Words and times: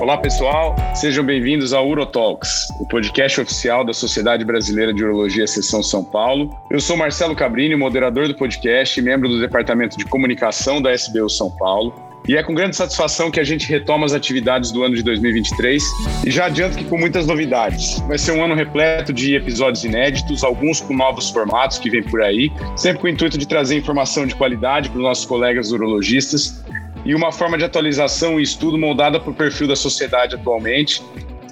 Olá, 0.00 0.16
pessoal. 0.16 0.76
Sejam 0.94 1.24
bem-vindos 1.24 1.72
ao 1.72 1.88
UroTalks, 1.88 2.68
o 2.78 2.86
podcast 2.86 3.40
oficial 3.40 3.84
da 3.84 3.92
Sociedade 3.92 4.44
Brasileira 4.44 4.94
de 4.94 5.02
Urologia 5.02 5.44
Seção 5.44 5.82
São 5.82 6.04
Paulo. 6.04 6.56
Eu 6.70 6.80
sou 6.80 6.96
Marcelo 6.96 7.34
Cabrini, 7.34 7.74
moderador 7.74 8.28
do 8.28 8.34
podcast 8.34 8.98
e 8.98 9.02
membro 9.02 9.28
do 9.28 9.40
Departamento 9.40 9.98
de 9.98 10.04
Comunicação 10.04 10.80
da 10.80 10.94
SBU 10.94 11.28
São 11.28 11.50
Paulo. 11.50 11.92
E 12.28 12.36
é 12.36 12.42
com 12.44 12.54
grande 12.54 12.76
satisfação 12.76 13.28
que 13.28 13.40
a 13.40 13.44
gente 13.44 13.68
retoma 13.68 14.06
as 14.06 14.12
atividades 14.12 14.70
do 14.70 14.84
ano 14.84 14.94
de 14.94 15.02
2023 15.02 15.82
e 16.24 16.30
já 16.30 16.46
adianto 16.46 16.76
que 16.76 16.84
com 16.84 16.96
muitas 16.96 17.26
novidades. 17.26 17.98
Vai 18.06 18.18
ser 18.18 18.32
um 18.32 18.44
ano 18.44 18.54
repleto 18.54 19.12
de 19.12 19.34
episódios 19.34 19.82
inéditos, 19.82 20.44
alguns 20.44 20.80
com 20.80 20.94
novos 20.94 21.28
formatos 21.30 21.78
que 21.78 21.90
vem 21.90 22.04
por 22.04 22.22
aí, 22.22 22.52
sempre 22.76 23.00
com 23.00 23.06
o 23.08 23.10
intuito 23.10 23.36
de 23.36 23.48
trazer 23.48 23.76
informação 23.76 24.26
de 24.26 24.34
qualidade 24.36 24.90
para 24.90 24.98
os 24.98 25.04
nossos 25.04 25.24
colegas 25.24 25.72
urologistas 25.72 26.62
e 27.08 27.14
uma 27.14 27.32
forma 27.32 27.56
de 27.56 27.64
atualização 27.64 28.38
e 28.38 28.42
estudo 28.42 28.76
moldada 28.76 29.18
para 29.18 29.30
o 29.30 29.34
perfil 29.34 29.66
da 29.66 29.74
sociedade 29.74 30.34
atualmente, 30.34 31.02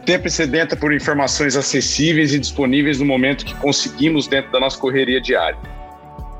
sempre 0.06 0.28
sedenta 0.28 0.76
por 0.76 0.92
informações 0.92 1.56
acessíveis 1.56 2.34
e 2.34 2.38
disponíveis 2.38 3.00
no 3.00 3.06
momento 3.06 3.42
que 3.42 3.54
conseguimos 3.54 4.28
dentro 4.28 4.52
da 4.52 4.60
nossa 4.60 4.78
correria 4.78 5.18
diária. 5.18 5.58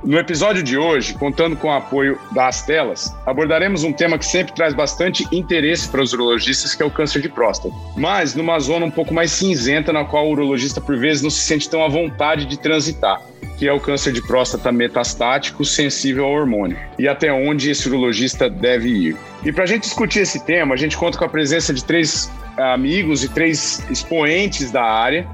No 0.07 0.17
episódio 0.21 0.63
de 0.63 0.79
hoje, 0.79 1.15
contando 1.15 1.57
com 1.57 1.67
o 1.67 1.73
apoio 1.73 2.17
das 2.31 2.63
telas, 2.63 3.13
abordaremos 3.27 3.83
um 3.83 3.93
tema 3.93 4.17
que 4.17 4.25
sempre 4.25 4.55
traz 4.55 4.73
bastante 4.73 5.27
interesse 5.33 5.89
para 5.89 6.01
os 6.01 6.13
urologistas, 6.13 6.77
que 6.77 6.83
é 6.85 6.87
o 6.87 6.91
câncer 6.93 7.21
de 7.21 7.29
próstata. 7.29 7.75
Mas 7.97 8.33
numa 8.33 8.57
zona 8.61 8.87
um 8.87 8.91
pouco 8.91 9.13
mais 9.13 9.33
cinzenta, 9.33 9.93
na 9.93 10.05
qual 10.05 10.29
o 10.29 10.31
urologista 10.31 10.81
por 10.81 10.97
vezes 10.97 11.25
não 11.25 11.31
se 11.31 11.41
sente 11.41 11.69
tão 11.69 11.85
à 11.85 11.89
vontade 11.89 12.47
de 12.47 12.57
transitar, 12.57 13.21
que 13.59 13.67
é 13.67 13.73
o 13.73 13.81
câncer 13.81 14.13
de 14.13 14.23
próstata 14.23 14.71
metastático 14.71 15.65
sensível 15.65 16.27
ao 16.27 16.35
hormônio, 16.35 16.79
e 16.97 17.09
até 17.09 17.33
onde 17.33 17.69
esse 17.69 17.89
urologista 17.89 18.49
deve 18.49 18.89
ir. 18.89 19.17
E 19.45 19.51
para 19.51 19.65
a 19.65 19.67
gente 19.67 19.83
discutir 19.83 20.21
esse 20.21 20.39
tema, 20.45 20.75
a 20.75 20.79
gente 20.79 20.97
conta 20.97 21.19
com 21.19 21.25
a 21.25 21.29
presença 21.29 21.75
de 21.75 21.83
três 21.83 22.31
amigos 22.57 23.25
e 23.25 23.29
três 23.29 23.85
expoentes 23.91 24.71
da 24.71 24.85
área, 24.85 25.27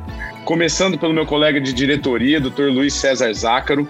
começando 0.47 0.97
pelo 0.97 1.13
meu 1.13 1.27
colega 1.27 1.61
de 1.61 1.75
diretoria, 1.75 2.41
Dr. 2.41 2.71
Luiz 2.71 2.95
César 2.95 3.35
Zácaro, 3.35 3.87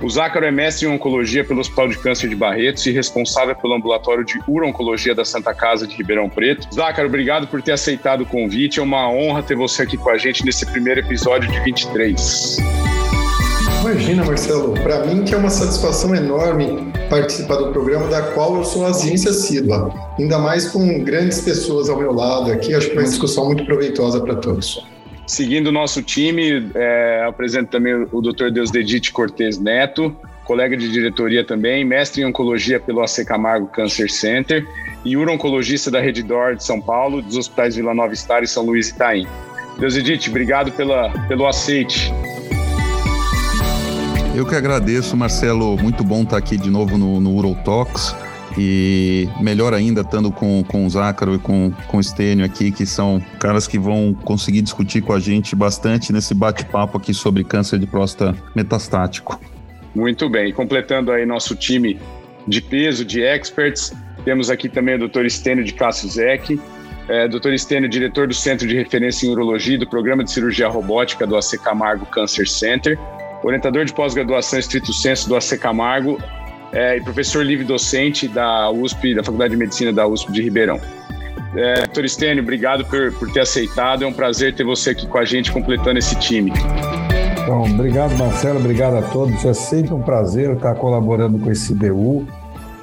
o 0.00 0.08
Zácaro 0.08 0.46
é 0.46 0.50
mestre 0.50 0.86
em 0.86 0.90
oncologia 0.90 1.44
pelo 1.44 1.60
Hospital 1.60 1.88
de 1.88 1.98
Câncer 1.98 2.28
de 2.28 2.36
Barretos 2.36 2.86
e 2.86 2.92
responsável 2.92 3.54
pelo 3.56 3.74
ambulatório 3.74 4.24
de 4.24 4.38
uro-oncologia 4.46 5.14
da 5.14 5.24
Santa 5.24 5.52
Casa 5.52 5.86
de 5.86 5.96
Ribeirão 5.96 6.28
Preto. 6.28 6.72
Zácaro, 6.72 7.08
obrigado 7.08 7.48
por 7.48 7.60
ter 7.60 7.72
aceitado 7.72 8.20
o 8.20 8.26
convite. 8.26 8.78
É 8.78 8.82
uma 8.82 9.10
honra 9.10 9.42
ter 9.42 9.56
você 9.56 9.82
aqui 9.82 9.96
com 9.96 10.08
a 10.10 10.16
gente 10.16 10.44
nesse 10.44 10.64
primeiro 10.66 11.00
episódio 11.00 11.50
de 11.50 11.58
23. 11.60 12.58
Imagina, 13.80 14.24
Marcelo, 14.24 14.74
para 14.74 15.04
mim 15.06 15.24
que 15.24 15.34
é 15.34 15.36
uma 15.36 15.50
satisfação 15.50 16.14
enorme 16.14 16.92
participar 17.08 17.56
do 17.56 17.72
programa 17.72 18.06
da 18.08 18.22
qual 18.32 18.56
eu 18.56 18.64
sou 18.64 18.86
audiência 18.86 19.30
assídua, 19.30 19.92
ainda 20.18 20.38
mais 20.38 20.68
com 20.68 21.02
grandes 21.02 21.40
pessoas 21.40 21.88
ao 21.88 21.98
meu 21.98 22.12
lado 22.12 22.52
aqui, 22.52 22.74
acho 22.74 22.88
que 22.90 22.96
é 22.96 23.00
uma 23.00 23.08
discussão 23.08 23.46
muito 23.46 23.64
proveitosa 23.64 24.20
para 24.20 24.36
todos. 24.36 24.84
Seguindo 25.28 25.66
o 25.66 25.72
nosso 25.72 26.02
time, 26.02 26.70
é, 26.74 27.22
apresento 27.28 27.70
também 27.70 27.94
o 28.10 28.22
Dr. 28.22 28.50
Deusdedite 28.50 29.12
Cortez 29.12 29.58
Neto, 29.58 30.16
colega 30.42 30.74
de 30.74 30.90
diretoria 30.90 31.44
também, 31.44 31.84
mestre 31.84 32.22
em 32.22 32.24
oncologia 32.24 32.80
pelo 32.80 33.02
AC 33.02 33.26
Camargo 33.26 33.66
Cancer 33.66 34.10
Center 34.10 34.66
e 35.04 35.18
uro-oncologista 35.18 35.90
da 35.90 36.00
Rede 36.00 36.22
Dor 36.22 36.56
de 36.56 36.64
São 36.64 36.80
Paulo, 36.80 37.20
dos 37.20 37.36
hospitais 37.36 37.76
Vila 37.76 37.94
Nova 37.94 38.16
Star 38.16 38.42
e 38.42 38.46
São 38.46 38.64
Luís 38.64 38.88
Itaim. 38.88 39.26
Deusdedite, 39.78 40.30
obrigado 40.30 40.72
pela, 40.72 41.10
pelo 41.28 41.46
aceite. 41.46 42.10
Eu 44.34 44.46
que 44.46 44.54
agradeço, 44.54 45.14
Marcelo. 45.14 45.76
Muito 45.76 46.02
bom 46.02 46.22
estar 46.22 46.38
aqui 46.38 46.56
de 46.56 46.70
novo 46.70 46.96
no, 46.96 47.20
no 47.20 47.34
Urotalks. 47.34 48.16
E 48.60 49.28
melhor 49.40 49.72
ainda, 49.72 50.00
estando 50.00 50.32
com, 50.32 50.64
com 50.64 50.84
o 50.84 50.90
Zácaro 50.90 51.36
e 51.36 51.38
com, 51.38 51.72
com 51.86 51.98
o 51.98 52.02
Stênio 52.02 52.44
aqui, 52.44 52.72
que 52.72 52.84
são 52.84 53.22
caras 53.38 53.68
que 53.68 53.78
vão 53.78 54.12
conseguir 54.12 54.62
discutir 54.62 55.00
com 55.00 55.12
a 55.12 55.20
gente 55.20 55.54
bastante 55.54 56.12
nesse 56.12 56.34
bate-papo 56.34 56.98
aqui 56.98 57.14
sobre 57.14 57.44
câncer 57.44 57.78
de 57.78 57.86
próstata 57.86 58.36
metastático. 58.56 59.40
Muito 59.94 60.28
bem. 60.28 60.52
Completando 60.52 61.12
aí 61.12 61.24
nosso 61.24 61.54
time 61.54 62.00
de 62.48 62.60
peso, 62.60 63.04
de 63.04 63.22
experts, 63.22 63.92
temos 64.24 64.50
aqui 64.50 64.68
também 64.68 64.96
o 64.96 65.08
Dr. 65.08 65.26
Stênio 65.28 65.62
de 65.62 65.72
Cássio 65.72 66.08
Zec, 66.08 66.60
é, 67.08 67.28
Dr. 67.28 67.54
Stênio, 67.56 67.88
diretor 67.88 68.26
do 68.26 68.34
Centro 68.34 68.66
de 68.66 68.76
Referência 68.76 69.26
em 69.26 69.30
Urologia 69.30 69.78
do 69.78 69.88
Programa 69.88 70.24
de 70.24 70.32
Cirurgia 70.32 70.68
Robótica 70.68 71.26
do 71.26 71.36
AC 71.36 71.52
Camargo 71.62 72.04
Cancer 72.06 72.48
Center, 72.48 72.98
orientador 73.42 73.84
de 73.84 73.94
pós-graduação 73.94 74.58
estrito 74.58 74.92
senso 74.92 75.28
do 75.28 75.36
AC 75.36 75.58
Camargo 75.58 76.20
é, 76.72 76.96
e 76.96 77.00
professor 77.02 77.44
livre 77.44 77.64
docente 77.64 78.28
da 78.28 78.70
USP, 78.70 79.14
da 79.14 79.22
Faculdade 79.22 79.52
de 79.52 79.56
Medicina 79.56 79.92
da 79.92 80.06
USP 80.06 80.32
de 80.32 80.42
Ribeirão. 80.42 80.80
É, 81.56 81.86
Doutor 81.86 82.08
Stênio, 82.08 82.42
obrigado 82.42 82.84
por, 82.84 83.12
por 83.14 83.32
ter 83.32 83.40
aceitado. 83.40 84.04
É 84.04 84.06
um 84.06 84.12
prazer 84.12 84.54
ter 84.54 84.64
você 84.64 84.90
aqui 84.90 85.06
com 85.06 85.18
a 85.18 85.24
gente 85.24 85.50
completando 85.50 85.98
esse 85.98 86.14
time. 86.16 86.52
Bom, 87.46 87.62
obrigado, 87.70 88.16
Marcelo. 88.18 88.58
Obrigado 88.58 88.98
a 88.98 89.02
todos. 89.02 89.44
É 89.44 89.54
sempre 89.54 89.94
um 89.94 90.02
prazer 90.02 90.52
estar 90.52 90.74
colaborando 90.74 91.38
com 91.38 91.50
esse 91.50 91.74
BU. 91.74 92.26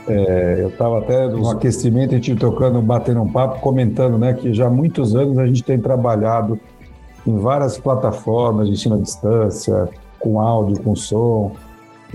É, 0.08 0.58
eu 0.60 0.70
estava 0.70 1.00
até 1.00 1.28
no 1.28 1.50
aquecimento, 1.50 2.12
a 2.12 2.18
gente 2.18 2.36
tocando, 2.36 2.82
batendo 2.82 3.22
um 3.22 3.32
papo, 3.32 3.60
comentando 3.60 4.18
né, 4.18 4.34
que 4.34 4.54
já 4.54 4.68
há 4.68 4.70
muitos 4.70 5.16
anos 5.16 5.38
a 5.38 5.48
gente 5.48 5.64
tem 5.64 5.80
trabalhado 5.80 6.60
em 7.26 7.38
várias 7.40 7.78
plataformas 7.78 8.68
de 8.68 8.74
ensino 8.74 8.96
à 8.96 9.00
distância, 9.00 9.90
com 10.20 10.40
áudio, 10.40 10.80
com 10.82 10.96
som, 10.96 11.56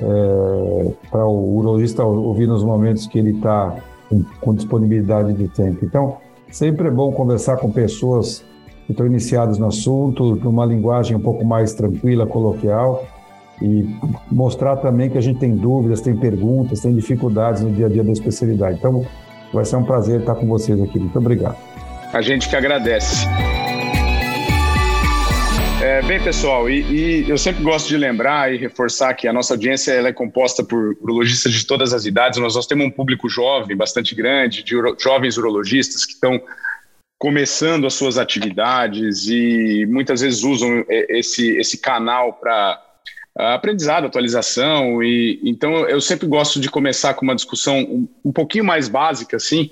é, 0.00 0.92
para 1.10 1.26
o 1.26 1.56
urologista 1.56 2.04
ouvir 2.04 2.46
nos 2.46 2.64
momentos 2.64 3.06
que 3.06 3.18
ele 3.18 3.32
está 3.32 3.76
com, 4.08 4.24
com, 4.40 4.54
disponibilidade 4.54 5.32
de 5.34 5.48
tempo. 5.48 5.84
Então, 5.84 6.16
sempre 6.50 6.88
é 6.88 6.90
bom 6.90 7.12
conversar 7.12 7.58
com 7.58 7.70
pessoas 7.70 8.44
que 8.86 8.92
estão 8.92 9.06
iniciadas 9.06 9.58
no 9.58 9.66
assunto, 9.66 10.36
numa 10.36 10.64
linguagem 10.64 11.16
um 11.16 11.20
pouco 11.20 11.44
mais 11.44 11.74
tranquila, 11.74 12.26
coloquial, 12.26 13.04
e 13.62 13.94
mostrar 14.30 14.76
também 14.76 15.10
que 15.10 15.18
a 15.18 15.20
gente 15.20 15.38
tem 15.38 15.54
dúvidas, 15.54 16.00
tem 16.00 16.16
perguntas, 16.16 16.80
tem 16.80 16.94
dificuldades 16.94 17.62
no 17.62 17.70
dia 17.70 17.86
a 17.86 17.88
dia 17.88 18.02
da 18.02 18.12
especialidade. 18.12 18.78
Então, 18.78 19.04
vai 19.52 19.64
ser 19.64 19.76
um 19.76 19.84
prazer 19.84 20.20
estar 20.20 20.34
com 20.34 20.46
vocês 20.46 20.80
aqui. 20.80 20.98
Muito 20.98 21.18
obrigado. 21.18 21.56
A 22.12 22.22
gente 22.22 22.48
que 22.48 22.56
agradece. 22.56 23.26
É, 25.90 26.00
bem, 26.02 26.22
pessoal, 26.22 26.70
e, 26.70 26.82
e, 26.82 27.28
eu 27.28 27.36
sempre 27.36 27.64
gosto 27.64 27.88
de 27.88 27.96
lembrar 27.96 28.54
e 28.54 28.56
reforçar 28.56 29.12
que 29.12 29.26
a 29.26 29.32
nossa 29.32 29.54
audiência 29.54 29.90
ela 29.90 30.06
é 30.06 30.12
composta 30.12 30.62
por 30.62 30.96
urologistas 31.00 31.52
de 31.52 31.66
todas 31.66 31.92
as 31.92 32.06
idades. 32.06 32.38
Nós, 32.38 32.54
nós 32.54 32.64
temos 32.64 32.86
um 32.86 32.90
público 32.92 33.28
jovem, 33.28 33.76
bastante 33.76 34.14
grande, 34.14 34.62
de 34.62 34.76
uro, 34.76 34.96
jovens 34.96 35.36
urologistas 35.36 36.06
que 36.06 36.12
estão 36.12 36.40
começando 37.18 37.88
as 37.88 37.94
suas 37.94 38.18
atividades 38.18 39.26
e 39.26 39.84
muitas 39.86 40.20
vezes 40.20 40.44
usam 40.44 40.84
esse, 40.88 41.56
esse 41.56 41.76
canal 41.76 42.34
para 42.34 42.80
aprendizado, 43.36 44.06
atualização. 44.06 45.02
E 45.02 45.40
então 45.42 45.88
eu 45.88 46.00
sempre 46.00 46.28
gosto 46.28 46.60
de 46.60 46.70
começar 46.70 47.14
com 47.14 47.24
uma 47.24 47.34
discussão 47.34 47.80
um, 47.80 48.08
um 48.26 48.32
pouquinho 48.32 48.64
mais 48.64 48.88
básica, 48.88 49.38
assim. 49.38 49.68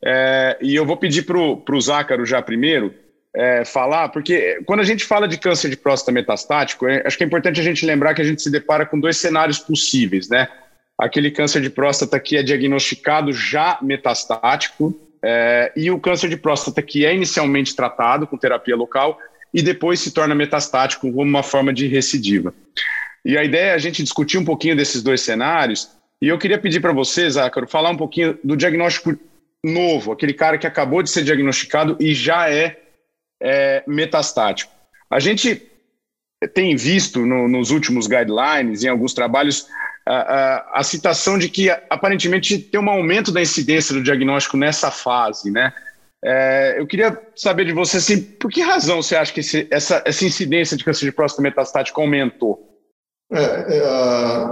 É, 0.00 0.56
e 0.62 0.76
eu 0.76 0.86
vou 0.86 0.96
pedir 0.96 1.22
para 1.22 1.36
o 1.36 1.80
Zácaro 1.80 2.24
já 2.24 2.40
primeiro 2.40 2.94
é, 3.38 3.64
falar, 3.64 4.08
porque 4.08 4.60
quando 4.66 4.80
a 4.80 4.84
gente 4.84 5.04
fala 5.04 5.28
de 5.28 5.38
câncer 5.38 5.70
de 5.70 5.76
próstata 5.76 6.10
metastático, 6.10 6.88
é, 6.88 7.06
acho 7.06 7.16
que 7.16 7.22
é 7.22 7.26
importante 7.26 7.60
a 7.60 7.62
gente 7.62 7.86
lembrar 7.86 8.12
que 8.12 8.20
a 8.20 8.24
gente 8.24 8.42
se 8.42 8.50
depara 8.50 8.84
com 8.84 8.98
dois 8.98 9.16
cenários 9.16 9.60
possíveis, 9.60 10.28
né? 10.28 10.48
Aquele 11.00 11.30
câncer 11.30 11.62
de 11.62 11.70
próstata 11.70 12.18
que 12.18 12.36
é 12.36 12.42
diagnosticado 12.42 13.32
já 13.32 13.78
metastático 13.80 14.92
é, 15.24 15.70
e 15.76 15.88
o 15.88 16.00
câncer 16.00 16.28
de 16.28 16.36
próstata 16.36 16.82
que 16.82 17.06
é 17.06 17.14
inicialmente 17.14 17.76
tratado 17.76 18.26
com 18.26 18.36
terapia 18.36 18.74
local 18.74 19.16
e 19.54 19.62
depois 19.62 20.00
se 20.00 20.10
torna 20.10 20.34
metastático 20.34 21.08
como 21.08 21.22
uma 21.22 21.44
forma 21.44 21.72
de 21.72 21.86
recidiva. 21.86 22.52
E 23.24 23.38
a 23.38 23.44
ideia 23.44 23.70
é 23.70 23.74
a 23.74 23.78
gente 23.78 24.02
discutir 24.02 24.36
um 24.38 24.44
pouquinho 24.44 24.74
desses 24.74 25.00
dois 25.00 25.20
cenários 25.20 25.90
e 26.20 26.26
eu 26.26 26.38
queria 26.38 26.58
pedir 26.58 26.80
para 26.80 26.92
vocês, 26.92 27.34
Zácaro, 27.34 27.68
falar 27.68 27.90
um 27.90 27.96
pouquinho 27.96 28.36
do 28.42 28.56
diagnóstico 28.56 29.16
novo, 29.64 30.10
aquele 30.10 30.34
cara 30.34 30.58
que 30.58 30.66
acabou 30.66 31.04
de 31.04 31.10
ser 31.10 31.22
diagnosticado 31.22 31.96
e 32.00 32.12
já 32.12 32.50
é 32.50 32.87
é, 33.42 33.82
metastático. 33.86 34.72
A 35.10 35.20
gente 35.20 35.62
tem 36.54 36.76
visto 36.76 37.24
no, 37.24 37.48
nos 37.48 37.70
últimos 37.70 38.06
guidelines, 38.06 38.84
em 38.84 38.88
alguns 38.88 39.12
trabalhos, 39.12 39.66
a, 40.06 40.14
a, 40.14 40.80
a, 40.80 40.82
citação 40.82 41.38
de 41.38 41.48
que 41.48 41.68
aparentemente 41.90 42.58
tem 42.58 42.80
um 42.80 42.88
aumento 42.88 43.32
da 43.32 43.42
incidência 43.42 43.94
do 43.94 44.02
diagnóstico 44.02 44.56
nessa 44.56 44.90
fase, 44.90 45.50
né? 45.50 45.72
É, 46.24 46.76
eu 46.78 46.86
queria 46.86 47.16
saber 47.36 47.64
de 47.64 47.72
você, 47.72 47.98
assim, 47.98 48.20
por 48.20 48.50
que 48.50 48.60
razão 48.60 49.02
você 49.02 49.14
acha 49.14 49.32
que 49.32 49.40
esse, 49.40 49.68
essa, 49.70 50.02
essa 50.04 50.24
incidência 50.24 50.76
de 50.76 50.84
câncer 50.84 51.04
de 51.04 51.12
próstata 51.12 51.42
metastático 51.42 52.00
aumentou? 52.00 52.68
É, 53.30 53.76
é, 53.76 53.80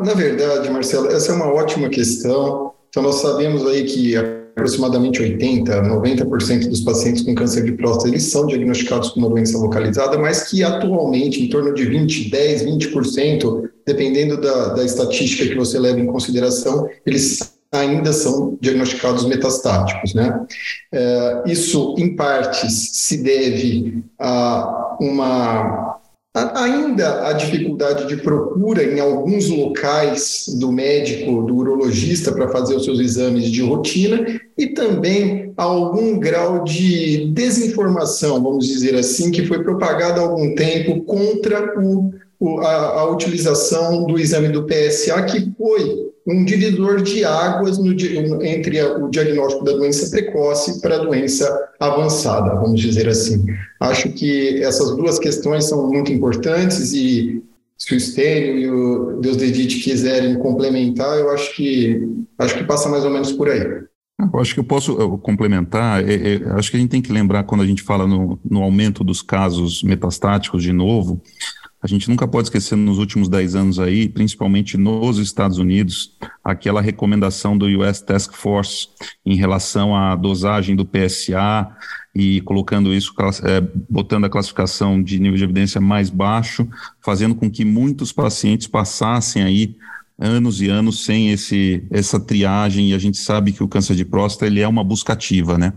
na 0.04 0.14
verdade, 0.14 0.70
Marcelo, 0.70 1.08
essa 1.08 1.32
é 1.32 1.34
uma 1.34 1.52
ótima 1.52 1.88
questão. 1.88 2.74
Então, 2.88 3.02
nós 3.02 3.16
sabemos 3.16 3.66
aí 3.66 3.84
que 3.84 4.16
a 4.16 4.45
aproximadamente 4.56 5.20
80, 5.20 5.82
90% 5.82 6.68
dos 6.70 6.80
pacientes 6.80 7.22
com 7.22 7.34
câncer 7.34 7.62
de 7.62 7.72
próstata 7.72 8.08
eles 8.08 8.24
são 8.24 8.46
diagnosticados 8.46 9.10
com 9.10 9.20
uma 9.20 9.28
doença 9.28 9.58
localizada, 9.58 10.18
mas 10.18 10.44
que 10.44 10.64
atualmente 10.64 11.42
em 11.42 11.48
torno 11.50 11.74
de 11.74 11.84
20, 11.84 12.30
10, 12.30 12.64
20%, 12.64 13.68
dependendo 13.86 14.40
da, 14.40 14.68
da 14.70 14.84
estatística 14.84 15.46
que 15.46 15.54
você 15.54 15.78
leva 15.78 16.00
em 16.00 16.06
consideração, 16.06 16.88
eles 17.04 17.54
ainda 17.70 18.14
são 18.14 18.56
diagnosticados 18.58 19.26
metastáticos. 19.26 20.14
Né? 20.14 20.46
É, 20.90 21.42
isso, 21.46 21.94
em 21.98 22.16
partes, 22.16 22.90
se 22.94 23.22
deve 23.22 24.02
a 24.18 24.96
uma 24.98 26.00
ainda 26.36 27.26
a 27.26 27.32
dificuldade 27.32 28.06
de 28.06 28.18
procura 28.18 28.84
em 28.84 29.00
alguns 29.00 29.48
locais 29.48 30.44
do 30.60 30.70
médico, 30.70 31.42
do 31.42 31.56
urologista, 31.56 32.30
para 32.30 32.48
fazer 32.48 32.74
os 32.74 32.84
seus 32.84 33.00
exames 33.00 33.50
de 33.50 33.62
rotina, 33.62 34.24
e 34.56 34.68
também 34.68 35.52
algum 35.56 36.18
grau 36.18 36.62
de 36.62 37.30
desinformação, 37.32 38.42
vamos 38.42 38.66
dizer 38.66 38.94
assim, 38.94 39.30
que 39.30 39.46
foi 39.46 39.62
propagada 39.62 40.20
há 40.20 40.24
algum 40.24 40.54
tempo 40.54 41.02
contra 41.04 41.74
o, 41.80 42.12
a, 42.60 43.00
a 43.00 43.10
utilização 43.10 44.04
do 44.04 44.18
exame 44.18 44.48
do 44.48 44.66
PSA, 44.66 45.22
que 45.22 45.50
foi 45.56 46.06
um 46.26 46.44
divisor 46.44 47.02
de 47.02 47.24
águas 47.24 47.78
no, 47.78 47.92
entre 48.44 48.82
o 48.82 49.08
diagnóstico 49.08 49.64
da 49.64 49.72
doença 49.72 50.10
precoce 50.10 50.80
para 50.80 50.96
a 50.96 51.04
doença 51.04 51.70
avançada, 51.78 52.54
vamos 52.56 52.80
dizer 52.80 53.08
assim. 53.08 53.46
Acho 53.80 54.10
que 54.10 54.62
essas 54.62 54.96
duas 54.96 55.18
questões 55.18 55.66
são 55.66 55.88
muito 55.88 56.10
importantes 56.12 56.92
e 56.92 57.42
se 57.78 57.94
o 57.94 57.96
Estênio 57.96 58.58
e 58.58 58.70
o 58.70 59.20
Deus 59.20 59.36
Dedite 59.36 59.80
quiserem 59.80 60.38
complementar, 60.38 61.18
eu 61.18 61.30
acho 61.30 61.54
que 61.54 62.02
acho 62.38 62.56
que 62.56 62.64
passa 62.64 62.88
mais 62.88 63.04
ou 63.04 63.10
menos 63.10 63.32
por 63.32 63.48
aí. 63.48 63.86
Eu 64.18 64.40
acho 64.40 64.54
que 64.54 64.60
eu 64.60 64.64
posso 64.64 64.96
complementar. 65.18 66.02
É, 66.02 66.14
é, 66.14 66.50
acho 66.52 66.70
que 66.70 66.76
a 66.78 66.80
gente 66.80 66.88
tem 66.88 67.02
que 67.02 67.12
lembrar 67.12 67.44
quando 67.44 67.60
a 67.60 67.66
gente 67.66 67.82
fala 67.82 68.06
no, 68.06 68.38
no 68.42 68.62
aumento 68.62 69.04
dos 69.04 69.20
casos 69.20 69.82
metastáticos 69.82 70.62
de 70.62 70.72
novo, 70.72 71.20
a 71.86 71.88
gente 71.88 72.10
nunca 72.10 72.26
pode 72.26 72.48
esquecer 72.48 72.74
nos 72.74 72.98
últimos 72.98 73.28
10 73.28 73.54
anos 73.54 73.78
aí, 73.78 74.08
principalmente 74.08 74.76
nos 74.76 75.18
Estados 75.18 75.56
Unidos, 75.56 76.16
aquela 76.42 76.80
recomendação 76.80 77.56
do 77.56 77.66
US 77.66 78.00
Task 78.00 78.32
Force 78.32 78.88
em 79.24 79.36
relação 79.36 79.94
à 79.94 80.16
dosagem 80.16 80.74
do 80.74 80.84
PSA 80.84 81.70
e 82.12 82.40
colocando 82.40 82.92
isso, 82.92 83.14
é, 83.44 83.60
botando 83.88 84.24
a 84.24 84.28
classificação 84.28 85.00
de 85.00 85.20
nível 85.20 85.38
de 85.38 85.44
evidência 85.44 85.80
mais 85.80 86.10
baixo, 86.10 86.68
fazendo 87.00 87.36
com 87.36 87.48
que 87.48 87.64
muitos 87.64 88.10
pacientes 88.10 88.66
passassem 88.66 89.44
aí 89.44 89.76
anos 90.18 90.62
e 90.62 90.68
anos 90.68 91.04
sem 91.04 91.30
esse, 91.30 91.86
essa 91.90 92.18
triagem 92.18 92.90
e 92.90 92.94
a 92.94 92.98
gente 92.98 93.18
sabe 93.18 93.52
que 93.52 93.62
o 93.62 93.68
câncer 93.68 93.94
de 93.94 94.04
próstata 94.04 94.46
ele 94.46 94.60
é 94.60 94.68
uma 94.68 94.82
buscativa, 94.82 95.58
né? 95.58 95.74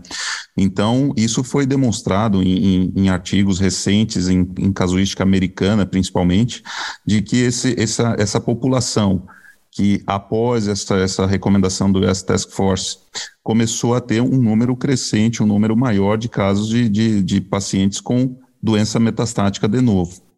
Então, 0.56 1.12
isso 1.16 1.44
foi 1.44 1.66
demonstrado 1.66 2.42
em, 2.42 2.74
em, 2.74 2.92
em 2.96 3.08
artigos 3.10 3.58
recentes, 3.58 4.28
em, 4.28 4.48
em, 4.58 4.72
casuística 4.72 5.22
americana 5.22 5.84
principalmente, 5.84 6.62
de 7.06 7.20
que 7.20 7.36
esse, 7.36 7.74
essa, 7.78 8.16
essa 8.18 8.40
população 8.40 9.26
que 9.70 10.02
após 10.06 10.66
essa, 10.66 10.96
essa 10.96 11.26
recomendação 11.26 11.92
do 11.92 12.00
US 12.00 12.22
Task 12.22 12.50
Force 12.50 12.98
começou 13.42 13.94
a 13.94 14.00
ter 14.00 14.20
um 14.20 14.38
número 14.38 14.74
crescente, 14.74 15.42
um 15.42 15.46
número 15.46 15.76
maior 15.76 16.16
de 16.16 16.28
casos 16.28 16.68
de, 16.68 16.88
de, 16.88 17.22
de 17.22 17.40
pacientes 17.40 18.00
com 18.00 18.36
doença 18.62 18.98
metastática 18.98 19.68
de 19.68 19.80
novo. 19.80 20.29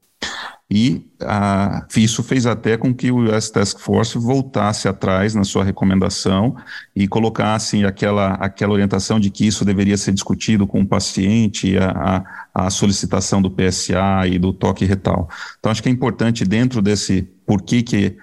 E 0.74 1.06
a, 1.20 1.86
isso 1.94 2.22
fez 2.22 2.46
até 2.46 2.78
com 2.78 2.94
que 2.94 3.10
o 3.10 3.18
US 3.30 3.50
Task 3.50 3.78
Force 3.78 4.16
voltasse 4.16 4.88
atrás 4.88 5.34
na 5.34 5.44
sua 5.44 5.62
recomendação 5.62 6.56
e 6.96 7.06
colocasse 7.06 7.84
aquela, 7.84 8.28
aquela 8.36 8.72
orientação 8.72 9.20
de 9.20 9.28
que 9.28 9.46
isso 9.46 9.66
deveria 9.66 9.98
ser 9.98 10.12
discutido 10.12 10.66
com 10.66 10.80
o 10.80 10.86
paciente, 10.86 11.76
a, 11.76 12.24
a, 12.54 12.66
a 12.66 12.70
solicitação 12.70 13.42
do 13.42 13.50
PSA 13.50 14.26
e 14.26 14.38
do 14.38 14.50
toque 14.50 14.86
retal. 14.86 15.28
Então, 15.58 15.70
acho 15.70 15.82
que 15.82 15.90
é 15.90 15.92
importante, 15.92 16.42
dentro 16.42 16.80
desse 16.80 17.28
porquê 17.44 17.82
que 17.82 18.16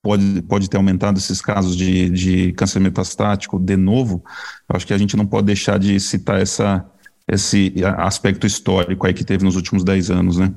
pode, 0.00 0.42
pode 0.42 0.70
ter 0.70 0.76
aumentado 0.76 1.18
esses 1.18 1.40
casos 1.40 1.76
de, 1.76 2.08
de 2.08 2.52
câncer 2.52 2.78
metastático 2.78 3.58
de 3.58 3.76
novo, 3.76 4.22
acho 4.68 4.86
que 4.86 4.94
a 4.94 4.98
gente 4.98 5.16
não 5.16 5.26
pode 5.26 5.46
deixar 5.48 5.76
de 5.76 5.98
citar 5.98 6.40
essa, 6.40 6.88
esse 7.26 7.74
aspecto 7.96 8.46
histórico 8.46 9.08
aí 9.08 9.12
que 9.12 9.24
teve 9.24 9.42
nos 9.44 9.56
últimos 9.56 9.82
10 9.82 10.12
anos, 10.12 10.38
né? 10.38 10.54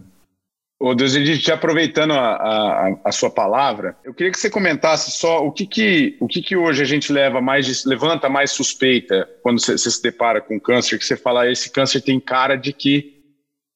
Ô, 0.86 0.94
Deus, 0.94 1.14
já 1.14 1.54
aproveitando 1.54 2.12
a, 2.12 2.34
a, 2.36 2.96
a, 3.06 3.12
sua 3.14 3.30
palavra, 3.30 3.96
eu 4.04 4.14
queria 4.14 4.30
que 4.34 4.38
você 4.38 4.50
comentasse 4.50 5.12
só 5.12 5.40
o 5.40 5.50
que 5.50 5.66
que, 5.66 6.18
o 6.20 6.28
que, 6.28 6.42
que 6.42 6.58
hoje 6.58 6.82
a 6.82 6.86
gente 6.86 7.10
leva 7.10 7.40
mais, 7.40 7.86
levanta 7.86 8.28
mais 8.28 8.52
suspeita 8.52 9.26
quando 9.42 9.62
você, 9.62 9.78
se 9.78 10.04
depara 10.04 10.42
com 10.42 10.60
câncer, 10.60 11.00
que 11.00 11.06
você 11.06 11.16
fala, 11.16 11.50
esse 11.50 11.72
câncer 11.72 12.02
tem 12.02 12.20
cara 12.20 12.58
de 12.58 12.74
que 12.74 13.14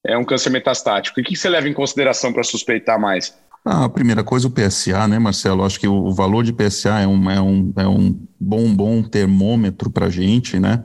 é 0.06 0.18
um 0.18 0.24
câncer 0.24 0.50
metastático. 0.50 1.18
O 1.18 1.24
que, 1.24 1.30
que 1.30 1.36
você 1.38 1.48
leva 1.48 1.66
em 1.66 1.72
consideração 1.72 2.30
para 2.30 2.42
suspeitar 2.42 3.00
mais? 3.00 3.34
Ah, 3.64 3.86
a 3.86 3.88
primeira 3.88 4.22
coisa, 4.22 4.46
o 4.46 4.50
PSA, 4.50 5.08
né, 5.08 5.18
Marcelo? 5.18 5.64
Acho 5.64 5.80
que 5.80 5.88
o, 5.88 5.94
o 5.94 6.12
valor 6.12 6.44
de 6.44 6.52
PSA 6.52 7.00
é 7.00 7.06
um, 7.06 7.30
é 7.30 7.40
um, 7.40 7.72
é 7.74 7.88
um 7.88 8.20
bom, 8.38 8.74
bom 8.74 9.02
termômetro 9.02 9.90
para 9.90 10.08
a 10.08 10.10
gente, 10.10 10.60
né? 10.60 10.84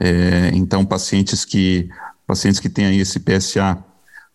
É, 0.00 0.50
então, 0.52 0.84
pacientes 0.84 1.44
que, 1.44 1.88
pacientes 2.26 2.58
que 2.58 2.68
têm 2.68 2.86
aí 2.86 2.98
esse 2.98 3.20
PSA 3.20 3.84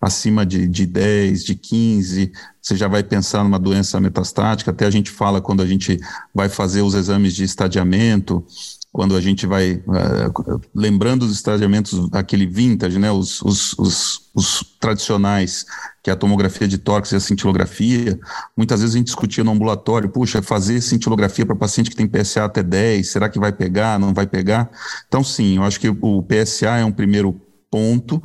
acima 0.05 0.45
de, 0.45 0.67
de 0.67 0.85
10, 0.85 1.43
de 1.43 1.55
15, 1.55 2.31
você 2.61 2.75
já 2.75 2.87
vai 2.87 3.03
pensar 3.03 3.43
numa 3.43 3.57
doença 3.57 3.99
metastática. 3.99 4.69
Até 4.69 4.85
a 4.85 4.91
gente 4.91 5.09
fala 5.09 5.41
quando 5.41 5.63
a 5.63 5.65
gente 5.65 5.99
vai 6.31 6.47
fazer 6.47 6.83
os 6.83 6.93
exames 6.93 7.33
de 7.33 7.43
estadiamento, 7.43 8.45
quando 8.91 9.15
a 9.15 9.19
gente 9.19 9.47
vai 9.47 9.73
uh, 9.87 10.61
lembrando 10.73 11.23
os 11.23 11.31
estadiamentos, 11.31 12.07
aquele 12.13 12.45
vintage, 12.45 12.99
né, 12.99 13.11
os, 13.11 13.41
os, 13.41 13.73
os, 13.79 14.29
os, 14.33 14.63
tradicionais, 14.79 15.65
que 16.03 16.09
é 16.11 16.13
a 16.13 16.15
tomografia 16.15 16.67
de 16.67 16.77
tórax 16.77 17.11
e 17.11 17.15
a 17.15 17.19
cintilografia, 17.19 18.19
muitas 18.55 18.81
vezes 18.81 18.95
a 18.95 18.97
gente 18.99 19.07
discutia 19.07 19.43
no 19.43 19.51
ambulatório, 19.51 20.07
puxa, 20.07 20.39
fazer 20.41 20.79
cintilografia 20.81 21.45
para 21.45 21.55
paciente 21.55 21.89
que 21.89 21.95
tem 21.95 22.07
PSA 22.07 22.45
até 22.45 22.61
10, 22.61 23.09
será 23.09 23.27
que 23.27 23.39
vai 23.39 23.51
pegar, 23.51 23.99
não 23.99 24.13
vai 24.13 24.27
pegar? 24.27 24.69
Então, 25.07 25.23
sim, 25.23 25.57
eu 25.57 25.63
acho 25.63 25.79
que 25.79 25.89
o 25.89 26.23
PSA 26.23 26.77
é 26.77 26.85
um 26.85 26.91
primeiro 26.91 27.41
ponto. 27.69 28.21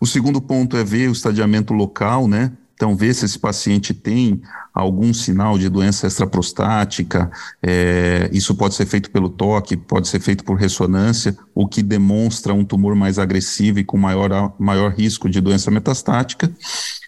O 0.00 0.06
segundo 0.06 0.40
ponto 0.40 0.76
é 0.76 0.84
ver 0.84 1.08
o 1.08 1.12
estadiamento 1.12 1.72
local, 1.72 2.26
né? 2.28 2.52
Então, 2.74 2.96
ver 2.96 3.14
se 3.14 3.24
esse 3.24 3.38
paciente 3.38 3.94
tem 3.94 4.42
algum 4.74 5.14
sinal 5.14 5.56
de 5.56 5.68
doença 5.68 6.08
extraprostática. 6.08 7.30
É, 7.62 8.28
isso 8.32 8.54
pode 8.56 8.74
ser 8.74 8.84
feito 8.84 9.10
pelo 9.10 9.28
toque, 9.28 9.76
pode 9.76 10.08
ser 10.08 10.18
feito 10.20 10.44
por 10.44 10.56
ressonância, 10.56 11.36
o 11.54 11.68
que 11.68 11.82
demonstra 11.82 12.52
um 12.52 12.64
tumor 12.64 12.96
mais 12.96 13.18
agressivo 13.18 13.78
e 13.78 13.84
com 13.84 13.96
maior, 13.96 14.54
maior 14.58 14.92
risco 14.92 15.30
de 15.30 15.40
doença 15.40 15.70
metastática. 15.70 16.52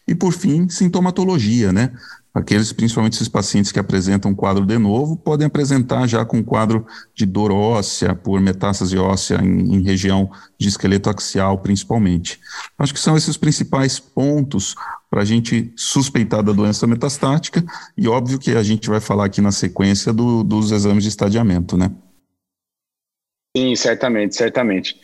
E, 0.06 0.14
por 0.14 0.32
fim, 0.32 0.68
sintomatologia, 0.68 1.72
né? 1.72 1.90
Aqueles, 2.36 2.70
principalmente 2.70 3.14
esses 3.14 3.30
pacientes 3.30 3.72
que 3.72 3.78
apresentam 3.78 4.30
um 4.30 4.34
quadro 4.34 4.66
de 4.66 4.76
novo, 4.76 5.16
podem 5.16 5.46
apresentar 5.46 6.06
já 6.06 6.22
com 6.22 6.44
quadro 6.44 6.86
de 7.14 7.24
dor 7.24 7.50
óssea, 7.50 8.14
por 8.14 8.38
metástase 8.42 8.98
óssea 8.98 9.38
em, 9.42 9.76
em 9.76 9.82
região 9.82 10.30
de 10.58 10.68
esqueleto 10.68 11.08
axial, 11.08 11.56
principalmente. 11.60 12.38
Acho 12.78 12.92
que 12.92 13.00
são 13.00 13.16
esses 13.16 13.38
principais 13.38 13.98
pontos 13.98 14.74
para 15.08 15.22
a 15.22 15.24
gente 15.24 15.72
suspeitar 15.74 16.42
da 16.42 16.52
doença 16.52 16.86
metastática, 16.86 17.64
e 17.96 18.06
óbvio 18.06 18.38
que 18.38 18.50
a 18.50 18.62
gente 18.62 18.90
vai 18.90 19.00
falar 19.00 19.24
aqui 19.24 19.40
na 19.40 19.50
sequência 19.50 20.12
do, 20.12 20.44
dos 20.44 20.72
exames 20.72 21.04
de 21.04 21.08
estadiamento, 21.08 21.74
né? 21.74 21.90
Sim, 23.56 23.74
certamente, 23.74 24.36
certamente. 24.36 25.00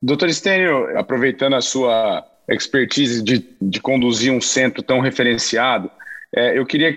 Doutor 0.00 0.32
Stênio, 0.32 0.98
aproveitando 0.98 1.56
a 1.56 1.60
sua 1.60 2.26
expertise 2.48 3.22
de, 3.22 3.46
de 3.60 3.80
conduzir 3.82 4.32
um 4.32 4.40
centro 4.40 4.82
tão 4.82 5.00
referenciado, 5.00 5.90
é, 6.34 6.58
eu 6.58 6.66
queria 6.66 6.96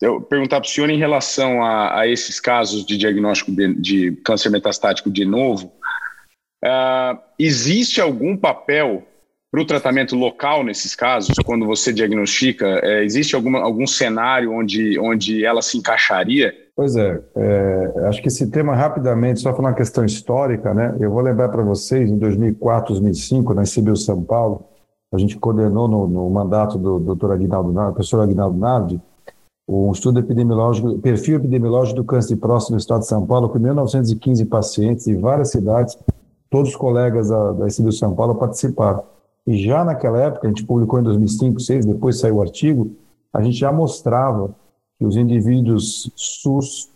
eu 0.00 0.20
perguntar 0.20 0.60
para 0.60 0.68
o 0.68 0.70
senhor 0.70 0.90
em 0.90 0.98
relação 0.98 1.62
a, 1.62 2.00
a, 2.00 2.08
esses 2.08 2.38
casos 2.38 2.84
de 2.86 2.96
diagnóstico 2.96 3.50
de, 3.50 3.74
de 3.74 4.12
câncer 4.24 4.50
metastático 4.50 5.10
de 5.10 5.24
novo. 5.24 5.72
Uh, 6.64 7.18
existe 7.38 8.00
algum 8.00 8.36
papel 8.36 9.04
para 9.50 9.62
o 9.62 9.64
tratamento 9.64 10.14
local 10.14 10.62
nesses 10.62 10.94
casos, 10.94 11.34
quando 11.44 11.66
você 11.66 11.92
diagnostica? 11.92 12.66
É, 12.82 13.02
existe 13.02 13.34
alguma, 13.34 13.60
algum 13.60 13.86
cenário 13.86 14.52
onde, 14.52 14.98
onde 14.98 15.44
ela 15.44 15.62
se 15.62 15.78
encaixaria? 15.78 16.54
Pois 16.76 16.94
é, 16.96 17.20
é, 17.34 17.92
acho 18.08 18.20
que 18.20 18.28
esse 18.28 18.50
tema 18.50 18.74
rapidamente, 18.76 19.40
só 19.40 19.50
falando 19.50 19.72
uma 19.72 19.76
questão 19.76 20.04
histórica, 20.04 20.74
né? 20.74 20.94
Eu 21.00 21.10
vou 21.10 21.22
lembrar 21.22 21.48
para 21.48 21.62
vocês, 21.62 22.10
em 22.10 22.18
2004, 22.18 22.92
2005, 22.92 23.54
na 23.54 23.62
ICBU 23.62 23.96
São 23.96 24.22
Paulo, 24.22 24.67
a 25.12 25.18
gente 25.18 25.38
coordenou 25.38 25.88
no, 25.88 26.06
no 26.06 26.30
mandato 26.30 26.78
do 26.78 26.98
Dr. 26.98 27.32
Aguinaldo, 27.32 27.72
professor 27.94 28.20
Aguinaldo 28.20 28.58
Nardi, 28.58 29.00
um 29.68 29.92
estudo 29.92 30.18
epidemiológico, 30.18 30.98
perfil 30.98 31.36
epidemiológico 31.36 31.96
do 31.96 32.04
câncer 32.04 32.34
de 32.34 32.40
próstata 32.40 32.72
no 32.72 32.78
estado 32.78 33.00
de 33.00 33.06
São 33.06 33.26
Paulo, 33.26 33.50
com 33.50 33.58
1.915 33.58 34.48
pacientes 34.48 35.06
em 35.06 35.20
várias 35.20 35.50
cidades, 35.50 35.98
todos 36.48 36.70
os 36.70 36.76
colegas 36.76 37.28
da, 37.28 37.52
da 37.52 37.66
de 37.66 37.92
São 37.92 38.14
Paulo 38.14 38.34
participaram. 38.34 39.02
E 39.46 39.56
já 39.58 39.84
naquela 39.84 40.20
época, 40.20 40.46
a 40.46 40.48
gente 40.48 40.64
publicou 40.64 40.98
em 40.98 41.02
2005, 41.02 41.52
2006, 41.52 41.86
depois 41.86 42.18
saiu 42.18 42.36
o 42.36 42.42
artigo, 42.42 42.90
a 43.32 43.42
gente 43.42 43.58
já 43.58 43.70
mostrava 43.70 44.54
que 44.98 45.04
os 45.04 45.16
indivíduos 45.16 46.10
SUS, 46.16 46.90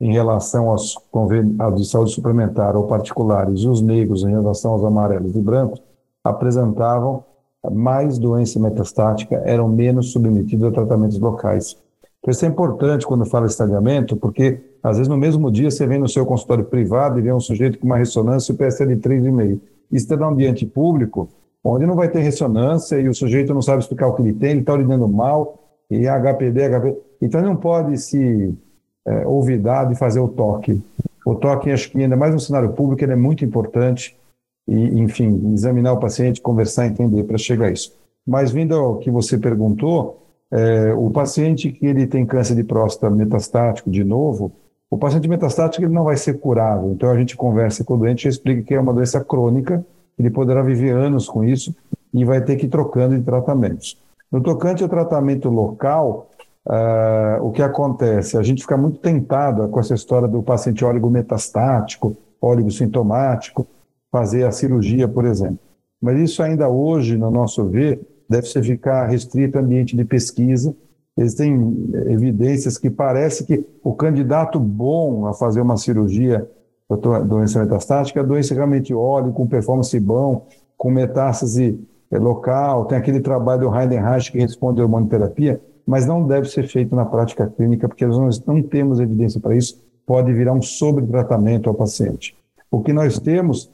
em 0.00 0.12
relação 0.12 0.70
aos 0.70 0.96
convênios 1.10 1.56
de 1.76 1.84
saúde 1.84 2.12
suplementar 2.12 2.76
ou 2.76 2.86
particulares, 2.86 3.60
e 3.60 3.68
os 3.68 3.80
negros 3.80 4.22
em 4.22 4.30
relação 4.30 4.72
aos 4.72 4.84
amarelos 4.84 5.34
e 5.34 5.40
brancos, 5.40 5.82
apresentavam 6.22 7.24
mais 7.70 8.18
doença 8.18 8.58
metastática 8.60 9.36
eram 9.44 9.68
menos 9.68 10.12
submetidos 10.12 10.66
a 10.66 10.70
tratamentos 10.70 11.18
locais. 11.18 11.76
Então, 12.20 12.32
isso 12.32 12.44
é 12.44 12.48
importante 12.48 13.06
quando 13.06 13.24
fala 13.24 13.46
estadiamento, 13.46 14.16
porque 14.16 14.60
Às 14.82 14.96
vezes, 14.96 15.08
no 15.08 15.16
mesmo 15.16 15.50
dia, 15.50 15.70
você 15.70 15.86
vem 15.86 15.98
no 15.98 16.08
seu 16.08 16.24
consultório 16.24 16.64
privado 16.64 17.18
e 17.18 17.22
vê 17.22 17.32
um 17.32 17.40
sujeito 17.40 17.78
com 17.78 17.86
uma 17.86 17.96
ressonância 17.96 18.52
e 18.52 18.54
o 18.54 18.58
PSA 18.58 18.86
de 18.86 18.96
3,5. 18.96 19.60
Isso 19.90 20.04
está 20.04 20.16
num 20.16 20.28
ambiente 20.28 20.64
público, 20.64 21.28
onde 21.64 21.84
não 21.84 21.96
vai 21.96 22.08
ter 22.08 22.20
ressonância 22.20 22.98
e 23.00 23.08
o 23.08 23.14
sujeito 23.14 23.52
não 23.52 23.62
sabe 23.62 23.82
explicar 23.82 24.06
o 24.06 24.14
que 24.14 24.22
ele 24.22 24.32
tem, 24.32 24.50
ele 24.50 24.60
está 24.60 24.72
urinando 24.72 25.08
mal, 25.08 25.58
e 25.90 26.06
HPD, 26.06 26.68
HPD. 26.68 26.96
Então, 27.20 27.42
não 27.42 27.56
pode 27.56 27.98
se 27.98 28.54
é, 29.06 29.26
olvidar 29.26 29.84
de 29.84 29.96
fazer 29.96 30.20
o 30.20 30.28
toque. 30.28 30.80
O 31.26 31.34
toque, 31.34 31.70
acho 31.70 31.90
que 31.90 32.00
ainda 32.00 32.16
mais 32.16 32.32
no 32.32 32.40
cenário 32.40 32.72
público, 32.72 33.04
ele 33.04 33.12
é 33.12 33.16
muito 33.16 33.44
importante. 33.44 34.16
E, 34.68 35.00
enfim, 35.00 35.52
examinar 35.54 35.94
o 35.94 35.98
paciente, 35.98 36.42
conversar, 36.42 36.86
entender 36.86 37.24
para 37.24 37.38
chegar 37.38 37.66
a 37.66 37.70
isso. 37.70 37.96
Mas 38.26 38.50
vindo 38.50 38.74
ao 38.74 38.98
que 38.98 39.10
você 39.10 39.38
perguntou, 39.38 40.22
é, 40.50 40.92
o 40.92 41.10
paciente 41.10 41.72
que 41.72 41.86
ele 41.86 42.06
tem 42.06 42.26
câncer 42.26 42.54
de 42.54 42.62
próstata 42.62 43.14
metastático, 43.14 43.90
de 43.90 44.04
novo, 44.04 44.52
o 44.90 44.96
paciente 44.96 45.28
metastático 45.28 45.84
ele 45.84 45.92
não 45.92 46.04
vai 46.04 46.16
ser 46.16 46.38
curável. 46.38 46.92
Então 46.92 47.10
a 47.10 47.18
gente 47.18 47.36
conversa 47.36 47.82
com 47.82 47.94
o 47.94 47.96
doente 47.96 48.26
e 48.26 48.28
explica 48.28 48.62
que 48.62 48.74
é 48.74 48.80
uma 48.80 48.92
doença 48.92 49.22
crônica, 49.24 49.84
ele 50.18 50.30
poderá 50.30 50.62
viver 50.62 50.90
anos 50.90 51.28
com 51.28 51.44
isso 51.44 51.74
e 52.12 52.24
vai 52.24 52.42
ter 52.42 52.56
que 52.56 52.66
ir 52.66 52.68
trocando 52.68 53.16
de 53.16 53.22
tratamentos. 53.22 53.98
No 54.30 54.42
tocante 54.42 54.82
ao 54.82 54.88
tratamento 54.88 55.48
local, 55.48 56.28
uh, 56.66 57.42
o 57.42 57.50
que 57.50 57.62
acontece? 57.62 58.36
A 58.36 58.42
gente 58.42 58.62
fica 58.62 58.76
muito 58.76 58.98
tentado 58.98 59.68
com 59.68 59.80
essa 59.80 59.94
história 59.94 60.28
do 60.28 60.42
paciente 60.42 60.84
óligo 60.84 61.08
metastático, 61.08 62.16
óligo 62.40 62.70
sintomático, 62.70 63.66
fazer 64.10 64.44
a 64.44 64.50
cirurgia, 64.50 65.06
por 65.06 65.24
exemplo. 65.24 65.58
Mas 66.00 66.18
isso 66.20 66.42
ainda 66.42 66.68
hoje, 66.68 67.16
no 67.16 67.30
nosso 67.30 67.64
ver, 67.64 68.00
deve 68.28 68.46
ser 68.46 68.62
ficar 68.62 69.06
restrito 69.06 69.58
ao 69.58 69.64
ambiente 69.64 69.96
de 69.96 70.04
pesquisa. 70.04 70.74
Existem 71.16 71.90
evidências 72.06 72.78
que 72.78 72.88
parece 72.88 73.44
que 73.44 73.64
o 73.82 73.94
candidato 73.94 74.60
bom 74.60 75.26
a 75.26 75.34
fazer 75.34 75.60
uma 75.60 75.76
cirurgia 75.76 76.48
para 76.88 77.20
doença 77.20 77.60
metastática 77.60 78.20
é 78.20 78.22
a 78.22 78.26
doença 78.26 78.54
realmente 78.54 78.94
óleo, 78.94 79.32
com 79.32 79.46
performance 79.46 79.98
bom, 80.00 80.46
com 80.76 80.90
metástase 80.90 81.78
é, 82.10 82.18
local, 82.18 82.86
tem 82.86 82.96
aquele 82.96 83.20
trabalho 83.20 83.68
do 83.68 83.76
Heidenreich 83.76 84.32
que 84.32 84.38
responde 84.38 84.80
à 84.80 84.84
hormonoterapia, 84.84 85.60
mas 85.86 86.06
não 86.06 86.26
deve 86.26 86.48
ser 86.48 86.66
feito 86.66 86.94
na 86.94 87.04
prática 87.04 87.46
clínica, 87.46 87.86
porque 87.88 88.06
nós 88.06 88.42
não 88.46 88.62
temos 88.62 89.00
evidência 89.00 89.38
para 89.38 89.54
isso, 89.54 89.82
pode 90.06 90.32
virar 90.32 90.54
um 90.54 90.62
sobretratamento 90.62 91.68
ao 91.68 91.74
paciente. 91.74 92.34
O 92.70 92.80
que 92.80 92.92
nós 92.92 93.18
temos, 93.18 93.70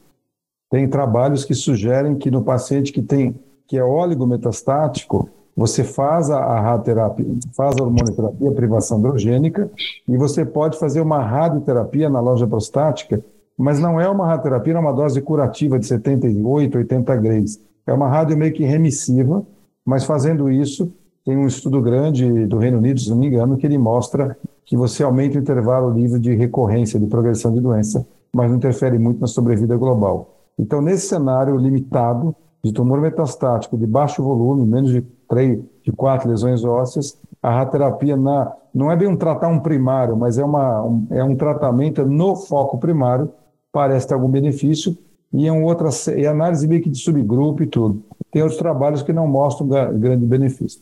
tem 0.75 0.89
trabalhos 0.89 1.45
que 1.45 1.53
sugerem 1.53 2.15
que 2.15 2.29
no 2.29 2.43
paciente 2.43 2.91
que 2.91 3.01
tem 3.01 3.33
que 3.65 3.77
é 3.77 3.83
oligometastático, 3.83 5.29
você 5.55 5.85
faz 5.85 6.29
a, 6.29 6.37
a 6.37 6.59
radioterapia, 6.59 7.25
faz 7.55 7.77
a 7.77 7.83
hormonoterapia, 7.83 8.49
a 8.49 8.53
privação 8.53 8.97
androgênica, 8.97 9.71
e 10.05 10.17
você 10.17 10.43
pode 10.43 10.77
fazer 10.77 10.99
uma 10.99 11.23
radioterapia 11.23 12.09
na 12.09 12.19
loja 12.19 12.45
prostática, 12.45 13.23
mas 13.57 13.79
não 13.79 14.01
é 14.01 14.09
uma 14.09 14.27
radioterapia 14.27 14.73
é 14.73 14.79
uma 14.79 14.91
dose 14.91 15.21
curativa 15.21 15.79
de 15.79 15.87
78, 15.87 16.77
80 16.77 17.15
graus. 17.15 17.57
É 17.87 17.93
uma 17.93 18.09
rádio 18.09 18.35
meio 18.35 18.51
que 18.51 18.65
remissiva, 18.65 19.47
mas 19.85 20.03
fazendo 20.03 20.51
isso, 20.51 20.91
tem 21.23 21.37
um 21.37 21.47
estudo 21.47 21.81
grande 21.81 22.45
do 22.47 22.57
Reino 22.57 22.79
Unido, 22.79 22.99
se 22.99 23.09
não 23.09 23.17
me 23.17 23.27
engano, 23.27 23.55
que 23.55 23.65
ele 23.65 23.77
mostra 23.77 24.37
que 24.65 24.75
você 24.75 25.03
aumenta 25.03 25.37
o 25.37 25.41
intervalo 25.41 25.89
livre 25.89 26.19
de 26.19 26.35
recorrência, 26.35 26.99
de 26.99 27.07
progressão 27.07 27.53
de 27.53 27.61
doença, 27.61 28.05
mas 28.35 28.49
não 28.49 28.57
interfere 28.57 28.99
muito 28.99 29.21
na 29.21 29.27
sobrevida 29.27 29.77
global. 29.77 30.34
Então, 30.57 30.81
nesse 30.81 31.07
cenário 31.07 31.57
limitado, 31.57 32.35
de 32.63 32.71
tumor 32.71 32.99
metastático 32.99 33.77
de 33.77 33.85
baixo 33.85 34.23
volume, 34.23 34.65
menos 34.65 34.89
de 34.89 35.01
três, 35.29 35.63
de 35.83 35.91
quatro 35.91 36.27
lesões 36.27 36.63
ósseas, 36.63 37.15
a 37.41 37.51
radioterapia 37.51 38.17
na, 38.17 38.51
não 38.73 38.91
é 38.91 38.95
bem 38.95 39.07
um 39.07 39.15
tratar 39.15 39.49
um 39.49 39.59
primário, 39.59 40.17
mas 40.17 40.39
é, 40.39 40.43
uma, 40.43 40.83
um, 40.83 41.07
é 41.11 41.23
um 41.23 41.35
tratamento 41.35 42.03
no 42.03 42.35
foco 42.35 42.79
primário, 42.79 43.31
parece 43.71 44.07
ter 44.07 44.15
algum 44.15 44.29
benefício, 44.29 44.97
e 45.31 45.47
é 45.47 45.51
um 45.51 45.63
outra 45.63 45.89
é 46.15 46.25
análise 46.25 46.67
meio 46.67 46.81
que 46.81 46.89
de 46.89 46.97
subgrupo 46.97 47.61
e 47.61 47.67
tudo. 47.67 48.03
Tem 48.31 48.41
outros 48.41 48.57
trabalhos 48.57 49.03
que 49.03 49.13
não 49.13 49.27
mostram 49.27 49.67
grande 49.99 50.25
benefício. 50.25 50.81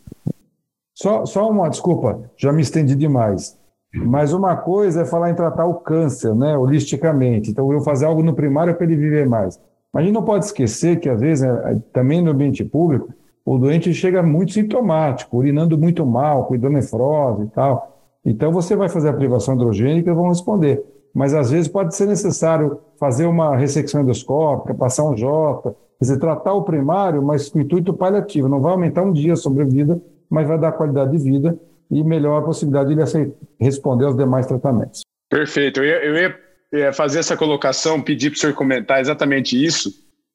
Só, 0.96 1.26
só 1.26 1.50
uma 1.50 1.70
desculpa, 1.70 2.22
já 2.38 2.54
me 2.54 2.62
estendi 2.62 2.96
demais. 2.96 3.60
Mas 3.94 4.34
uma 4.34 4.56
coisa 4.56 5.02
é 5.02 5.06
falar 5.06 5.30
em 5.30 5.36
tratar 5.36 5.66
o 5.66 5.76
câncer, 5.76 6.34
né, 6.34 6.58
holisticamente. 6.58 7.52
Então, 7.52 7.72
eu 7.72 7.82
fazer 7.82 8.06
algo 8.06 8.24
no 8.24 8.34
primário 8.34 8.74
para 8.74 8.86
ele 8.86 8.96
viver 8.96 9.28
mais. 9.28 9.60
Mas 9.92 10.02
a 10.02 10.06
gente 10.06 10.16
não 10.16 10.24
pode 10.24 10.46
esquecer 10.46 11.00
que, 11.00 11.08
às 11.08 11.20
vezes, 11.20 11.44
é, 11.44 11.80
também 11.94 12.22
no 12.22 12.32
ambiente 12.32 12.66
público, 12.66 13.14
o 13.46 13.58
doente 13.58 13.94
chega 13.94 14.24
muito 14.24 14.54
sintomático, 14.54 15.38
urinando 15.38 15.78
muito 15.78 16.04
mal, 16.06 16.46
com 16.46 16.56
hidronefrose 16.56 17.44
e 17.44 17.48
tal. 17.50 18.00
Então, 18.26 18.52
você 18.52 18.76
vai 18.76 18.90
fazer 18.90 19.10
a 19.10 19.14
privação 19.14 19.54
androgênica 19.54 20.10
e 20.10 20.14
vão 20.14 20.30
responder. 20.30 20.84
Mas, 21.14 21.36
às 21.36 21.52
vezes, 21.52 21.68
pode 21.68 21.96
ser 21.96 22.08
necessário 22.08 22.80
fazer 23.00 23.28
uma 23.28 23.56
ressecção 23.56 24.02
endoscópica, 24.02 24.74
passar 24.74 25.04
um 25.04 25.14
J, 25.14 25.62
quer 25.62 25.76
dizer, 26.02 26.18
tratar 26.18 26.54
o 26.54 26.64
primário, 26.64 27.22
mas 27.22 27.50
com 27.50 27.60
intuito 27.60 27.94
paliativo. 27.94 28.50
Não 28.50 28.60
vai 28.60 28.72
aumentar 28.72 29.04
um 29.04 29.12
dia 29.14 29.34
a 29.34 29.36
sobrevida, 29.36 30.02
mas 30.28 30.48
vai 30.48 30.58
dar 30.58 30.72
qualidade 30.72 31.12
de 31.12 31.20
vida 31.20 31.60
e 31.90 32.04
melhor 32.04 32.40
a 32.40 32.46
possibilidade 32.46 32.94
de 32.94 33.18
ele 33.18 33.34
responder 33.60 34.06
aos 34.06 34.18
demais 34.18 34.46
tratamentos. 34.46 35.02
Perfeito. 35.30 35.82
Eu 35.82 35.86
ia, 35.86 36.40
eu 36.72 36.80
ia 36.80 36.94
fazer 36.94 37.20
essa 37.20 37.38
colocação, 37.38 38.02
pedir 38.02 38.30
para 38.30 38.38
o 38.38 38.40
senhor 38.40 38.54
comentar 38.54 39.00
exatamente 39.00 39.64
isso, 39.64 39.92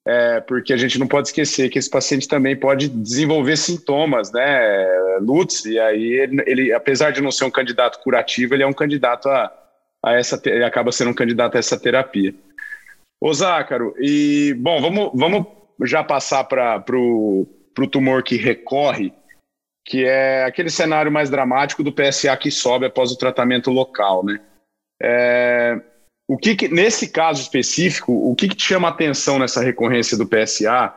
é, 0.07 0.41
porque 0.41 0.73
a 0.73 0.77
gente 0.77 0.99
não 0.99 1.07
pode 1.07 1.29
esquecer 1.29 1.69
que 1.69 1.79
esse 1.79 1.91
paciente 1.91 2.27
também 2.27 2.57
pode 2.57 2.89
desenvolver 2.89 3.57
sintomas, 3.57 4.33
né, 4.33 5.19
Lutz, 5.21 5.65
e 5.67 5.79
aí 5.79 6.13
ele, 6.13 6.43
ele, 6.47 6.73
apesar 6.73 7.11
de 7.11 7.21
não 7.21 7.31
ser 7.31 7.45
um 7.45 7.51
candidato 7.51 8.01
curativo, 8.03 8.55
ele 8.55 8.63
é 8.63 8.67
um 8.67 8.73
candidato 8.73 9.29
a, 9.29 9.53
a 10.03 10.15
essa, 10.15 10.41
ele 10.47 10.65
acaba 10.65 10.93
sendo 10.93 11.11
um 11.11 11.15
candidato 11.15 11.57
a 11.57 11.59
essa 11.59 11.79
terapia. 11.79 12.35
Ô 13.21 13.35
Zácaro, 13.35 13.95
e 13.99 14.55
bom, 14.55 14.81
vamos, 14.81 15.11
vamos 15.15 15.47
já 15.85 16.03
passar 16.05 16.45
para 16.45 16.83
o 16.89 17.47
tumor 17.91 18.23
que 18.23 18.37
recorre, 18.37 19.13
que 19.89 20.05
é 20.05 20.45
aquele 20.45 20.69
cenário 20.69 21.11
mais 21.11 21.31
dramático 21.31 21.83
do 21.83 21.91
PSA 21.91 22.37
que 22.37 22.51
sobe 22.51 22.85
após 22.85 23.11
o 23.11 23.17
tratamento 23.17 23.71
local, 23.71 24.23
né? 24.23 24.39
É, 25.03 25.81
o 26.29 26.37
que, 26.37 26.55
que 26.55 26.69
nesse 26.69 27.09
caso 27.09 27.41
específico, 27.41 28.13
o 28.13 28.35
que, 28.35 28.49
que, 28.49 28.55
te 28.55 28.65
chama 28.65 28.89
a 28.89 28.91
atenção 28.91 29.39
nessa 29.39 29.63
recorrência 29.63 30.15
do 30.19 30.27
PSA 30.27 30.95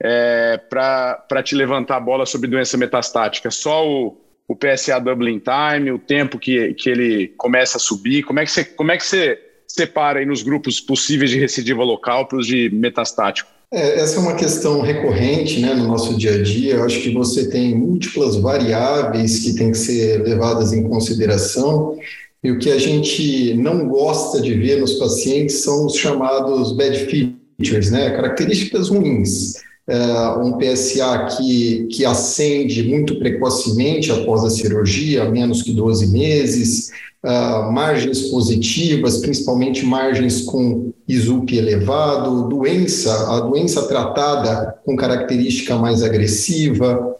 é, 0.00 0.56
para 0.70 1.42
te 1.42 1.56
levantar 1.56 1.96
a 1.96 2.00
bola 2.00 2.24
sobre 2.24 2.48
doença 2.48 2.76
metastática? 2.76 3.50
Só 3.50 3.84
o, 3.84 4.16
o 4.46 4.54
PSA 4.54 5.00
doubling 5.00 5.40
time, 5.40 5.90
o 5.90 5.98
tempo 5.98 6.38
que, 6.38 6.74
que 6.74 6.88
ele 6.88 7.34
começa 7.36 7.76
a 7.76 7.80
subir? 7.80 8.22
Como 8.22 8.38
é 8.38 8.44
que 8.44 8.52
você, 8.52 8.64
como 8.64 8.92
é 8.92 8.96
que 8.96 9.04
você 9.04 9.36
separa 9.66 10.20
aí 10.20 10.26
nos 10.26 10.42
grupos 10.42 10.80
possíveis 10.80 11.30
de 11.30 11.40
recidiva 11.40 11.82
local 11.82 12.28
para 12.28 12.38
os 12.38 12.46
de 12.46 12.70
metastático? 12.70 13.50
É, 13.70 14.00
essa 14.00 14.16
é 14.16 14.18
uma 14.20 14.34
questão 14.34 14.80
recorrente 14.80 15.60
né, 15.60 15.74
no 15.74 15.86
nosso 15.86 16.16
dia 16.16 16.34
a 16.34 16.42
dia. 16.42 16.74
Eu 16.76 16.84
acho 16.84 17.02
que 17.02 17.12
você 17.12 17.48
tem 17.48 17.74
múltiplas 17.74 18.36
variáveis 18.36 19.40
que 19.40 19.54
têm 19.54 19.72
que 19.72 19.78
ser 19.78 20.22
levadas 20.22 20.72
em 20.72 20.88
consideração 20.88 21.98
e 22.42 22.50
o 22.50 22.58
que 22.58 22.70
a 22.70 22.78
gente 22.78 23.54
não 23.54 23.86
gosta 23.88 24.40
de 24.40 24.54
ver 24.54 24.80
nos 24.80 24.94
pacientes 24.94 25.60
são 25.62 25.86
os 25.86 25.96
chamados 25.96 26.72
bad 26.72 26.96
features, 27.06 27.90
né? 27.90 28.10
características 28.10 28.88
ruins. 28.88 29.54
Uh, 29.88 30.46
um 30.46 30.58
PSA 30.58 31.28
que, 31.34 31.88
que 31.90 32.04
acende 32.04 32.82
muito 32.82 33.18
precocemente 33.18 34.12
após 34.12 34.44
a 34.44 34.50
cirurgia, 34.50 35.30
menos 35.30 35.62
que 35.62 35.72
12 35.72 36.08
meses, 36.08 36.90
uh, 37.24 37.72
margens 37.72 38.22
positivas, 38.28 39.16
principalmente 39.16 39.86
margens 39.86 40.42
com 40.42 40.92
ISUP 41.08 41.56
elevado, 41.56 42.48
doença, 42.48 43.34
a 43.34 43.40
doença 43.40 43.88
tratada 43.88 44.78
com 44.84 44.94
característica 44.94 45.74
mais 45.76 46.02
agressiva, 46.02 47.16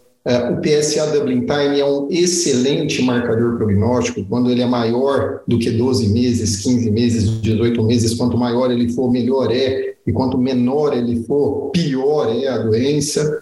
o 0.50 0.61
PSA 0.61 1.06
Dublin 1.06 1.40
Time 1.40 1.80
é 1.80 1.85
um 1.85 2.06
excelente 2.11 3.00
marcador 3.02 3.56
prognóstico, 3.56 4.25
quando 4.28 4.50
ele 4.50 4.61
é 4.61 4.66
maior 4.66 5.40
do 5.47 5.58
que 5.58 5.70
12 5.70 6.08
meses, 6.08 6.62
15 6.62 6.90
meses, 6.90 7.40
18 7.40 7.82
meses, 7.82 8.14
quanto 8.14 8.37
maior 8.37 8.70
ele 8.70 8.92
for, 8.92 9.11
melhor 9.11 9.50
é, 9.50 9.94
e 10.06 10.12
quanto 10.12 10.37
menor 10.37 10.94
ele 10.94 11.25
for, 11.25 11.70
pior 11.70 12.35
é 12.35 12.47
a 12.49 12.58
doença. 12.58 13.40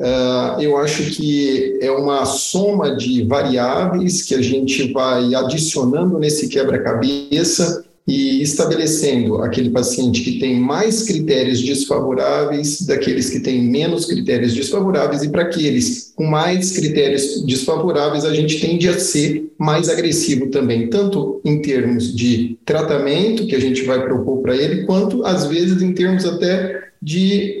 Uh, 0.00 0.60
eu 0.60 0.76
acho 0.76 1.10
que 1.10 1.76
é 1.82 1.90
uma 1.90 2.24
soma 2.24 2.94
de 2.94 3.24
variáveis 3.24 4.22
que 4.22 4.32
a 4.32 4.40
gente 4.40 4.92
vai 4.92 5.34
adicionando 5.34 6.18
nesse 6.20 6.48
quebra-cabeça 6.48 7.84
e 8.08 8.40
estabelecendo 8.40 9.42
aquele 9.42 9.68
paciente 9.68 10.22
que 10.22 10.38
tem 10.38 10.58
mais 10.58 11.02
critérios 11.02 11.60
desfavoráveis 11.60 12.80
daqueles 12.80 13.28
que 13.28 13.38
têm 13.38 13.62
menos 13.62 14.06
critérios 14.06 14.54
desfavoráveis, 14.54 15.22
e 15.22 15.28
para 15.28 15.42
aqueles 15.42 16.10
com 16.16 16.24
mais 16.24 16.72
critérios 16.72 17.44
desfavoráveis, 17.44 18.24
a 18.24 18.32
gente 18.32 18.58
tende 18.60 18.88
a 18.88 18.98
ser 18.98 19.52
mais 19.58 19.90
agressivo 19.90 20.46
também, 20.46 20.88
tanto 20.88 21.38
em 21.44 21.60
termos 21.60 22.16
de 22.16 22.58
tratamento 22.64 23.46
que 23.46 23.54
a 23.54 23.60
gente 23.60 23.82
vai 23.82 24.02
propor 24.02 24.38
para 24.40 24.56
ele, 24.56 24.86
quanto 24.86 25.22
às 25.26 25.44
vezes 25.44 25.82
em 25.82 25.92
termos 25.92 26.24
até 26.24 26.88
de, 27.02 27.56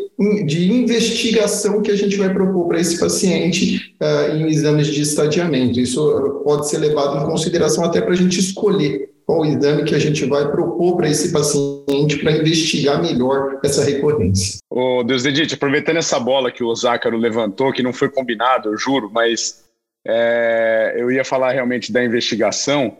de 0.46 0.72
investigação 0.72 1.82
que 1.82 1.90
a 1.90 1.96
gente 1.96 2.16
vai 2.16 2.32
propor 2.32 2.68
para 2.68 2.80
esse 2.80 2.98
paciente 2.98 3.94
uh, 4.00 4.34
em 4.34 4.48
exames 4.48 4.86
de 4.86 5.02
estadiamento. 5.02 5.78
Isso 5.78 6.40
pode 6.42 6.70
ser 6.70 6.78
levado 6.78 7.22
em 7.22 7.30
consideração 7.30 7.84
até 7.84 8.00
para 8.00 8.14
a 8.14 8.16
gente 8.16 8.40
escolher 8.40 9.17
qual 9.28 9.40
o 9.40 9.44
exame 9.44 9.84
que 9.84 9.94
a 9.94 9.98
gente 9.98 10.24
vai 10.24 10.50
propor 10.50 10.96
para 10.96 11.06
esse 11.06 11.30
paciente 11.30 12.16
para 12.22 12.32
investigar 12.32 13.02
melhor 13.02 13.60
essa 13.62 13.84
recorrência. 13.84 14.58
Ô, 14.70 15.04
Deus 15.04 15.26
Edith, 15.26 15.52
aproveitando 15.52 15.98
essa 15.98 16.18
bola 16.18 16.50
que 16.50 16.64
o 16.64 16.74
Zácaro 16.74 17.18
levantou, 17.18 17.70
que 17.70 17.82
não 17.82 17.92
foi 17.92 18.08
combinado, 18.08 18.70
eu 18.70 18.78
juro, 18.78 19.10
mas 19.12 19.62
é, 20.06 20.94
eu 20.96 21.12
ia 21.12 21.26
falar 21.26 21.52
realmente 21.52 21.92
da 21.92 22.02
investigação, 22.02 22.96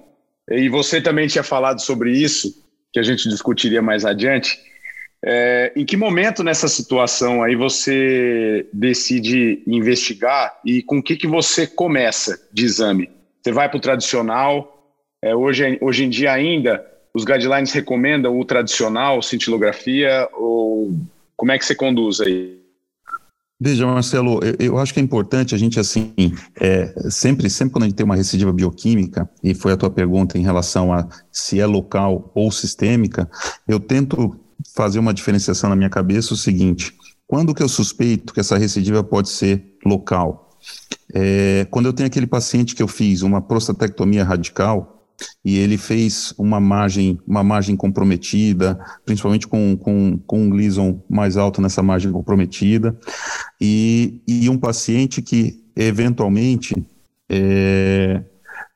e 0.50 0.68
você 0.68 1.00
também 1.00 1.26
tinha 1.28 1.42
falado 1.42 1.80
sobre 1.80 2.12
isso, 2.12 2.62
que 2.92 3.00
a 3.00 3.02
gente 3.02 3.26
discutiria 3.26 3.80
mais 3.80 4.04
adiante. 4.04 4.58
É, 5.24 5.72
em 5.74 5.86
que 5.86 5.96
momento 5.96 6.44
nessa 6.44 6.68
situação 6.68 7.42
aí 7.42 7.56
você 7.56 8.68
decide 8.70 9.62
investigar 9.66 10.60
e 10.62 10.82
com 10.82 10.98
o 10.98 11.02
que, 11.02 11.16
que 11.16 11.26
você 11.26 11.66
começa 11.66 12.38
de 12.52 12.66
exame? 12.66 13.08
Você 13.42 13.50
vai 13.50 13.66
para 13.66 13.78
o 13.78 13.80
tradicional? 13.80 14.77
É, 15.22 15.34
hoje, 15.34 15.78
hoje 15.80 16.04
em 16.04 16.10
dia 16.10 16.32
ainda 16.32 16.84
os 17.12 17.24
guidelines 17.24 17.72
recomendam 17.72 18.38
o 18.38 18.44
tradicional, 18.44 19.20
cintilografia, 19.22 20.28
ou 20.34 20.94
como 21.36 21.50
é 21.50 21.58
que 21.58 21.64
você 21.64 21.74
conduz 21.74 22.20
aí? 22.20 22.58
Veja, 23.60 23.86
Marcelo, 23.86 24.40
eu, 24.44 24.54
eu, 24.60 24.78
acho 24.78 24.94
que 24.94 25.00
é 25.00 25.02
importante 25.02 25.52
a 25.52 25.58
gente, 25.58 25.80
assim, 25.80 26.12
é, 26.60 26.94
sempre, 27.10 27.50
sempre 27.50 27.72
quando 27.72 27.82
a 27.84 27.86
gente 27.88 27.96
tem 27.96 28.06
uma 28.06 28.14
recidiva 28.14 28.52
bioquímica, 28.52 29.28
e 29.42 29.52
foi 29.52 29.72
a 29.72 29.76
tua 29.76 29.90
pergunta 29.90 30.38
em 30.38 30.42
relação 30.42 30.92
a 30.92 31.08
se 31.32 31.58
é 31.58 31.66
local 31.66 32.30
ou 32.36 32.52
sistêmica, 32.52 33.28
eu 33.66 33.80
tento 33.80 34.38
fazer 34.76 35.00
uma 35.00 35.12
diferenciação 35.12 35.68
na 35.70 35.74
minha 35.74 35.90
cabeça 35.90 36.34
o 36.34 36.36
seguinte: 36.36 36.94
quando 37.26 37.52
que 37.52 37.62
eu 37.62 37.68
suspeito 37.68 38.32
que 38.32 38.38
essa 38.38 38.56
recidiva 38.56 39.02
pode 39.02 39.28
ser 39.28 39.76
local? 39.84 40.56
É, 41.12 41.66
quando 41.70 41.86
eu 41.86 41.92
tenho 41.92 42.06
aquele 42.06 42.26
paciente 42.28 42.76
que 42.76 42.82
eu 42.82 42.88
fiz 42.88 43.22
uma 43.22 43.40
prostatectomia 43.40 44.22
radical 44.22 44.97
e 45.44 45.58
ele 45.58 45.76
fez 45.78 46.34
uma 46.38 46.60
margem, 46.60 47.18
uma 47.26 47.42
margem 47.42 47.76
comprometida, 47.76 48.78
principalmente 49.04 49.46
com, 49.46 49.76
com, 49.76 50.18
com 50.26 50.42
um 50.42 50.50
Gleason 50.50 51.02
mais 51.08 51.36
alto 51.36 51.60
nessa 51.60 51.82
margem 51.82 52.12
comprometida, 52.12 52.98
e, 53.60 54.20
e 54.26 54.48
um 54.48 54.58
paciente 54.58 55.22
que 55.22 55.62
eventualmente 55.76 56.74
é, 57.28 58.22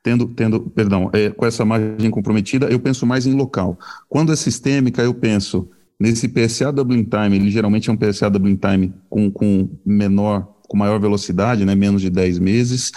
tendo, 0.03 0.27
tendo, 0.27 0.59
perdão, 0.59 1.09
é, 1.13 1.29
com 1.29 1.45
essa 1.45 1.63
margem 1.63 2.11
comprometida, 2.11 2.67
eu 2.67 2.79
penso 2.79 3.05
mais 3.05 3.25
em 3.25 3.33
local. 3.33 3.79
Quando 4.09 4.33
é 4.33 4.35
sistêmica, 4.35 5.01
eu 5.01 5.13
penso 5.13 5.69
nesse 5.99 6.27
PSA 6.27 6.71
doubling 6.71 7.05
time, 7.05 7.37
ele 7.37 7.49
geralmente 7.49 7.89
é 7.89 7.93
um 7.93 7.97
PSA 7.97 8.29
doubling 8.29 8.57
time 8.57 8.93
com, 9.09 9.31
com 9.31 9.69
menor, 9.85 10.47
com 10.67 10.75
maior 10.75 10.99
velocidade, 10.99 11.63
né, 11.65 11.73
menos 11.75 12.01
de 12.01 12.09
10 12.09 12.39
meses, 12.39 12.91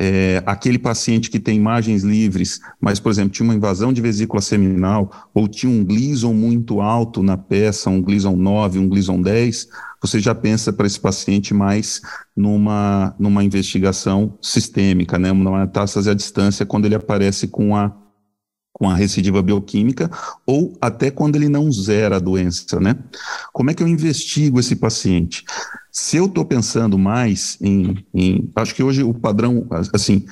é, 0.00 0.40
aquele 0.46 0.78
paciente 0.78 1.28
que 1.28 1.40
tem 1.40 1.58
margens 1.58 2.04
livres, 2.04 2.60
mas, 2.80 3.00
por 3.00 3.10
exemplo, 3.10 3.30
tinha 3.30 3.44
uma 3.44 3.54
invasão 3.54 3.92
de 3.92 4.00
vesícula 4.00 4.40
seminal 4.40 5.28
ou 5.34 5.48
tinha 5.48 5.70
um 5.70 5.84
Gleason 5.84 6.32
muito 6.32 6.80
alto 6.80 7.20
na 7.20 7.36
peça, 7.36 7.90
um 7.90 8.00
Gleason 8.00 8.36
9, 8.36 8.78
um 8.78 8.88
Gleason 8.88 9.20
10, 9.20 9.68
você 10.00 10.20
já 10.20 10.34
pensa 10.34 10.72
para 10.72 10.86
esse 10.86 11.00
paciente 11.00 11.52
mais 11.52 12.00
numa, 12.36 13.12
numa 13.18 13.42
investigação 13.42 14.38
sistêmica, 14.40 15.18
né, 15.18 15.32
uma 15.32 15.62
metástase 15.62 16.08
à 16.08 16.14
distância, 16.14 16.64
quando 16.64 16.84
ele 16.84 16.94
aparece 16.94 17.48
com 17.48 17.74
a 17.74 17.92
com 18.78 18.88
a 18.88 18.94
recidiva 18.94 19.42
bioquímica, 19.42 20.08
ou 20.46 20.72
até 20.80 21.10
quando 21.10 21.34
ele 21.34 21.48
não 21.48 21.72
zera 21.72 22.16
a 22.16 22.20
doença, 22.20 22.78
né? 22.78 22.94
Como 23.52 23.70
é 23.72 23.74
que 23.74 23.82
eu 23.82 23.88
investigo 23.88 24.60
esse 24.60 24.76
paciente? 24.76 25.42
Se 26.00 26.16
eu 26.16 26.26
estou 26.26 26.44
pensando 26.44 26.96
mais 26.96 27.58
em, 27.60 28.06
em, 28.14 28.48
Acho 28.54 28.72
que 28.72 28.84
hoje 28.84 29.02
o 29.02 29.12
padrão, 29.12 29.66
assim, 29.92 30.24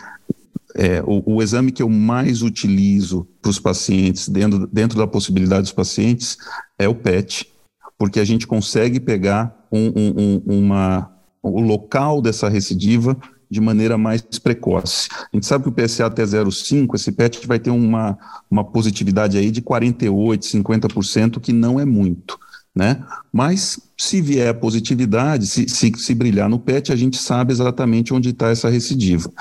é, 0.76 1.02
o, 1.02 1.34
o, 1.34 1.42
exame 1.42 1.72
que 1.72 1.82
eu 1.82 1.88
mais 1.88 2.40
utilizo 2.40 3.26
para 3.42 3.50
os 3.50 3.58
pacientes, 3.58 4.28
dentro, 4.28 4.68
dentro 4.68 4.96
da 4.96 5.08
possibilidade 5.08 5.62
dos 5.62 5.72
pacientes, 5.72 6.38
é 6.78 6.88
o 6.88 6.94
PET, 6.94 7.52
porque 7.98 8.20
a 8.20 8.24
gente 8.24 8.46
consegue 8.46 9.00
pegar 9.00 9.66
um, 9.72 9.88
um, 9.88 10.14
um, 10.16 10.60
uma, 10.60 11.10
o 11.42 11.60
local 11.60 12.22
dessa 12.22 12.48
recidiva 12.48 13.16
de 13.50 13.60
maneira 13.60 13.98
mais 13.98 14.22
precoce. 14.22 15.08
A 15.12 15.36
gente 15.36 15.46
sabe 15.46 15.64
que 15.64 15.70
o 15.70 15.72
PSA 15.72 16.06
até 16.06 16.22
0,5, 16.22 16.94
esse 16.94 17.10
PET 17.10 17.44
vai 17.44 17.58
ter 17.58 17.70
uma, 17.70 18.16
uma 18.48 18.62
positividade 18.62 19.36
aí 19.36 19.50
de 19.50 19.60
48%, 19.60 20.62
50%, 20.62 21.40
que 21.40 21.52
não 21.52 21.80
é 21.80 21.84
muito 21.84 22.38
né? 22.76 23.02
Mas 23.32 23.80
se 23.96 24.20
vier 24.20 24.52
positividade, 24.54 25.46
se, 25.46 25.68
se, 25.68 25.90
se, 25.96 26.14
brilhar 26.14 26.48
no 26.48 26.58
PET, 26.58 26.92
a 26.92 26.96
gente 26.96 27.16
sabe 27.16 27.52
exatamente 27.52 28.12
onde 28.12 28.30
está 28.30 28.50
essa 28.50 28.68
recidiva. 28.68 29.32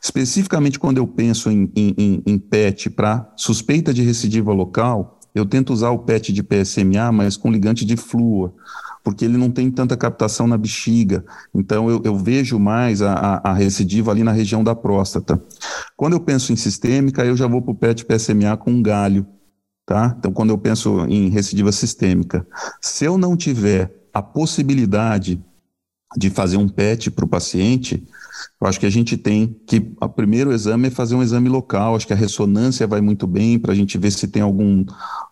Especificamente 0.00 0.78
quando 0.78 0.98
eu 0.98 1.06
penso 1.06 1.50
em, 1.50 1.70
em, 1.74 2.22
em 2.24 2.38
PET 2.38 2.90
para 2.90 3.28
suspeita 3.36 3.92
de 3.92 4.02
recidiva 4.02 4.52
local, 4.52 5.18
eu 5.34 5.44
tento 5.44 5.72
usar 5.72 5.90
o 5.90 5.98
PET 5.98 6.32
de 6.32 6.42
PSMA, 6.42 7.10
mas 7.12 7.36
com 7.36 7.50
ligante 7.50 7.84
de 7.84 7.96
flúor, 7.96 8.52
porque 9.02 9.24
ele 9.24 9.36
não 9.36 9.50
tem 9.50 9.70
tanta 9.70 9.96
captação 9.96 10.46
na 10.46 10.56
bexiga. 10.56 11.24
Então 11.52 11.90
eu, 11.90 12.00
eu 12.04 12.16
vejo 12.16 12.58
mais 12.58 13.02
a, 13.02 13.12
a, 13.12 13.50
a, 13.50 13.54
recidiva 13.54 14.12
ali 14.12 14.22
na 14.22 14.32
região 14.32 14.62
da 14.62 14.76
próstata. 14.76 15.42
Quando 15.96 16.12
eu 16.12 16.20
penso 16.20 16.52
em 16.52 16.56
sistêmica, 16.56 17.24
eu 17.24 17.36
já 17.36 17.48
vou 17.48 17.62
para 17.62 17.72
o 17.72 17.74
PET 17.74 18.04
PSMA 18.04 18.56
com 18.56 18.80
galho 18.80 19.26
Tá? 19.88 20.14
Então, 20.18 20.30
quando 20.30 20.50
eu 20.50 20.58
penso 20.58 21.06
em 21.06 21.30
recidiva 21.30 21.72
sistêmica, 21.72 22.46
se 22.78 23.06
eu 23.06 23.16
não 23.16 23.34
tiver 23.34 23.90
a 24.12 24.20
possibilidade 24.20 25.42
de 26.14 26.28
fazer 26.28 26.58
um 26.58 26.68
PET 26.68 27.10
para 27.10 27.24
o 27.24 27.28
paciente, 27.28 28.06
eu 28.60 28.68
acho 28.68 28.78
que 28.78 28.84
a 28.84 28.90
gente 28.90 29.16
tem 29.16 29.56
que. 29.66 29.90
O 29.98 30.08
primeiro 30.10 30.52
exame 30.52 30.88
é 30.88 30.90
fazer 30.90 31.14
um 31.14 31.22
exame 31.22 31.48
local. 31.48 31.96
Acho 31.96 32.06
que 32.06 32.12
a 32.12 32.16
ressonância 32.16 32.86
vai 32.86 33.00
muito 33.00 33.26
bem 33.26 33.58
para 33.58 33.72
a 33.72 33.74
gente 33.74 33.96
ver 33.96 34.10
se 34.10 34.28
tem 34.28 34.42
algum, 34.42 34.84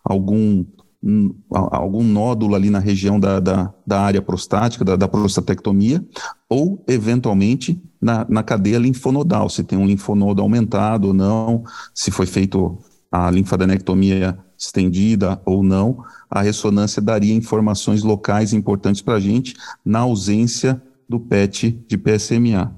algum, 0.03 0.65
um, 1.03 1.35
algum 1.51 2.01
nódulo 2.01 2.55
ali 2.55 2.71
na 2.71 2.79
região 2.79 3.19
da, 3.19 3.39
da, 3.39 3.71
da 3.85 4.01
área 4.01 4.23
prostática, 4.23 4.83
da, 4.83 4.95
da, 4.95 5.07
prostatectomia, 5.07 6.03
ou, 6.49 6.83
eventualmente, 6.87 7.79
na, 8.01 8.25
na 8.27 8.41
cadeia 8.41 8.79
linfonodal, 8.79 9.51
se 9.51 9.63
tem 9.63 9.77
um 9.77 9.85
linfonodo 9.85 10.41
aumentado 10.41 11.09
ou 11.09 11.13
não, 11.13 11.63
se 11.93 12.09
foi 12.09 12.25
feito 12.25 12.75
a 13.11 13.29
linfadenectomia 13.29 14.35
estendida 14.57 15.41
ou 15.45 15.63
não, 15.63 16.03
a 16.29 16.41
ressonância 16.41 17.01
daria 17.01 17.33
informações 17.33 18.03
locais 18.03 18.53
importantes 18.53 19.01
para 19.01 19.15
a 19.15 19.19
gente 19.19 19.55
na 19.85 19.99
ausência 19.99 20.81
do 21.07 21.19
PET 21.19 21.71
de 21.87 21.97
PSMA. 21.97 22.73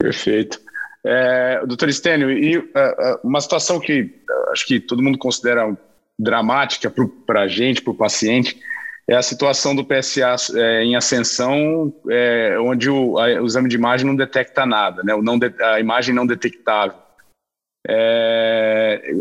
Perfeito. 0.00 0.60
É, 1.06 1.64
doutor 1.66 1.88
Estênio, 1.88 2.30
e 2.30 2.56
uh, 2.58 2.64
uma 3.22 3.40
situação 3.40 3.78
que 3.78 4.02
uh, 4.02 4.52
acho 4.52 4.66
que 4.66 4.80
todo 4.80 5.02
mundo 5.02 5.18
considera 5.18 5.76
dramática 6.18 6.92
para 7.26 7.42
a 7.42 7.48
gente, 7.48 7.82
para 7.82 7.92
o 7.92 7.96
paciente, 7.96 8.58
é 9.06 9.14
a 9.14 9.22
situação 9.22 9.74
do 9.74 9.84
PSA 9.84 10.34
é, 10.54 10.82
em 10.82 10.96
ascensão, 10.96 11.92
é, 12.08 12.56
onde 12.58 12.88
o, 12.88 13.18
a, 13.18 13.42
o, 13.42 13.46
exame 13.46 13.68
de 13.68 13.76
imagem 13.76 14.06
não 14.06 14.16
detecta 14.16 14.64
nada, 14.64 15.02
né? 15.02 15.14
o 15.14 15.22
não 15.22 15.38
de, 15.38 15.52
a 15.62 15.78
imagem 15.78 16.14
não 16.14 16.26
detectável. 16.26 16.96
É, 17.86 19.14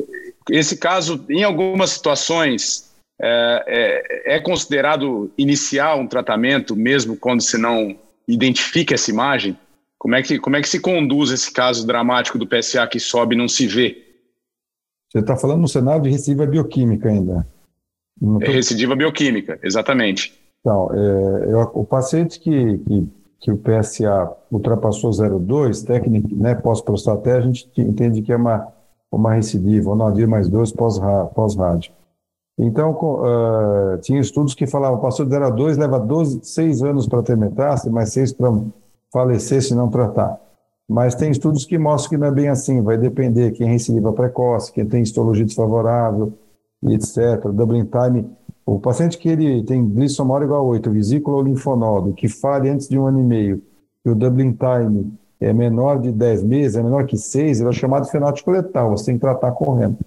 esse 0.49 0.77
caso, 0.77 1.23
em 1.29 1.43
algumas 1.43 1.91
situações, 1.91 2.91
é, 3.21 3.63
é, 3.67 4.35
é, 4.35 4.39
considerado 4.39 5.31
iniciar 5.37 5.95
um 5.95 6.07
tratamento, 6.07 6.75
mesmo 6.75 7.15
quando 7.15 7.41
se 7.41 7.57
não 7.57 7.95
identifica 8.27 8.95
essa 8.95 9.11
imagem? 9.11 9.57
Como 9.97 10.15
é 10.15 10.21
que, 10.21 10.39
como 10.39 10.55
é 10.55 10.61
que 10.61 10.67
se 10.67 10.79
conduz 10.79 11.31
esse 11.31 11.51
caso 11.51 11.87
dramático 11.87 12.37
do 12.37 12.47
PSA 12.47 12.85
que 12.87 12.99
sobe 12.99 13.35
e 13.35 13.37
não 13.37 13.47
se 13.47 13.67
vê? 13.67 14.03
Você 15.09 15.19
está 15.19 15.37
falando 15.37 15.61
no 15.61 15.67
cenário 15.67 16.01
de 16.01 16.09
recidiva 16.09 16.45
bioquímica 16.45 17.07
ainda. 17.07 17.47
Tô... 18.19 18.41
É 18.41 18.47
recidiva 18.47 18.95
bioquímica, 18.95 19.59
exatamente. 19.63 20.33
Então, 20.59 20.89
é, 20.93 21.53
eu, 21.53 21.59
o 21.73 21.85
paciente 21.85 22.39
que, 22.39 22.77
que, 22.79 23.07
que, 23.41 23.51
o 23.51 23.57
PSA 23.57 24.35
ultrapassou 24.51 25.11
0,2, 25.11 25.85
técnica, 25.85 26.27
né, 26.31 26.55
pós-prostaté, 26.55 27.33
a 27.33 27.41
gente 27.41 27.69
entende 27.77 28.21
que 28.21 28.31
é 28.31 28.35
uma 28.35 28.73
uma 29.15 29.33
recidiva, 29.33 29.89
ou 29.89 29.95
NODIR 29.95 30.27
mais 30.27 30.49
dois 30.49 30.71
pós-rádio. 30.71 31.91
Então, 32.57 32.91
uh, 32.91 33.97
tinha 34.01 34.19
estudos 34.19 34.53
que 34.53 34.67
falavam, 34.67 34.99
passou 34.99 35.25
de 35.25 35.31
0 35.31 35.45
a 35.45 35.49
2, 35.49 35.77
leva 35.77 35.99
12, 35.99 36.41
6 36.43 36.83
anos 36.83 37.07
para 37.07 37.23
ter 37.23 37.35
metástase, 37.35 37.93
mais 37.93 38.11
6 38.13 38.33
para 38.33 38.51
falecer 39.11 39.61
se 39.61 39.73
não 39.73 39.89
tratar. 39.89 40.39
Mas 40.87 41.15
tem 41.15 41.31
estudos 41.31 41.65
que 41.65 41.77
mostram 41.77 42.09
que 42.11 42.17
não 42.17 42.27
é 42.27 42.31
bem 42.31 42.49
assim, 42.49 42.81
vai 42.81 42.97
depender 42.97 43.51
quem 43.51 43.67
é 43.67 43.71
recidiva 43.71 44.13
precoce, 44.13 44.71
quem 44.71 44.85
tem 44.85 45.01
histologia 45.01 45.45
desfavorável, 45.45 46.33
etc. 46.83 47.47
Doubling 47.51 47.85
time, 47.85 48.29
o 48.65 48.79
paciente 48.79 49.17
que 49.17 49.29
ele 49.29 49.63
tem 49.63 49.87
Gleason 49.87 50.25
maior 50.25 50.43
igual 50.43 50.59
a 50.61 50.63
8, 50.63 50.91
vesícula 50.91 51.37
ou 51.37 51.43
linfonodo, 51.43 52.13
que 52.13 52.27
fale 52.27 52.69
antes 52.69 52.87
de 52.87 52.99
um 52.99 53.07
ano 53.07 53.19
e 53.19 53.23
meio, 53.23 53.61
e 54.05 54.09
o 54.09 54.15
doubling 54.15 54.53
time 54.53 55.13
é 55.43 55.53
menor 55.53 55.99
de 55.99 56.11
10 56.11 56.43
meses, 56.43 56.77
é 56.77 56.83
menor 56.83 57.05
que 57.05 57.17
6, 57.17 57.59
ele 57.59 57.69
é 57.69 57.73
chamado 57.73 58.05
de 58.05 58.11
fenótipo 58.11 58.49
letal, 58.51 58.91
você 58.91 59.07
tem 59.07 59.15
que 59.15 59.21
tratar 59.21 59.51
correndo. 59.51 59.97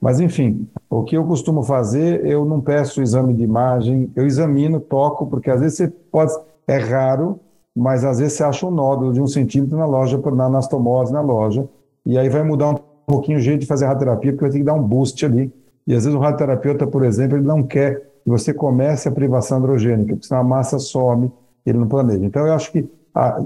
Mas, 0.00 0.20
enfim, 0.20 0.66
o 0.88 1.02
que 1.02 1.16
eu 1.16 1.24
costumo 1.24 1.62
fazer, 1.62 2.24
eu 2.24 2.44
não 2.44 2.60
peço 2.60 3.02
exame 3.02 3.34
de 3.34 3.42
imagem, 3.42 4.10
eu 4.16 4.26
examino, 4.26 4.80
toco, 4.80 5.26
porque 5.26 5.50
às 5.50 5.60
vezes 5.60 5.76
você 5.76 5.88
pode, 5.88 6.32
é 6.66 6.78
raro, 6.78 7.38
mas 7.76 8.04
às 8.04 8.18
vezes 8.18 8.34
você 8.34 8.44
acha 8.44 8.66
um 8.66 8.70
nódulo 8.70 9.12
de 9.12 9.20
um 9.20 9.26
centímetro 9.26 9.76
na 9.76 9.84
loja, 9.84 10.18
na 10.32 10.46
anastomose 10.46 11.12
na 11.12 11.20
loja, 11.20 11.68
e 12.04 12.16
aí 12.16 12.28
vai 12.28 12.42
mudar 12.42 12.70
um 12.70 12.78
pouquinho 13.06 13.38
o 13.38 13.40
jeito 13.40 13.60
de 13.60 13.66
fazer 13.66 13.84
radioterapia, 13.84 14.32
porque 14.32 14.44
vai 14.44 14.50
ter 14.50 14.58
que 14.58 14.64
dar 14.64 14.74
um 14.74 14.82
boost 14.82 15.24
ali. 15.26 15.52
E 15.86 15.94
às 15.94 16.04
vezes 16.04 16.18
o 16.18 16.20
radioterapeuta, 16.20 16.86
por 16.86 17.04
exemplo, 17.04 17.36
ele 17.36 17.46
não 17.46 17.62
quer 17.62 18.00
que 18.24 18.30
você 18.30 18.54
comece 18.54 19.08
a 19.08 19.12
privação 19.12 19.58
androgênica, 19.58 20.14
porque 20.14 20.26
senão 20.26 20.40
a 20.40 20.44
massa 20.44 20.78
some, 20.78 21.30
ele 21.66 21.78
não 21.78 21.86
planeja. 21.86 22.24
Então 22.24 22.46
eu 22.46 22.54
acho 22.54 22.72
que 22.72 22.88
ah, 23.18 23.42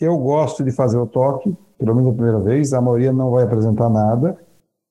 eu 0.00 0.18
gosto 0.18 0.64
de 0.64 0.72
fazer 0.72 0.98
o 0.98 1.06
toque, 1.06 1.56
pelo 1.78 1.94
menos 1.94 2.10
a 2.10 2.14
primeira 2.14 2.40
vez, 2.40 2.72
a 2.72 2.80
maioria 2.80 3.12
não 3.12 3.30
vai 3.30 3.44
apresentar 3.44 3.88
nada. 3.88 4.36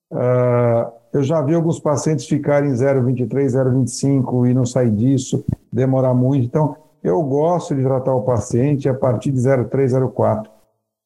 Uh, 0.09 0.89
eu 1.11 1.21
já 1.21 1.41
vi 1.41 1.53
alguns 1.53 1.81
pacientes 1.81 2.25
ficarem 2.25 2.71
0,23, 2.71 3.27
0,25 3.27 4.49
e 4.49 4.53
não 4.53 4.65
sair 4.65 4.89
disso, 4.89 5.43
demorar 5.71 6.13
muito. 6.13 6.45
Então, 6.45 6.77
eu 7.03 7.21
gosto 7.23 7.75
de 7.75 7.83
tratar 7.83 8.15
o 8.15 8.21
paciente 8.21 8.87
a 8.87 8.93
partir 8.93 9.31
de 9.31 9.39
0,3, 9.39 9.99
0,4. 9.99 10.47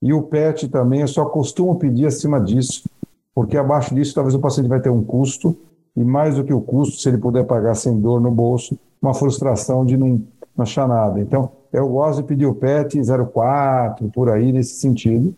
E 0.04 0.14
o 0.14 0.22
PET 0.22 0.68
também, 0.70 1.02
eu 1.02 1.08
só 1.08 1.26
costumo 1.26 1.80
pedir 1.80 2.06
acima 2.06 2.40
disso, 2.40 2.88
porque 3.34 3.58
abaixo 3.58 3.96
disso 3.96 4.14
talvez 4.14 4.36
o 4.36 4.40
paciente 4.40 4.70
vai 4.70 4.80
ter 4.80 4.92
um 4.92 5.04
custo, 5.04 5.58
e 5.96 6.04
mais 6.04 6.36
do 6.36 6.44
que 6.44 6.54
o 6.54 6.62
custo, 6.62 7.02
se 7.02 7.10
ele 7.10 7.18
puder 7.18 7.44
pagar 7.46 7.74
sem 7.74 8.00
dor 8.00 8.22
no 8.22 8.30
bolso, 8.30 8.78
uma 9.02 9.16
frustração 9.16 9.84
de 9.84 9.98
não 9.98 10.22
achar 10.60 10.88
nada. 10.88 11.20
Então, 11.20 11.52
eu 11.78 11.88
gosto 11.90 12.22
de 12.22 12.28
pedir 12.28 12.46
o 12.46 12.56
PET 12.56 13.00
04, 13.34 14.10
por 14.10 14.30
aí, 14.30 14.52
nesse 14.52 14.76
sentido. 14.76 15.36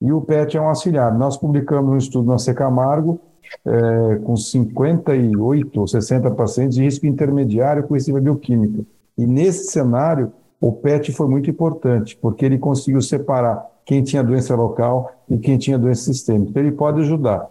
E 0.00 0.12
o 0.12 0.20
PET 0.20 0.56
é 0.56 0.60
um 0.60 0.68
auxiliar. 0.68 1.16
Nós 1.16 1.36
publicamos 1.36 1.92
um 1.92 1.96
estudo 1.96 2.28
na 2.28 2.38
Secamargo 2.38 3.20
é, 3.64 4.16
com 4.24 4.36
58 4.36 5.80
ou 5.80 5.86
60 5.86 6.30
pacientes 6.32 6.76
de 6.76 6.82
risco 6.82 7.06
intermediário 7.06 7.84
com 7.84 7.94
recidiva 7.94 8.20
bioquímica. 8.20 8.84
E 9.16 9.26
nesse 9.26 9.70
cenário, 9.70 10.32
o 10.60 10.72
PET 10.72 11.12
foi 11.12 11.28
muito 11.28 11.50
importante, 11.50 12.16
porque 12.16 12.44
ele 12.44 12.58
conseguiu 12.58 13.00
separar 13.00 13.66
quem 13.84 14.02
tinha 14.02 14.22
doença 14.22 14.54
local 14.54 15.12
e 15.28 15.38
quem 15.38 15.58
tinha 15.58 15.78
doença 15.78 16.04
sistêmica. 16.04 16.50
Então, 16.50 16.62
ele 16.62 16.72
pode 16.72 17.00
ajudar. 17.00 17.48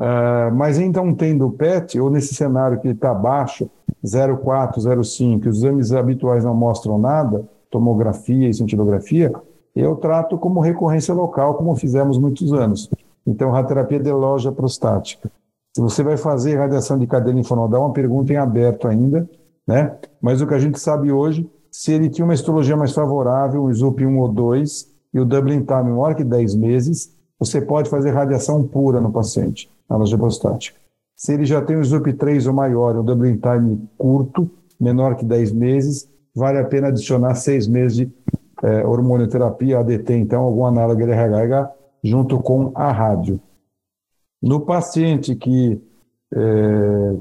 Uh, 0.00 0.54
mas 0.54 0.78
então, 0.78 1.14
tendo 1.14 1.46
o 1.46 1.52
PET, 1.52 2.00
ou 2.00 2.08
nesse 2.08 2.34
cenário 2.34 2.80
que 2.80 2.88
está 2.88 3.12
baixo, 3.12 3.68
0,4, 4.02 4.78
0,5, 4.78 5.46
os 5.46 5.58
exames 5.58 5.92
habituais 5.92 6.42
não 6.42 6.54
mostram 6.54 6.98
nada, 6.98 7.46
tomografia 7.70 8.48
e 8.48 8.54
cintilografia, 8.54 9.30
eu 9.76 9.94
trato 9.96 10.38
como 10.38 10.60
recorrência 10.60 11.12
local, 11.12 11.54
como 11.54 11.76
fizemos 11.76 12.18
muitos 12.18 12.52
anos. 12.54 12.88
Então, 13.26 13.50
radioterapia 13.50 14.00
de 14.00 14.10
loja 14.10 14.50
prostática. 14.50 15.30
Se 15.76 15.82
você 15.82 16.02
vai 16.02 16.16
fazer 16.16 16.56
radiação 16.56 16.98
de 16.98 17.06
cadeia 17.06 17.34
linfonodal, 17.34 17.82
uma 17.82 17.92
pergunta 17.92 18.32
em 18.32 18.36
aberto 18.36 18.88
ainda, 18.88 19.28
né? 19.66 19.96
Mas 20.20 20.40
o 20.40 20.46
que 20.46 20.54
a 20.54 20.58
gente 20.58 20.80
sabe 20.80 21.12
hoje, 21.12 21.48
se 21.70 21.92
ele 21.92 22.08
tinha 22.08 22.24
uma 22.24 22.34
histologia 22.34 22.76
mais 22.76 22.92
favorável, 22.92 23.64
o 23.64 23.70
ISUP 23.70 24.04
1 24.04 24.18
ou 24.18 24.28
2, 24.28 24.88
e 25.12 25.20
o 25.20 25.24
doubling 25.24 25.64
time 25.64 25.90
maior 25.90 26.14
que 26.14 26.24
10 26.24 26.54
meses, 26.56 27.14
você 27.38 27.60
pode 27.60 27.88
fazer 27.88 28.10
radiação 28.10 28.66
pura 28.66 29.00
no 29.00 29.12
paciente, 29.12 29.70
na 29.90 29.96
loja 29.96 30.16
prostática. 30.16 30.78
Se 31.16 31.34
ele 31.34 31.44
já 31.44 31.60
tem 31.60 31.76
o 31.76 31.84
SUP 31.84 32.12
3 32.12 32.46
ou 32.46 32.54
maior, 32.54 32.96
o 32.96 33.02
doubling 33.02 33.38
time 33.38 33.86
curto, 33.98 34.48
menor 34.80 35.16
que 35.16 35.24
10 35.24 35.52
meses, 35.52 36.08
vale 36.34 36.58
a 36.58 36.64
pena 36.64 36.88
adicionar 36.88 37.34
6 37.34 37.66
meses 37.66 37.96
de 37.96 38.12
é, 38.62 38.86
hormonioterapia, 38.86 39.80
ADT, 39.80 40.14
então, 40.14 40.42
algum 40.42 40.64
análogo 40.64 41.02
RH, 41.02 41.72
junto 42.02 42.38
com 42.38 42.72
a 42.74 42.92
rádio. 42.92 43.40
No 44.40 44.60
paciente 44.60 45.34
que 45.34 45.82
é, 46.32 47.16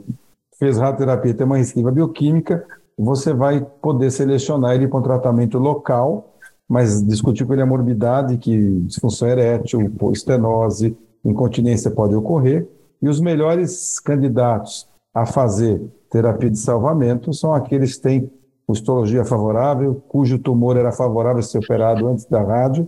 fez 0.57 0.77
radioterapia 0.77 1.31
e 1.31 1.33
tem 1.33 1.45
uma 1.45 1.57
recidiva 1.57 1.91
bioquímica, 1.91 2.65
você 2.97 3.33
vai 3.33 3.65
poder 3.81 4.11
selecionar 4.11 4.75
ele 4.75 4.87
para 4.87 4.99
um 4.99 5.03
tratamento 5.03 5.57
local, 5.57 6.35
mas 6.67 7.05
discutir 7.05 7.45
com 7.45 7.53
ele 7.53 7.61
a 7.61 7.65
morbidade, 7.65 8.37
que 8.37 8.81
disfunção 8.81 9.27
erétil, 9.27 9.91
estenose, 10.11 10.95
incontinência 11.23 11.91
pode 11.91 12.15
ocorrer, 12.15 12.67
e 13.01 13.07
os 13.07 13.19
melhores 13.19 13.99
candidatos 13.99 14.87
a 15.13 15.25
fazer 15.25 15.81
terapia 16.09 16.49
de 16.49 16.57
salvamento 16.57 17.33
são 17.33 17.53
aqueles 17.53 17.95
que 17.95 18.01
têm 18.01 18.31
histologia 18.71 19.25
favorável, 19.25 20.01
cujo 20.07 20.37
tumor 20.37 20.77
era 20.77 20.91
favorável 20.91 21.39
a 21.39 21.43
ser 21.43 21.57
operado 21.57 22.07
antes 22.07 22.25
da 22.25 22.41
rádio, 22.41 22.87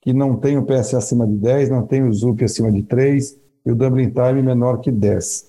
que 0.00 0.12
não 0.12 0.36
tem 0.36 0.56
o 0.56 0.64
PSA 0.64 0.98
acima 0.98 1.26
de 1.26 1.34
10, 1.34 1.70
não 1.70 1.86
tem 1.86 2.02
o 2.02 2.12
ZUP 2.12 2.44
acima 2.44 2.70
de 2.70 2.82
3 2.82 3.36
e 3.66 3.72
o 3.72 3.74
doubling 3.74 4.10
time 4.10 4.42
menor 4.42 4.78
que 4.78 4.90
10. 4.90 5.46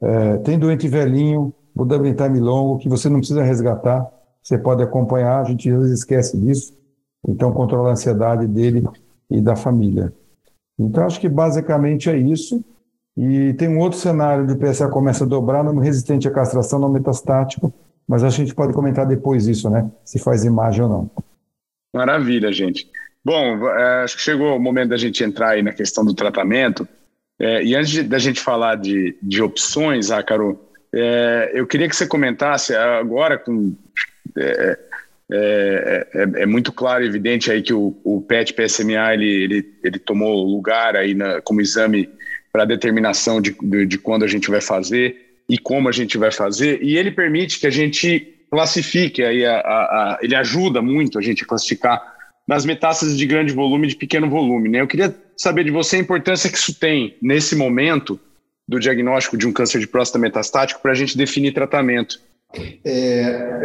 É, 0.00 0.36
tem 0.38 0.58
doente 0.58 0.86
velhinho, 0.86 1.52
o 1.74 1.84
doubling 1.84 2.14
time 2.14 2.38
longo, 2.38 2.78
que 2.78 2.88
você 2.88 3.08
não 3.08 3.18
precisa 3.18 3.42
resgatar, 3.42 4.08
você 4.42 4.56
pode 4.56 4.82
acompanhar, 4.82 5.40
a 5.40 5.44
gente 5.44 5.70
às 5.70 5.78
vezes 5.78 5.98
esquece 5.98 6.36
disso, 6.38 6.76
então 7.26 7.52
controla 7.52 7.88
a 7.90 7.92
ansiedade 7.92 8.46
dele 8.46 8.86
e 9.30 9.40
da 9.40 9.56
família. 9.56 10.12
Então 10.78 11.04
acho 11.04 11.20
que 11.20 11.28
basicamente 11.28 12.08
é 12.08 12.16
isso. 12.16 12.64
E 13.16 13.52
tem 13.54 13.68
um 13.68 13.80
outro 13.80 13.98
cenário 13.98 14.46
de 14.46 14.54
PSA 14.54 14.88
começa 14.88 15.24
a 15.24 15.26
dobrar, 15.26 15.64
não 15.64 15.78
resistente 15.78 16.28
à 16.28 16.30
castração, 16.30 16.78
não 16.78 16.88
metastático, 16.88 17.74
mas 18.06 18.22
a 18.22 18.30
gente 18.30 18.54
pode 18.54 18.72
comentar 18.72 19.06
depois 19.06 19.48
isso, 19.48 19.68
né? 19.68 19.90
Se 20.04 20.18
faz 20.18 20.44
imagem 20.44 20.82
ou 20.82 20.88
não. 20.88 21.10
Maravilha, 21.92 22.52
gente. 22.52 22.88
Bom, 23.24 23.68
é, 23.68 24.04
acho 24.04 24.16
que 24.16 24.22
chegou 24.22 24.56
o 24.56 24.60
momento 24.60 24.90
da 24.90 24.96
gente 24.96 25.22
entrar 25.24 25.50
aí 25.50 25.62
na 25.62 25.72
questão 25.72 26.04
do 26.04 26.14
tratamento. 26.14 26.86
É, 27.40 27.62
e 27.62 27.74
antes 27.74 27.90
de, 27.90 28.02
da 28.04 28.18
gente 28.18 28.40
falar 28.40 28.76
de, 28.76 29.16
de 29.22 29.42
opções, 29.42 30.10
Ácaro, 30.10 30.58
é, 30.94 31.50
eu 31.54 31.66
queria 31.66 31.88
que 31.88 31.96
você 31.96 32.06
comentasse 32.06 32.74
agora 32.74 33.36
com. 33.36 33.74
É, 34.36 34.78
é, 35.30 36.06
é, 36.14 36.42
é, 36.42 36.46
muito 36.46 36.72
claro 36.72 37.04
e 37.04 37.06
evidente 37.06 37.50
aí 37.50 37.62
que 37.62 37.74
o, 37.74 37.94
o 38.02 38.20
PET 38.22 38.54
PSMA 38.54 39.12
ele, 39.12 39.44
ele, 39.44 39.74
ele 39.84 39.98
tomou 39.98 40.42
lugar 40.44 40.96
aí 40.96 41.14
na, 41.14 41.40
como 41.42 41.60
exame 41.60 42.08
para 42.50 42.64
determinação 42.64 43.40
de, 43.40 43.54
de, 43.60 43.86
de 43.86 43.98
quando 43.98 44.24
a 44.24 44.28
gente 44.28 44.50
vai 44.50 44.60
fazer 44.60 45.28
e 45.48 45.58
como 45.58 45.88
a 45.88 45.92
gente 45.92 46.18
vai 46.18 46.30
fazer, 46.30 46.82
e 46.82 46.96
ele 46.98 47.10
permite 47.10 47.58
que 47.58 47.66
a 47.66 47.70
gente 47.70 48.34
classifique, 48.50 49.22
aí 49.22 49.44
a, 49.44 49.58
a, 49.58 49.60
a, 49.60 50.18
ele 50.22 50.34
ajuda 50.34 50.82
muito 50.82 51.18
a 51.18 51.22
gente 51.22 51.42
a 51.42 51.46
classificar 51.46 52.16
nas 52.46 52.64
metástases 52.64 53.16
de 53.16 53.26
grande 53.26 53.52
volume 53.52 53.86
e 53.86 53.90
de 53.90 53.96
pequeno 53.96 54.28
volume. 54.28 54.68
Né? 54.68 54.80
Eu 54.80 54.86
queria 54.86 55.14
saber 55.36 55.64
de 55.64 55.70
você 55.70 55.96
a 55.96 56.00
importância 56.00 56.50
que 56.50 56.56
isso 56.56 56.78
tem 56.78 57.16
nesse 57.20 57.54
momento 57.54 58.18
do 58.66 58.78
diagnóstico 58.78 59.36
de 59.36 59.46
um 59.46 59.52
câncer 59.52 59.78
de 59.80 59.86
próstata 59.86 60.18
metastático 60.18 60.80
para 60.80 60.92
a 60.92 60.94
gente 60.94 61.16
definir 61.16 61.52
tratamento. 61.52 62.20
É, 62.54 62.90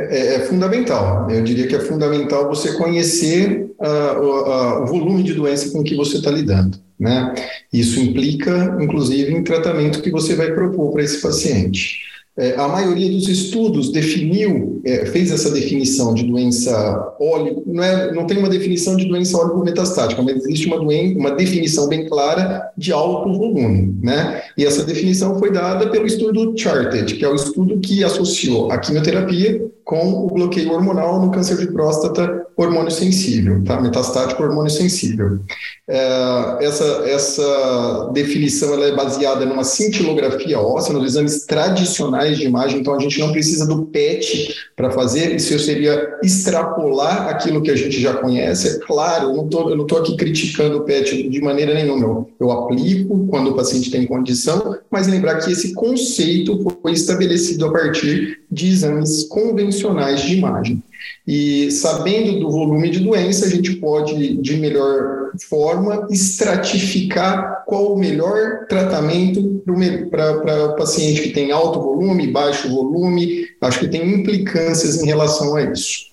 é, 0.09 0.35
é, 0.35 0.39
fundamental. 0.41 1.29
Eu 1.29 1.43
diria 1.43 1.67
que 1.67 1.75
é 1.75 1.79
fundamental 1.79 2.47
você 2.47 2.73
conhecer 2.73 3.71
uh, 3.79 4.19
o, 4.19 4.83
o 4.83 4.85
volume 4.85 5.23
de 5.23 5.33
doença 5.33 5.71
com 5.71 5.83
que 5.83 5.95
você 5.95 6.17
está 6.17 6.29
lidando. 6.29 6.77
Né? 6.99 7.33
Isso 7.71 7.99
implica, 7.99 8.77
inclusive, 8.79 9.33
em 9.33 9.43
tratamento 9.43 10.01
que 10.01 10.11
você 10.11 10.35
vai 10.35 10.51
propor 10.51 10.91
para 10.91 11.03
esse 11.03 11.21
paciente. 11.21 12.01
É, 12.35 12.55
a 12.55 12.67
maioria 12.67 13.11
dos 13.11 13.29
estudos 13.29 13.91
definiu, 13.91 14.81
é, 14.83 15.05
fez 15.05 15.31
essa 15.31 15.51
definição 15.51 16.15
de 16.15 16.23
doença 16.23 17.15
óleo, 17.19 17.61
não, 17.67 17.83
é, 17.83 18.11
não 18.11 18.25
tem 18.25 18.39
uma 18.39 18.49
definição 18.49 18.95
de 18.95 19.05
doença 19.05 19.37
óleo 19.37 19.63
metastática, 19.63 20.19
mas 20.19 20.37
existe 20.37 20.65
uma, 20.65 20.77
doen 20.77 21.15
uma 21.15 21.31
definição 21.31 21.87
bem 21.87 22.07
clara 22.07 22.71
de 22.75 22.91
alto 22.91 23.31
volume, 23.37 23.95
né? 24.01 24.41
E 24.57 24.65
essa 24.65 24.83
definição 24.83 25.37
foi 25.37 25.51
dada 25.51 25.87
pelo 25.91 26.07
estudo 26.07 26.57
Charted, 26.57 27.15
que 27.15 27.23
é 27.23 27.29
o 27.29 27.35
estudo 27.35 27.79
que 27.79 28.03
associou 28.03 28.71
a 28.71 28.79
quimioterapia 28.79 29.63
com 29.83 30.25
o 30.25 30.27
bloqueio 30.27 30.71
hormonal 30.71 31.23
no 31.23 31.29
câncer 31.29 31.57
de 31.57 31.67
próstata 31.67 32.42
hormônio 32.55 32.91
sensível, 32.91 33.63
tá? 33.63 33.81
Metastático 33.81 34.43
hormônio 34.43 34.69
sensível. 34.69 35.39
É, 35.87 36.57
essa, 36.61 36.83
essa 37.05 38.09
definição 38.13 38.73
ela 38.73 38.85
é 38.85 38.95
baseada 38.95 39.45
numa 39.45 39.63
cintilografia 39.63 40.59
óssea, 40.59 40.93
nos 40.93 41.05
exames 41.05 41.45
tradicionais 41.45 42.37
de 42.37 42.45
imagem, 42.45 42.79
então 42.79 42.95
a 42.95 42.99
gente 42.99 43.19
não 43.19 43.31
precisa 43.31 43.65
do 43.65 43.83
PET 43.85 44.55
para 44.75 44.91
fazer, 44.91 45.35
isso 45.35 45.57
seria 45.59 46.17
extrapolar 46.23 47.27
aquilo 47.27 47.61
que 47.61 47.71
a 47.71 47.75
gente 47.75 47.99
já 47.99 48.13
conhece. 48.13 48.77
É 48.77 48.79
claro, 48.79 49.35
eu 49.35 49.75
não 49.75 49.83
estou 49.83 49.99
aqui 49.99 50.15
criticando 50.15 50.77
o 50.77 50.81
PET 50.81 51.29
de 51.29 51.41
maneira 51.41 51.73
nenhuma, 51.73 52.03
eu, 52.03 52.29
eu 52.39 52.51
aplico 52.51 53.27
quando 53.27 53.51
o 53.51 53.55
paciente 53.55 53.91
tem 53.91 54.05
condição, 54.05 54.77
mas 54.89 55.07
lembrar 55.07 55.39
que 55.39 55.51
esse 55.51 55.73
conceito 55.73 56.77
foi 56.81 56.93
estabelecido 56.93 57.65
a 57.65 57.71
partir 57.71 58.39
de 58.49 58.67
exames 58.67 59.23
convencionais 59.25 60.21
de 60.21 60.37
imagem. 60.37 60.81
E 61.25 61.71
sabendo 61.71 62.39
do 62.39 62.51
volume 62.51 62.89
de 62.89 62.99
doença, 62.99 63.45
a 63.45 63.49
gente 63.49 63.75
pode, 63.75 64.37
de 64.37 64.57
melhor 64.57 65.31
forma, 65.49 66.07
estratificar 66.11 67.63
qual 67.65 67.93
o 67.93 67.99
melhor 67.99 68.65
tratamento 68.67 69.63
para 70.11 70.65
o 70.65 70.75
paciente 70.75 71.21
que 71.21 71.31
tem 71.31 71.51
alto 71.51 71.81
volume, 71.81 72.31
baixo 72.31 72.69
volume. 72.69 73.47
Acho 73.61 73.79
que 73.79 73.87
tem 73.87 74.19
implicâncias 74.19 75.01
em 75.01 75.05
relação 75.05 75.55
a 75.55 75.63
isso. 75.63 76.11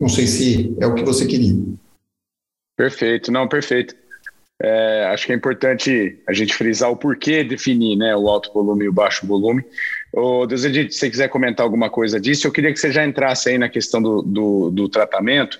Não 0.00 0.08
sei 0.08 0.26
se 0.26 0.74
é 0.80 0.86
o 0.86 0.94
que 0.94 1.04
você 1.04 1.26
queria. 1.26 1.54
Perfeito, 2.76 3.30
não, 3.30 3.46
perfeito. 3.46 3.94
É, 4.62 5.06
acho 5.06 5.26
que 5.26 5.32
é 5.32 5.36
importante 5.36 6.18
a 6.28 6.34
gente 6.34 6.54
frisar 6.54 6.90
o 6.90 6.96
porquê 6.96 7.42
definir 7.42 7.96
né, 7.96 8.14
o 8.14 8.28
alto 8.28 8.52
volume 8.52 8.84
e 8.84 8.88
o 8.88 8.92
baixo 8.92 9.26
volume. 9.26 9.64
Ô, 10.12 10.46
Deus 10.46 10.62
se 10.62 10.90
você 10.90 11.08
quiser 11.08 11.28
comentar 11.28 11.64
alguma 11.64 11.88
coisa 11.88 12.20
disso, 12.20 12.46
eu 12.46 12.52
queria 12.52 12.72
que 12.72 12.78
você 12.78 12.90
já 12.90 13.04
entrasse 13.04 13.48
aí 13.48 13.58
na 13.58 13.68
questão 13.68 14.02
do, 14.02 14.22
do, 14.22 14.70
do 14.70 14.88
tratamento. 14.88 15.58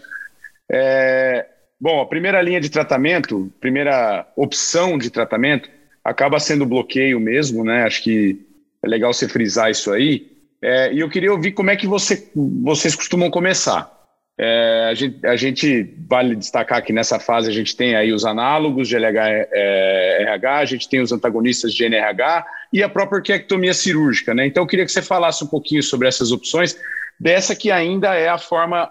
É, 0.70 1.46
bom, 1.80 2.00
a 2.00 2.06
primeira 2.06 2.42
linha 2.42 2.60
de 2.60 2.68
tratamento, 2.68 3.52
primeira 3.60 4.26
opção 4.36 4.98
de 4.98 5.10
tratamento 5.10 5.68
acaba 6.04 6.40
sendo 6.40 6.66
bloqueio 6.66 7.20
mesmo, 7.20 7.64
né? 7.64 7.84
Acho 7.84 8.02
que 8.02 8.40
é 8.82 8.88
legal 8.88 9.12
você 9.12 9.28
frisar 9.28 9.70
isso 9.70 9.92
aí. 9.92 10.30
É, 10.62 10.92
e 10.92 11.00
eu 11.00 11.08
queria 11.08 11.32
ouvir 11.32 11.52
como 11.52 11.70
é 11.70 11.76
que 11.76 11.86
você, 11.86 12.30
vocês 12.34 12.94
costumam 12.94 13.30
começar. 13.30 13.99
É, 14.42 14.88
a, 14.90 14.94
gente, 14.94 15.26
a, 15.26 15.36
gente, 15.36 15.94
vale 16.08 16.34
destacar 16.34 16.82
que 16.82 16.94
nessa 16.94 17.20
fase 17.20 17.50
a 17.50 17.52
gente 17.52 17.76
tem 17.76 17.94
aí 17.94 18.10
os 18.10 18.24
análogos 18.24 18.88
de 18.88 18.96
LH-RH, 18.96 19.50
é, 19.52 20.62
a 20.62 20.64
gente 20.64 20.88
tem 20.88 21.02
os 21.02 21.12
antagonistas 21.12 21.74
de 21.74 21.84
NRH 21.84 22.46
e 22.72 22.82
a 22.82 22.88
própria 22.88 23.18
orquiectomia 23.18 23.74
cirúrgica, 23.74 24.32
né? 24.32 24.46
Então 24.46 24.62
eu 24.62 24.66
queria 24.66 24.86
que 24.86 24.92
você 24.92 25.02
falasse 25.02 25.44
um 25.44 25.46
pouquinho 25.46 25.82
sobre 25.82 26.08
essas 26.08 26.32
opções, 26.32 26.74
dessa 27.20 27.54
que 27.54 27.70
ainda 27.70 28.14
é 28.14 28.30
a 28.30 28.38
forma 28.38 28.90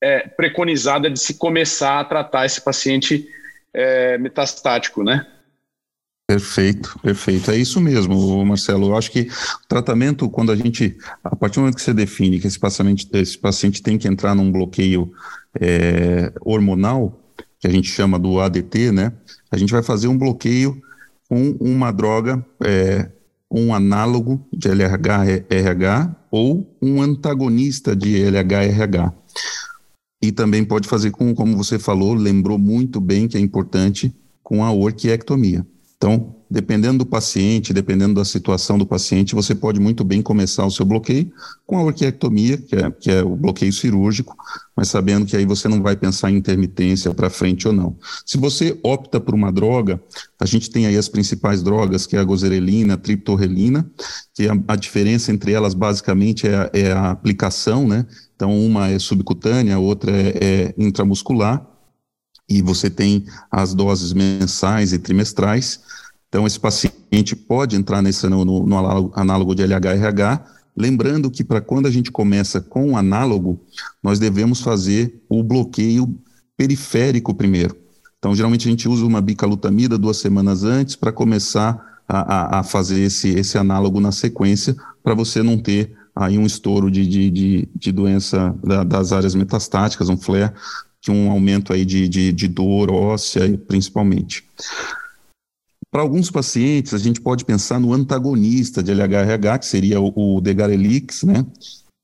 é, 0.00 0.28
preconizada 0.28 1.10
de 1.10 1.18
se 1.18 1.38
começar 1.38 1.98
a 1.98 2.04
tratar 2.04 2.46
esse 2.46 2.60
paciente 2.60 3.26
é, 3.74 4.16
metastático, 4.16 5.02
né? 5.02 5.26
Perfeito, 6.32 6.98
perfeito. 7.02 7.50
É 7.50 7.58
isso 7.58 7.78
mesmo, 7.78 8.42
Marcelo. 8.42 8.86
Eu 8.86 8.96
acho 8.96 9.10
que 9.10 9.28
o 9.64 9.68
tratamento, 9.68 10.30
quando 10.30 10.50
a 10.50 10.56
gente, 10.56 10.96
a 11.22 11.36
partir 11.36 11.56
do 11.56 11.60
momento 11.60 11.74
que 11.74 11.82
você 11.82 11.92
define 11.92 12.40
que 12.40 12.46
esse 12.46 12.58
paciente, 12.58 13.06
esse 13.12 13.36
paciente 13.36 13.82
tem 13.82 13.98
que 13.98 14.08
entrar 14.08 14.34
num 14.34 14.50
bloqueio 14.50 15.12
é, 15.60 16.32
hormonal, 16.40 17.20
que 17.60 17.66
a 17.66 17.70
gente 17.70 17.90
chama 17.90 18.18
do 18.18 18.40
ADT, 18.40 18.92
né? 18.92 19.12
A 19.50 19.58
gente 19.58 19.70
vai 19.74 19.82
fazer 19.82 20.08
um 20.08 20.16
bloqueio 20.16 20.80
com 21.28 21.50
uma 21.60 21.92
droga, 21.92 22.42
é, 22.64 23.10
um 23.50 23.74
análogo 23.74 24.42
de 24.50 24.68
LH-RH 24.68 26.16
ou 26.30 26.74
um 26.80 27.02
antagonista 27.02 27.94
de 27.94 28.16
LH-RH. 28.16 29.12
E 30.22 30.32
também 30.32 30.64
pode 30.64 30.88
fazer 30.88 31.10
com, 31.10 31.34
como 31.34 31.58
você 31.58 31.78
falou, 31.78 32.14
lembrou 32.14 32.58
muito 32.58 33.02
bem 33.02 33.28
que 33.28 33.36
é 33.36 33.40
importante, 33.40 34.16
com 34.42 34.64
a 34.64 34.72
orquiectomia. 34.72 35.66
Então, 36.02 36.34
dependendo 36.50 36.98
do 36.98 37.06
paciente, 37.06 37.72
dependendo 37.72 38.14
da 38.14 38.24
situação 38.24 38.76
do 38.76 38.84
paciente, 38.84 39.36
você 39.36 39.54
pode 39.54 39.78
muito 39.78 40.02
bem 40.02 40.20
começar 40.20 40.66
o 40.66 40.70
seu 40.70 40.84
bloqueio 40.84 41.30
com 41.64 41.78
a 41.78 41.84
orquiectomia, 41.84 42.58
que 42.58 42.74
é, 42.74 42.90
que 42.90 43.08
é 43.08 43.22
o 43.22 43.36
bloqueio 43.36 43.72
cirúrgico, 43.72 44.36
mas 44.76 44.88
sabendo 44.88 45.24
que 45.24 45.36
aí 45.36 45.46
você 45.46 45.68
não 45.68 45.80
vai 45.80 45.94
pensar 45.94 46.32
em 46.32 46.36
intermitência 46.38 47.14
para 47.14 47.30
frente 47.30 47.68
ou 47.68 47.72
não. 47.72 47.96
Se 48.26 48.36
você 48.36 48.76
opta 48.82 49.20
por 49.20 49.32
uma 49.32 49.52
droga, 49.52 50.02
a 50.40 50.44
gente 50.44 50.70
tem 50.70 50.86
aí 50.86 50.96
as 50.96 51.08
principais 51.08 51.62
drogas, 51.62 52.04
que 52.04 52.16
é 52.16 52.18
a 52.18 52.24
gozerelina, 52.24 52.94
a 52.94 52.96
triptorelina, 52.96 53.88
que 54.34 54.48
a, 54.48 54.58
a 54.66 54.74
diferença 54.74 55.30
entre 55.30 55.52
elas 55.52 55.72
basicamente 55.72 56.48
é, 56.48 56.68
é, 56.72 56.90
a 56.90 57.12
aplicação, 57.12 57.86
né? 57.86 58.04
Então, 58.34 58.58
uma 58.58 58.88
é 58.88 58.98
subcutânea, 58.98 59.76
a 59.76 59.78
outra 59.78 60.10
é, 60.10 60.38
é 60.40 60.74
intramuscular, 60.76 61.64
e 62.48 62.60
você 62.60 62.90
tem 62.90 63.24
as 63.50 63.72
doses 63.72 64.12
mensais 64.12 64.92
e 64.92 64.98
trimestrais. 64.98 65.80
Então, 66.32 66.46
esse 66.46 66.58
paciente 66.58 67.36
pode 67.36 67.76
entrar 67.76 68.00
nesse, 68.00 68.26
no, 68.26 68.42
no, 68.42 69.12
análogo 69.14 69.54
de 69.54 69.62
LH-RH, 69.64 70.42
lembrando 70.74 71.30
que 71.30 71.44
para 71.44 71.60
quando 71.60 71.86
a 71.86 71.90
gente 71.90 72.10
começa 72.10 72.58
com 72.58 72.92
o 72.92 72.96
análogo, 72.96 73.60
nós 74.02 74.18
devemos 74.18 74.62
fazer 74.62 75.22
o 75.28 75.42
bloqueio 75.42 76.18
periférico 76.56 77.34
primeiro. 77.34 77.76
Então, 78.18 78.34
geralmente 78.34 78.66
a 78.66 78.70
gente 78.70 78.88
usa 78.88 79.04
uma 79.04 79.20
bicalutamida 79.20 79.98
duas 79.98 80.16
semanas 80.16 80.64
antes 80.64 80.96
para 80.96 81.12
começar 81.12 82.00
a, 82.08 82.20
a, 82.20 82.60
a, 82.60 82.62
fazer 82.62 83.02
esse, 83.02 83.28
esse 83.28 83.58
análogo 83.58 84.00
na 84.00 84.10
sequência, 84.10 84.74
para 85.04 85.12
você 85.12 85.42
não 85.42 85.58
ter 85.58 85.92
aí 86.16 86.38
um 86.38 86.46
estouro 86.46 86.90
de, 86.90 87.06
de, 87.06 87.30
de, 87.30 87.68
de 87.76 87.92
doença 87.92 88.56
da, 88.64 88.82
das 88.84 89.12
áreas 89.12 89.34
metastáticas, 89.34 90.08
um 90.08 90.16
flare, 90.16 90.54
que 90.98 91.10
um 91.10 91.30
aumento 91.30 91.74
aí 91.74 91.84
de, 91.84 92.08
de, 92.08 92.32
de 92.32 92.48
dor 92.48 92.90
óssea, 92.90 93.60
principalmente. 93.68 94.46
Para 95.92 96.00
alguns 96.00 96.30
pacientes, 96.30 96.94
a 96.94 96.98
gente 96.98 97.20
pode 97.20 97.44
pensar 97.44 97.78
no 97.78 97.92
antagonista 97.92 98.82
de 98.82 98.90
LHRH, 98.90 99.58
que 99.58 99.66
seria 99.66 100.00
o, 100.00 100.38
o 100.38 100.40
Degarelix, 100.40 101.22
né? 101.22 101.44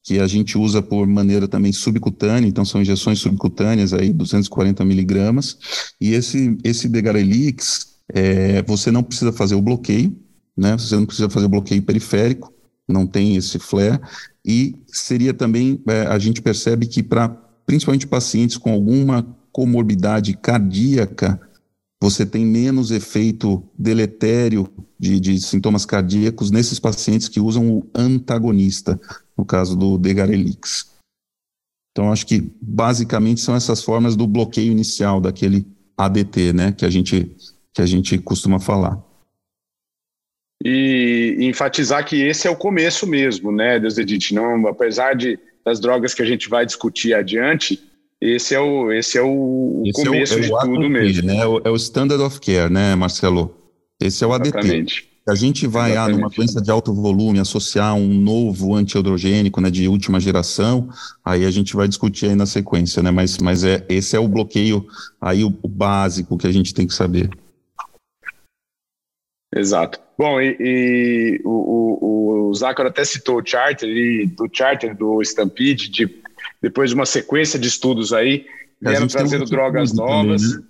Que 0.04 0.18
a 0.18 0.26
gente 0.26 0.58
usa 0.58 0.82
por 0.82 1.06
maneira 1.06 1.48
também 1.48 1.72
subcutânea, 1.72 2.46
então 2.46 2.66
são 2.66 2.82
injeções 2.82 3.18
subcutâneas 3.18 3.94
aí, 3.94 4.12
240 4.12 4.84
miligramas. 4.84 5.56
E 5.98 6.12
esse, 6.12 6.58
esse 6.62 6.86
Degarelix, 6.86 7.94
é, 8.12 8.60
você 8.64 8.90
não 8.90 9.02
precisa 9.02 9.32
fazer 9.32 9.54
o 9.54 9.62
bloqueio, 9.62 10.14
né? 10.54 10.76
Você 10.76 10.94
não 10.94 11.06
precisa 11.06 11.30
fazer 11.30 11.46
o 11.46 11.50
bloqueio 11.50 11.82
periférico, 11.82 12.52
não 12.86 13.06
tem 13.06 13.36
esse 13.36 13.58
flare. 13.58 14.00
E 14.44 14.76
seria 14.86 15.32
também, 15.32 15.82
é, 15.88 16.02
a 16.02 16.18
gente 16.18 16.42
percebe 16.42 16.86
que 16.86 17.02
para 17.02 17.30
principalmente 17.64 18.06
pacientes 18.06 18.58
com 18.58 18.70
alguma 18.70 19.34
comorbidade 19.50 20.34
cardíaca, 20.36 21.40
você 22.00 22.24
tem 22.24 22.44
menos 22.46 22.90
efeito 22.90 23.62
deletério 23.76 24.68
de, 24.98 25.18
de, 25.18 25.40
sintomas 25.40 25.84
cardíacos 25.84 26.50
nesses 26.50 26.78
pacientes 26.78 27.28
que 27.28 27.40
usam 27.40 27.70
o 27.70 27.90
antagonista, 27.94 28.98
no 29.36 29.44
caso 29.44 29.76
do 29.76 29.98
Degarelix. 29.98 30.96
Então, 31.92 32.12
acho 32.12 32.26
que 32.26 32.52
basicamente 32.62 33.40
são 33.40 33.56
essas 33.56 33.82
formas 33.82 34.14
do 34.14 34.26
bloqueio 34.26 34.70
inicial 34.70 35.20
daquele 35.20 35.66
ADT, 35.96 36.52
né, 36.52 36.72
que 36.72 36.84
a 36.84 36.90
gente, 36.90 37.34
que 37.72 37.82
a 37.82 37.86
gente 37.86 38.16
costuma 38.18 38.60
falar. 38.60 39.02
E 40.64 41.36
enfatizar 41.40 42.04
que 42.04 42.22
esse 42.22 42.46
é 42.46 42.50
o 42.50 42.56
começo 42.56 43.06
mesmo, 43.06 43.50
né, 43.50 43.80
Deus 43.80 43.98
Edith, 43.98 44.32
não, 44.32 44.68
apesar 44.68 45.14
de 45.14 45.38
das 45.64 45.80
drogas 45.80 46.14
que 46.14 46.22
a 46.22 46.24
gente 46.24 46.48
vai 46.48 46.64
discutir 46.64 47.12
adiante, 47.12 47.78
esse 48.20 48.54
é 48.54 48.60
o, 48.60 48.92
esse 48.92 49.16
é 49.16 49.22
o 49.22 49.82
esse 49.86 50.04
começo 50.04 50.34
é 50.34 50.36
o, 50.36 50.40
é 50.40 50.42
o 50.42 50.42
de 50.42 50.66
tudo 50.66 50.88
mesmo. 50.88 51.26
Né? 51.26 51.36
É 51.64 51.70
o 51.70 51.76
standard 51.76 52.22
of 52.22 52.40
care, 52.40 52.72
né, 52.72 52.94
Marcelo? 52.94 53.54
Esse 54.00 54.24
é 54.24 54.26
o 54.26 54.34
Exatamente. 54.34 54.98
ADT. 54.98 55.08
A 55.28 55.34
gente 55.34 55.66
vai 55.66 55.94
ah, 55.94 56.08
numa 56.08 56.30
doença 56.30 56.58
de 56.58 56.70
alto 56.70 56.94
volume 56.94 57.38
associar 57.38 57.94
um 57.94 58.14
novo 58.14 58.74
antiandrogênico, 58.74 59.60
né, 59.60 59.70
de 59.70 59.86
última 59.86 60.18
geração, 60.18 60.88
aí 61.22 61.44
a 61.44 61.50
gente 61.50 61.76
vai 61.76 61.86
discutir 61.86 62.30
aí 62.30 62.34
na 62.34 62.46
sequência, 62.46 63.02
né? 63.02 63.10
Mas, 63.10 63.36
mas 63.36 63.62
é 63.62 63.84
esse 63.90 64.16
é 64.16 64.18
o 64.18 64.26
bloqueio 64.26 64.86
aí 65.20 65.44
o, 65.44 65.54
o 65.62 65.68
básico 65.68 66.38
que 66.38 66.46
a 66.46 66.52
gente 66.52 66.72
tem 66.72 66.86
que 66.86 66.94
saber. 66.94 67.28
Exato. 69.54 70.00
Bom, 70.18 70.40
e, 70.40 70.56
e 70.58 71.40
o, 71.44 71.50
o, 71.50 72.48
o 72.48 72.54
Zácaro 72.54 72.88
até 72.88 73.04
citou 73.04 73.38
o 73.40 73.46
Charter, 73.46 73.88
e 73.88 74.26
do 74.26 74.48
Charter, 74.50 74.96
do 74.96 75.20
Stampede, 75.20 75.90
de, 75.90 76.22
depois 76.62 76.90
de 76.90 76.94
uma 76.94 77.06
sequência 77.06 77.58
de 77.58 77.68
estudos 77.68 78.12
aí, 78.12 78.44
vieram 78.80 79.06
trazendo 79.06 79.44
drogas 79.44 79.92
novas. 79.92 80.42
Também, 80.42 80.58
né? 80.58 80.64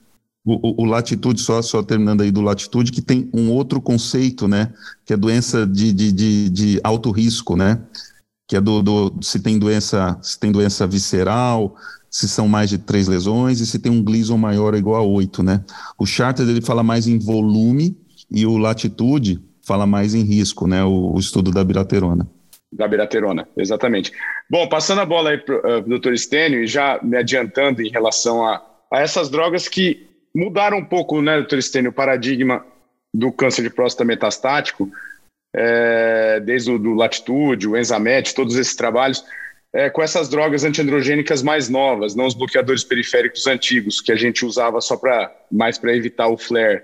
O, 0.44 0.82
o, 0.82 0.82
o, 0.82 0.84
Latitude, 0.86 1.40
só, 1.42 1.60
só 1.60 1.82
terminando 1.82 2.22
aí 2.22 2.30
do 2.30 2.40
Latitude, 2.40 2.90
que 2.90 3.02
tem 3.02 3.28
um 3.34 3.50
outro 3.50 3.82
conceito, 3.82 4.48
né? 4.48 4.72
Que 5.04 5.12
é 5.12 5.16
doença 5.16 5.66
de, 5.66 5.92
de, 5.92 6.10
de, 6.10 6.48
de 6.48 6.80
alto 6.82 7.10
risco, 7.10 7.54
né? 7.54 7.82
Que 8.46 8.56
é 8.56 8.60
do, 8.60 8.80
do, 8.82 9.14
se 9.20 9.40
tem 9.40 9.58
doença, 9.58 10.18
se 10.22 10.38
tem 10.38 10.50
doença 10.50 10.86
visceral, 10.86 11.76
se 12.10 12.26
são 12.26 12.48
mais 12.48 12.70
de 12.70 12.78
três 12.78 13.08
lesões 13.08 13.60
e 13.60 13.66
se 13.66 13.78
tem 13.78 13.92
um 13.92 14.02
Gleason 14.02 14.38
maior 14.38 14.72
ou 14.72 14.78
igual 14.78 15.02
a 15.02 15.06
oito, 15.06 15.42
né? 15.42 15.62
O 15.98 16.06
Charter 16.06 16.48
ele 16.48 16.62
fala 16.62 16.82
mais 16.82 17.06
em 17.06 17.18
volume 17.18 17.94
e 18.30 18.46
o 18.46 18.56
Latitude 18.56 19.42
fala 19.62 19.86
mais 19.86 20.14
em 20.14 20.22
risco, 20.22 20.66
né? 20.66 20.82
O, 20.82 21.14
o 21.14 21.18
estudo 21.18 21.50
da 21.50 21.62
biraterona. 21.62 22.26
Da 22.70 22.86
biraterona, 22.86 23.48
exatamente. 23.56 24.12
Bom, 24.50 24.68
passando 24.68 25.00
a 25.00 25.06
bola 25.06 25.30
aí 25.30 25.38
para 25.38 25.54
o 25.54 25.78
uh, 25.78 25.82
doutor 25.82 26.16
Stênio 26.18 26.62
e 26.62 26.66
já 26.66 27.00
me 27.02 27.16
adiantando 27.16 27.80
em 27.80 27.90
relação 27.90 28.46
a, 28.46 28.62
a 28.92 29.00
essas 29.00 29.30
drogas 29.30 29.68
que 29.68 30.06
mudaram 30.34 30.78
um 30.78 30.84
pouco, 30.84 31.22
né, 31.22 31.36
doutor 31.36 31.62
Stênio, 31.62 31.90
o 31.90 31.94
paradigma 31.94 32.64
do 33.12 33.32
câncer 33.32 33.62
de 33.62 33.70
próstata 33.70 34.04
metastático, 34.04 34.90
é, 35.54 36.40
desde 36.40 36.70
o 36.70 36.78
do 36.78 36.94
Latitude, 36.94 37.66
o 37.66 37.76
Enzamet, 37.76 38.34
todos 38.34 38.56
esses 38.56 38.76
trabalhos, 38.76 39.24
é, 39.72 39.90
com 39.90 40.02
essas 40.02 40.28
drogas 40.28 40.64
antiandrogênicas 40.64 41.42
mais 41.42 41.68
novas, 41.68 42.14
não 42.14 42.26
os 42.26 42.34
bloqueadores 42.34 42.84
periféricos 42.84 43.46
antigos, 43.46 44.00
que 44.00 44.12
a 44.12 44.16
gente 44.16 44.44
usava 44.44 44.80
só 44.80 44.96
para 44.96 45.34
mais 45.50 45.78
para 45.78 45.94
evitar 45.94 46.28
o 46.28 46.38
flare. 46.38 46.82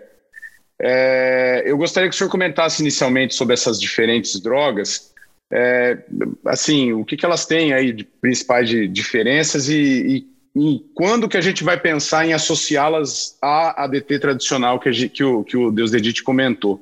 É, 0.81 1.63
eu 1.65 1.77
gostaria 1.77 2.09
que 2.09 2.15
o 2.15 2.19
senhor 2.19 2.31
comentasse 2.31 2.83
inicialmente 2.83 3.35
sobre 3.35 3.55
essas 3.55 3.81
diferentes 3.81 4.41
drogas. 4.41 5.14
É, 5.57 6.05
assim, 6.47 6.93
o 6.93 7.05
que, 7.05 7.17
que 7.17 7.25
elas 7.25 7.47
têm 7.47 7.73
aí 7.73 7.93
de 7.93 8.03
principais 8.03 8.69
de 8.69 8.89
diferenças 8.89 9.69
e, 9.69 10.27
e, 10.57 10.61
e, 10.61 10.81
quando 10.97 11.29
que 11.29 11.37
a 11.37 11.41
gente 11.41 11.63
vai 11.63 11.79
pensar 11.79 12.27
em 12.27 12.33
associá-las 12.33 13.39
à 13.41 13.85
ADT 13.85 14.19
tradicional 14.19 14.81
que, 14.81 14.93
gente, 14.93 15.13
que, 15.13 15.23
o, 15.23 15.45
que 15.45 15.57
o 15.57 15.71
Deus 15.71 15.93
Dedite 15.93 16.25
comentou? 16.25 16.81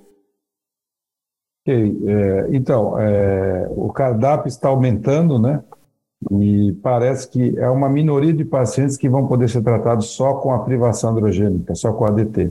Ok, 1.60 1.74
é, 1.74 2.48
então, 2.56 2.98
é, 2.98 3.66
o 3.68 3.92
cardápio 3.92 4.48
está 4.48 4.68
aumentando, 4.68 5.38
né? 5.38 5.62
E 6.30 6.72
parece 6.82 7.28
que 7.28 7.58
é 7.58 7.68
uma 7.68 7.90
minoria 7.90 8.32
de 8.32 8.44
pacientes 8.44 8.96
que 8.96 9.08
vão 9.08 9.28
poder 9.28 9.50
ser 9.50 9.62
tratados 9.62 10.06
só 10.06 10.34
com 10.34 10.50
a 10.50 10.60
privação 10.60 11.10
androgênica, 11.10 11.74
só 11.74 11.92
com 11.92 12.06
a 12.06 12.08
ADT. 12.08 12.50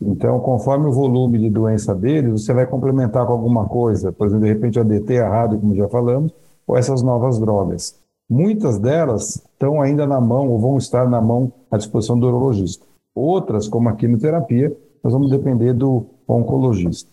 Então, 0.00 0.38
conforme 0.40 0.86
o 0.86 0.92
volume 0.92 1.38
de 1.38 1.50
doença 1.50 1.94
deles, 1.94 2.44
você 2.44 2.52
vai 2.52 2.66
complementar 2.66 3.26
com 3.26 3.32
alguma 3.32 3.66
coisa, 3.66 4.12
por 4.12 4.26
exemplo, 4.26 4.44
de 4.44 4.52
repente 4.52 4.78
a 4.78 4.82
DT, 4.82 5.18
a 5.18 5.28
rádio, 5.28 5.58
como 5.58 5.74
já 5.74 5.88
falamos, 5.88 6.32
ou 6.66 6.76
essas 6.76 7.02
novas 7.02 7.38
drogas. 7.38 7.98
Muitas 8.30 8.78
delas 8.78 9.36
estão 9.36 9.80
ainda 9.80 10.06
na 10.06 10.20
mão 10.20 10.48
ou 10.50 10.58
vão 10.58 10.76
estar 10.76 11.08
na 11.08 11.20
mão 11.20 11.52
à 11.70 11.76
disposição 11.76 12.18
do 12.18 12.28
urologista. 12.28 12.86
Outras, 13.14 13.66
como 13.66 13.88
a 13.88 13.94
quimioterapia, 13.94 14.76
nós 15.02 15.12
vamos 15.12 15.30
depender 15.30 15.72
do, 15.72 16.06
oncologista. 16.28 17.10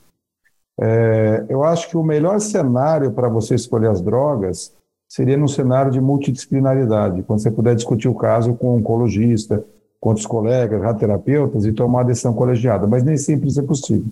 É, 0.80 1.45
eu 1.48 1.63
acho 1.63 1.89
que 1.89 1.95
o 1.95 2.04
melhor 2.04 2.39
cenário 2.41 3.12
para 3.12 3.30
você 3.30 3.56
escolher 3.56 3.89
as 3.89 4.02
drogas 4.02 4.76
seria 5.08 5.38
num 5.38 5.48
cenário 5.48 5.91
de 5.91 6.02
multidisciplinaridade, 6.02 7.24
quando 7.24 7.39
você 7.39 7.50
puder 7.50 7.76
discutir 7.76 8.10
o 8.10 8.15
caso 8.15 8.54
com 8.56 8.71
um 8.71 8.80
oncologista, 8.80 9.63
com 10.06 10.10
outros 10.10 10.28
colegas, 10.28 10.84
radioterapeutas 10.84 11.65
e 11.65 11.74
tomar 11.74 12.02
a 12.02 12.04
decisão 12.04 12.32
colegiada, 12.32 12.86
mas 12.86 13.04
nem 13.04 13.18
sempre 13.18 13.48
isso 13.48 13.60
é 13.60 13.63
possível. 13.63 14.06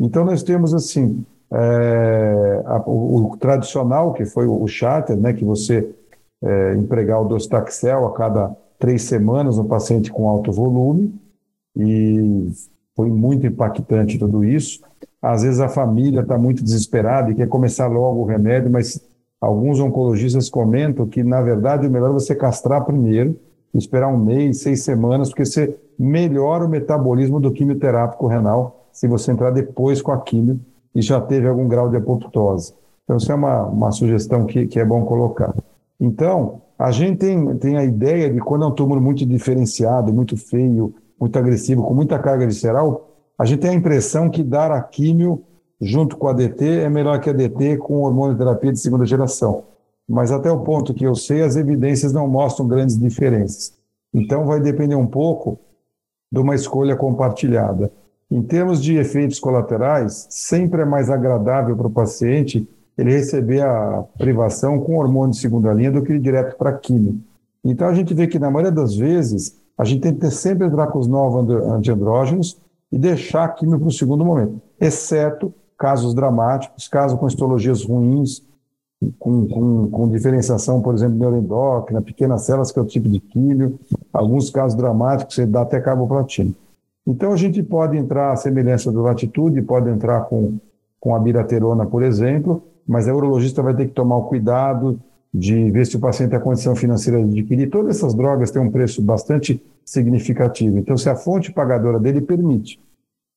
Então, 0.00 0.24
nós 0.24 0.42
temos, 0.42 0.74
assim, 0.74 1.24
é, 1.52 2.62
a, 2.66 2.82
o, 2.84 3.30
o, 3.30 3.36
tradicional, 3.36 4.12
que 4.12 4.24
foi 4.24 4.48
o, 4.48 4.60
o 4.60 4.66
charter, 4.66 5.16
né, 5.16 5.32
que 5.32 5.44
você 5.44 5.88
é, 6.42 6.74
empregar 6.74 7.22
o 7.22 7.28
docetaxel 7.28 8.06
a 8.06 8.12
cada 8.12 8.56
três 8.76 9.02
semanas 9.02 9.56
no 9.56 9.66
paciente 9.66 10.10
com 10.10 10.28
alto 10.28 10.50
volume, 10.50 11.14
e 11.76 12.48
foi 12.96 13.08
muito 13.08 13.46
impactante 13.46 14.18
tudo 14.18 14.42
isso. 14.42 14.80
Às 15.22 15.44
vezes 15.44 15.60
a 15.60 15.68
família 15.68 16.22
está 16.22 16.36
muito 16.36 16.64
desesperada 16.64 17.30
e 17.30 17.36
quer 17.36 17.46
começar 17.46 17.86
logo 17.86 18.22
o 18.22 18.26
remédio, 18.26 18.68
mas 18.68 19.00
alguns 19.40 19.78
oncologistas 19.78 20.50
comentam 20.50 21.06
que, 21.06 21.22
na 21.22 21.40
verdade, 21.40 21.86
o 21.86 21.90
melhor 21.90 22.10
é 22.10 22.14
você 22.14 22.34
castrar 22.34 22.84
primeiro, 22.84 23.38
esperar 23.78 24.08
um 24.08 24.16
mês, 24.16 24.62
seis 24.62 24.82
semanas, 24.82 25.28
porque 25.28 25.44
você 25.44 25.76
melhora 25.98 26.64
o 26.64 26.68
metabolismo 26.68 27.40
do 27.40 27.52
quimioterápico 27.52 28.26
renal 28.26 28.88
se 28.92 29.06
você 29.06 29.30
entrar 29.30 29.50
depois 29.50 30.02
com 30.02 30.12
a 30.12 30.20
quimio 30.20 30.60
e 30.94 31.00
já 31.00 31.20
teve 31.20 31.46
algum 31.46 31.68
grau 31.68 31.88
de 31.88 31.96
apoptose. 31.96 32.74
Então, 33.04 33.16
isso 33.16 33.30
é 33.30 33.34
uma, 33.34 33.64
uma 33.64 33.92
sugestão 33.92 34.44
que, 34.46 34.66
que 34.66 34.78
é 34.78 34.84
bom 34.84 35.04
colocar. 35.04 35.54
Então, 36.00 36.62
a 36.78 36.90
gente 36.90 37.18
tem, 37.18 37.56
tem 37.58 37.76
a 37.76 37.84
ideia 37.84 38.32
de 38.32 38.40
quando 38.40 38.64
é 38.64 38.68
um 38.68 38.72
tumor 38.72 39.00
muito 39.00 39.24
diferenciado, 39.26 40.12
muito 40.12 40.36
feio, 40.36 40.94
muito 41.18 41.38
agressivo, 41.38 41.82
com 41.82 41.94
muita 41.94 42.18
carga 42.18 42.46
visceral, 42.46 43.10
a 43.38 43.44
gente 43.44 43.60
tem 43.60 43.70
a 43.70 43.74
impressão 43.74 44.30
que 44.30 44.42
dar 44.42 44.70
a 44.70 44.82
químio 44.82 45.42
junto 45.80 46.16
com 46.16 46.28
a 46.28 46.32
DT 46.32 46.80
é 46.80 46.88
melhor 46.88 47.20
que 47.20 47.30
a 47.30 47.32
DT 47.32 47.78
com 47.78 48.02
hormonioterapia 48.02 48.72
de 48.72 48.78
segunda 48.78 49.06
geração. 49.06 49.64
Mas 50.10 50.32
até 50.32 50.50
o 50.50 50.58
ponto 50.58 50.92
que 50.92 51.04
eu 51.04 51.14
sei, 51.14 51.40
as 51.40 51.54
evidências 51.54 52.12
não 52.12 52.26
mostram 52.26 52.66
grandes 52.66 52.98
diferenças. 52.98 53.72
Então 54.12 54.44
vai 54.44 54.60
depender 54.60 54.96
um 54.96 55.06
pouco 55.06 55.56
de 56.32 56.40
uma 56.40 56.56
escolha 56.56 56.96
compartilhada. 56.96 57.92
Em 58.28 58.42
termos 58.42 58.82
de 58.82 58.96
efeitos 58.96 59.38
colaterais, 59.38 60.26
sempre 60.28 60.82
é 60.82 60.84
mais 60.84 61.10
agradável 61.10 61.76
para 61.76 61.86
o 61.86 61.90
paciente 61.90 62.68
ele 62.98 63.12
receber 63.12 63.62
a 63.62 64.04
privação 64.18 64.80
com 64.80 64.98
hormônio 64.98 65.30
de 65.30 65.38
segunda 65.38 65.72
linha 65.72 65.92
do 65.92 66.02
que 66.02 66.12
ir 66.12 66.20
direto 66.20 66.56
para 66.56 66.72
químio. 66.72 67.20
Então 67.64 67.86
a 67.86 67.94
gente 67.94 68.12
vê 68.12 68.26
que 68.26 68.38
na 68.38 68.50
maioria 68.50 68.72
das 68.72 68.96
vezes 68.96 69.60
a 69.78 69.84
gente 69.84 70.00
tem 70.00 70.14
que 70.14 70.28
sempre 70.32 70.66
entrar 70.66 70.88
com 70.88 70.98
os 70.98 71.06
novos 71.06 71.48
antiandrógenos 71.66 72.60
e 72.90 72.98
deixar 72.98 73.44
a 73.44 73.48
químio 73.48 73.78
para 73.78 73.88
o 73.88 73.92
segundo 73.92 74.24
momento, 74.24 74.60
exceto 74.80 75.54
casos 75.78 76.14
dramáticos, 76.14 76.88
casos 76.88 77.18
com 77.18 77.28
histologias 77.28 77.84
ruins, 77.84 78.42
com, 79.18 79.46
com, 79.48 79.90
com 79.90 80.08
diferenciação, 80.08 80.82
por 80.82 80.94
exemplo, 80.94 81.18
neuroendócrina, 81.18 82.02
pequenas 82.02 82.42
células, 82.42 82.70
que 82.70 82.78
é 82.78 82.82
o 82.82 82.86
tipo 82.86 83.08
de 83.08 83.18
químio, 83.18 83.78
alguns 84.12 84.50
casos 84.50 84.76
dramáticos, 84.76 85.34
você 85.34 85.46
dá 85.46 85.62
até 85.62 85.80
carboplatina. 85.80 86.52
Então, 87.06 87.32
a 87.32 87.36
gente 87.36 87.62
pode 87.62 87.96
entrar 87.96 88.32
à 88.32 88.36
semelhança 88.36 88.92
do 88.92 89.00
latitude, 89.00 89.62
pode 89.62 89.88
entrar 89.88 90.22
com, 90.22 90.58
com 90.98 91.14
a 91.14 91.18
biraterona, 91.18 91.86
por 91.86 92.02
exemplo, 92.02 92.62
mas 92.86 93.08
a 93.08 93.14
urologista 93.14 93.62
vai 93.62 93.74
ter 93.74 93.86
que 93.86 93.94
tomar 93.94 94.16
o 94.16 94.24
cuidado 94.24 95.00
de 95.32 95.70
ver 95.70 95.86
se 95.86 95.96
o 95.96 96.00
paciente 96.00 96.30
tem 96.30 96.38
a 96.38 96.42
condição 96.42 96.74
financeira 96.76 97.22
de 97.24 97.40
adquirir. 97.40 97.70
Todas 97.70 97.96
essas 97.96 98.14
drogas 98.14 98.50
têm 98.50 98.60
um 98.60 98.70
preço 98.70 99.00
bastante 99.00 99.62
significativo. 99.84 100.76
Então, 100.76 100.96
se 100.96 101.08
a 101.08 101.16
fonte 101.16 101.52
pagadora 101.52 101.98
dele 101.98 102.20
permite, 102.20 102.80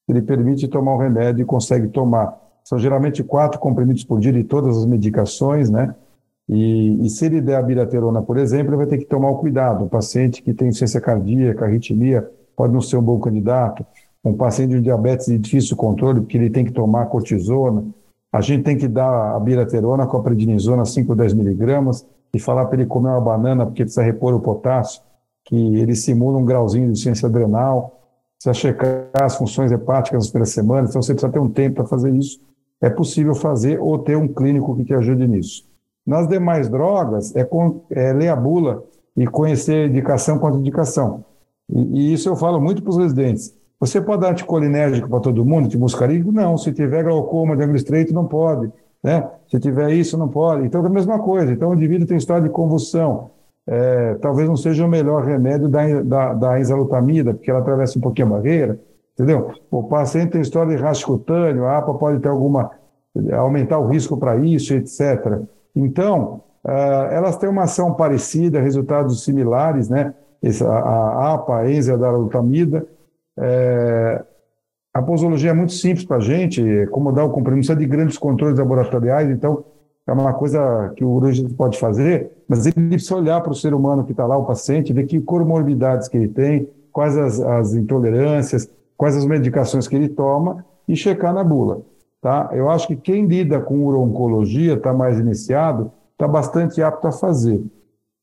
ele 0.09 0.21
permite 0.21 0.67
tomar 0.67 0.95
o 0.95 0.97
remédio 0.97 1.43
e 1.43 1.45
consegue 1.45 1.87
tomar. 1.87 2.42
São 2.63 2.79
geralmente 2.79 3.23
quatro 3.23 3.59
comprimidos 3.59 4.03
por 4.03 4.19
dia 4.19 4.31
de 4.31 4.43
todas 4.43 4.77
as 4.77 4.85
medicações, 4.85 5.69
né? 5.69 5.93
E, 6.47 7.05
e 7.05 7.09
se 7.09 7.25
ele 7.25 7.41
der 7.41 7.55
a 7.55 7.61
biraterona, 7.61 8.21
por 8.21 8.37
exemplo, 8.37 8.69
ele 8.69 8.77
vai 8.77 8.85
ter 8.85 8.97
que 8.97 9.05
tomar 9.05 9.29
o 9.29 9.37
cuidado. 9.37 9.85
Um 9.85 9.89
paciente 9.89 10.41
que 10.41 10.53
tem 10.53 10.69
insuficiência 10.69 11.01
cardíaca, 11.01 11.65
arritmia, 11.65 12.29
pode 12.55 12.73
não 12.73 12.81
ser 12.81 12.97
um 12.97 13.01
bom 13.01 13.19
candidato. 13.19 13.85
Um 14.23 14.33
paciente 14.33 14.71
de 14.71 14.81
diabetes 14.81 15.27
de 15.27 15.37
difícil 15.37 15.75
controle, 15.75 16.21
porque 16.21 16.37
ele 16.37 16.49
tem 16.49 16.63
que 16.63 16.71
tomar 16.71 17.05
cortisona. 17.07 17.85
A 18.31 18.41
gente 18.41 18.63
tem 18.63 18.77
que 18.77 18.87
dar 18.87 19.35
a 19.35 19.39
biraterona 19.39 20.07
com 20.07 20.17
a 20.17 20.23
prednisona 20.23 20.85
5 20.85 21.11
ou 21.11 21.15
10 21.15 21.33
miligramas 21.33 22.05
e 22.33 22.39
falar 22.39 22.65
para 22.65 22.79
ele 22.79 22.87
comer 22.87 23.09
uma 23.09 23.21
banana, 23.21 23.65
porque 23.65 23.83
precisa 23.83 24.01
repor 24.01 24.33
o 24.33 24.39
potássio 24.39 25.01
que 25.45 25.55
ele 25.55 25.95
simula 25.95 26.37
um 26.37 26.45
grauzinho 26.45 26.91
de 26.91 26.99
ciência 26.99 27.27
adrenal, 27.27 28.01
precisa 28.37 28.53
checar 28.53 29.09
as 29.21 29.35
funções 29.35 29.71
hepáticas 29.71 30.23
nas 30.23 30.27
primeiras 30.29 30.49
semanas, 30.49 30.89
então 30.89 31.01
você 31.01 31.13
precisa 31.13 31.31
ter 31.31 31.39
um 31.39 31.49
tempo 31.49 31.75
para 31.75 31.85
fazer 31.85 32.13
isso. 32.13 32.39
É 32.83 32.89
possível 32.89 33.33
fazer 33.33 33.79
ou 33.79 33.97
ter 33.97 34.17
um 34.17 34.27
clínico 34.27 34.75
que 34.75 34.83
te 34.83 34.93
ajude 34.93 35.27
nisso. 35.27 35.63
Nas 36.05 36.27
demais 36.27 36.69
drogas, 36.69 37.35
é, 37.35 37.43
com, 37.43 37.85
é 37.89 38.11
ler 38.11 38.27
a 38.27 38.35
bula 38.35 38.83
e 39.15 39.25
conhecer 39.25 39.89
indicação 39.89 40.37
contra 40.37 40.59
indicação. 40.59 41.23
E, 41.69 41.81
e 41.81 42.13
isso 42.13 42.27
eu 42.27 42.35
falo 42.35 42.59
muito 42.59 42.83
para 42.83 42.89
os 42.89 42.97
residentes. 42.97 43.55
Você 43.79 44.01
pode 44.01 44.21
dar 44.21 44.31
anticolinérgico 44.31 45.09
para 45.09 45.19
todo 45.19 45.45
mundo, 45.45 45.67
de 45.67 45.77
muscarínico? 45.77 46.31
Não. 46.31 46.57
Se 46.57 46.71
tiver 46.73 47.03
glaucoma 47.03 47.55
de 47.55 47.63
ângulo 47.63 47.77
estreito, 47.77 48.13
não 48.13 48.25
pode. 48.25 48.71
Né? 49.01 49.27
Se 49.49 49.59
tiver 49.59 49.91
isso, 49.91 50.17
não 50.17 50.27
pode. 50.27 50.65
Então 50.65 50.83
é 50.83 50.85
a 50.85 50.89
mesma 50.89 51.19
coisa. 51.19 51.51
Então 51.51 51.69
o 51.69 51.73
indivíduo 51.73 52.07
tem 52.07 52.17
história 52.17 52.43
de 52.43 52.49
convulsão 52.49 53.31
é, 53.65 54.15
talvez 54.15 54.47
não 54.47 54.57
seja 54.57 54.85
o 54.85 54.89
melhor 54.89 55.23
remédio 55.23 55.69
da, 55.69 56.01
da, 56.01 56.33
da 56.33 57.33
porque 57.33 57.49
ela 57.49 57.59
atravessa 57.59 57.97
um 57.97 58.01
pouquinho 58.01 58.27
a 58.27 58.31
barreira, 58.31 58.79
entendeu? 59.13 59.51
O 59.69 59.83
paciente 59.83 60.31
tem 60.31 60.41
história 60.41 60.75
de 60.75 60.81
rastro 60.81 61.07
cutâneo, 61.07 61.65
a 61.65 61.77
APA 61.77 61.93
pode 61.93 62.19
ter 62.19 62.29
alguma, 62.29 62.71
aumentar 63.33 63.79
o 63.79 63.87
risco 63.87 64.17
para 64.17 64.35
isso, 64.37 64.73
etc. 64.73 65.41
Então, 65.75 66.41
uh, 66.65 66.69
elas 67.11 67.37
têm 67.37 67.49
uma 67.49 67.63
ação 67.63 67.93
parecida, 67.93 68.59
resultados 68.59 69.23
similares, 69.23 69.89
né? 69.89 70.13
Essa, 70.41 70.69
a, 70.69 71.33
APA, 71.33 71.59
a 71.59 71.71
enzalutamida, 71.71 72.85
é, 73.39 74.21
a 74.93 75.01
posologia 75.01 75.51
é 75.51 75.53
muito 75.53 75.71
simples 75.71 76.05
para 76.05 76.17
a 76.17 76.19
gente, 76.19 76.61
como 76.91 77.11
dar 77.11 77.23
o 77.23 77.29
comprimido, 77.29 77.65
precisa 77.65 77.79
de 77.79 77.85
grandes 77.85 78.17
controles 78.17 78.59
laboratoriais, 78.59 79.29
então 79.29 79.63
é 80.05 80.11
uma 80.11 80.33
coisa 80.33 80.93
que 80.97 81.03
o 81.03 81.09
urologista 81.09 81.49
pode 81.55 81.79
fazer, 81.79 82.29
mas 82.47 82.65
ele 82.65 82.89
precisa 82.89 83.15
olhar 83.15 83.41
para 83.41 83.51
o 83.51 83.55
ser 83.55 83.73
humano 83.73 84.03
que 84.03 84.11
está 84.11 84.25
lá, 84.25 84.37
o 84.37 84.45
paciente, 84.45 84.91
ver 84.91 85.05
que 85.05 85.21
comorbidades 85.21 86.09
que 86.09 86.17
ele 86.17 86.27
tem, 86.27 86.69
quais 86.91 87.17
as, 87.17 87.39
as 87.39 87.73
intolerâncias, 87.73 88.69
quais 89.03 89.17
as 89.17 89.25
medicações 89.25 89.85
que 89.85 89.97
ele 89.97 90.07
toma 90.07 90.63
e 90.87 90.95
checar 90.95 91.33
na 91.33 91.43
bula. 91.43 91.81
Tá? 92.21 92.49
Eu 92.53 92.69
acho 92.69 92.87
que 92.87 92.95
quem 92.95 93.25
lida 93.25 93.59
com 93.59 93.83
uro-oncologia, 93.83 94.75
está 94.75 94.93
mais 94.93 95.19
iniciado, 95.19 95.91
está 96.13 96.25
bastante 96.25 96.81
apto 96.81 97.05
a 97.09 97.11
fazer. 97.11 97.61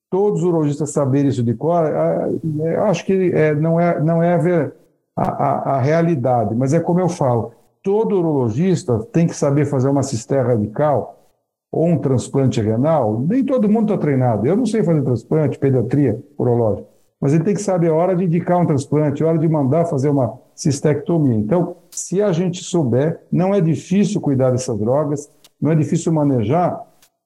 Todos 0.09 0.41
os 0.41 0.47
urologistas 0.47 0.89
saberem 0.89 1.29
isso 1.29 1.43
de 1.43 1.53
cor, 1.53 1.85
é, 1.85 2.31
é, 2.63 2.77
eu 2.77 2.85
acho 2.85 3.05
que 3.05 3.31
é, 3.35 3.55
não 3.55 3.79
é, 3.79 4.01
não 4.01 4.23
é 4.23 4.73
a, 5.15 5.23
a, 5.23 5.77
a 5.77 5.81
realidade, 5.83 6.55
mas 6.55 6.73
é 6.73 6.81
como 6.81 6.99
eu 6.99 7.11
falo, 7.11 7.53
todo 7.83 8.19
urologista 8.19 9.01
tem 9.13 9.27
que 9.27 9.37
saber 9.37 9.67
fazer 9.67 9.91
uma 9.91 10.03
cisterna 10.03 10.55
radical 10.55 11.29
ou 11.71 11.89
um 11.89 11.99
transplante 11.99 12.59
renal, 12.59 13.21
nem 13.21 13.45
todo 13.45 13.69
mundo 13.69 13.93
está 13.93 13.99
treinado. 14.01 14.47
Eu 14.47 14.57
não 14.57 14.65
sei 14.65 14.83
fazer 14.83 15.03
transplante, 15.03 15.59
pediatria, 15.59 16.19
urológico, 16.39 16.89
mas 17.21 17.35
ele 17.35 17.45
tem 17.45 17.53
que 17.53 17.61
saber 17.61 17.91
a 17.91 17.95
hora 17.95 18.17
de 18.17 18.25
indicar 18.25 18.59
um 18.59 18.65
transplante, 18.65 19.23
a 19.23 19.27
hora 19.27 19.39
de 19.39 19.47
mandar 19.47 19.85
fazer 19.85 20.09
uma 20.09 20.41
cistectomia. 20.55 21.35
Então, 21.35 21.77
se 21.91 22.23
a 22.23 22.33
gente 22.33 22.63
souber, 22.63 23.21
não 23.31 23.55
é 23.55 23.61
difícil 23.61 24.21
cuidar 24.21 24.51
dessas 24.51 24.79
drogas, 24.79 25.31
não 25.61 25.71
é 25.71 25.75
difícil 25.75 26.13
manejar, 26.13 26.81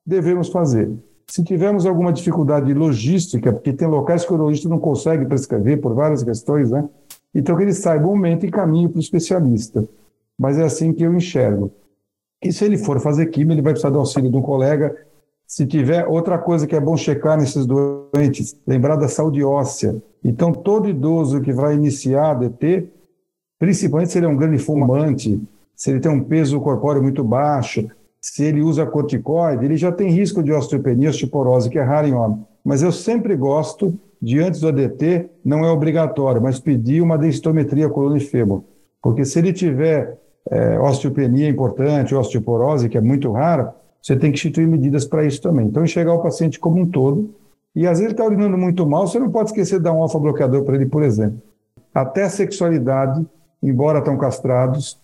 devemos 0.04 0.48
fazer. 0.48 0.90
Se 1.26 1.42
tivermos 1.42 1.86
alguma 1.86 2.12
dificuldade 2.12 2.72
logística, 2.74 3.52
porque 3.52 3.72
tem 3.72 3.88
locais 3.88 4.24
que 4.24 4.32
o 4.32 4.34
urologista 4.34 4.68
não 4.68 4.78
consegue 4.78 5.24
prescrever 5.24 5.80
por 5.80 5.94
várias 5.94 6.22
questões, 6.22 6.70
né? 6.70 6.88
Então, 7.34 7.56
que 7.56 7.62
ele 7.62 7.72
saiba 7.72 8.06
o 8.06 8.10
momento 8.10 8.46
e 8.46 8.50
caminho 8.50 8.88
para 8.88 8.98
o 8.98 9.00
especialista. 9.00 9.84
Mas 10.38 10.58
é 10.58 10.64
assim 10.64 10.92
que 10.92 11.02
eu 11.02 11.14
enxergo. 11.14 11.72
E 12.42 12.52
se 12.52 12.64
ele 12.64 12.76
for 12.76 13.00
fazer 13.00 13.26
química, 13.26 13.54
ele 13.54 13.62
vai 13.62 13.72
precisar 13.72 13.90
do 13.90 13.98
auxílio 13.98 14.30
de 14.30 14.36
um 14.36 14.42
colega. 14.42 14.94
Se 15.46 15.66
tiver 15.66 16.06
outra 16.06 16.38
coisa 16.38 16.66
que 16.66 16.76
é 16.76 16.80
bom 16.80 16.96
checar 16.96 17.38
nesses 17.38 17.66
doentes, 17.66 18.56
lembrar 18.66 18.96
da 18.96 19.08
saúde 19.08 19.42
óssea. 19.42 19.96
Então, 20.22 20.52
todo 20.52 20.88
idoso 20.88 21.40
que 21.40 21.52
vai 21.52 21.74
iniciar 21.74 22.30
a 22.30 22.34
DT, 22.34 22.88
principalmente 23.64 24.12
se 24.12 24.18
ele 24.18 24.26
é 24.26 24.28
um 24.28 24.36
grande 24.36 24.58
fumante, 24.58 25.40
se 25.74 25.90
ele 25.90 25.98
tem 25.98 26.12
um 26.12 26.22
peso 26.22 26.60
corpóreo 26.60 27.02
muito 27.02 27.24
baixo, 27.24 27.88
se 28.20 28.44
ele 28.44 28.60
usa 28.60 28.84
corticoide, 28.84 29.64
ele 29.64 29.76
já 29.76 29.90
tem 29.90 30.10
risco 30.10 30.42
de 30.42 30.52
osteopenia, 30.52 31.08
osteoporose, 31.08 31.70
que 31.70 31.78
é 31.78 31.82
raro 31.82 32.06
em 32.06 32.12
homem. 32.12 32.44
Mas 32.62 32.82
eu 32.82 32.92
sempre 32.92 33.34
gosto 33.34 33.98
de, 34.20 34.38
antes 34.38 34.60
do 34.60 34.68
ADT, 34.68 35.30
não 35.42 35.64
é 35.64 35.70
obrigatório, 35.70 36.42
mas 36.42 36.60
pedir 36.60 37.00
uma 37.00 37.16
densitometria 37.16 37.88
coluna 37.88 38.18
e 38.18 38.20
fêmur. 38.20 38.64
Porque 39.02 39.24
se 39.24 39.38
ele 39.38 39.52
tiver 39.52 40.18
é, 40.50 40.78
osteopenia 40.78 41.48
importante, 41.48 42.14
osteoporose, 42.14 42.90
que 42.90 42.98
é 42.98 43.00
muito 43.00 43.32
rara, 43.32 43.74
você 44.00 44.14
tem 44.14 44.30
que 44.30 44.36
instituir 44.36 44.68
medidas 44.68 45.06
para 45.06 45.24
isso 45.24 45.40
também. 45.40 45.66
Então, 45.66 45.82
enxergar 45.82 46.12
o 46.12 46.22
paciente 46.22 46.60
como 46.60 46.82
um 46.82 46.86
todo. 46.86 47.34
E 47.74 47.86
às 47.86 47.98
vezes 47.98 48.04
ele 48.04 48.12
está 48.12 48.26
urinando 48.26 48.58
muito 48.58 48.86
mal, 48.86 49.06
você 49.06 49.18
não 49.18 49.30
pode 49.30 49.50
esquecer 49.50 49.78
de 49.78 49.84
dar 49.84 49.94
um 49.94 50.02
alfa-bloqueador 50.02 50.64
para 50.64 50.76
ele, 50.76 50.86
por 50.86 51.02
exemplo. 51.02 51.40
Até 51.94 52.24
a 52.24 52.30
sexualidade, 52.30 53.26
embora 53.68 53.98
estão 53.98 54.16
castrados, 54.16 55.00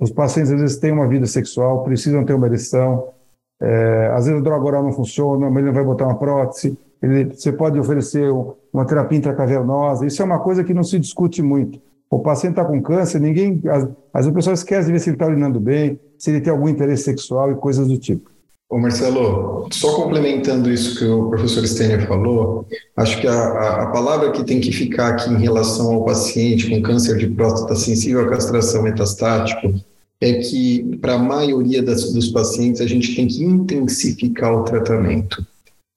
Os 0.00 0.10
pacientes 0.10 0.50
às 0.50 0.60
vezes 0.60 0.78
têm 0.78 0.90
uma 0.90 1.06
vida 1.06 1.26
sexual, 1.26 1.84
precisam 1.84 2.24
ter 2.24 2.32
uma 2.32 2.46
ereção, 2.46 3.12
é, 3.60 4.10
às 4.14 4.24
vezes 4.24 4.40
a 4.40 4.42
droga 4.42 4.64
oral 4.64 4.82
não 4.82 4.92
funciona, 4.92 5.50
mas 5.50 5.58
ele 5.58 5.66
não 5.66 5.74
vai 5.74 5.84
botar 5.84 6.06
uma 6.06 6.18
prótese, 6.18 6.76
ele, 7.02 7.26
você 7.26 7.52
pode 7.52 7.78
oferecer 7.78 8.30
uma 8.72 8.86
terapia 8.86 9.18
intracavernosa, 9.18 10.06
isso 10.06 10.22
é 10.22 10.24
uma 10.24 10.38
coisa 10.38 10.64
que 10.64 10.72
não 10.72 10.82
se 10.82 10.98
discute 10.98 11.42
muito. 11.42 11.78
O 12.10 12.18
paciente 12.18 12.52
está 12.52 12.64
com 12.64 12.80
câncer, 12.82 13.20
ninguém. 13.20 13.60
Às, 13.68 13.84
às 14.12 14.26
vezes 14.26 14.28
a 14.28 14.32
pessoa 14.32 14.82
de 14.84 14.92
ver 14.92 14.98
se 14.98 15.10
ele 15.10 15.16
está 15.16 15.26
urinando 15.26 15.60
bem, 15.60 16.00
se 16.18 16.30
ele 16.30 16.40
tem 16.40 16.52
algum 16.52 16.68
interesse 16.68 17.04
sexual 17.04 17.52
e 17.52 17.54
coisas 17.54 17.86
do 17.86 17.98
tipo. 17.98 18.31
Ô 18.72 18.78
Marcelo, 18.78 19.68
só 19.70 19.94
complementando 19.96 20.72
isso 20.72 20.98
que 20.98 21.04
o 21.04 21.28
professor 21.28 21.68
Steiner 21.68 22.08
falou, 22.08 22.66
acho 22.96 23.20
que 23.20 23.26
a, 23.26 23.82
a, 23.82 23.86
palavra 23.88 24.32
que 24.32 24.42
tem 24.44 24.62
que 24.62 24.72
ficar 24.72 25.08
aqui 25.08 25.28
em 25.28 25.36
relação 25.36 25.92
ao 25.92 26.06
paciente 26.06 26.70
com 26.70 26.80
câncer 26.80 27.18
de 27.18 27.26
próstata 27.26 27.76
sensível 27.76 28.22
à 28.22 28.30
castração 28.30 28.82
metastático 28.82 29.74
é 30.22 30.32
que, 30.40 30.96
para 31.02 31.16
a 31.16 31.18
maioria 31.18 31.82
das, 31.82 32.14
dos 32.14 32.30
pacientes, 32.30 32.80
a 32.80 32.86
gente 32.86 33.14
tem 33.14 33.26
que 33.26 33.44
intensificar 33.44 34.54
o 34.54 34.64
tratamento. 34.64 35.46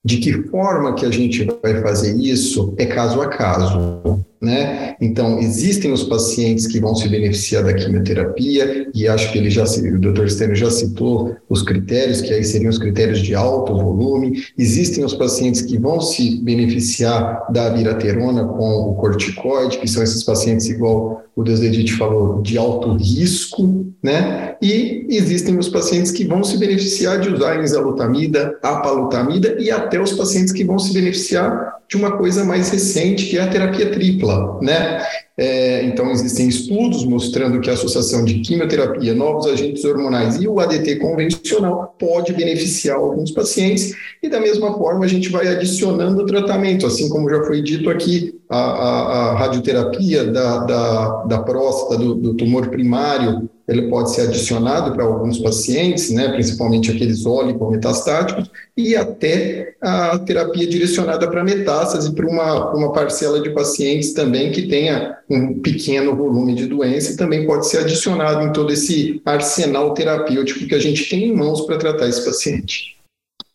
De 0.04 0.18
que 0.18 0.34
forma 0.34 0.96
que 0.96 1.06
a 1.06 1.12
gente 1.12 1.48
vai 1.64 1.82
fazer 1.82 2.14
isso 2.18 2.74
é 2.76 2.86
caso 2.86 3.22
a 3.22 3.30
caso. 3.30 4.20
Né? 4.46 4.96
Então, 5.02 5.40
existem 5.40 5.92
os 5.92 6.04
pacientes 6.04 6.68
que 6.68 6.80
vão 6.80 6.94
se 6.94 7.10
beneficiar 7.10 7.64
da 7.64 7.74
quimioterapia, 7.74 8.88
e 8.94 9.08
acho 9.08 9.32
que 9.32 9.40
ele 9.40 9.50
já, 9.50 9.64
o 9.64 10.00
Dr. 10.00 10.28
Stênio 10.28 10.56
já 10.56 10.70
citou 10.70 11.36
os 11.50 11.64
critérios, 11.64 12.22
que 12.22 12.32
aí 12.32 12.44
seriam 12.44 12.70
os 12.70 12.78
critérios 12.78 13.22
de 13.22 13.34
alto 13.34 13.76
volume. 13.76 14.44
Existem 14.56 15.04
os 15.04 15.16
pacientes 15.16 15.64
que 15.64 15.80
vão 15.80 16.00
se 16.00 16.40
beneficiar 16.44 17.52
da 17.52 17.70
viraterona 17.70 18.46
com 18.46 18.92
o 18.92 18.94
corticoide, 18.94 19.80
que 19.80 19.88
são 19.88 20.04
esses 20.04 20.24
pacientes, 20.24 20.70
igual 20.70 21.24
o 21.36 21.44
Deus 21.44 21.60
Edith 21.62 21.98
falou, 21.98 22.42
de 22.44 22.58
alto 22.58 22.94
risco, 22.94 23.88
né? 24.02 24.56
E 24.62 25.08
existem 25.10 25.58
os 25.58 25.68
pacientes 25.68 26.12
que 26.12 26.24
vão 26.24 26.44
se 26.44 26.58
beneficiar 26.58 27.20
de 27.20 27.30
usar 27.30 27.62
enzalutamida, 27.62 28.58
apalutamida, 28.62 29.58
e 29.60 29.72
até 29.72 30.00
os 30.00 30.14
pacientes 30.14 30.54
que 30.54 30.64
vão 30.64 30.78
se 30.78 30.94
beneficiar 30.94 31.76
de 31.88 31.98
uma 31.98 32.14
coisa 32.14 32.44
mais 32.44 32.70
recente, 32.70 33.26
que 33.26 33.38
é 33.38 33.42
a 33.42 33.48
terapia 33.48 33.92
tripla, 33.92 34.35
né? 34.62 35.06
É, 35.38 35.84
então, 35.84 36.12
existem 36.12 36.48
estudos 36.48 37.04
mostrando 37.04 37.60
que 37.60 37.70
a 37.70 37.74
associação 37.74 38.24
de 38.24 38.40
quimioterapia, 38.40 39.14
novos 39.14 39.46
agentes 39.48 39.84
hormonais 39.84 40.42
e 40.42 40.48
o 40.48 40.60
ADT 40.60 40.96
convencional 40.96 41.94
pode 42.00 42.32
beneficiar 42.32 42.98
alguns 42.98 43.32
pacientes, 43.32 43.94
e 44.24 44.30
da 44.30 44.40
mesma 44.40 44.74
forma 44.78 45.04
a 45.04 45.08
gente 45.08 45.30
vai 45.30 45.48
adicionando 45.48 46.22
o 46.22 46.26
tratamento, 46.26 46.88
assim 46.88 47.10
como 47.10 47.30
já 47.30 47.44
foi 47.44 47.62
dito 47.62 47.90
aqui, 47.90 48.40
a, 48.50 48.58
a, 48.58 49.32
a 49.32 49.36
radioterapia 49.36 50.24
da, 50.26 50.60
da, 50.60 51.24
da 51.24 51.40
próstata, 51.40 51.98
do, 51.98 52.16
do 52.16 52.34
tumor 52.36 52.70
primário, 52.70 53.50
ele 53.68 53.90
pode 53.90 54.14
ser 54.14 54.22
adicionado 54.22 54.94
para 54.94 55.04
alguns 55.04 55.40
pacientes, 55.40 56.12
né, 56.12 56.30
principalmente 56.30 56.92
aqueles 56.92 57.24
metastáticos, 57.72 58.50
e 58.78 58.96
até 58.96 59.76
a 59.82 60.20
terapia 60.20 60.68
direcionada 60.68 61.30
para 61.30 61.44
metástase 61.44 62.14
para 62.14 62.28
uma, 62.28 62.74
uma 62.74 62.94
parcela 62.94 63.42
de 63.42 63.50
pacientes 63.50 64.14
também 64.14 64.52
que 64.52 64.68
tenha 64.68 65.18
um 65.30 65.60
pequeno 65.60 66.16
volume 66.16 66.54
de 66.54 66.68
doença 66.68 67.18
também 67.18 67.46
pode 67.48 67.68
ser 67.68 67.80
adicionado 67.80 68.44
em 68.44 68.54
todo 68.54 68.72
esse 68.72 69.22
arsenal 69.26 69.94
terapêutico 69.94 70.68
que 70.68 70.76
a 70.76 70.80
gente 70.80 71.10
tem 71.10 71.26
em 71.26 71.36
mãos 71.36 71.62
para 71.62 71.78
tratar 71.78 72.08
esse 72.08 72.24
paciente. 72.24 72.96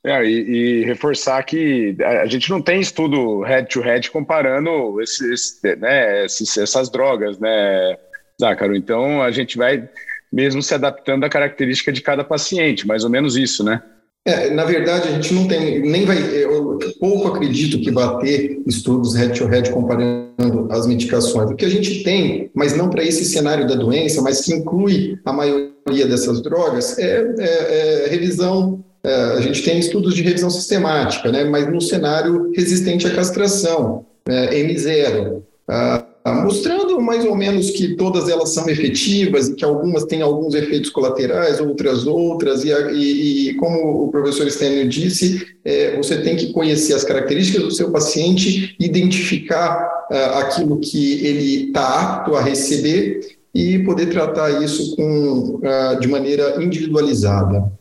É, 0.02 0.24
e, 0.24 0.80
e, 0.80 0.84
reforçar 0.84 1.42
que 1.42 1.94
a 2.02 2.24
gente 2.24 2.48
não 2.48 2.62
tem 2.62 2.80
estudo 2.80 3.40
head-to-head 3.42 4.10
comparando 4.10 4.98
esses, 5.02 5.60
né, 5.78 6.24
esses, 6.24 6.56
essas 6.56 6.88
drogas, 6.88 7.38
né, 7.38 7.98
Zácaro? 8.40 8.74
Então 8.74 9.22
a 9.22 9.30
gente 9.30 9.56
vai 9.56 9.88
mesmo 10.32 10.62
se 10.62 10.74
adaptando 10.74 11.24
à 11.24 11.28
característica 11.28 11.92
de 11.92 12.00
cada 12.00 12.22
paciente, 12.22 12.86
mais 12.86 13.04
ou 13.04 13.10
menos 13.10 13.36
isso, 13.36 13.64
né? 13.64 13.82
É, 14.24 14.50
na 14.50 14.64
verdade, 14.64 15.08
a 15.08 15.12
gente 15.12 15.32
não 15.32 15.48
tem, 15.48 15.80
nem 15.80 16.04
vai, 16.04 16.18
eu 16.18 16.78
pouco 17.00 17.28
acredito 17.28 17.80
que 17.80 17.90
vá 17.90 18.18
ter 18.18 18.60
estudos 18.66 19.14
head-to-head 19.14 19.70
comparando 19.70 20.68
as 20.70 20.86
medicações. 20.86 21.50
O 21.50 21.56
que 21.56 21.64
a 21.64 21.70
gente 21.70 22.02
tem, 22.02 22.50
mas 22.54 22.76
não 22.76 22.90
para 22.90 23.02
esse 23.02 23.24
cenário 23.24 23.66
da 23.66 23.74
doença, 23.74 24.20
mas 24.20 24.42
que 24.42 24.52
inclui 24.52 25.18
a 25.24 25.32
maioria 25.32 26.06
dessas 26.06 26.42
drogas, 26.42 26.98
é, 26.98 27.34
é, 27.38 28.04
é 28.04 28.08
revisão. 28.08 28.84
É, 29.02 29.14
a 29.38 29.40
gente 29.40 29.62
tem 29.62 29.78
estudos 29.78 30.14
de 30.14 30.22
revisão 30.22 30.50
sistemática, 30.50 31.32
né, 31.32 31.44
mas 31.44 31.66
no 31.72 31.80
cenário 31.80 32.52
resistente 32.54 33.06
à 33.06 33.14
castração, 33.14 34.04
é, 34.28 34.54
M0. 34.62 35.42
Ah, 35.66 36.04
mostrando 36.26 37.00
mais 37.00 37.24
ou 37.24 37.34
menos 37.34 37.70
que 37.70 37.96
todas 37.96 38.28
elas 38.28 38.52
são 38.52 38.68
efetivas 38.68 39.48
e 39.48 39.54
que 39.54 39.64
algumas 39.64 40.04
têm 40.04 40.20
alguns 40.20 40.54
efeitos 40.54 40.90
colaterais, 40.90 41.60
outras 41.60 42.06
outras, 42.06 42.62
e, 42.62 42.68
e, 42.68 43.48
e 43.48 43.54
como 43.54 44.04
o 44.04 44.10
professor 44.10 44.48
Stênio 44.50 44.86
disse, 44.86 45.46
é, 45.64 45.96
você 45.96 46.20
tem 46.20 46.36
que 46.36 46.52
conhecer 46.52 46.92
as 46.92 47.04
características 47.04 47.62
do 47.62 47.70
seu 47.70 47.90
paciente, 47.90 48.76
identificar 48.78 50.06
uh, 50.10 50.38
aquilo 50.38 50.78
que 50.78 51.24
ele 51.26 51.68
está 51.68 52.00
apto 52.00 52.34
a 52.34 52.42
receber 52.42 53.20
e 53.54 53.78
poder 53.80 54.06
tratar 54.10 54.62
isso 54.62 54.94
com, 54.96 55.60
uh, 55.62 55.98
de 56.00 56.06
maneira 56.06 56.62
individualizada. 56.62 57.72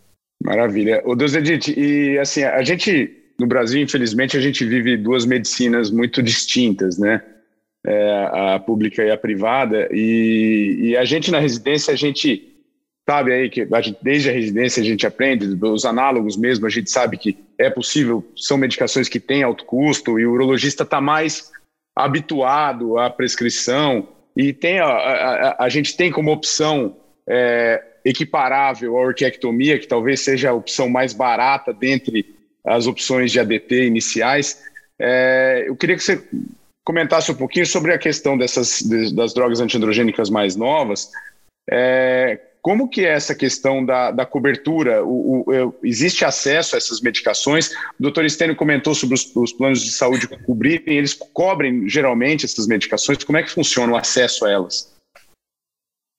Maravilha. 0.42 1.02
O 1.06 1.16
Deus 1.16 1.36
Edith, 1.36 1.74
e 1.78 2.18
assim, 2.18 2.44
a 2.44 2.64
gente, 2.64 3.12
no 3.38 3.46
Brasil, 3.46 3.82
infelizmente, 3.82 4.38
a 4.38 4.40
gente 4.40 4.64
vive 4.64 4.96
duas 4.96 5.26
medicinas 5.26 5.92
muito 5.92 6.24
distintas, 6.24 6.98
né? 6.98 7.22
É, 7.86 8.30
a 8.56 8.60
pública 8.60 9.04
e 9.04 9.12
a 9.12 9.18
privada, 9.18 9.88
e, 9.92 10.78
e, 10.80 10.98
a 10.98 11.06
gente 11.06 11.32
na 11.32 11.40
residência, 11.40 11.94
a 11.94 11.98
gente 11.98 12.46
sabe 13.10 13.34
aí 13.34 13.50
que 13.50 13.66
gente, 13.82 13.98
desde 14.02 14.30
a 14.30 14.34
residência 14.34 14.84
a 14.84 14.86
gente 14.86 15.08
aprende, 15.08 15.58
os 15.62 15.86
análogos 15.86 16.38
mesmo, 16.38 16.66
a 16.66 16.70
gente 16.70 16.92
sabe 16.92 17.18
que 17.18 17.38
é 17.58 17.70
possível, 17.70 18.24
são 18.36 18.58
medicações 18.58 19.10
que 19.10 19.20
têm 19.20 19.44
alto 19.44 19.66
custo, 19.66 20.20
e 20.20 20.26
o 20.26 20.32
urologista 20.32 20.84
está 20.84 21.02
mais 21.02 21.52
habituado 21.96 22.98
à 23.00 23.10
prescrição, 23.10 24.08
e 24.36 24.54
tem 24.54 24.80
a, 24.80 24.86
a, 24.86 25.66
a 25.66 25.70
gente 25.70 25.98
tem 25.98 26.12
como 26.12 26.32
opção 26.32 26.96
é, 27.28 27.84
equiparável 28.06 28.98
à 28.98 29.02
orquiectomia, 29.02 29.80
que 29.80 29.88
talvez 29.88 30.22
seja 30.22 30.50
a 30.50 30.54
opção 30.54 30.90
mais 30.90 31.14
barata 31.14 31.74
dentre 31.74 32.36
as 32.66 32.88
opções 32.88 33.32
de 33.32 33.40
ADT 33.40 33.86
iniciais. 33.86 34.62
É, 35.00 35.64
eu 35.68 35.76
queria 35.76 35.96
que 35.96 36.04
você 36.04 36.22
comentasse 36.90 37.32
um 37.32 37.36
pouquinho 37.36 37.68
sobre 37.68 37.94
a 37.94 38.00
questão 38.00 38.36
dessas 38.36 38.82
das 39.14 39.32
drogas 39.32 39.60
antiandrogênicas 39.60 40.28
mais 40.28 40.56
novas. 40.56 41.12
É, 41.70 42.42
como 42.64 42.90
que 42.90 43.06
é 43.06 43.14
essa 43.14 43.36
questão 43.36 43.86
da, 43.86 44.10
da 44.10 44.26
cobertura? 44.26 45.06
O, 45.06 45.44
o, 45.48 45.76
existe 45.84 46.26
acesso 46.26 46.74
a 46.74 46.80
essas 46.80 47.00
medicações? 47.00 47.70
O 48.00 48.02
doutor 48.02 48.26
Estênio 48.26 48.56
comentou 48.56 48.96
sobre 48.96 49.14
os, 49.14 49.36
os, 49.36 49.54
planos 49.54 49.84
de 49.84 49.92
saúde 49.92 50.28
cobrirem, 50.48 50.98
eles 50.98 51.14
cobrem 51.14 51.88
geralmente 51.88 52.44
essas 52.44 52.66
medicações. 52.66 53.24
Como 53.24 53.38
é 53.38 53.44
que 53.44 53.52
funciona 53.52 53.94
o 53.94 53.96
acesso 53.96 54.46
a 54.46 54.52
elas? 54.52 54.92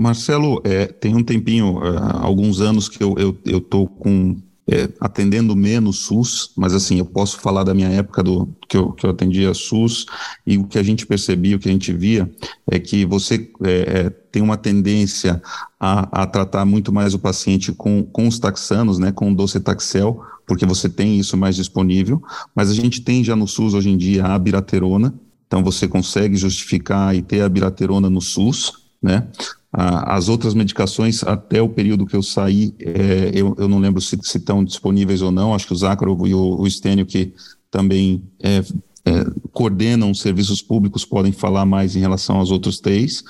Marcelo, 0.01 0.63
é, 0.65 0.87
tem 0.87 1.17
um 1.17 1.25
tempinho, 1.25 1.81
é, 1.85 2.25
alguns 2.25 2.61
anos 2.61 2.89
que 2.89 3.03
eu 3.03 3.37
estou 3.45 3.89
com 3.89 4.41
é, 4.71 4.89
atendendo 5.01 5.57
menos 5.57 5.99
SUS, 5.99 6.53
mas 6.57 6.73
assim, 6.73 7.01
eu 7.01 7.05
posso 7.05 7.41
falar 7.41 7.65
da 7.65 7.75
minha 7.75 7.89
época 7.89 8.23
do 8.23 8.49
que 8.69 8.77
eu, 8.77 8.93
que 8.93 9.05
eu 9.05 9.11
atendia 9.11 9.53
SUS 9.53 10.07
e 10.47 10.57
o 10.57 10.65
que 10.65 10.79
a 10.79 10.83
gente 10.83 11.05
percebia, 11.05 11.57
o 11.57 11.59
que 11.59 11.69
a 11.69 11.73
gente 11.73 11.93
via, 11.93 12.31
é 12.71 12.79
que 12.79 13.05
você 13.05 13.51
é, 13.65 13.71
é, 13.71 14.11
tem 14.11 14.41
uma 14.41 14.57
tendência 14.57 15.43
a, 15.79 16.23
a, 16.23 16.27
tratar 16.27 16.65
muito 16.65 16.93
mais 16.93 17.15
o 17.15 17.19
paciente 17.19 17.73
com, 17.73 18.05
com 18.05 18.29
os 18.29 18.39
taxanos, 18.39 19.01
né, 19.01 19.11
com 19.11 19.33
o 19.33 19.35
docetaxel, 19.35 20.23
porque 20.47 20.65
você 20.65 20.89
tem 20.89 21.19
isso 21.19 21.37
mais 21.37 21.57
disponível, 21.57 22.23
mas 22.55 22.71
a 22.71 22.75
gente 22.75 23.01
tem 23.01 23.25
já 23.25 23.35
no 23.35 23.49
SUS 23.49 23.75
hoje 23.75 23.91
em 23.91 23.97
dia 23.97 24.25
a 24.25 24.39
biraterona, 24.39 25.13
então 25.49 25.65
você 25.65 25.89
consegue 25.89 26.37
justificar 26.37 27.17
e 27.17 27.23
ter 27.23 27.41
a 27.41 27.49
biraterona 27.49 28.09
no 28.09 28.21
SUS, 28.21 28.73
né? 29.03 29.27
As 29.73 30.29
outras 30.29 30.53
medicações, 30.53 31.23
até 31.23 31.63
o 31.63 31.69
período 31.69 32.05
que 32.05 32.17
eu 32.17 32.23
saí, 32.23 32.75
é, 32.81 33.31
eu, 33.33 33.55
eu, 33.57 33.69
não 33.69 33.79
lembro 33.79 34.01
se, 34.01 34.19
estão 34.21 34.65
disponíveis 34.65 35.23
ou 35.23 35.31
não, 35.31 35.55
acho 35.55 35.67
que 35.67 35.73
o 35.73 35.77
Zácaro 35.77 36.27
e 36.27 36.35
o, 36.35 36.61
o 36.61 37.07
que 37.07 37.33
também 37.71 38.25
é, 38.43 38.65
é, 39.05 39.25
coordenam 39.53 40.13
serviços 40.13 40.61
públicos, 40.61 41.05
podem 41.05 41.31
falar 41.31 41.65
mais 41.65 41.95
em 41.95 42.01
relação 42.01 42.37
aos 42.37 42.51
outros 42.51 42.81
três, 42.81 43.23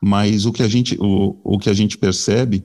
mas 0.00 0.46
o 0.46 0.52
que 0.52 0.62
a 0.62 0.68
gente, 0.68 0.96
o, 1.00 1.36
o 1.42 1.58
que 1.58 1.68
a 1.68 1.74
gente 1.74 1.98
percebe 1.98 2.64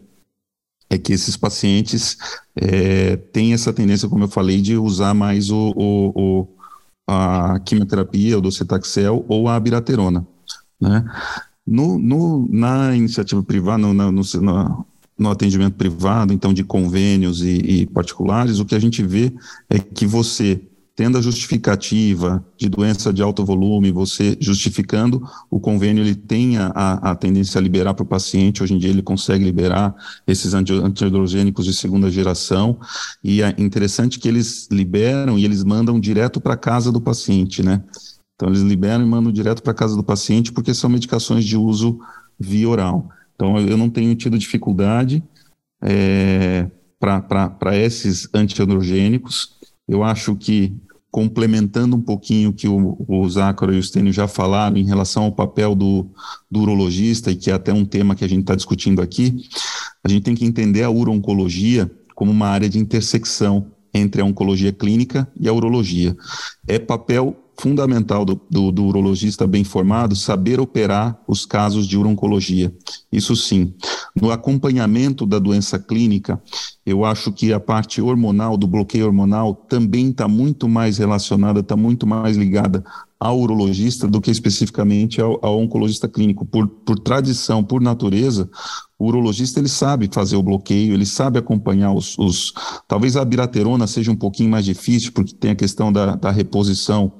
é 0.87 0.97
que 0.97 1.11
esses 1.11 1.35
pacientes 1.35 2.17
é, 2.55 3.15
têm 3.15 3.51
essa 3.51 3.73
tendência, 3.73 4.07
como 4.07 4.25
eu 4.25 4.29
falei, 4.29 4.61
de 4.61 4.77
usar 4.77 5.15
mais 5.15 5.49
o, 5.49 5.73
o, 5.75 6.11
o 6.15 6.47
a 7.07 7.59
quimioterapia, 7.61 8.37
o 8.37 8.41
docetaxel 8.41 9.25
ou 9.27 9.47
a 9.47 9.55
abiraterona, 9.55 10.27
né? 10.79 11.05
No, 11.67 11.99
no, 11.99 12.47
na 12.49 12.95
iniciativa 12.95 13.43
privada, 13.43 13.79
no, 13.79 13.93
no, 13.93 14.11
no, 14.11 14.85
no, 15.19 15.29
atendimento 15.29 15.75
privado, 15.75 16.31
então 16.31 16.53
de 16.53 16.63
convênios 16.63 17.41
e, 17.41 17.57
e, 17.57 17.85
particulares, 17.85 18.59
o 18.59 18.65
que 18.65 18.73
a 18.73 18.79
gente 18.79 19.03
vê 19.03 19.33
é 19.69 19.77
que 19.77 20.05
você 20.05 20.61
tendo 20.97 21.15
a 21.15 21.21
justificativa 21.21 22.43
de 22.57 22.67
doença 22.67 23.13
de 23.13 23.21
alto 23.21 23.45
volume, 23.45 23.91
você 23.91 24.35
justificando, 24.41 25.21
o 25.47 25.59
convênio 25.59 26.03
ele 26.03 26.15
tem 26.15 26.57
a, 26.57 26.71
a 26.71 27.15
tendência 27.15 27.59
a 27.59 27.61
liberar 27.61 27.93
para 27.93 28.01
o 28.01 28.07
paciente, 28.07 28.63
hoje 28.63 28.73
em 28.73 28.79
dia 28.79 28.89
ele 28.89 29.03
consegue 29.03 29.45
liberar 29.45 29.93
esses 30.25 30.55
antiandrogênicos 30.55 31.65
de 31.65 31.73
segunda 31.75 32.09
geração, 32.09 32.79
e 33.23 33.43
é 33.43 33.53
interessante 33.59 34.17
que 34.17 34.27
eles 34.27 34.67
liberam 34.71 35.37
e 35.37 35.45
eles 35.45 35.63
mandam 35.63 35.99
direto 35.99 36.41
para 36.41 36.57
casa 36.57 36.91
do 36.91 36.99
paciente, 36.99 37.61
né? 37.61 37.83
Então 38.37 38.49
eles 38.49 38.61
liberam 38.61 39.03
e 39.03 39.07
mandam 39.07 39.31
direto 39.31 39.63
para 39.63 39.73
casa 39.73 39.95
do 39.95 40.03
paciente 40.03 40.51
porque 40.51 40.73
são 40.73 40.89
medicações 40.89 41.43
de 41.43 41.57
uso 41.57 41.99
via 42.39 42.69
oral. 42.69 43.09
Então 43.33 43.59
eu 43.59 43.75
não 43.75 43.89
tenho 43.89 44.15
tido 44.15 44.37
dificuldade 44.37 45.23
é, 45.81 46.69
para 46.99 47.75
esses 47.75 48.29
antiandrogênicos. 48.31 49.57
Eu 49.87 50.03
acho 50.03 50.35
que 50.35 50.75
complementando 51.09 51.95
um 51.95 52.01
pouquinho 52.01 52.49
o 52.49 52.53
que 52.53 52.67
o, 52.67 53.03
o 53.07 53.27
Zácaro 53.27 53.73
e 53.73 53.79
o 53.79 53.83
Stênio 53.83 54.13
já 54.13 54.27
falaram 54.27 54.77
em 54.77 54.85
relação 54.85 55.23
ao 55.23 55.31
papel 55.31 55.73
do, 55.73 56.07
do 56.51 56.61
urologista, 56.61 57.31
e 57.31 57.35
que 57.35 57.49
é 57.49 57.53
até 57.53 57.73
um 57.73 57.85
tema 57.85 58.15
que 58.15 58.23
a 58.23 58.29
gente 58.29 58.41
está 58.41 58.53
discutindo 58.53 59.01
aqui, 59.01 59.35
a 60.03 60.09
gente 60.09 60.21
tem 60.23 60.35
que 60.35 60.45
entender 60.45 60.83
a 60.83 60.91
uro-oncologia 60.91 61.89
como 62.13 62.31
uma 62.31 62.47
área 62.47 62.69
de 62.69 62.77
intersecção 62.77 63.71
entre 63.91 64.21
a 64.21 64.25
oncologia 64.25 64.71
clínica 64.71 65.27
e 65.39 65.47
a 65.47 65.53
urologia. 65.53 66.15
É 66.67 66.77
papel 66.77 67.35
fundamental 67.59 68.23
do, 68.23 68.39
do, 68.49 68.71
do, 68.71 68.85
urologista 68.85 69.47
bem 69.47 69.63
formado 69.63 70.15
saber 70.15 70.59
operar 70.59 71.19
os 71.27 71.45
casos 71.45 71.87
de 71.87 71.97
urologia. 71.97 72.73
Isso 73.11 73.35
sim. 73.35 73.73
No 74.15 74.31
acompanhamento 74.31 75.25
da 75.25 75.39
doença 75.39 75.79
clínica, 75.79 76.41
eu 76.85 77.03
acho 77.03 77.31
que 77.31 77.51
a 77.51 77.59
parte 77.59 78.01
hormonal, 78.01 78.57
do 78.57 78.67
bloqueio 78.67 79.05
hormonal, 79.05 79.55
também 79.55 80.09
está 80.09 80.27
muito 80.27 80.69
mais 80.69 80.97
relacionada, 80.97 81.61
está 81.61 81.75
muito 81.75 82.05
mais 82.05 82.37
ligada 82.37 82.83
ao 83.19 83.39
urologista 83.39 84.07
do 84.07 84.21
que 84.21 84.29
especificamente 84.29 85.19
ao, 85.19 85.43
ao 85.43 85.59
oncologista 85.59 86.07
clínico. 86.07 86.45
Por, 86.45 86.67
por 86.67 86.99
tradição, 86.99 87.63
por 87.63 87.81
natureza, 87.81 88.47
o 88.99 89.07
urologista 89.07 89.59
ele 89.59 89.67
sabe 89.67 90.09
fazer 90.11 90.35
o 90.35 90.43
bloqueio, 90.43 90.93
ele 90.93 91.05
sabe 91.05 91.39
acompanhar 91.39 91.91
os, 91.91 92.17
os, 92.17 92.53
Talvez 92.87 93.17
a 93.17 93.25
biraterona 93.25 93.87
seja 93.87 94.11
um 94.11 94.15
pouquinho 94.15 94.49
mais 94.49 94.65
difícil, 94.65 95.11
porque 95.11 95.33
tem 95.33 95.51
a 95.51 95.55
questão 95.55 95.91
da, 95.91 96.15
da 96.15 96.31
reposição 96.31 97.11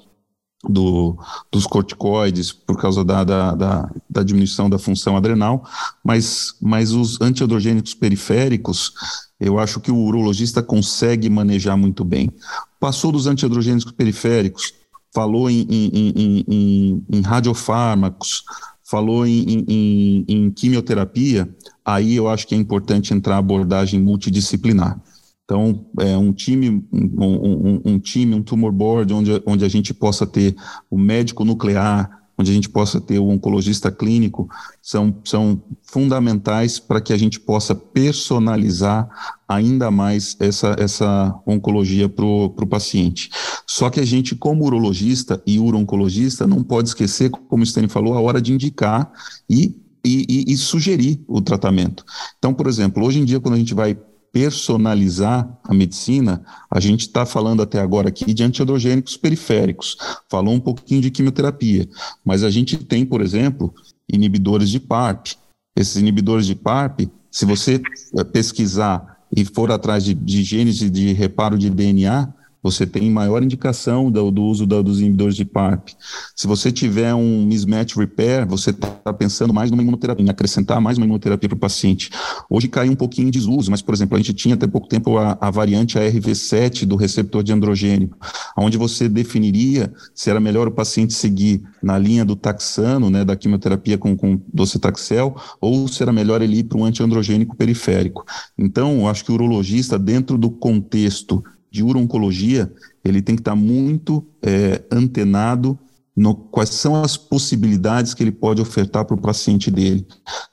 do, 0.70 1.18
dos 1.52 1.66
corticoides 1.66 2.52
por 2.52 2.80
causa 2.80 3.04
da, 3.04 3.24
da, 3.24 3.56
da, 3.56 3.92
da, 4.10 4.24
diminuição 4.24 4.70
da 4.70 4.78
função 4.78 5.16
adrenal, 5.16 5.64
mas, 6.04 6.56
mas 6.62 6.92
os 6.92 7.20
antiandrogênicos 7.22 7.94
periféricos, 7.94 8.94
eu 9.40 9.60
acho 9.60 9.80
que 9.80 9.92
o 9.92 9.98
urologista 9.98 10.62
consegue 10.62 11.30
manejar 11.30 11.78
muito 11.78 12.04
bem. 12.04 12.32
Passou 12.80 13.12
dos 13.12 13.28
antiandrogênicos 13.28 13.92
periféricos, 13.92 14.74
falou 15.14 15.50
em, 15.50 15.62
em, 15.70 15.90
em, 15.94 16.46
em, 16.48 17.06
em 17.10 17.22
radiofármacos, 17.22 18.44
falou 18.84 19.26
em, 19.26 19.66
em, 19.68 20.26
em, 20.28 20.52
quimioterapia, 20.52 21.50
aí 21.84 22.16
eu 22.16 22.28
acho 22.30 22.48
que 22.48 22.56
é 22.56 22.58
importante 22.58 23.14
entrar 23.14 23.36
a 23.36 23.40
abordagem 23.40 24.02
multidisciplinar. 24.02 25.00
Então, 25.48 25.86
é 26.02 26.18
um 26.18 26.34
time, 26.34 26.86
um, 26.92 27.10
um, 27.18 27.82
um, 27.86 28.00
time, 28.00 28.36
um 28.36 28.44
tumor 28.44 28.70
board, 28.70 29.14
onde, 29.14 29.42
onde 29.46 29.64
a 29.64 29.70
gente 29.70 29.94
possa 29.94 30.28
ter 30.28 30.54
o 30.92 30.98
médico 30.98 31.46
nuclear, 31.46 32.22
onde 32.38 32.52
a 32.52 32.54
gente 32.54 32.68
possa 32.68 33.00
ter 33.00 33.18
o 33.18 33.30
oncologista 33.30 33.90
clínico, 33.90 34.50
são, 34.82 35.22
são 35.24 35.64
fundamentais 35.84 36.80
para 36.80 37.00
que 37.00 37.14
a 37.14 37.18
gente 37.18 37.40
possa 37.40 37.74
personalizar 37.74 39.10
ainda 39.48 39.90
mais 39.90 40.36
essa, 40.42 40.76
essa 40.78 41.34
oncologia 41.48 42.10
para 42.10 42.26
o 42.26 42.68
paciente. 42.70 43.30
Só 43.66 43.90
que 43.90 44.02
a 44.02 44.06
gente, 44.06 44.36
como 44.36 44.66
urologista 44.66 45.42
e 45.48 45.60
uro-oncologista, 45.60 46.46
não 46.46 46.62
pode 46.62 46.90
esquecer, 46.90 47.30
como 47.30 47.64
o 47.64 47.66
Stênio 47.66 47.90
falou, 47.90 48.16
a 48.16 48.20
hora 48.20 48.42
de 48.42 48.52
indicar 48.52 49.10
e, 49.50 49.82
e, 50.06 50.26
e, 50.28 50.52
e 50.52 50.58
sugerir 50.58 51.24
o 51.26 51.40
tratamento. 51.40 52.04
Então, 52.38 52.54
por 52.54 52.68
exemplo, 52.68 53.06
hoje 53.06 53.22
em 53.22 53.24
dia, 53.24 53.40
quando 53.40 53.56
a 53.56 53.60
gente 53.60 53.74
vai 53.74 53.98
personalizar 54.32 55.60
a 55.64 55.74
medicina, 55.74 56.44
a 56.70 56.80
gente 56.80 57.02
está 57.02 57.26
falando 57.26 57.62
até 57.62 57.80
agora 57.80 58.10
aqui 58.10 58.34
de 58.34 58.44
antiandrogênicos 58.44 59.18
periféricos, 59.18 59.98
falou 60.30 60.54
um 60.54 60.60
pouquinho 60.60 61.02
de 61.02 61.12
quimioterapia, 61.12 61.88
mas 62.24 62.44
a 62.44 62.50
gente 62.50 62.78
tem, 62.78 63.06
por 63.06 63.22
exemplo, 63.22 63.74
inibidores 64.08 64.70
de 64.70 64.80
PARP. 64.80 65.36
Esses 65.76 65.98
inibidores 65.98 66.46
de 66.46 66.56
PARP, 66.56 67.10
se 67.32 67.46
você 67.46 67.82
eh, 68.18 68.24
pesquisar 68.24 69.18
e 69.36 69.46
for 69.46 69.72
atrás 69.72 70.04
de, 70.04 70.14
de 70.14 70.44
genes 70.44 70.78
de 70.78 71.14
reparo 71.14 71.58
de 71.58 71.70
DNA, 71.70 72.34
você 72.72 72.86
tem 72.86 73.10
maior 73.10 73.42
indicação 73.42 74.12
do, 74.12 74.30
do 74.30 74.44
uso 74.44 74.66
da, 74.66 74.82
dos 74.82 75.00
inibidores 75.00 75.36
de 75.36 75.46
PARP. 75.46 75.90
Se 76.36 76.46
você 76.46 76.72
tiver 76.72 77.14
um 77.14 77.46
mismatch 77.46 77.96
repair, 77.96 78.46
você 78.46 78.72
está 78.72 79.14
pensando 79.14 79.54
mais 79.54 79.72
numa 79.72 79.82
imunoterapia, 79.82 80.26
em 80.26 80.30
acrescentar 80.30 80.82
mais 80.82 80.98
uma 80.98 81.06
imunoterapia 81.06 81.48
para 81.48 81.56
o 81.56 81.60
paciente. 81.60 82.10
Hoje 82.50 82.68
caiu 82.68 82.92
um 82.92 82.96
pouquinho 82.96 83.30
em 83.30 83.32
desuso, 83.32 83.72
mas, 83.72 83.82
por 83.82 83.94
exemplo, 83.94 84.16
a 84.16 84.20
gente 84.20 84.34
tinha 84.34 84.56
até 84.56 84.68
pouco 84.68 84.88
tempo 84.88 85.18
a, 85.18 85.38
a 85.40 85.50
variante 85.50 85.98
ARV7 85.98 86.86
do 86.86 86.98
receptor 86.98 87.42
de 87.42 87.54
androgênio, 87.54 88.10
onde 88.58 88.78
você 88.78 89.08
definiria 89.08 89.94
se 90.14 90.30
era 90.30 90.40
melhor 90.40 90.68
o 90.68 90.72
paciente 90.72 91.14
seguir 91.14 91.64
na 91.82 91.98
linha 91.98 92.26
do 92.26 92.36
taxano, 92.36 93.10
né, 93.10 93.24
da 93.24 93.36
quimioterapia 93.36 93.98
com, 93.98 94.16
com 94.18 94.42
docetaxel, 94.54 95.36
ou 95.62 95.88
se 95.88 96.04
era 96.04 96.12
melhor 96.12 96.42
ele 96.42 96.60
ir 96.60 96.64
para 96.66 96.78
um 96.78 96.84
antiandrogênico 96.84 97.56
periférico. 97.56 98.26
Então, 98.58 99.08
acho 99.08 99.24
que 99.24 99.32
o 99.32 99.36
urologista, 99.36 99.98
dentro 99.98 100.38
do 100.38 100.50
contexto 100.50 101.44
de 101.70 101.84
urologia, 101.84 102.72
ele 103.04 103.22
tem 103.22 103.36
que 103.36 103.42
estar 103.42 103.56
muito 103.56 104.26
é, 104.42 104.84
antenado 104.92 105.78
no 106.16 106.34
quais 106.34 106.70
são 106.70 107.04
as 107.04 107.16
possibilidades 107.16 108.14
que 108.14 108.24
ele 108.24 108.32
pode 108.32 108.60
ofertar 108.60 109.06
para 109.06 109.16
o 109.16 109.22
paciente 109.22 109.70
dele. 109.70 110.06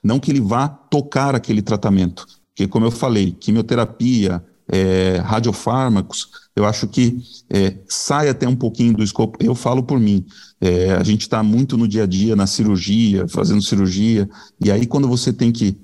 Não 0.03 0.21
que 0.21 0.31
ele 0.31 0.41
vá 0.41 0.69
tocar 0.69 1.35
aquele 1.35 1.63
tratamento, 1.63 2.27
porque, 2.55 2.69
como 2.69 2.85
eu 2.85 2.91
falei, 2.91 3.33
quimioterapia, 3.33 4.45
é, 4.69 5.19
radiofármacos, 5.19 6.29
eu 6.55 6.65
acho 6.65 6.87
que 6.87 7.19
é, 7.51 7.77
sai 7.89 8.29
até 8.29 8.47
um 8.47 8.57
pouquinho 8.57 8.95
do 8.95 9.03
escopo. 9.03 9.39
Eu 9.43 9.55
falo 9.55 9.83
por 9.83 9.99
mim, 9.99 10.25
é, 10.61 10.93
a 10.93 11.03
gente 11.03 11.23
está 11.23 11.43
muito 11.43 11.77
no 11.77 11.89
dia 11.89 12.05
a 12.05 12.07
dia, 12.07 12.37
na 12.37 12.47
cirurgia, 12.47 13.27
fazendo 13.29 13.63
cirurgia, 13.63 14.29
e 14.61 14.71
aí 14.71 14.87
quando 14.87 15.09
você 15.09 15.33
tem 15.33 15.51
que 15.51 15.77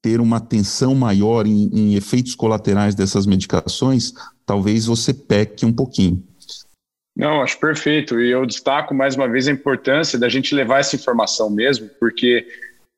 ter 0.00 0.20
uma 0.20 0.36
atenção 0.36 0.94
maior 0.94 1.46
em, 1.46 1.70
em 1.72 1.94
efeitos 1.94 2.34
colaterais 2.34 2.94
dessas 2.94 3.26
medicações, 3.26 4.12
talvez 4.48 4.86
você 4.86 5.12
peque 5.12 5.66
um 5.66 5.72
pouquinho. 5.72 6.24
Não, 7.14 7.42
acho 7.42 7.60
perfeito. 7.60 8.18
E 8.18 8.30
eu 8.30 8.46
destaco 8.46 8.94
mais 8.94 9.14
uma 9.14 9.28
vez 9.28 9.46
a 9.46 9.52
importância 9.52 10.18
da 10.18 10.28
gente 10.28 10.54
levar 10.54 10.80
essa 10.80 10.96
informação 10.96 11.50
mesmo, 11.50 11.90
porque 12.00 12.46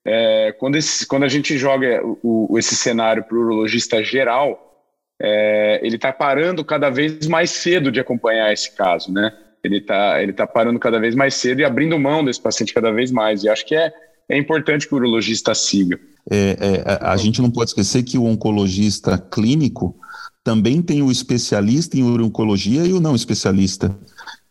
é, 0.07 0.55
quando, 0.59 0.77
esse, 0.77 1.05
quando 1.07 1.25
a 1.25 1.29
gente 1.29 1.59
joga 1.59 2.01
o, 2.23 2.57
esse 2.57 2.77
cenário 2.77 3.25
para 3.25 3.37
o 3.37 3.41
urologista 3.41 4.03
geral, 4.05 4.87
é, 5.21 5.81
ele 5.83 5.97
está 5.97 6.13
parando 6.13 6.65
cada 6.65 6.89
vez 6.89 7.27
mais 7.27 7.51
cedo 7.51 7.91
de 7.91 7.99
acompanhar 7.99 8.53
esse 8.53 8.75
caso, 8.77 9.13
né? 9.13 9.33
Ele 9.65 9.79
está 9.79 10.23
ele 10.23 10.33
tá 10.33 10.47
parando 10.47 10.79
cada 10.79 10.99
vez 11.01 11.15
mais 11.15 11.35
cedo 11.35 11.61
e 11.61 11.65
abrindo 11.65 11.99
mão 11.99 12.25
desse 12.25 12.41
paciente 12.41 12.73
cada 12.73 12.93
vez 12.93 13.11
mais. 13.11 13.43
E 13.43 13.49
acho 13.49 13.67
que 13.67 13.75
é, 13.75 13.93
é 14.29 14.39
importante 14.39 14.87
que 14.87 14.95
o 14.95 14.99
urologista 14.99 15.55
siga. 15.55 15.99
É, 16.31 16.57
é, 16.61 16.99
a 17.01 17.17
gente 17.17 17.43
não 17.43 17.51
pode 17.51 17.71
esquecer 17.71 18.03
que 18.03 18.17
o 18.17 18.25
oncologista 18.25 19.19
clínico 19.19 19.97
também 20.43 20.81
tem 20.81 21.03
o 21.03 21.11
especialista 21.11 21.97
em 21.97 22.03
oncologia 22.03 22.87
e 22.87 22.93
o 22.93 23.01
não 23.01 23.15
especialista. 23.15 23.97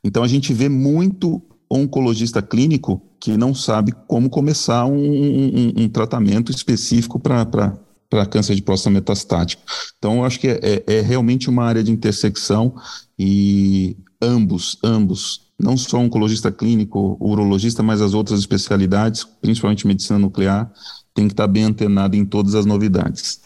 Então 0.03 0.23
a 0.23 0.27
gente 0.27 0.53
vê 0.53 0.69
muito 0.69 1.41
oncologista 1.69 2.41
clínico 2.41 3.01
que 3.19 3.37
não 3.37 3.53
sabe 3.53 3.91
como 4.07 4.29
começar 4.29 4.85
um, 4.85 4.97
um, 4.97 5.73
um 5.83 5.89
tratamento 5.89 6.51
específico 6.51 7.19
para 7.19 8.25
câncer 8.29 8.55
de 8.55 8.61
próstata 8.61 8.91
metastático. 8.91 9.61
Então 9.97 10.17
eu 10.17 10.23
acho 10.23 10.39
que 10.39 10.47
é, 10.47 10.59
é, 10.61 10.83
é 10.97 11.01
realmente 11.01 11.49
uma 11.49 11.63
área 11.63 11.83
de 11.83 11.91
intersecção 11.91 12.73
e 13.17 13.97
ambos, 14.21 14.77
ambos 14.83 15.49
não 15.59 15.75
só 15.75 15.97
oncologista 15.97 16.51
clínico, 16.51 17.17
urologista, 17.19 17.83
mas 17.83 18.01
as 18.01 18.13
outras 18.13 18.39
especialidades, 18.39 19.25
principalmente 19.25 19.85
medicina 19.85 20.17
nuclear, 20.17 20.71
tem 21.13 21.27
que 21.27 21.33
estar 21.33 21.47
bem 21.47 21.65
antenado 21.65 22.15
em 22.15 22.23
todas 22.23 22.55
as 22.55 22.65
novidades. 22.65 23.41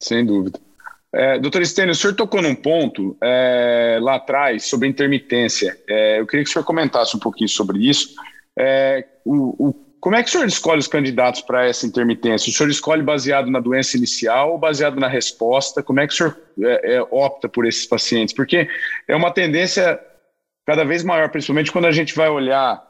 Sem 0.00 0.24
dúvida. 0.24 0.60
É, 1.16 1.38
doutor 1.38 1.62
Estênio, 1.62 1.92
o 1.92 1.94
senhor 1.94 2.14
tocou 2.14 2.42
num 2.42 2.56
ponto 2.56 3.16
é, 3.22 3.98
lá 4.00 4.16
atrás 4.16 4.64
sobre 4.64 4.88
intermitência. 4.88 5.78
É, 5.88 6.18
eu 6.18 6.26
queria 6.26 6.42
que 6.42 6.50
o 6.50 6.52
senhor 6.52 6.64
comentasse 6.64 7.16
um 7.16 7.20
pouquinho 7.20 7.48
sobre 7.48 7.88
isso. 7.88 8.16
É, 8.58 9.06
o, 9.24 9.68
o, 9.68 9.72
como 10.00 10.16
é 10.16 10.22
que 10.22 10.28
o 10.28 10.32
senhor 10.32 10.46
escolhe 10.46 10.80
os 10.80 10.88
candidatos 10.88 11.40
para 11.42 11.66
essa 11.66 11.86
intermitência? 11.86 12.50
O 12.50 12.52
senhor 12.52 12.68
escolhe 12.68 13.02
baseado 13.02 13.48
na 13.48 13.60
doença 13.60 13.96
inicial 13.96 14.52
ou 14.52 14.58
baseado 14.58 14.98
na 14.98 15.06
resposta? 15.06 15.84
Como 15.84 16.00
é 16.00 16.06
que 16.08 16.14
o 16.14 16.16
senhor 16.16 16.36
é, 16.60 16.96
é, 16.96 17.02
opta 17.02 17.48
por 17.48 17.64
esses 17.64 17.86
pacientes? 17.86 18.34
Porque 18.34 18.68
é 19.06 19.14
uma 19.14 19.30
tendência 19.30 20.00
cada 20.66 20.84
vez 20.84 21.04
maior, 21.04 21.28
principalmente 21.28 21.70
quando 21.70 21.86
a 21.86 21.92
gente 21.92 22.14
vai 22.14 22.28
olhar 22.28 22.82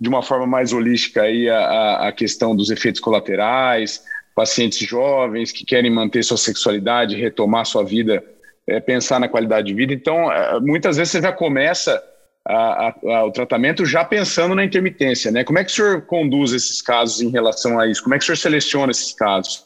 de 0.00 0.08
uma 0.08 0.22
forma 0.22 0.46
mais 0.46 0.72
holística 0.72 1.20
aí 1.20 1.50
a, 1.50 2.08
a, 2.08 2.12
questão 2.12 2.56
dos 2.56 2.70
efeitos 2.70 2.98
colaterais, 2.98 4.02
pacientes 4.36 4.86
jovens 4.86 5.50
que 5.50 5.64
querem 5.64 5.90
manter 5.90 6.22
sua 6.22 6.36
sexualidade, 6.36 7.16
retomar 7.16 7.64
sua 7.64 7.82
vida 7.82 8.22
é, 8.66 8.78
pensar 8.80 9.18
na 9.18 9.28
qualidade 9.28 9.68
de 9.68 9.74
vida. 9.74 9.94
Então, 9.94 10.30
é, 10.30 10.60
muitas 10.60 10.98
vezes 10.98 11.12
você 11.12 11.22
já 11.22 11.32
começa 11.32 12.02
a, 12.46 12.94
a, 13.04 13.24
o 13.24 13.32
tratamento 13.32 13.86
já 13.86 14.04
pensando 14.04 14.54
na 14.54 14.64
intermitência, 14.64 15.30
né? 15.30 15.42
Como 15.42 15.58
é 15.58 15.64
que 15.64 15.70
o 15.70 15.74
senhor 15.74 16.02
conduz 16.02 16.52
esses 16.52 16.82
casos 16.82 17.22
em 17.22 17.30
relação 17.30 17.78
a 17.78 17.86
isso? 17.86 18.02
Como 18.02 18.14
é 18.14 18.18
que 18.18 18.24
o 18.24 18.26
senhor 18.26 18.36
seleciona 18.36 18.90
esses 18.90 19.12
casos? 19.12 19.64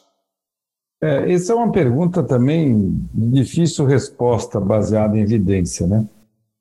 É, 1.03 1.31
essa 1.31 1.51
é 1.51 1.55
uma 1.55 1.71
pergunta 1.71 2.23
também 2.23 2.95
de 3.13 3.41
difícil 3.41 3.85
resposta 3.85 4.59
baseada 4.59 5.17
em 5.17 5.21
evidência, 5.21 5.85
né? 5.85 6.07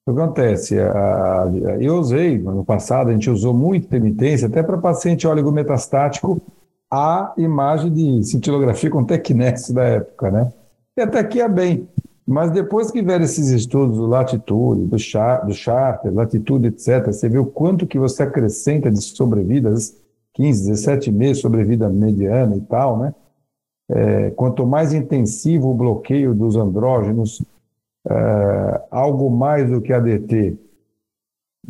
O 0.06 0.12
que 0.12 0.20
acontece? 0.20 0.78
A, 0.80 1.44
a, 1.44 1.50
eu 1.78 1.96
usei, 1.96 2.38
no 2.38 2.64
passado, 2.64 3.10
a 3.10 3.12
gente 3.12 3.30
usou 3.30 3.54
muito 3.54 3.86
intermitência, 3.86 4.48
até 4.48 4.62
para 4.62 4.78
paciente 4.78 5.26
oligometastático, 5.26 6.42
a 6.90 7.32
imagem 7.36 7.92
de 7.92 8.24
cintilografia 8.24 8.90
com 8.90 9.04
tecnesse 9.04 9.72
da 9.72 9.84
época, 9.84 10.30
né? 10.30 10.52
E 10.96 11.00
até 11.00 11.20
aqui 11.20 11.40
é 11.40 11.48
bem. 11.48 11.88
Mas 12.26 12.50
depois 12.50 12.90
que 12.90 13.02
vieram 13.02 13.24
esses 13.24 13.48
estudos 13.48 13.96
do 13.96 14.06
latitude, 14.06 14.86
do, 14.86 14.98
char, 14.98 15.44
do 15.44 15.52
charter, 15.52 16.12
latitude, 16.12 16.68
etc., 16.68 17.06
você 17.06 17.28
vê 17.28 17.38
o 17.38 17.46
quanto 17.46 17.86
que 17.86 17.98
você 17.98 18.22
acrescenta 18.22 18.90
de 18.90 19.00
sobrevida, 19.00 19.72
15, 20.34 20.68
17 20.68 21.10
meses 21.10 21.42
sobrevida 21.42 21.88
mediana 21.88 22.56
e 22.56 22.60
tal, 22.60 22.98
né? 22.98 23.14
É, 23.88 24.30
quanto 24.30 24.64
mais 24.64 24.92
intensivo 24.92 25.70
o 25.70 25.74
bloqueio 25.74 26.32
dos 26.32 26.54
andrógenos, 26.54 27.42
é, 28.08 28.82
algo 28.90 29.28
mais 29.28 29.68
do 29.68 29.80
que 29.80 29.92
ADT 29.92 30.56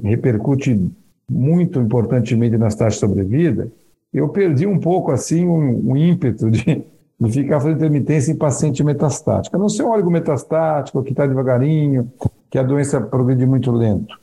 repercute 0.03 0.91
muito 1.29 1.81
importantemente 1.81 2.59
nas 2.59 2.75
taxas 2.75 2.95
de 2.95 3.01
sobrevida, 3.01 3.73
eu 4.13 4.29
perdi 4.29 4.67
um 4.67 4.79
pouco 4.79 5.13
assim 5.13 5.47
um, 5.47 5.91
um 5.91 5.97
ímpeto 5.97 6.51
de 6.51 6.85
de 7.21 7.31
ficar 7.31 7.61
fazendo 7.61 7.77
intermitência 7.77 8.33
em 8.33 8.37
paciente 8.37 8.83
metastático. 8.83 9.59
Não 9.59 9.69
ser 9.69 9.83
um 9.83 9.91
óleo 9.91 10.11
metastático, 10.11 11.03
que 11.03 11.11
está 11.11 11.27
devagarinho, 11.27 12.11
que 12.49 12.59
a 12.59 12.63
doença 12.63 13.01
progride 13.01 13.45
muito 13.45 13.71
lento. 13.71 14.19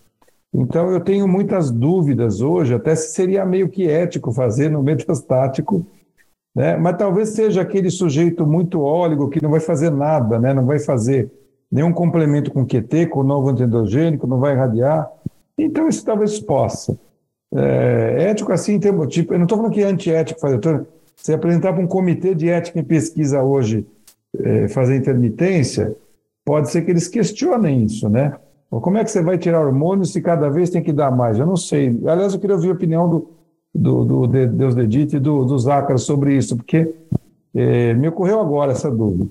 Então, 0.52 0.92
eu 0.92 1.00
tenho 1.00 1.28
muitas 1.28 1.70
dúvidas 1.70 2.42
hoje, 2.42 2.74
até 2.74 2.96
se 2.96 3.14
seria 3.14 3.46
meio 3.46 3.70
que 3.70 3.88
ético 3.88 4.32
fazer 4.32 4.70
no 4.70 4.82
metastático, 4.84 5.86
né? 6.56 6.76
mas 6.76 6.98
talvez 6.98 7.30
seja 7.30 7.62
aquele 7.62 7.92
sujeito 7.92 8.48
muito 8.48 8.82
óligo 8.82 9.30
que 9.30 9.44
não 9.44 9.52
vai 9.52 9.60
fazer 9.60 9.92
nada, 9.92 10.40
né? 10.40 10.52
não 10.54 10.66
vai 10.66 10.80
fazer 10.80 11.32
nenhum 11.72 11.94
complemento 11.94 12.52
com 12.52 12.66
QT, 12.66 13.08
com 13.08 13.22
novo 13.22 13.50
antiendogênico, 13.50 14.26
não 14.26 14.40
vai 14.40 14.54
irradiar. 14.54 15.08
Então, 15.56 15.88
isso 15.88 16.04
talvez 16.04 16.40
possa. 16.40 16.98
É, 17.54 18.30
ético 18.30 18.52
assim, 18.52 18.80
tem, 18.80 18.92
tipo, 19.08 19.34
eu 19.34 19.38
não 19.38 19.46
estou 19.46 19.58
falando 19.58 19.74
que 19.74 19.82
é 19.82 19.86
antiético 19.86 20.40
fazer, 20.40 20.60
se 21.16 21.34
apresentar 21.34 21.74
para 21.74 21.82
um 21.82 21.88
comitê 21.88 22.36
de 22.36 22.50
ética 22.50 22.80
em 22.80 22.84
pesquisa 22.84 23.42
hoje 23.42 23.86
é, 24.40 24.68
fazer 24.68 24.96
intermitência, 24.98 25.96
pode 26.46 26.70
ser 26.70 26.84
que 26.84 26.92
eles 26.92 27.08
questionem 27.08 27.84
isso, 27.84 28.10
né? 28.10 28.34
Como 28.70 28.98
é 28.98 29.04
que 29.04 29.12
você 29.12 29.22
vai 29.22 29.38
tirar 29.38 29.66
hormônio 29.66 30.06
se 30.06 30.22
cada 30.22 30.50
vez 30.50 30.70
tem 30.70 30.84
que 30.84 30.92
dar 30.92 31.10
mais? 31.10 31.40
Eu 31.40 31.46
não 31.46 31.56
sei. 31.56 31.98
Aliás, 32.06 32.34
eu 32.34 32.40
queria 32.40 32.56
ouvir 32.56 32.70
a 32.70 32.74
opinião 32.74 33.10
do, 33.10 33.30
do, 33.74 34.04
do 34.04 34.28
de 34.28 34.46
Deus 34.46 34.76
Dedite 34.76 35.16
e 35.16 35.20
do, 35.20 35.46
do 35.46 35.58
Zácaro 35.58 35.98
sobre 35.98 36.36
isso, 36.36 36.58
porque 36.58 36.94
é, 37.56 37.94
me 37.94 38.10
ocorreu 38.10 38.42
agora 38.42 38.74
essa 38.74 38.92
dúvida, 38.92 39.30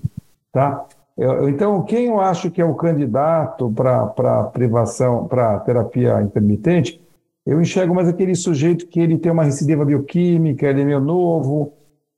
tá? 0.51 0.85
Eu, 1.17 1.49
então, 1.49 1.81
quem 1.83 2.07
eu 2.07 2.19
acho 2.19 2.51
que 2.51 2.61
é 2.61 2.65
o 2.65 2.75
candidato 2.75 3.71
para 3.71 4.43
privação, 4.45 5.27
para 5.27 5.59
terapia 5.59 6.21
intermitente, 6.21 7.01
eu 7.47 7.61
enxergo 7.61 7.95
mais 7.95 8.09
aquele 8.09 8.35
sujeito 8.35 8.87
que 8.87 8.99
ele 8.99 9.17
tem 9.17 9.31
uma 9.31 9.45
recidiva 9.45 9.85
bioquímica, 9.85 10.67
ele 10.67 10.81
é 10.81 10.85
meio 10.85 10.99
novo, 10.99 11.73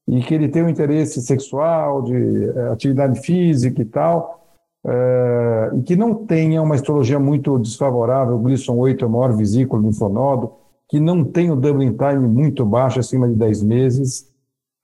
e 0.07 0.21
que 0.21 0.34
ele 0.34 0.49
tem 0.49 0.63
um 0.63 0.69
interesse 0.69 1.21
sexual, 1.21 2.01
de 2.01 2.45
eh, 2.49 2.69
atividade 2.71 3.21
física 3.21 3.80
e 3.80 3.86
tal, 3.86 4.57
é, 4.84 5.71
e 5.75 5.84
que 5.84 5.95
não 5.95 6.25
tenha 6.25 6.61
uma 6.63 6.75
histologia 6.75 7.19
muito 7.19 7.59
desfavorável, 7.59 8.36
o 8.36 8.39
Gleason 8.39 8.75
8 8.75 9.05
é 9.05 9.07
o 9.07 9.11
maior 9.11 9.38
vesículo 9.38 9.84
linfonodo, 9.84 10.51
que 10.89 10.99
não 10.99 11.23
tem 11.23 11.51
o 11.51 11.55
doubling 11.55 11.95
time 11.95 12.27
muito 12.27 12.65
baixo, 12.65 12.99
acima 12.99 13.27
de 13.27 13.36
10 13.36 13.61
meses, 13.61 14.27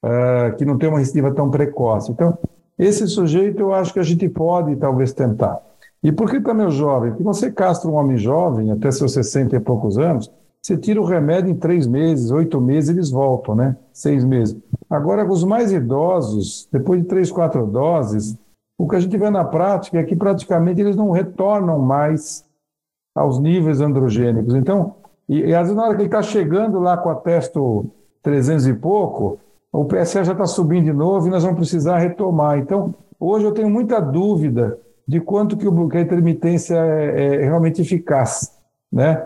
é, 0.04 0.52
que 0.52 0.64
não 0.64 0.78
tem 0.78 0.88
uma 0.88 1.00
recidiva 1.00 1.34
tão 1.34 1.50
precoce. 1.50 2.12
Então, 2.12 2.38
esse 2.78 3.08
sujeito 3.08 3.62
eu 3.62 3.74
acho 3.74 3.92
que 3.92 4.00
a 4.00 4.04
gente 4.04 4.30
pode 4.30 4.76
talvez 4.76 5.12
tentar. 5.12 5.60
E 6.06 6.12
por 6.12 6.30
que 6.30 6.40
também 6.40 6.68
o 6.68 6.70
jovem? 6.70 7.10
Porque 7.10 7.24
você 7.24 7.52
castra 7.52 7.90
um 7.90 7.96
homem 7.96 8.16
jovem, 8.16 8.70
até 8.70 8.92
seus 8.92 9.12
60 9.14 9.56
e 9.56 9.60
poucos 9.60 9.98
anos, 9.98 10.32
você 10.62 10.78
tira 10.78 11.02
o 11.02 11.04
remédio 11.04 11.50
em 11.50 11.56
três 11.56 11.88
meses, 11.88 12.30
oito 12.30 12.62
meses, 12.62 12.92
eles 12.92 13.10
voltam, 13.10 13.56
né? 13.56 13.76
Seis 13.92 14.24
meses. 14.24 14.56
Agora, 14.88 15.28
os 15.28 15.44
mais 15.44 15.72
idosos, 15.72 16.70
depois 16.72 17.02
de 17.02 17.08
três, 17.08 17.32
quatro 17.32 17.66
doses, 17.66 18.38
o 18.78 18.88
que 18.88 18.96
a 18.96 19.00
gente 19.00 19.18
vê 19.18 19.32
na 19.32 19.44
prática 19.44 19.98
é 19.98 20.04
que 20.04 20.16
praticamente 20.16 20.80
eles 20.80 20.96
não 20.96 21.10
retornam 21.10 21.80
mais 21.80 22.46
aos 23.16 23.40
níveis 23.40 23.82
androgênicos. 23.82 24.54
Então, 24.54 24.98
e, 25.28 25.40
e 25.40 25.56
às 25.56 25.62
vezes 25.64 25.76
na 25.76 25.86
hora 25.86 25.96
que 25.96 26.02
ele 26.02 26.08
está 26.08 26.22
chegando 26.22 26.80
lá 26.80 26.98
com 26.98 27.10
a 27.10 27.16
testo 27.16 27.90
300 28.22 28.68
e 28.68 28.76
pouco, 28.76 29.40
o 29.74 29.86
PSA 29.86 30.24
já 30.24 30.34
está 30.34 30.46
subindo 30.46 30.86
de 30.86 30.94
novo 30.94 31.26
e 31.26 31.32
nós 31.32 31.42
vamos 31.42 31.58
precisar 31.58 31.98
retomar. 31.98 32.60
Então, 32.60 32.94
hoje 33.20 33.44
eu 33.44 33.52
tenho 33.52 33.72
muita 33.72 34.00
dúvida 34.00 34.85
de 35.08 35.20
quanto 35.20 35.58
que, 35.58 35.68
o, 35.68 35.90
que 35.90 35.98
a 35.98 36.02
intermitência 36.02 36.76
é, 36.76 37.36
é 37.36 37.44
realmente 37.44 37.82
eficaz, 37.82 38.52
né? 38.92 39.26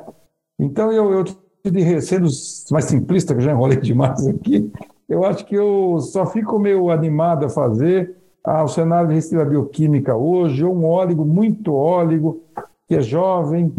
Então, 0.60 0.92
eu, 0.92 1.12
eu 1.12 2.02
sendo 2.02 2.28
mais 2.72 2.86
simplista, 2.86 3.34
que 3.34 3.42
já 3.42 3.52
enrolei 3.52 3.78
demais 3.82 4.28
aqui, 4.28 4.72
eu 5.08 5.24
acho 5.24 5.46
que 5.46 5.56
eu 5.56 6.00
só 6.00 6.26
fico 6.26 6.60
meio 6.60 6.90
animado 6.90 7.46
a 7.46 7.50
fazer 7.50 8.16
ah, 8.44 8.64
o 8.64 8.68
cenário 8.68 9.10
de 9.10 9.16
recidiva 9.16 9.46
bioquímica 9.46 10.16
hoje, 10.16 10.64
um 10.64 10.86
óligo, 10.86 11.26
muito 11.26 11.74
óligo, 11.74 12.44
que 12.88 12.96
é 12.96 13.02
jovem 13.02 13.74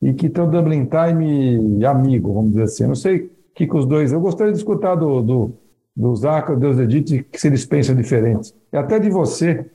e 0.00 0.12
que 0.12 0.28
tem 0.28 0.42
o 0.42 0.50
doubling 0.50 0.86
time 0.86 1.84
amigo, 1.84 2.32
vamos 2.32 2.50
dizer 2.50 2.64
assim. 2.64 2.86
Não 2.86 2.94
sei 2.94 3.16
o 3.18 3.30
que, 3.54 3.66
que 3.66 3.76
os 3.76 3.86
dois... 3.86 4.12
Eu 4.12 4.20
gostaria 4.20 4.52
de 4.52 4.58
escutar 4.58 4.96
do, 4.96 5.22
do, 5.22 5.52
do 5.94 6.14
Zaca, 6.16 6.52
Edite, 6.82 7.22
que 7.30 7.40
se 7.40 7.46
eles 7.46 7.64
pensam 7.64 7.94
diferentes. 7.94 8.54
E 8.72 8.76
até 8.76 8.98
de 8.98 9.08
você, 9.08 9.70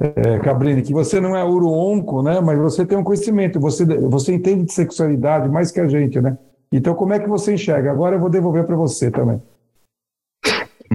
é, 0.00 0.38
Cabrini, 0.38 0.80
que 0.80 0.94
você 0.94 1.20
não 1.20 1.36
é 1.36 1.44
uro-onco, 1.44 2.22
né? 2.22 2.40
Mas 2.40 2.58
você 2.58 2.86
tem 2.86 2.96
um 2.96 3.04
conhecimento, 3.04 3.60
você, 3.60 3.84
você 3.84 4.32
entende 4.32 4.64
de 4.64 4.72
sexualidade 4.72 5.48
mais 5.48 5.70
que 5.70 5.78
a 5.78 5.86
gente, 5.86 6.20
né? 6.20 6.38
Então, 6.72 6.94
como 6.94 7.12
é 7.12 7.18
que 7.18 7.28
você 7.28 7.52
enxerga? 7.52 7.90
Agora 7.90 8.16
eu 8.16 8.20
vou 8.20 8.30
devolver 8.30 8.64
para 8.64 8.76
você 8.76 9.10
também. 9.10 9.42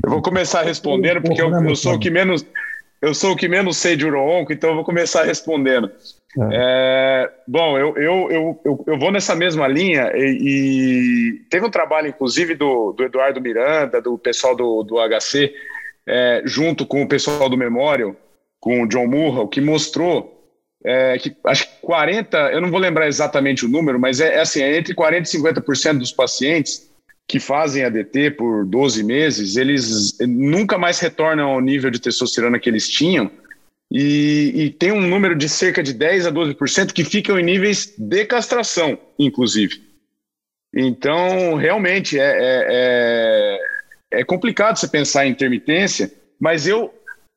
Eu 0.04 0.10
vou 0.10 0.22
começar 0.22 0.64
respondendo, 0.64 1.22
porque 1.22 1.42
eu, 1.42 1.52
eu, 1.52 1.76
sou 1.76 1.94
o 1.94 2.00
que 2.00 2.10
menos 2.10 2.46
eu 3.02 3.14
sou 3.14 3.34
o 3.34 3.36
que 3.36 3.48
menos 3.48 3.78
sei 3.78 3.96
de 3.96 4.06
uro-onco, 4.06 4.52
então 4.52 4.72
eu 4.72 4.76
vou 4.76 4.84
começar 4.84 5.24
respondendo. 5.24 5.92
É. 6.38 6.50
É, 6.52 7.32
bom, 7.48 7.78
eu, 7.78 7.96
eu, 7.98 8.32
eu, 8.32 8.62
eu, 8.66 8.84
eu 8.88 9.00
vou 9.00 9.12
nessa 9.12 9.36
mesma 9.36 9.68
linha 9.68 10.12
e, 10.16 10.40
e 10.42 11.50
teve 11.50 11.66
um 11.66 11.70
trabalho, 11.70 12.08
inclusive, 12.08 12.56
do, 12.56 12.94
do 12.94 13.04
Eduardo 13.04 13.40
Miranda, 13.40 14.02
do 14.02 14.18
pessoal 14.18 14.56
do, 14.56 14.84
do 14.84 14.96
HC, 14.96 15.54
é, 16.08 16.42
junto 16.46 16.86
com 16.86 17.04
o 17.04 17.08
pessoal 17.08 17.48
do 17.48 17.58
Memorial, 17.58 18.16
com 18.66 18.82
o 18.82 18.88
John 18.88 19.06
Murrow, 19.06 19.48
que 19.48 19.62
mostrou 19.62 20.44
é, 20.84 21.20
que 21.20 21.36
acho 21.46 21.68
que 21.68 21.82
40, 21.82 22.36
eu 22.52 22.60
não 22.60 22.72
vou 22.72 22.80
lembrar 22.80 23.08
exatamente 23.08 23.64
o 23.64 23.70
número, 23.70 24.00
mas 24.00 24.20
é, 24.20 24.38
é 24.38 24.42
assim, 24.42 24.64
é 24.64 24.76
entre 24.76 24.96
40% 24.96 25.22
e 25.22 25.38
50% 25.38 26.00
dos 26.00 26.12
pacientes 26.12 26.90
que 27.28 27.40
fazem 27.40 27.84
ADT 27.84 28.32
por 28.32 28.66
12 28.66 29.04
meses, 29.04 29.56
eles 29.56 30.18
nunca 30.20 30.80
mais 30.80 31.00
retornam 31.00 31.52
ao 31.52 31.62
nível 31.62 31.92
de 31.92 32.00
testosterona 32.00 32.58
que 32.60 32.68
eles 32.68 32.90
tinham, 32.90 33.30
e, 33.92 34.52
e, 34.56 34.70
tem 34.72 34.92
um 34.92 35.02
número 35.02 35.36
de 35.36 35.48
cerca 35.48 35.84
de 35.84 35.94
10 35.94 36.26
a 36.26 36.32
12% 36.32 36.92
que 36.92 37.04
ficam 37.04 37.40
em 37.40 37.44
níveis 37.44 37.94
de 37.96 38.26
castração, 38.26 38.98
inclusive. 39.18 39.80
Então, 40.74 41.54
realmente, 41.54 42.20
é, 42.20 42.24
é, 42.24 43.60
é, 44.12 44.20
é 44.22 44.24
complicado 44.24 44.78
você 44.78 44.88
pensar 44.88 45.28
em 45.28 45.32
intermitência, 45.32 46.12
mas 46.40 46.68
eu 46.68 46.92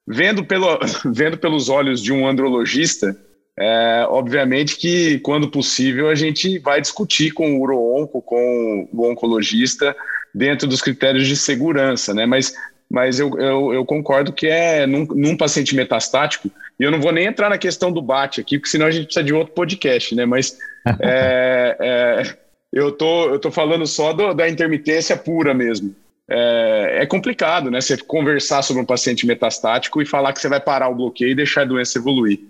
vendo, 0.09 0.45
pelo, 0.45 0.79
vendo 1.05 1.37
pelos 1.37 1.69
olhos 1.69 2.03
de 2.03 2.13
um 2.13 2.27
andrologista, 2.27 3.15
é, 3.59 4.07
obviamente 4.09 4.77
que, 4.77 5.19
quando 5.19 5.51
possível, 5.51 6.09
a 6.09 6.15
gente 6.15 6.59
vai 6.59 6.81
discutir 6.81 7.33
com 7.33 7.57
o 7.57 7.61
uroonco, 7.61 8.23
com 8.23 8.89
o 8.93 9.11
oncologista, 9.11 9.95
dentro 10.35 10.67
dos 10.69 10.81
critérios 10.81 11.27
de 11.27 11.37
segurança, 11.37 12.15
né? 12.15 12.25
Mas, 12.25 12.55
mas 12.89 13.19
eu, 13.19 13.37
eu, 13.39 13.75
eu 13.75 13.85
concordo 13.85 14.33
que 14.33 14.47
é 14.47 14.87
num, 14.87 15.05
num, 15.07 15.37
paciente 15.37 15.75
metastático, 15.75 16.51
e 16.79 16.85
eu 16.85 16.91
não 16.91 17.01
vou 17.01 17.13
nem 17.13 17.27
entrar 17.27 17.51
na 17.51 17.59
questão 17.59 17.91
do 17.91 18.01
BAT 18.01 18.39
aqui, 18.39 18.59
porque 18.59 18.71
senão 18.71 18.87
a 18.87 18.91
gente 18.91 19.07
precisa 19.07 19.25
de 19.25 19.35
outro 19.35 19.53
podcast, 19.53 20.15
né? 20.15 20.25
Mas 20.25 20.57
é, 21.01 21.77
é, 21.81 22.37
eu, 22.73 22.93
tô, 22.93 23.31
eu 23.31 23.41
tô 23.41 23.51
falando 23.51 23.87
só 23.87 24.13
do, 24.13 24.33
da 24.33 24.49
intermitência 24.49 25.17
pura 25.17 25.53
mesmo 25.53 25.95
é, 26.31 26.99
é, 27.03 27.07
complicado, 27.07 27.71
né? 27.71 27.81
Você 27.81 27.97
conversar 27.97 28.63
sobre 28.63 28.83
um 28.83 28.87
paciente 28.87 29.27
metastático 29.27 30.03
e 30.03 30.07
falar 30.07 30.33
que 30.33 30.41
você 30.41 30.49
vai 30.49 30.61
parar 30.61 30.89
o 30.89 30.95
bloqueio 30.95 31.31
e 31.31 31.35
deixar 31.35 31.63
a 31.63 31.67
doença 31.67 31.99
evoluir. 31.99 32.41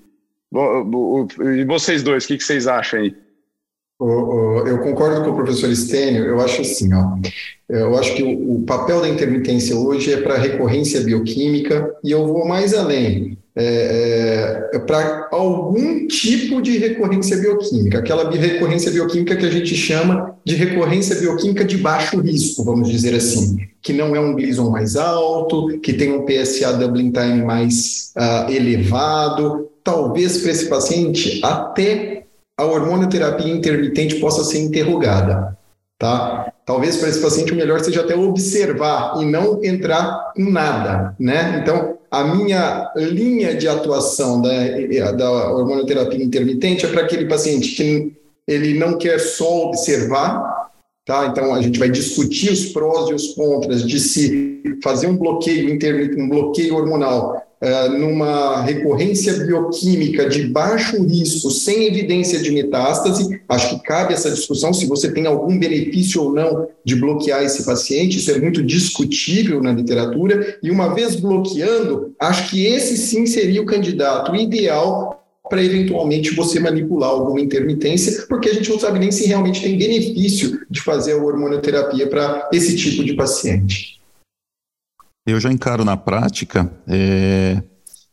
E 0.51 1.65
vocês 1.65 2.03
dois, 2.03 2.25
o 2.25 2.29
que, 2.29 2.41
vocês 2.41 2.67
acham 2.67 3.01
aí? 3.01 3.15
Eu 4.01 4.79
concordo 4.81 5.23
com 5.25 5.31
o 5.31 5.35
professor 5.35 5.75
Stênio, 5.75 6.25
eu 6.25 6.41
acho 6.41 6.61
assim, 6.61 6.93
ó, 6.95 7.19
eu 7.69 7.99
acho 7.99 8.15
que 8.15 8.23
o, 8.23 8.63
papel 8.63 9.01
da 9.01 9.09
intermitência 9.09 9.77
hoje 9.77 10.13
é 10.13 10.21
para 10.21 10.39
recorrência 10.39 11.01
bioquímica 11.01 11.97
e 12.05 12.13
eu 12.13 12.27
vou 12.27 12.47
mais 12.47 12.73
além. 12.75 13.37
É, 13.61 14.71
é, 14.73 14.79
para 14.79 15.27
algum 15.33 16.07
tipo 16.07 16.63
de 16.63 16.79
recorrência 16.79 17.37
bioquímica, 17.39 17.99
aquela 17.99 18.31
recorrência 18.31 18.93
bioquímica 18.93 19.35
que 19.35 19.45
a 19.45 19.51
gente 19.51 19.75
chama 19.75 20.39
de 20.45 20.55
recorrência 20.55 21.17
bioquímica 21.17 21.65
de 21.65 21.77
baixo 21.77 22.21
risco, 22.21 22.63
vamos 22.63 22.89
dizer 22.89 23.17
assim, 23.17 23.59
que 23.83 23.93
não 23.93 24.15
é 24.15 24.21
um 24.21 24.37
Gleason 24.37 24.71
mais 24.71 24.95
alto, 24.95 25.81
que 25.81 25.93
tem 25.93 26.13
um 26.13 26.25
PSA 26.25 26.75
doubling 26.75 27.11
time 27.11 27.43
mais 27.43 28.13
uh, 28.17 28.49
elevado, 28.49 29.69
talvez 29.83 30.39
para 30.39 30.53
esse 30.53 30.67
paciente 30.67 31.41
até 31.43 32.27
a 32.57 32.65
hormonioterapia 32.65 33.53
intermitente 33.53 34.21
possa 34.21 34.45
ser 34.45 34.61
interrogada, 34.61 35.59
tá? 35.99 36.53
Talvez 36.65 36.97
para 36.97 37.09
esse 37.09 37.21
paciente 37.21 37.53
o 37.53 37.57
melhor 37.57 37.81
seja 37.81 38.03
até 38.03 38.15
observar 38.15 39.15
e 39.21 39.25
não 39.25 39.65
entrar 39.65 40.33
em 40.37 40.49
nada, 40.49 41.17
né? 41.19 41.61
Então, 41.61 41.98
a 42.11 42.25
minha 42.25 42.91
linha 42.97 43.55
de 43.55 43.69
atuação 43.69 44.41
da, 44.41 45.13
da 45.13 45.51
hormonioterapia 45.53 46.25
intermitente 46.25 46.87
é 46.87 46.89
para 46.89 47.03
aquele 47.03 47.27
paciente 47.27 47.75
que 47.75 48.13
ele 48.47 48.79
não 48.79 48.97
quer 48.97 49.19
só 49.19 49.67
observar, 49.67 50.71
tá? 51.05 51.27
Então 51.27 51.55
a 51.55 51.61
gente 51.61 51.79
vai 51.79 51.91
discutir 51.91 52.51
os 52.51 52.67
prós 52.67 53.11
e 53.11 53.15
os 53.15 53.35
contras 53.35 53.87
de 53.87 54.01
se 54.01 54.79
fazer 54.83 55.07
um 55.07 55.17
bloqueio 55.17 55.69
intermitente, 55.69 56.21
um 56.21 56.29
bloqueio 56.29 56.77
hormonal 56.77 57.48
numa 57.99 58.63
recorrência 58.63 59.35
bioquímica 59.45 60.29
de 60.29 60.45
baixo 60.45 61.03
risco, 61.03 61.51
sem 61.51 61.87
evidência 61.87 62.39
de 62.39 62.51
metástase. 62.51 63.41
Acho 63.49 63.71
que 63.71 63.83
cabe 63.85 64.15
essa 64.15 64.31
discussão 64.31 64.73
se 64.73 64.87
você 64.87 65.11
tem 65.11 65.27
algum 65.27 65.59
benefício 65.59 66.23
ou 66.23 66.33
não 66.33 66.69
de 66.85 66.95
bloquear 66.95 67.43
esse 67.43 67.65
paciente. 67.65 68.19
Isso 68.19 68.31
é 68.31 68.39
muito 68.39 68.63
discutível 68.63 69.63
na 69.63 69.73
literatura. 69.73 70.59
E 70.63 70.71
uma 70.71 70.95
vez 70.95 71.17
bloqueando, 71.17 72.15
acho 72.21 72.51
que 72.51 72.65
esse 72.65 72.97
sim 72.97 73.27
seria 73.27 73.63
o 73.63 73.67
candidato 73.67 74.35
ideal 74.37 75.19
para 75.49 75.65
eventualmente 75.65 76.35
você 76.35 76.61
manipular 76.61 77.09
alguma 77.09 77.41
intermitência, 77.41 78.27
porque 78.29 78.51
a 78.51 78.55
gente 78.55 78.69
não 78.69 78.79
sabe 78.79 78.99
nem 78.99 79.11
se 79.11 79.27
realmente 79.27 79.63
tem 79.63 79.79
benefício 79.79 80.61
de 80.71 80.81
fazer 80.83 81.13
a 81.13 81.17
hormonioterapia 81.17 82.07
para 82.07 82.49
esse 82.53 82.77
tipo 82.77 83.03
de 83.03 83.15
paciente. 83.15 83.98
Eu 85.29 85.39
já 85.39 85.53
encaro 85.53 85.85
na 85.85 85.95
prática, 85.95 86.73
é, 86.87 87.63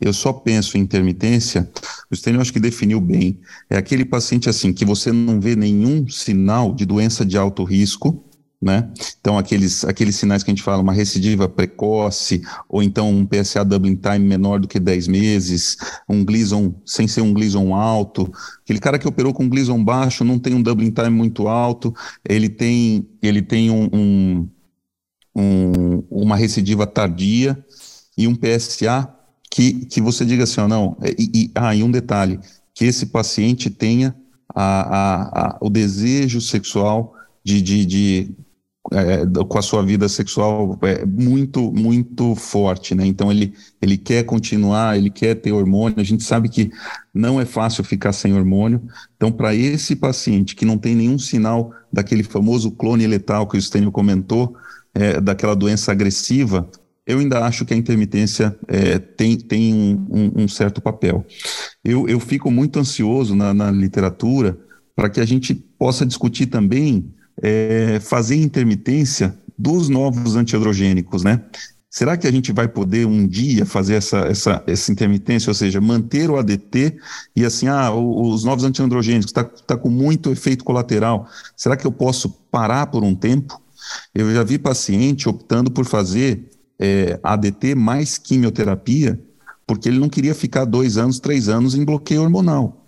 eu 0.01 0.11
só 0.11 0.34
penso 0.34 0.78
em 0.78 0.82
intermitência, 0.82 1.72
o 2.11 2.16
Stênio 2.16 2.41
acho 2.41 2.51
que 2.51 2.59
definiu 2.59 2.99
bem, 2.99 3.39
é 3.70 3.78
aquele 3.78 4.03
paciente 4.03 4.49
assim, 4.49 4.74
que 4.74 4.84
você 4.84 5.13
não 5.13 5.39
vê 5.39 5.55
nenhum 5.55 6.05
sinal 6.09 6.76
de 6.76 6.86
doença 6.86 7.26
de 7.26 7.38
alto 7.38 7.63
risco, 7.63 8.22
né? 8.61 8.91
Então, 9.22 9.38
aqueles, 9.38 9.86
aqueles 9.86 10.18
sinais 10.18 10.43
que 10.43 10.51
a 10.51 10.53
gente 10.53 10.63
fala, 10.63 10.82
uma 10.82 10.91
recidiva 10.91 11.47
precoce, 11.47 12.41
ou 12.68 12.84
então 12.84 13.09
um 13.09 13.26
PSA 13.26 13.63
doubling 13.63 13.95
time 13.95 14.20
menor 14.20 14.59
do 14.59 14.68
que 14.68 14.78
10 14.78 15.07
meses, 15.07 15.78
um 16.09 16.26
Gleason 16.26 16.76
sem 16.86 17.07
ser 17.07 17.22
um 17.22 17.34
Gleason 17.34 17.74
alto, 17.74 18.30
aquele 18.61 18.80
cara 18.80 18.99
que 18.99 19.07
operou 19.07 19.34
com 19.34 19.47
Gleason 19.47 19.82
baixo, 19.82 20.26
não 20.26 20.38
tem 20.38 20.53
um 20.53 20.61
doubling 20.61 20.91
time 20.91 21.11
muito 21.11 21.47
alto, 21.47 21.93
ele 22.28 22.49
tem, 22.49 23.07
ele 23.22 23.41
tem 23.41 23.72
um, 23.72 23.89
um 23.93 24.49
um, 25.36 26.03
uma 26.09 26.36
recidiva 26.36 26.88
tardia 26.88 27.57
e 28.17 28.27
um 28.27 28.36
PSA 28.36 29.09
que, 29.51 29.86
que 29.86 30.01
você 30.01 30.25
diga 30.25 30.43
assim, 30.43 30.61
ó, 30.61 30.67
não, 30.67 30.97
é, 31.01 31.11
e, 31.17 31.31
e, 31.33 31.51
ah, 31.55 31.75
e 31.75 31.83
um 31.83 31.91
detalhe, 31.91 32.39
que 32.73 32.86
esse 32.86 33.07
paciente 33.07 33.69
tenha 33.69 34.15
a, 34.53 34.63
a, 34.63 35.47
a, 35.47 35.57
o 35.61 35.69
desejo 35.69 36.41
sexual 36.41 37.13
de, 37.43 37.61
de, 37.61 37.86
de 37.86 38.36
é, 38.91 39.25
com 39.47 39.57
a 39.57 39.61
sua 39.61 39.81
vida 39.81 40.07
sexual 40.07 40.77
é, 40.83 41.05
muito, 41.05 41.71
muito 41.71 42.36
forte, 42.36 42.93
né? 42.93 43.05
Então 43.05 43.31
ele, 43.31 43.53
ele 43.81 43.97
quer 43.97 44.23
continuar, 44.23 44.97
ele 44.97 45.09
quer 45.09 45.36
ter 45.36 45.51
hormônio. 45.51 45.99
A 45.99 46.03
gente 46.03 46.23
sabe 46.23 46.49
que 46.49 46.71
não 47.13 47.41
é 47.41 47.45
fácil 47.45 47.83
ficar 47.83 48.13
sem 48.13 48.33
hormônio. 48.33 48.81
Então, 49.15 49.31
para 49.31 49.55
esse 49.55 49.95
paciente 49.95 50.55
que 50.55 50.65
não 50.65 50.77
tem 50.77 50.95
nenhum 50.95 51.17
sinal 51.17 51.73
daquele 51.91 52.21
famoso 52.23 52.69
clone 52.71 53.07
letal 53.07 53.47
que 53.47 53.57
o 53.57 53.61
Stênio 53.61 53.91
comentou, 53.91 54.55
é, 54.95 55.19
daquela 55.19 55.55
doença 55.55 55.91
agressiva, 55.91 56.67
eu 57.05 57.19
ainda 57.19 57.45
acho 57.45 57.65
que 57.65 57.73
a 57.73 57.77
intermitência 57.77 58.57
é, 58.67 58.97
tem, 58.97 59.37
tem 59.37 59.73
um, 59.73 60.07
um, 60.09 60.43
um, 60.43 60.47
certo 60.47 60.81
papel. 60.81 61.23
Eu, 61.83 62.07
eu 62.09 62.19
fico 62.19 62.49
muito 62.49 62.79
ansioso 62.79 63.35
na, 63.35 63.53
na 63.53 63.69
literatura 63.69 64.57
para 64.95 65.09
que 65.09 65.19
a 65.19 65.25
gente 65.25 65.53
possa 65.53 66.05
discutir 66.05 66.47
também 66.47 67.13
é, 67.41 67.99
fazer 67.99 68.37
intermitência 68.37 69.37
dos 69.57 69.87
novos 69.87 70.35
antiandrogênicos, 70.35 71.23
né? 71.23 71.41
Será 71.89 72.17
que 72.17 72.27
a 72.27 72.31
gente 72.31 72.51
vai 72.51 72.67
poder 72.67 73.05
um 73.05 73.25
dia 73.25 73.65
fazer 73.65 73.93
essa, 73.93 74.17
essa, 74.27 74.61
essa 74.67 74.91
intermitência, 74.91 75.49
ou 75.49 75.53
seja, 75.53 75.79
manter 75.79 76.29
o 76.29 76.37
ADT 76.37 76.97
e 77.33 77.45
assim, 77.45 77.69
ah, 77.69 77.89
os 77.93 78.43
novos 78.43 78.65
antiandrogênicos 78.65 79.27
está 79.27 79.45
tá 79.45 79.77
com 79.77 79.89
muito 79.89 80.29
efeito 80.29 80.65
colateral. 80.65 81.25
Será 81.55 81.77
que 81.77 81.87
eu 81.87 81.91
posso 81.93 82.29
parar 82.51 82.87
por 82.87 83.01
um 83.01 83.15
tempo 83.15 83.61
eu 84.13 84.33
já 84.33 84.43
vi 84.43 84.57
paciente 84.57 85.27
optando 85.29 85.69
por 85.71 85.86
fazer 85.86 86.49
é, 86.79 87.19
ADT 87.23 87.75
mais 87.75 88.17
quimioterapia, 88.17 89.19
porque 89.67 89.89
ele 89.89 89.99
não 89.99 90.09
queria 90.09 90.36
ficar 90.36 90.65
dois 90.65 90.97
anos, 90.97 91.19
três 91.19 91.49
anos 91.49 91.75
em 91.75 91.83
bloqueio 91.83 92.21
hormonal. 92.21 92.86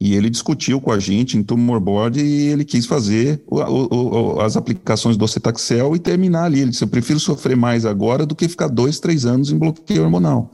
E 0.00 0.14
ele 0.14 0.28
discutiu 0.28 0.80
com 0.80 0.90
a 0.90 0.98
gente 0.98 1.38
em 1.38 1.42
tumor 1.42 1.80
board 1.80 2.20
e 2.20 2.48
ele 2.48 2.64
quis 2.64 2.84
fazer 2.84 3.42
o, 3.46 3.60
o, 3.60 4.34
o, 4.34 4.40
as 4.40 4.56
aplicações 4.56 5.16
do 5.16 5.24
ocetaxel 5.24 5.94
e 5.94 5.98
terminar 5.98 6.44
ali. 6.44 6.60
Ele 6.60 6.72
disse: 6.72 6.82
Eu 6.82 6.88
prefiro 6.88 7.18
sofrer 7.20 7.56
mais 7.56 7.86
agora 7.86 8.26
do 8.26 8.34
que 8.34 8.48
ficar 8.48 8.68
dois, 8.68 8.98
três 8.98 9.24
anos 9.24 9.50
em 9.50 9.56
bloqueio 9.56 10.02
hormonal. 10.02 10.52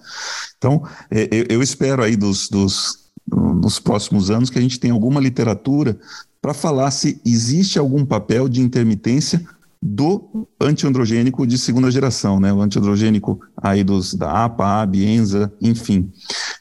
Então, 0.56 0.86
é, 1.10 1.28
eu, 1.32 1.46
eu, 1.48 1.62
espero 1.62 2.02
aí 2.02 2.16
dos, 2.16 2.48
dos, 2.48 2.98
nos 3.26 3.80
próximos 3.80 4.30
anos 4.30 4.50
que 4.50 4.58
a 4.58 4.62
gente 4.62 4.78
tenha 4.78 4.92
alguma 4.92 5.20
literatura 5.20 5.98
para 6.40 6.54
falar 6.54 6.90
se 6.90 7.20
existe 7.24 7.78
algum 7.78 8.04
papel 8.04 8.48
de 8.48 8.60
intermitência 8.60 9.44
do 9.82 10.46
antiandrogênico 10.60 11.46
de 11.46 11.56
segunda 11.56 11.90
geração, 11.90 12.38
né? 12.38 12.52
O 12.52 12.60
antiandrogênico 12.60 13.40
aí 13.56 13.82
dos 13.82 14.12
da 14.12 14.44
APA, 14.44 14.82
AB, 14.82 15.02
ENZA, 15.02 15.50
enfim. 15.60 16.12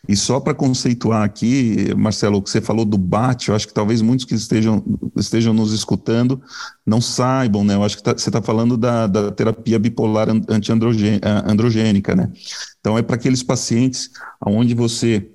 E 0.08 0.16
só 0.16 0.40
para 0.40 0.54
conceituar 0.54 1.24
aqui, 1.24 1.94
Marcelo, 1.98 2.38
o 2.38 2.42
que 2.42 2.50
você 2.50 2.62
falou 2.62 2.86
do 2.86 2.98
BAT, 2.98 3.50
eu 3.50 3.56
acho 3.56 3.68
que 3.68 3.74
talvez 3.74 4.02
muitos 4.02 4.26
que 4.26 4.34
estejam, 4.34 4.82
estejam 5.18 5.54
nos 5.54 5.74
escutando 5.74 6.42
não 6.86 7.02
saibam, 7.02 7.64
né? 7.64 7.76
Eu 7.76 7.84
acho 7.84 7.98
que 7.98 8.04
tá, 8.04 8.14
você 8.14 8.30
está 8.30 8.42
falando 8.42 8.78
da, 8.78 9.06
da 9.06 9.32
terapia 9.32 9.78
bipolar 9.78 10.30
antiandrogênica, 10.48 12.16
né? 12.16 12.32
Então 12.80 12.98
é 12.98 13.02
para 13.02 13.16
aqueles 13.16 13.44
pacientes 13.44 14.10
onde 14.46 14.74
você 14.74 15.30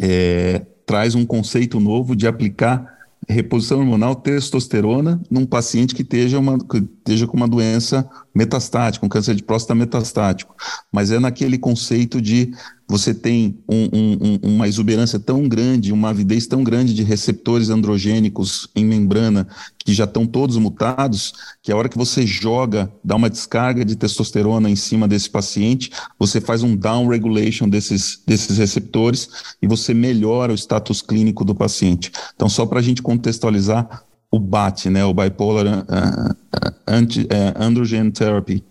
é, 0.00 0.64
traz 0.86 1.16
um 1.16 1.26
conceito 1.26 1.80
novo 1.80 2.14
de 2.14 2.28
aplicar 2.28 2.99
reposição 3.28 3.78
hormonal 3.78 4.14
testosterona 4.14 5.20
num 5.30 5.46
paciente 5.46 5.94
que 5.94 6.02
esteja, 6.02 6.38
uma, 6.38 6.58
que 6.58 6.78
esteja 6.78 7.26
com 7.26 7.36
uma 7.36 7.48
doença 7.48 8.08
metastática, 8.34 9.04
um 9.04 9.08
câncer 9.08 9.34
de 9.34 9.42
próstata 9.42 9.74
metastático. 9.74 10.54
Mas 10.92 11.10
é 11.10 11.18
naquele 11.18 11.58
conceito 11.58 12.20
de 12.20 12.52
você 12.90 13.14
tem 13.14 13.62
um, 13.68 13.88
um, 13.92 14.38
uma 14.42 14.66
exuberância 14.66 15.18
tão 15.18 15.46
grande, 15.46 15.92
uma 15.92 16.10
avidez 16.10 16.48
tão 16.48 16.64
grande 16.64 16.92
de 16.92 17.04
receptores 17.04 17.70
androgênicos 17.70 18.68
em 18.74 18.84
membrana 18.84 19.46
que 19.78 19.94
já 19.94 20.04
estão 20.04 20.26
todos 20.26 20.56
mutados, 20.56 21.32
que 21.62 21.70
a 21.70 21.76
hora 21.76 21.88
que 21.88 21.96
você 21.96 22.26
joga, 22.26 22.92
dá 23.04 23.14
uma 23.14 23.30
descarga 23.30 23.84
de 23.84 23.94
testosterona 23.94 24.68
em 24.68 24.74
cima 24.74 25.06
desse 25.06 25.30
paciente, 25.30 25.90
você 26.18 26.40
faz 26.40 26.64
um 26.64 26.74
down 26.74 27.06
regulation 27.06 27.68
desses, 27.68 28.20
desses 28.26 28.58
receptores 28.58 29.54
e 29.62 29.68
você 29.68 29.94
melhora 29.94 30.52
o 30.52 30.56
status 30.56 31.00
clínico 31.00 31.44
do 31.44 31.54
paciente. 31.54 32.10
Então, 32.34 32.48
só 32.48 32.66
para 32.66 32.80
a 32.80 32.82
gente 32.82 33.02
contextualizar 33.02 34.04
o 34.32 34.38
BAT, 34.40 34.86
né, 34.86 35.04
o 35.04 35.14
Bipolar 35.14 35.66
uh, 35.66 35.80
uh, 35.80 36.74
anti, 36.88 37.22
uh, 37.22 37.54
Androgen 37.62 38.10
Therapy. 38.10 38.64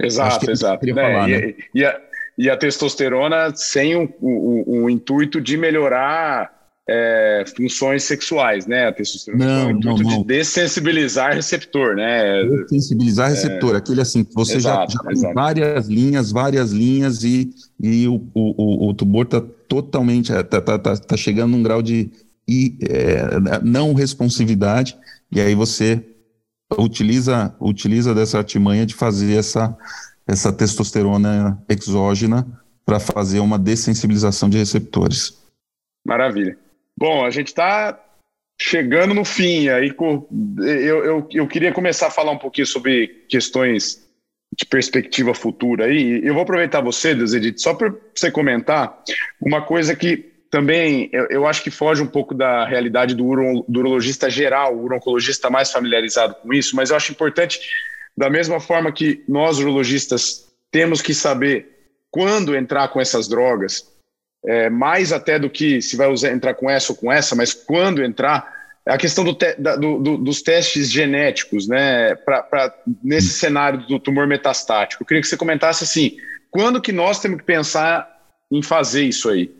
Exato, 0.00 0.50
exato. 0.50 0.86
Né? 0.86 0.94
Falar, 0.94 1.28
e, 1.28 1.32
né? 1.32 1.54
e, 1.74 1.84
a, 1.84 2.00
e, 2.38 2.48
a, 2.48 2.56
testosterona 2.56 3.52
sem 3.54 3.96
o, 3.96 4.08
o, 4.20 4.84
o 4.84 4.90
intuito 4.90 5.40
de 5.40 5.56
melhorar 5.56 6.56
é, 6.88 7.44
funções 7.54 8.04
sexuais, 8.04 8.66
né? 8.66 8.86
A 8.86 8.92
testosterona 8.92 9.44
não, 9.44 9.66
o 9.66 9.70
intuito 9.72 10.02
não, 10.02 10.10
não. 10.10 10.18
de 10.22 10.24
dessensibilizar 10.24 11.34
receptor, 11.34 11.96
né? 11.96 12.44
Dessensibilizar 12.62 13.28
receptor, 13.28 13.74
é, 13.74 13.78
aquele 13.78 14.00
assim, 14.00 14.26
você 14.34 14.56
exato, 14.56 14.92
já, 14.92 14.98
já 15.14 15.22
tem 15.22 15.34
várias 15.34 15.88
linhas, 15.88 16.30
várias 16.30 16.70
linhas 16.70 17.24
e, 17.24 17.50
e 17.82 18.08
o, 18.08 18.26
o, 18.32 18.88
o 18.88 18.94
tumor 18.94 19.26
está 19.26 19.42
totalmente, 19.68 20.32
está 20.32 20.60
tá, 20.60 20.78
tá, 20.78 20.96
tá 20.96 21.16
chegando 21.16 21.50
num 21.50 21.62
grau 21.62 21.82
de 21.82 22.10
e 22.48 22.78
é, 22.88 23.60
não 23.62 23.92
responsividade, 23.92 24.96
e 25.30 25.38
aí 25.38 25.54
você 25.54 26.02
utiliza, 26.78 27.54
utiliza 27.60 28.14
dessa 28.14 28.38
artimanha 28.38 28.86
de 28.86 28.94
fazer 28.94 29.34
essa, 29.34 29.76
essa 30.28 30.52
testosterona 30.52 31.62
exógena 31.68 32.46
para 32.84 33.00
fazer 33.00 33.40
uma 33.40 33.58
dessensibilização 33.58 34.48
de 34.48 34.58
receptores. 34.58 35.42
Maravilha. 36.06 36.56
Bom, 36.96 37.24
a 37.24 37.30
gente 37.30 37.48
está 37.48 37.98
chegando 38.60 39.14
no 39.14 39.24
fim, 39.24 39.68
aí 39.68 39.94
eu, 40.58 41.04
eu, 41.04 41.28
eu 41.32 41.46
queria 41.46 41.72
começar 41.72 42.08
a 42.08 42.10
falar 42.10 42.32
um 42.32 42.38
pouquinho 42.38 42.66
sobre 42.66 43.24
questões 43.28 44.06
de 44.56 44.66
perspectiva 44.66 45.32
futura 45.34 45.84
aí. 45.84 46.20
Eu 46.24 46.34
vou 46.34 46.42
aproveitar 46.42 46.80
você, 46.80 47.14
Deus 47.14 47.34
Edith, 47.34 47.58
só 47.58 47.74
para 47.74 47.94
você 48.14 48.30
comentar 48.30 49.02
uma 49.40 49.62
coisa 49.62 49.94
que 49.94 50.28
também 50.50 51.10
eu, 51.12 51.26
eu, 51.26 51.46
acho 51.46 51.62
que 51.62 51.70
foge 51.70 52.02
um 52.02 52.06
pouco 52.06 52.34
da 52.34 52.66
realidade 52.66 53.14
do, 53.14 53.24
uro, 53.24 53.64
do 53.68 53.80
urologista 53.80 54.30
geral, 54.30 54.74
o 54.74 54.92
oncologista 54.92 55.50
mais 55.50 55.70
familiarizado 55.70 56.34
com 56.36 56.52
isso, 56.52 56.74
mas 56.74 56.90
eu 56.90 56.96
acho 56.96 57.12
importante, 57.12 57.60
da 58.18 58.28
mesma 58.28 58.58
forma 58.58 58.90
que 58.90 59.22
nós, 59.28 59.60
urologistas, 59.60 60.48
temos 60.72 61.00
que 61.00 61.14
saber 61.14 61.68
quando 62.10 62.56
entrar 62.56 62.88
com 62.88 63.00
essas 63.00 63.28
drogas, 63.28 63.86
é, 64.44 64.68
mais 64.68 65.12
até 65.12 65.38
do 65.38 65.48
que 65.48 65.80
se 65.80 65.96
vai 65.96 66.08
usar, 66.08 66.32
entrar 66.32 66.54
com 66.54 66.68
essa 66.68 66.92
ou 66.92 66.98
com 66.98 67.12
essa, 67.12 67.36
mas 67.36 67.54
quando 67.54 68.02
entrar, 68.02 68.52
a 68.84 68.98
questão 68.98 69.22
do 69.22 69.34
te, 69.34 69.54
da, 69.54 69.76
do, 69.76 69.98
do, 69.98 70.18
dos 70.18 70.42
testes 70.42 70.90
genéticos, 70.90 71.68
né, 71.68 72.16
pra, 72.16 72.42
pra, 72.42 72.74
nesse 73.04 73.30
cenário 73.30 73.86
do 73.86 74.00
tumor 74.00 74.26
metastático. 74.26 75.02
Eu 75.02 75.06
queria 75.06 75.20
que 75.20 75.28
você 75.28 75.36
comentasse 75.36 75.84
assim, 75.84 76.16
quando 76.50 76.80
que 76.80 76.90
nós 76.90 77.20
temos 77.20 77.38
que 77.38 77.44
pensar 77.44 78.18
em 78.50 78.62
fazer 78.62 79.04
isso 79.04 79.28
aí? 79.28 79.54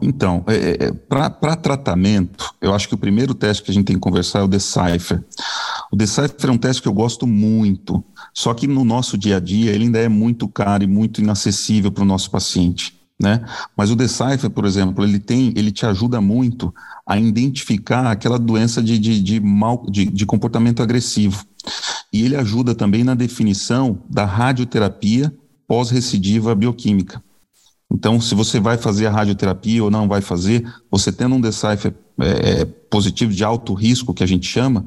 Então, 0.00 0.44
é, 0.46 0.54
é, 0.54 0.88
é 0.88 0.92
para 0.92 1.56
tratamento, 1.56 2.54
eu 2.60 2.72
acho 2.72 2.88
que 2.88 2.94
o 2.94 2.98
primeiro 2.98 3.34
teste 3.34 3.62
que 3.62 3.70
a 3.70 3.74
gente 3.74 3.84
tem 3.84 3.96
que 3.96 4.00
conversar 4.00 4.40
é 4.40 4.42
o 4.42 4.48
Decipher. 4.48 5.22
O 5.92 5.96
Decipher 5.96 6.48
é 6.48 6.50
um 6.50 6.58
teste 6.58 6.82
que 6.82 6.88
eu 6.88 6.92
gosto 6.92 7.26
muito, 7.26 8.02
só 8.32 8.52
que 8.54 8.66
no 8.66 8.84
nosso 8.84 9.16
dia 9.16 9.36
a 9.36 9.40
dia 9.40 9.72
ele 9.72 9.84
ainda 9.84 9.98
é 9.98 10.08
muito 10.08 10.48
caro 10.48 10.84
e 10.84 10.86
muito 10.86 11.20
inacessível 11.20 11.90
para 11.90 12.02
o 12.02 12.06
nosso 12.06 12.30
paciente. 12.30 12.94
Né? 13.20 13.44
Mas 13.76 13.90
o 13.90 13.96
Decipher, 13.96 14.50
por 14.50 14.64
exemplo, 14.64 15.04
ele 15.04 15.20
tem, 15.20 15.52
ele 15.56 15.70
te 15.70 15.86
ajuda 15.86 16.20
muito 16.20 16.74
a 17.06 17.18
identificar 17.18 18.10
aquela 18.10 18.38
doença 18.38 18.82
de, 18.82 18.98
de, 18.98 19.20
de, 19.20 19.40
mal, 19.40 19.86
de, 19.88 20.04
de 20.06 20.26
comportamento 20.26 20.82
agressivo. 20.82 21.44
E 22.12 22.22
ele 22.22 22.36
ajuda 22.36 22.74
também 22.74 23.04
na 23.04 23.14
definição 23.14 24.02
da 24.08 24.24
radioterapia 24.24 25.32
pós-recidiva 25.66 26.54
bioquímica. 26.54 27.22
Então, 27.90 28.20
se 28.20 28.34
você 28.34 28.58
vai 28.58 28.76
fazer 28.76 29.06
a 29.06 29.10
radioterapia 29.10 29.84
ou 29.84 29.90
não 29.90 30.08
vai 30.08 30.20
fazer, 30.20 30.64
você 30.90 31.12
tendo 31.12 31.36
um 31.36 31.40
Decipher 31.40 31.94
é, 32.20 32.60
é 32.60 32.64
positivo 32.64 33.32
de 33.32 33.42
alto 33.42 33.74
risco, 33.74 34.14
que 34.14 34.22
a 34.22 34.26
gente 34.26 34.46
chama, 34.46 34.84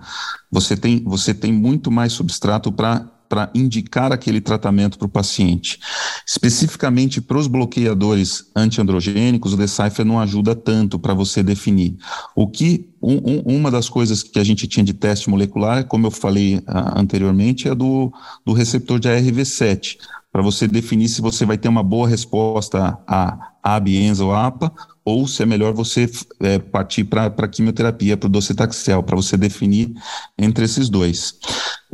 você 0.51 0.78
tem, 0.78 1.03
você 1.03 1.34
tem 1.34 1.51
muito 1.51 1.91
mais 1.91 2.13
substrato 2.13 2.71
para 2.71 3.05
para 3.28 3.49
indicar 3.53 4.11
aquele 4.11 4.39
tratamento 4.39 4.97
para 4.97 5.05
o 5.05 5.09
paciente. 5.09 5.80
Especificamente 6.25 7.21
para 7.21 7.38
os 7.38 7.47
bloqueadores 7.47 8.45
antiandrogênicos, 8.55 9.53
o 9.53 9.57
Decipher 9.57 10.05
não 10.05 10.19
ajuda 10.19 10.55
tanto 10.55 10.97
para 10.97 11.13
você 11.13 11.43
definir. 11.43 11.97
O 12.36 12.47
que 12.47 12.89
um, 13.01 13.15
um, 13.15 13.57
uma 13.57 13.69
das 13.69 13.89
coisas 13.89 14.23
que 14.23 14.39
a 14.39 14.43
gente 14.43 14.67
tinha 14.67 14.84
de 14.84 14.93
teste 14.93 15.30
molecular, 15.30 15.86
como 15.86 16.07
eu 16.07 16.11
falei 16.11 16.57
uh, 16.57 16.63
anteriormente, 16.95 17.67
é 17.67 17.75
do, 17.75 18.11
do 18.45 18.53
receptor 18.53 18.99
de 18.99 19.09
ARV7 19.09 19.97
para 20.38 20.43
você 20.43 20.67
definir 20.67 21.09
se 21.09 21.19
você 21.19 21.47
vai 21.47 21.57
ter 21.57 21.67
uma 21.67 21.81
boa 21.81 22.07
resposta 22.07 22.99
a 23.07 23.53
ABIENZA 23.63 24.23
ou 24.23 24.35
APA, 24.35 24.71
ou 25.03 25.27
se 25.27 25.41
é 25.41 25.47
melhor 25.47 25.73
você 25.73 26.07
é, 26.39 26.59
partir 26.59 27.05
para 27.05 27.25
a 27.25 27.47
quimioterapia, 27.47 28.15
para 28.15 28.27
o 28.27 28.29
docetaxel, 28.29 29.01
para 29.01 29.15
você 29.15 29.35
definir 29.35 29.91
entre 30.38 30.65
esses 30.65 30.89
dois. 30.89 31.39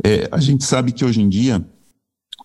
É, 0.04 0.28
a 0.30 0.38
gente 0.40 0.62
sabe 0.62 0.92
que 0.92 1.06
hoje 1.06 1.22
em 1.22 1.28
dia, 1.30 1.58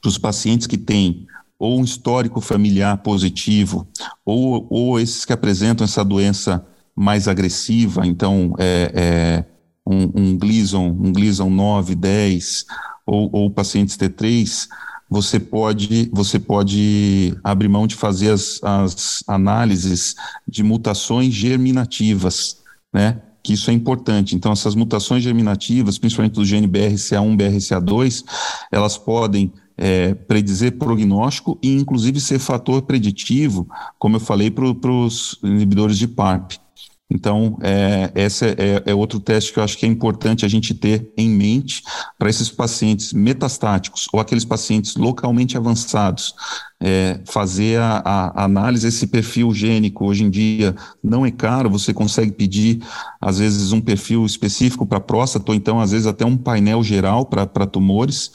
para 0.02 0.08
os 0.08 0.18
pacientes 0.18 0.68
que 0.68 0.78
têm 0.78 1.28
ou 1.60 1.78
um 1.78 1.84
histórico 1.84 2.40
familiar 2.40 3.00
positivo, 3.00 3.86
ou, 4.24 4.68
ou 4.70 5.02
esses 5.02 5.26
que 5.26 5.34
apresentam 5.34 5.84
essa 5.84 6.06
doença 6.06 6.66
mais 6.96 7.28
agressiva, 7.28 8.08
então 8.08 8.56
é, 8.58 8.92
é 8.96 9.46
um, 9.86 10.12
um 10.16 10.38
Gleason, 10.38 10.96
um 10.98 11.12
Gleason 11.12 11.50
9, 11.50 11.94
10, 11.94 12.66
ou, 13.06 13.30
ou 13.34 13.52
pacientes 13.52 13.98
T3, 13.98 14.70
você 15.10 15.40
pode, 15.40 16.10
você 16.14 16.38
pode 16.38 17.36
abrir 17.44 17.68
mão 17.68 17.88
de 17.88 17.96
fazer 17.96 18.32
as, 18.32 18.60
as 18.64 19.24
análises 19.28 20.16
de 20.48 20.62
mutações 20.62 21.34
germinativas, 21.34 22.58
né? 22.94 23.22
Que 23.42 23.54
isso 23.54 23.72
é 23.72 23.74
importante. 23.74 24.36
Então, 24.36 24.52
essas 24.52 24.76
mutações 24.76 25.24
germinativas, 25.24 25.98
principalmente 25.98 26.34
do 26.34 26.46
gene 26.46 26.68
BRCA1, 26.68 27.38
BRCA2, 27.38 28.24
elas 28.72 28.98
podem 28.98 29.52
é, 29.78 30.14
predizer 30.14 30.78
prognóstico 30.78 31.58
e, 31.64 31.74
inclusive, 31.74 32.20
ser 32.20 32.38
fator 32.38 32.82
preditivo, 32.82 33.68
como 33.98 34.18
eu 34.18 34.20
falei, 34.20 34.52
para 34.52 34.66
os 34.92 35.40
inibidores 35.42 35.98
de 35.98 36.08
PARP. 36.08 36.58
Então, 37.12 37.58
é, 37.62 38.12
esse 38.14 38.46
é, 38.46 38.84
é, 38.86 38.94
outro 38.94 39.20
teste 39.20 39.52
que 39.52 39.60
eu 39.60 39.64
acho 39.64 39.76
que 39.78 39.86
é 39.86 39.90
importante 39.90 40.46
a 40.46 40.48
gente 40.48 40.76
ter 40.76 41.12
em 41.18 41.28
mente 41.28 41.82
para 42.20 42.30
esses 42.30 42.52
pacientes 42.52 43.12
metastáticos 43.14 44.08
ou 44.14 44.20
aqueles 44.20 44.46
pacientes 44.46 44.96
localmente 44.96 45.58
avançados. 45.58 46.36
É, 46.82 47.20
fazer 47.26 47.80
a, 47.80 48.02
a, 48.06 48.46
análise 48.46 48.86
desse 48.86 49.08
perfil 49.08 49.54
gênico 49.54 50.06
hoje 50.06 50.24
em 50.24 50.30
dia 50.30 50.74
não 51.04 51.26
é 51.26 51.32
caro, 51.32 51.70
você 51.70 51.94
consegue 51.94 52.32
pedir, 52.32 52.82
às 53.20 53.40
vezes, 53.40 53.74
um 53.74 53.82
perfil 53.82 54.26
específico 54.26 54.86
para 54.86 55.00
próstata, 55.00 55.52
ou 55.52 55.56
então, 55.56 55.80
às 55.80 55.92
vezes, 55.92 56.08
até 56.08 56.26
um 56.26 56.38
painel 56.38 56.84
geral 56.84 57.26
para 57.26 57.66
tumores 57.66 58.32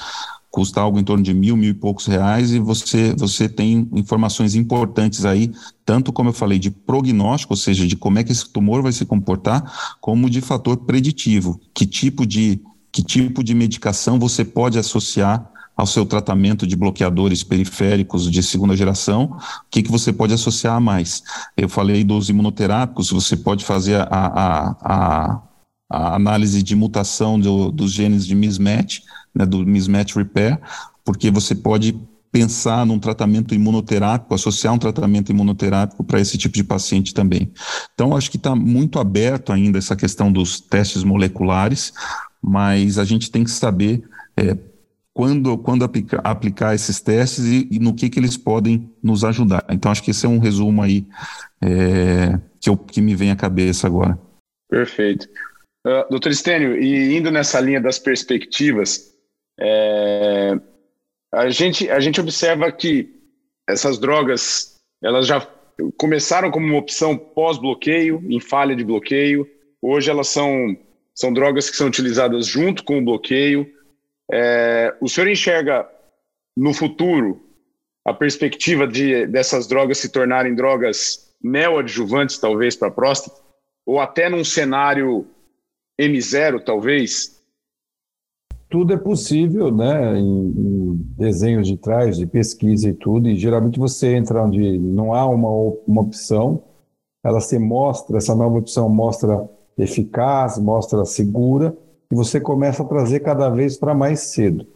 custa 0.55 0.81
algo 0.81 1.01
em 1.01 1.03
torno 1.03 1.25
de 1.25 1.35
mil, 1.35 1.57
mil 1.57 1.71
e 1.71 1.75
poucos 1.75 2.07
reais, 2.07 2.53
e 2.53 2.61
você, 2.61 3.13
você 3.19 3.49
tem 3.49 3.89
informações 3.93 4.55
importantes 4.55 5.25
aí, 5.25 5.51
tanto 5.85 6.13
como 6.13 6.29
eu 6.29 6.33
falei, 6.33 6.61
de 6.61 6.71
prognóstico, 6.71 7.55
ou 7.55 7.57
seja, 7.57 7.85
de 7.85 7.97
como 7.97 8.21
é 8.21 8.23
que 8.23 8.31
esse 8.31 8.49
tumor 8.49 8.81
vai 8.81 8.93
se 8.93 9.05
comportar, 9.05 9.97
como 10.01 10.31
de 10.31 10.41
fator 10.41 10.77
preditivo. 10.77 11.61
Que 11.75 11.85
tipo 11.85 12.25
de, 12.25 12.61
que 12.93 13.03
tipo 13.03 13.43
de 13.43 13.53
medicação 13.53 14.17
você 14.17 14.45
pode 14.45 14.79
associar 14.79 15.45
ao 15.77 15.89
seu 15.89 16.07
tratamento 16.07 16.69
de 16.69 16.77
bloqueadores 16.77 17.43
periféricos 17.43 18.31
de 18.31 18.41
segunda 18.41 18.77
geração, 18.77 19.25
o 19.25 19.41
que, 19.69 19.83
que 19.83 19.91
você 19.91 20.13
pode 20.13 20.35
associar 20.35 20.77
a 20.77 20.81
mais? 20.81 21.25
Eu 21.57 21.69
falei 21.69 22.05
dos 22.05 22.29
imunoterápicos, 22.29 23.11
você 23.11 23.37
pode 23.37 23.65
fazer 23.65 23.97
a, 23.97 24.07
a, 24.09 24.77
a, 24.85 25.43
a 25.91 26.15
análise 26.15 26.63
de 26.63 26.75
mutação 26.75 27.39
do, 27.39 27.71
dos 27.71 27.93
genes 27.93 28.27
de 28.27 28.35
mismatch, 28.35 29.01
né, 29.35 29.45
do 29.45 29.67
mismatch 29.67 30.15
repair, 30.15 30.59
porque 31.05 31.31
você 31.31 31.55
pode 31.55 31.99
pensar 32.35 32.85
num 32.85 32.99
tratamento 32.99 33.55
imunoterápico, 33.55 34.35
associar 34.35 34.75
um 34.75 34.79
tratamento 34.79 35.31
imunoterápico 35.31 36.03
para 36.03 36.21
esse 36.21 36.37
tipo 36.37 36.57
de 36.57 36.65
paciente 36.65 37.15
também. 37.15 37.53
Então, 37.95 38.17
acho 38.17 38.29
que 38.29 38.37
está 38.37 38.57
muito 38.57 38.99
aberto 38.99 39.53
ainda 39.53 39.79
essa 39.79 39.95
questão 39.95 40.33
dos 40.33 40.61
testes 40.61 41.05
moleculares, 41.05 41.93
mas 42.43 42.99
a 42.99 43.05
gente 43.05 43.31
tem 43.31 43.45
que 43.45 43.53
saber 43.53 44.03
é, 44.37 44.57
quando, 45.13 45.57
quando 45.59 45.85
aplica, 45.85 46.21
aplicar 46.25 46.75
esses 46.75 47.01
testes 47.01 47.45
e, 47.45 47.69
e, 47.71 47.79
no 47.79 47.95
que, 47.95 48.11
que 48.11 48.19
eles 48.19 48.37
podem 48.37 48.91
nos 49.01 49.23
ajudar. 49.23 49.65
Então, 49.71 49.93
acho 49.93 50.03
que 50.03 50.11
esse 50.11 50.27
é 50.27 50.29
um 50.29 50.41
resumo 50.41 50.83
aí 50.83 51.07
é, 51.63 52.37
que, 52.61 52.69
eu, 52.69 52.77
que 52.77 53.01
me 53.01 53.15
vem 53.15 53.31
à 53.31 53.37
cabeça 53.37 53.87
agora. 53.87 54.19
Perfeito. 54.69 55.29
Uh, 55.87 56.09
doutor 56.09 56.33
Estênio, 56.33 56.81
e 56.81 57.15
indo 57.17 57.31
nessa 57.31 57.61
linha 57.61 57.81
das 57.81 57.99
perspectivas, 57.99 59.15
é, 59.61 60.59
a, 61.33 61.49
gente, 61.51 61.91
a 61.91 62.01
gente 62.01 62.21
observa 62.21 62.73
que 62.73 63.15
essas 63.69 63.99
drogas 63.99 64.75
elas 65.03 65.27
já 65.27 65.47
começaram 65.99 66.51
como 66.51 66.67
uma 66.67 66.79
opção 66.79 67.17
pós-bloqueio, 67.17 68.23
em 68.29 68.41
falha 68.41 68.75
de 68.75 68.85
bloqueio. 68.85 69.47
Hoje 69.83 70.11
elas 70.11 70.29
são, 70.29 70.77
são 71.15 71.33
drogas 71.33 71.69
que 71.69 71.77
são 71.77 71.89
utilizadas 71.89 72.47
junto 72.47 72.83
com 72.85 72.99
o 72.99 73.05
bloqueio. 73.05 73.71
É, 74.33 74.95
o 75.01 75.09
senhor 75.09 75.29
enxerga 75.29 75.87
no 76.57 76.73
futuro 76.73 77.45
a 78.07 78.15
perspectiva 78.15 78.87
de 78.87 79.27
dessas 79.27 79.67
drogas 79.67 79.99
se 79.99 80.11
tornarem 80.11 80.55
drogas 80.55 81.35
neoadjuvantes, 81.43 82.39
talvez, 82.39 82.77
para 82.77 82.89
a 82.89 82.93
próstata? 82.93 83.43
Ou 83.85 84.01
até 84.01 84.29
num 84.29 84.45
cenário 84.45 85.27
M0, 86.01 86.65
talvez? 86.65 87.35
tudo 88.75 88.93
é 88.93 88.97
possível, 88.97 89.71
né, 89.71 90.19
em, 90.19 90.47
em, 90.49 91.07
desenhos 91.17 91.69
de 91.69 91.77
trás, 91.77 92.17
de 92.17 92.27
pesquisa 92.27 92.89
e 92.89 92.93
tudo, 92.93 93.29
e 93.29 93.37
geralmente 93.37 93.79
você 93.79 94.17
entra 94.17 94.43
onde 94.43 94.79
não 94.81 95.15
há 95.15 95.25
uma, 95.27 95.49
uma 95.87 96.03
opção, 96.03 96.61
ela 97.23 97.41
se 97.41 97.57
mostra, 97.57 98.17
essa 98.17 98.35
nova 98.35 98.59
opção 98.59 98.89
mostra 98.89 99.49
eficaz, 99.79 100.59
mostra 100.59 101.05
segura, 101.05 101.73
e 102.11 102.17
você 102.17 102.41
começa 102.41 102.83
a 102.83 102.87
trazer 102.87 103.21
cada 103.21 103.49
vez 103.49 103.77
para 103.77 103.95
mais 103.95 104.19
cedo. 104.21 104.67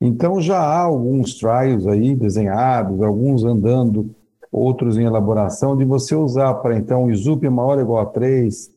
Então 0.00 0.40
já 0.40 0.60
há 0.60 0.82
alguns 0.82 1.34
trials 1.34 1.84
aí 1.88 2.14
desenhados, 2.14 3.02
alguns 3.02 3.44
andando, 3.44 4.14
outros 4.52 4.96
em 4.96 5.04
elaboração, 5.04 5.76
de 5.76 5.84
você 5.84 6.14
usar 6.14 6.54
para 6.54 6.78
então 6.78 7.06
o 7.06 7.10
ISUP 7.10 7.48
maior 7.48 7.78
ou 7.78 7.82
igual 7.82 8.02
a 8.02 8.06
3, 8.06 8.70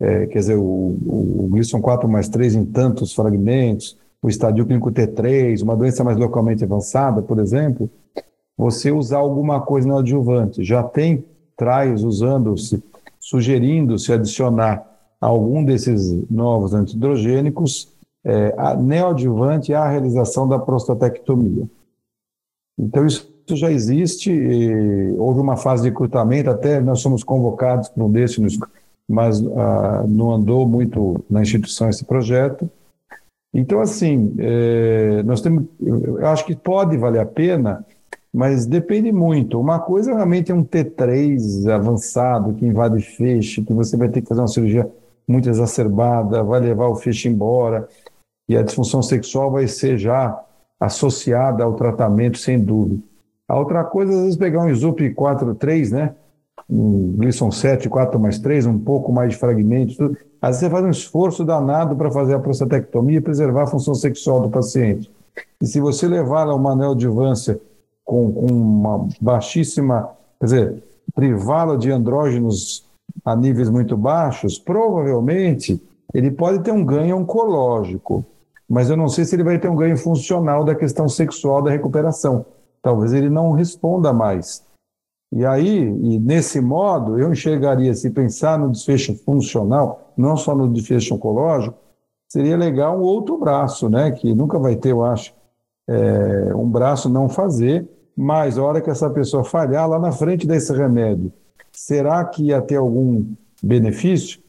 é, 0.00 0.26
quer 0.26 0.38
dizer, 0.38 0.56
o, 0.56 0.62
o, 0.62 1.44
o 1.44 1.48
Gleason 1.48 1.80
4 1.80 2.08
mais 2.08 2.28
3 2.28 2.54
em 2.54 2.64
tantos 2.64 3.14
fragmentos, 3.14 3.96
o 4.22 4.28
estadio 4.28 4.66
clínico 4.66 4.90
T3, 4.90 5.62
uma 5.62 5.76
doença 5.76 6.02
mais 6.04 6.16
localmente 6.16 6.64
avançada, 6.64 7.22
por 7.22 7.38
exemplo, 7.38 7.88
você 8.56 8.90
usar 8.90 9.18
alguma 9.18 9.60
coisa 9.60 9.86
no 9.86 9.98
adjuvante. 9.98 10.64
Já 10.64 10.82
tem 10.82 11.24
trials 11.56 12.02
usando-se, 12.02 12.82
sugerindo-se 13.20 14.12
adicionar 14.12 14.84
algum 15.20 15.64
desses 15.64 16.12
novos 16.30 16.74
antidrogênicos 16.74 17.88
é, 18.24 18.54
neoadjuvante 18.76 19.72
à 19.72 19.88
realização 19.88 20.48
da 20.48 20.58
prostatectomia. 20.58 21.68
Então, 22.78 23.06
isso 23.06 23.32
já 23.50 23.70
existe, 23.70 24.32
houve 25.16 25.40
uma 25.40 25.56
fase 25.56 25.84
de 25.84 25.88
recrutamento, 25.88 26.50
até 26.50 26.80
nós 26.80 27.00
somos 27.00 27.22
convocados 27.22 27.88
para 27.88 28.04
um 28.04 28.10
desse, 28.10 28.40
mas 29.08 29.42
ah, 29.44 30.04
não 30.08 30.32
andou 30.32 30.66
muito 30.66 31.24
na 31.30 31.42
instituição 31.42 31.88
esse 31.88 32.04
projeto. 32.04 32.68
Então, 33.54 33.80
assim, 33.80 34.34
é, 34.38 35.22
nós 35.22 35.40
temos, 35.40 35.64
eu 35.80 36.26
acho 36.26 36.44
que 36.44 36.54
pode 36.54 36.96
valer 36.96 37.20
a 37.20 37.26
pena, 37.26 37.84
mas 38.32 38.66
depende 38.66 39.10
muito. 39.10 39.58
Uma 39.58 39.78
coisa 39.78 40.14
realmente 40.14 40.52
é 40.52 40.54
um 40.54 40.64
T3 40.64 41.66
avançado 41.72 42.52
que 42.54 42.66
invade 42.66 43.00
feixe, 43.00 43.62
que 43.62 43.72
você 43.72 43.96
vai 43.96 44.08
ter 44.08 44.20
que 44.20 44.28
fazer 44.28 44.42
uma 44.42 44.48
cirurgia 44.48 44.90
muito 45.26 45.48
exacerbada, 45.48 46.42
vai 46.42 46.60
levar 46.60 46.88
o 46.88 46.96
feixe 46.96 47.28
embora, 47.28 47.88
e 48.48 48.56
a 48.56 48.62
disfunção 48.62 49.02
sexual 49.02 49.50
vai 49.50 49.66
ser 49.66 49.96
já 49.96 50.38
associada 50.78 51.64
ao 51.64 51.74
tratamento, 51.74 52.38
sem 52.38 52.60
dúvida. 52.60 53.02
A 53.48 53.58
outra 53.58 53.82
coisa, 53.84 54.12
às 54.12 54.20
vezes, 54.20 54.36
pegar 54.36 54.62
um 54.62 54.68
ISUP 54.68 55.14
4, 55.14 55.54
3, 55.54 55.92
né? 55.92 56.14
Um 56.68 57.14
Glisson 57.16 57.50
7, 57.50 57.88
4 57.88 58.18
mais 58.18 58.38
3, 58.38 58.66
um 58.66 58.78
pouco 58.78 59.12
mais 59.12 59.30
de 59.30 59.36
fragmentos, 59.36 59.96
tudo. 59.96 60.16
Às 60.42 60.56
vezes 60.56 60.60
você 60.60 60.70
faz 60.70 60.84
um 60.84 60.90
esforço 60.90 61.44
danado 61.44 61.96
para 61.96 62.10
fazer 62.10 62.34
a 62.34 62.38
prostatectomia 62.38 63.18
e 63.18 63.20
preservar 63.20 63.62
a 63.62 63.66
função 63.66 63.94
sexual 63.94 64.40
do 64.40 64.50
paciente. 64.50 65.10
E 65.60 65.66
se 65.66 65.80
você 65.80 66.06
levar 66.06 66.48
uma 66.48 66.74
neoadjuvância 66.74 67.60
com, 68.04 68.32
com 68.32 68.46
uma 68.46 69.08
baixíssima, 69.20 70.10
quer 70.38 70.44
dizer, 70.44 70.82
privá-la 71.14 71.76
de 71.76 71.90
andrógenos 71.90 72.84
a 73.24 73.34
níveis 73.34 73.70
muito 73.70 73.96
baixos, 73.96 74.58
provavelmente 74.58 75.80
ele 76.12 76.30
pode 76.30 76.60
ter 76.60 76.72
um 76.72 76.84
ganho 76.84 77.16
oncológico, 77.16 78.24
mas 78.68 78.90
eu 78.90 78.96
não 78.96 79.08
sei 79.08 79.24
se 79.24 79.36
ele 79.36 79.44
vai 79.44 79.58
ter 79.58 79.68
um 79.68 79.76
ganho 79.76 79.96
funcional 79.96 80.64
da 80.64 80.74
questão 80.74 81.08
sexual 81.08 81.62
da 81.62 81.70
recuperação. 81.70 82.44
Talvez 82.82 83.12
ele 83.12 83.30
não 83.30 83.52
responda 83.52 84.12
mais. 84.12 84.64
E 85.32 85.44
aí, 85.44 85.78
e 85.78 86.18
nesse 86.18 86.60
modo, 86.60 87.18
eu 87.18 87.32
enxergaria, 87.32 87.92
se 87.94 88.10
pensar 88.10 88.58
no 88.58 88.70
desfecho 88.70 89.14
funcional, 89.24 90.12
não 90.16 90.36
só 90.36 90.54
no 90.54 90.68
desfecho 90.68 91.14
oncológico, 91.14 91.76
seria 92.28 92.56
legal 92.56 92.98
um 92.98 93.02
outro 93.02 93.38
braço, 93.38 93.88
né? 93.88 94.10
Que 94.12 94.34
nunca 94.34 94.58
vai 94.58 94.76
ter, 94.76 94.92
eu 94.92 95.04
acho, 95.04 95.34
é, 95.88 96.54
um 96.54 96.68
braço 96.68 97.08
não 97.08 97.28
fazer, 97.28 97.88
mas 98.16 98.56
a 98.56 98.62
hora 98.62 98.80
que 98.80 98.90
essa 98.90 99.10
pessoa 99.10 99.44
falhar 99.44 99.88
lá 99.88 99.98
na 99.98 100.12
frente 100.12 100.46
desse 100.46 100.72
remédio, 100.72 101.32
será 101.72 102.24
que 102.24 102.44
ia 102.44 102.62
ter 102.62 102.76
algum 102.76 103.24
benefício? 103.62 104.40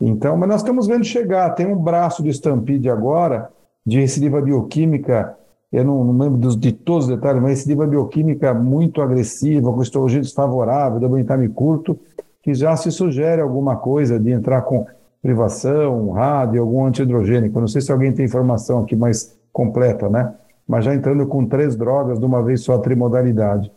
Então, 0.00 0.36
mas 0.36 0.48
nós 0.48 0.60
estamos 0.60 0.86
vendo 0.86 1.04
chegar, 1.04 1.50
tem 1.50 1.66
um 1.66 1.76
braço 1.76 2.22
do 2.22 2.28
Stampede 2.28 2.88
agora, 2.88 3.50
de 3.84 4.00
recidiva 4.00 4.40
bioquímica, 4.40 5.36
eu 5.72 5.84
não, 5.84 6.04
não 6.04 6.18
lembro 6.18 6.38
dos, 6.38 6.56
de 6.56 6.72
todos 6.72 7.08
os 7.08 7.14
detalhes, 7.14 7.40
mas 7.40 7.50
recidiva 7.52 7.86
bioquímica 7.86 8.52
muito 8.52 9.00
agressiva, 9.00 9.72
com 9.72 9.82
histologia 9.82 10.20
desfavorável, 10.20 10.98
de 10.98 11.48
curto, 11.48 11.98
que 12.42 12.54
já 12.54 12.76
se 12.76 12.90
sugere 12.90 13.40
alguma 13.40 13.76
coisa 13.76 14.18
de 14.18 14.30
entrar 14.30 14.62
com 14.62 14.86
privação, 15.22 16.10
rádio, 16.10 16.60
algum 16.60 16.86
antihidrogênico. 16.86 17.60
Não 17.60 17.68
sei 17.68 17.80
se 17.80 17.92
alguém 17.92 18.12
tem 18.12 18.24
informação 18.24 18.82
aqui 18.82 18.96
mais 18.96 19.38
completa, 19.52 20.08
né? 20.08 20.34
Mas 20.66 20.84
já 20.84 20.94
entrando 20.94 21.26
com 21.26 21.46
três 21.46 21.76
drogas 21.76 22.18
de 22.18 22.24
uma 22.24 22.42
vez 22.42 22.62
só, 22.62 22.78
trimodalidade. 22.78 23.70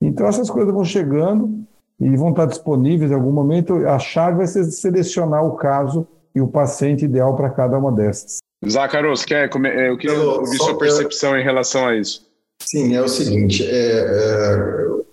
Então 0.00 0.26
essas 0.26 0.50
coisas 0.50 0.72
vão 0.72 0.84
chegando, 0.84 1.64
e 2.02 2.16
vão 2.16 2.30
estar 2.30 2.46
disponíveis 2.46 3.12
em 3.12 3.14
algum 3.14 3.30
momento. 3.30 3.86
A 3.86 3.98
chave 3.98 4.38
vai 4.38 4.46
ser 4.48 4.64
selecionar 4.64 5.44
o 5.44 5.52
caso 5.52 6.06
e 6.34 6.40
o 6.40 6.48
paciente 6.48 7.04
ideal 7.04 7.36
para 7.36 7.48
cada 7.48 7.78
uma 7.78 7.92
dessas. 7.92 8.41
Zacaros, 8.68 9.24
quer, 9.24 9.50
é, 9.66 9.90
eu 9.90 9.96
queria 9.96 10.16
então, 10.16 10.40
ouvir 10.40 10.56
sua 10.56 10.78
percepção 10.78 11.36
em 11.36 11.42
relação 11.42 11.86
a 11.86 11.96
isso. 11.96 12.26
Sim, 12.60 12.94
é 12.94 13.02
o 13.02 13.08
seguinte, 13.08 13.64
é, 13.64 13.98
é, 13.98 14.86
o 14.88 15.04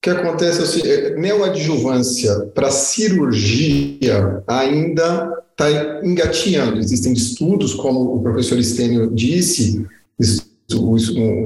que 0.00 0.10
acontece 0.10 0.88
é, 0.88 1.06
é 1.08 1.10
neoadjuvância 1.16 2.50
para 2.54 2.70
cirurgia 2.70 4.42
ainda 4.46 5.42
está 5.50 6.00
engatinhando. 6.04 6.78
Existem 6.78 7.12
estudos, 7.12 7.74
como 7.74 8.14
o 8.14 8.22
professor 8.22 8.62
Stênio 8.62 9.10
disse, 9.10 9.84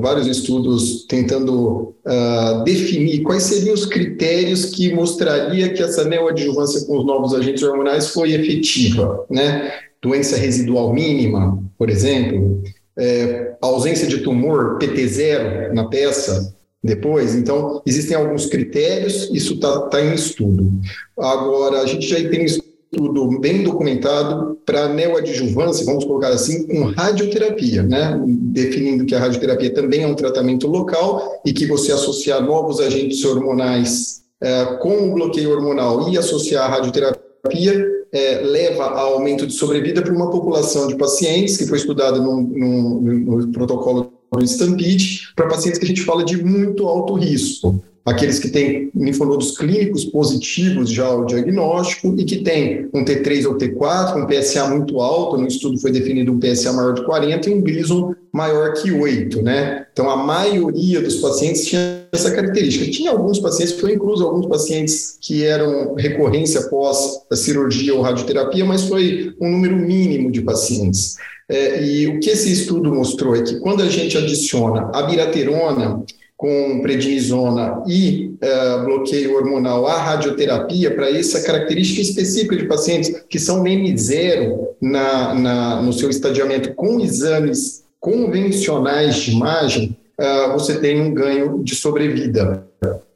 vários 0.01 0.27
estudos 0.27 1.05
tentando 1.07 1.95
uh, 2.05 2.65
definir 2.65 3.23
quais 3.23 3.43
seriam 3.43 3.75
os 3.75 3.87
critérios 3.87 4.67
que 4.67 4.93
mostraria 4.93 5.73
que 5.73 5.83
essa 5.83 6.05
neoadjuvância 6.05 6.87
com 6.87 6.99
os 6.99 7.07
novos 7.07 7.35
agentes 7.35 7.63
hormonais 7.63 8.09
foi 8.09 8.33
efetiva, 8.33 9.27
né? 9.31 9.88
Doença 10.03 10.37
residual 10.37 10.93
mínima, 10.93 11.63
por 11.77 11.91
exemplo, 11.91 12.63
é, 12.99 13.57
ausência 13.61 14.07
de 14.07 14.19
tumor 14.19 14.79
PT0 14.79 15.73
na 15.73 15.89
peça, 15.89 16.55
depois. 16.83 17.35
Então, 17.35 17.83
existem 17.87 18.17
alguns 18.17 18.47
critérios, 18.47 19.31
isso 19.33 19.55
está 19.55 19.83
tá 19.89 20.01
em 20.01 20.15
estudo. 20.15 20.81
Agora, 21.19 21.81
a 21.81 21.87
gente 21.87 22.07
já 22.07 22.17
tem 22.29 22.45
estudo 22.45 23.39
bem 23.41 23.63
documentado 23.63 24.59
para 24.65 24.89
neoadjuvância, 24.89 25.85
vamos 25.85 26.05
colocar 26.05 26.29
assim, 26.29 26.67
com 26.67 26.85
radioterapia, 26.85 27.83
né? 27.83 28.21
definindo 28.27 29.05
que 29.05 29.15
a 29.15 29.19
radioterapia 29.19 29.73
também 29.75 30.03
é 30.03 30.07
um 30.07 30.15
tratamento 30.15 30.67
local 30.67 31.41
e 31.45 31.53
que 31.53 31.67
você 31.67 31.93
associar 31.93 32.43
novos 32.43 32.81
agentes 32.81 33.25
hormonais 33.25 34.23
é, 34.41 34.65
com 34.81 35.11
o 35.11 35.15
bloqueio 35.15 35.51
hormonal 35.51 36.09
e 36.09 36.17
associar 36.17 36.65
a 36.65 36.77
radioterapia 36.77 37.98
é, 38.13 38.41
leva 38.41 38.85
a 38.85 39.01
aumento 39.01 39.47
de 39.47 39.53
sobrevida 39.53 40.03
para 40.03 40.15
uma 40.15 40.31
população 40.31 40.87
de 40.87 40.97
pacientes 40.97 41.57
que 41.57 41.67
foi 41.67 41.79
estudada 41.79 42.19
no, 42.19 42.41
no, 42.41 43.01
no 43.01 43.53
protocolo 43.53 44.13
do 44.33 44.45
Stampede, 44.45 45.33
para 45.35 45.49
pacientes 45.49 45.79
que 45.79 45.85
a 45.85 45.89
gente 45.89 46.03
fala 46.03 46.25
de 46.25 46.43
muito 46.43 46.87
alto 46.87 47.15
risco 47.15 47.83
aqueles 48.09 48.39
que 48.39 48.49
têm 48.49 48.91
linfonodos 48.95 49.57
clínicos 49.57 50.05
positivos 50.05 50.91
já 50.91 51.07
ao 51.07 51.25
diagnóstico 51.25 52.15
e 52.17 52.25
que 52.25 52.37
têm 52.37 52.89
um 52.93 53.05
T3 53.05 53.47
ou 53.47 53.57
T4, 53.57 54.17
um 54.17 54.27
PSA 54.27 54.67
muito 54.69 55.01
alto, 55.01 55.37
no 55.37 55.47
estudo 55.47 55.79
foi 55.79 55.91
definido 55.91 56.33
um 56.33 56.39
PSA 56.39 56.73
maior 56.73 56.95
de 56.95 57.05
40 57.05 57.51
e 57.51 57.55
um 57.55 57.61
Gleason 57.61 58.15
maior 58.33 58.73
que 58.75 58.93
8, 58.93 59.43
né? 59.43 59.87
Então, 59.93 60.09
a 60.09 60.17
maioria 60.17 61.01
dos 61.01 61.17
pacientes 61.17 61.67
tinha 61.67 62.07
essa 62.13 62.31
característica. 62.31 62.91
Tinha 62.91 63.11
alguns 63.11 63.39
pacientes, 63.39 63.75
foi 63.81 63.95
incluso 63.95 64.25
alguns 64.25 64.47
pacientes 64.47 65.19
que 65.21 65.45
eram 65.45 65.95
recorrência 65.95 66.61
após 66.61 67.21
a 67.31 67.37
cirurgia 67.37 67.95
ou 67.95 68.01
radioterapia, 68.01 68.65
mas 68.65 68.85
foi 68.85 69.35
um 69.41 69.51
número 69.51 69.77
mínimo 69.77 70.31
de 70.31 70.43
pacientes. 70.43 71.17
É, 71.49 71.83
e 71.83 72.07
o 72.07 72.21
que 72.21 72.29
esse 72.31 72.53
estudo 72.53 72.95
mostrou 72.95 73.35
é 73.35 73.43
que 73.43 73.59
quando 73.61 73.83
a 73.83 73.89
gente 73.89 74.19
adiciona 74.19 74.91
a 74.93 75.03
biraterona 75.03 76.05
com 76.39 76.81
prednisona 76.81 77.83
e 77.85 78.33
uh, 78.41 78.85
bloqueio 78.85 79.35
hormonal 79.35 79.89
à 79.89 80.01
radioterapia 80.01 80.95
para 80.95 81.11
essa 81.11 81.43
característica 81.43 82.01
específica 82.01 82.57
de 82.57 82.67
pacientes 82.67 83.25
que 83.29 83.41
são 83.41 83.65
M0 83.65 84.57
na, 84.81 85.35
na, 85.35 85.83
no 85.83 85.93
seu 85.93 86.09
estadiamento 86.09 86.75
com 86.75 87.01
exames 87.01 87.83
convencionais 87.99 89.17
de 89.17 89.33
imagem, 89.33 89.97
uh, 90.17 90.53
você 90.53 90.79
tem 90.79 91.01
um 91.03 91.13
ganho 91.13 91.65
de 91.65 91.75
sobrevida 91.75 92.65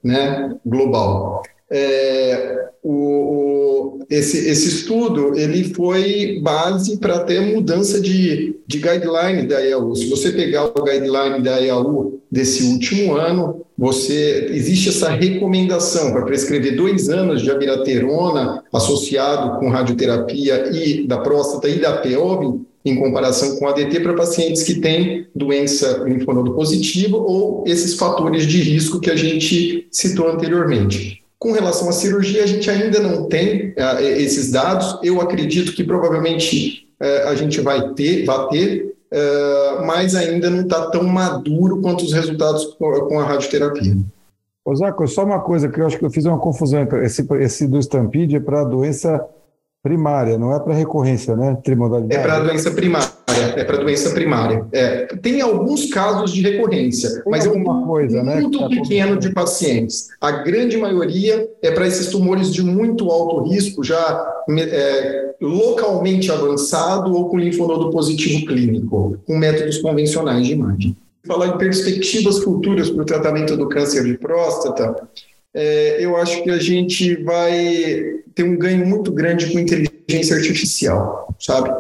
né, 0.03 0.53
global. 0.67 1.45
É, 1.71 2.71
o, 2.83 2.93
o, 2.93 3.92
esse, 4.13 4.47
esse 4.47 4.69
estudo 4.69 5.39
ele 5.39 5.73
foi 5.73 6.39
base 6.43 6.99
para 6.99 7.21
ter 7.21 7.41
mudança 7.41 7.99
de, 7.99 8.57
de 8.67 8.79
guideline 8.79 9.47
da 9.47 9.65
EAU. 9.65 9.97
Se 9.97 10.07
você 10.11 10.31
pegar 10.33 10.67
o 10.67 10.85
guideline 10.85 11.43
da 11.43 11.61
EAU 11.63 12.21
desse 12.31 12.63
último 12.65 13.17
ano, 13.17 13.65
você 13.77 14.49
existe 14.51 14.91
essa 14.91 15.09
recomendação 15.09 16.13
para 16.13 16.27
prescrever 16.27 16.77
dois 16.77 17.09
anos 17.09 17.41
de 17.41 17.51
abiraterona 17.51 18.63
associado 18.71 19.59
com 19.59 19.71
radioterapia 19.71 20.71
e 20.71 21.07
da 21.07 21.19
próstata 21.19 21.69
e 21.69 21.81
da 21.81 21.97
POV 21.97 22.61
em 22.85 22.97
comparação 22.97 23.57
com 23.57 23.67
ADT 23.67 24.01
para 24.01 24.15
pacientes 24.15 24.63
que 24.63 24.75
têm 24.75 25.27
doença 25.35 26.03
linfonodo 26.05 26.53
positiva 26.53 27.17
ou 27.17 27.65
esses 27.67 27.95
fatores 27.95 28.47
de 28.47 28.61
risco 28.61 29.01
que 29.01 29.11
a 29.11 29.17
gente 29.17 29.87
citou 29.91 30.29
anteriormente. 30.29 31.22
Com 31.43 31.51
relação 31.51 31.89
à 31.89 31.93
cirurgia, 31.93 32.45
a 32.45 32.47
gente 32.47 32.71
ainda 32.71 33.01
não 33.01 33.25
tem 33.25 33.71
uh, 33.71 33.99
esses 34.01 34.53
dados. 34.53 34.97
Eu 35.03 35.21
acredito 35.21 35.73
que 35.73 35.83
provavelmente 35.83 36.87
uh, 37.03 37.31
a 37.31 37.35
gente 37.35 37.61
vai 37.61 37.95
ter, 37.95 38.25
vai 38.25 38.47
ter, 38.47 38.95
uh, 39.13 39.85
mas 39.85 40.15
ainda 40.15 40.49
não 40.49 40.61
está 40.61 40.87
tão 40.87 41.03
maduro 41.03 41.81
quanto 41.81 42.05
os 42.05 42.13
resultados 42.13 42.67
com, 42.79 42.93
com 43.09 43.19
a 43.19 43.25
radioterapia. 43.25 43.97
Ô 44.65 44.73
Zaco, 44.73 45.05
só 45.09 45.25
uma 45.25 45.41
coisa 45.41 45.69
que 45.69 45.81
eu 45.81 45.87
acho 45.87 45.99
que 45.99 46.05
eu 46.05 46.11
fiz 46.13 46.27
uma 46.27 46.39
confusão. 46.39 46.87
Esse, 47.03 47.27
esse 47.41 47.67
do 47.67 47.81
Stampede 47.81 48.37
é 48.37 48.41
para 48.41 48.63
doença 48.63 49.21
primária, 49.83 50.39
não 50.39 50.55
é 50.55 50.61
para 50.61 50.75
recorrência, 50.75 51.35
né? 51.35 51.59
Trimodalidade. 51.65 52.21
É 52.21 52.23
para 52.23 52.39
doença 52.39 52.71
primária. 52.71 53.09
É 53.57 53.65
para 53.65 53.79
doença 53.79 54.11
primária. 54.11 54.65
É, 54.73 55.07
tem 55.21 55.41
alguns 55.41 55.87
casos 55.87 56.33
de 56.33 56.43
recorrência, 56.43 57.11
tem 57.11 57.23
mas 57.27 57.47
é 57.47 57.51
um 57.51 57.63
coisa, 57.85 58.23
né, 58.23 58.41
muito 58.41 58.59
tá 58.59 58.69
pequeno 58.69 59.19
de 59.19 59.31
pacientes. 59.31 60.09
A 60.21 60.31
grande 60.31 60.77
maioria 60.77 61.49
é 61.63 61.71
para 61.71 61.87
esses 61.87 62.09
tumores 62.09 62.53
de 62.53 62.63
muito 62.63 63.11
alto 63.11 63.49
risco, 63.49 63.83
já 63.83 64.45
é, 64.59 65.35
localmente 65.41 66.31
avançado 66.31 67.13
ou 67.13 67.29
com 67.29 67.39
linfonodo 67.39 67.91
positivo 67.91 68.47
clínico, 68.47 69.19
com 69.27 69.37
métodos 69.37 69.79
convencionais 69.79 70.47
de 70.47 70.53
imagem. 70.53 70.97
Falar 71.27 71.49
em 71.49 71.59
perspectivas 71.59 72.39
futuras 72.41 72.91
para 72.91 73.03
o 73.03 73.07
tratamento 73.07 73.57
do 73.57 73.69
câncer 73.69 74.05
de 74.05 74.19
próstata, 74.19 75.09
é, 75.55 76.05
eu 76.05 76.17
acho 76.17 76.43
que 76.43 76.51
a 76.51 76.59
gente 76.59 77.23
vai 77.23 78.21
ter 78.35 78.43
um 78.43 78.57
ganho 78.57 78.87
muito 78.87 79.13
grande 79.13 79.53
com 79.53 79.59
inteligência 79.59 80.37
artificial, 80.37 81.35
sabe? 81.39 81.71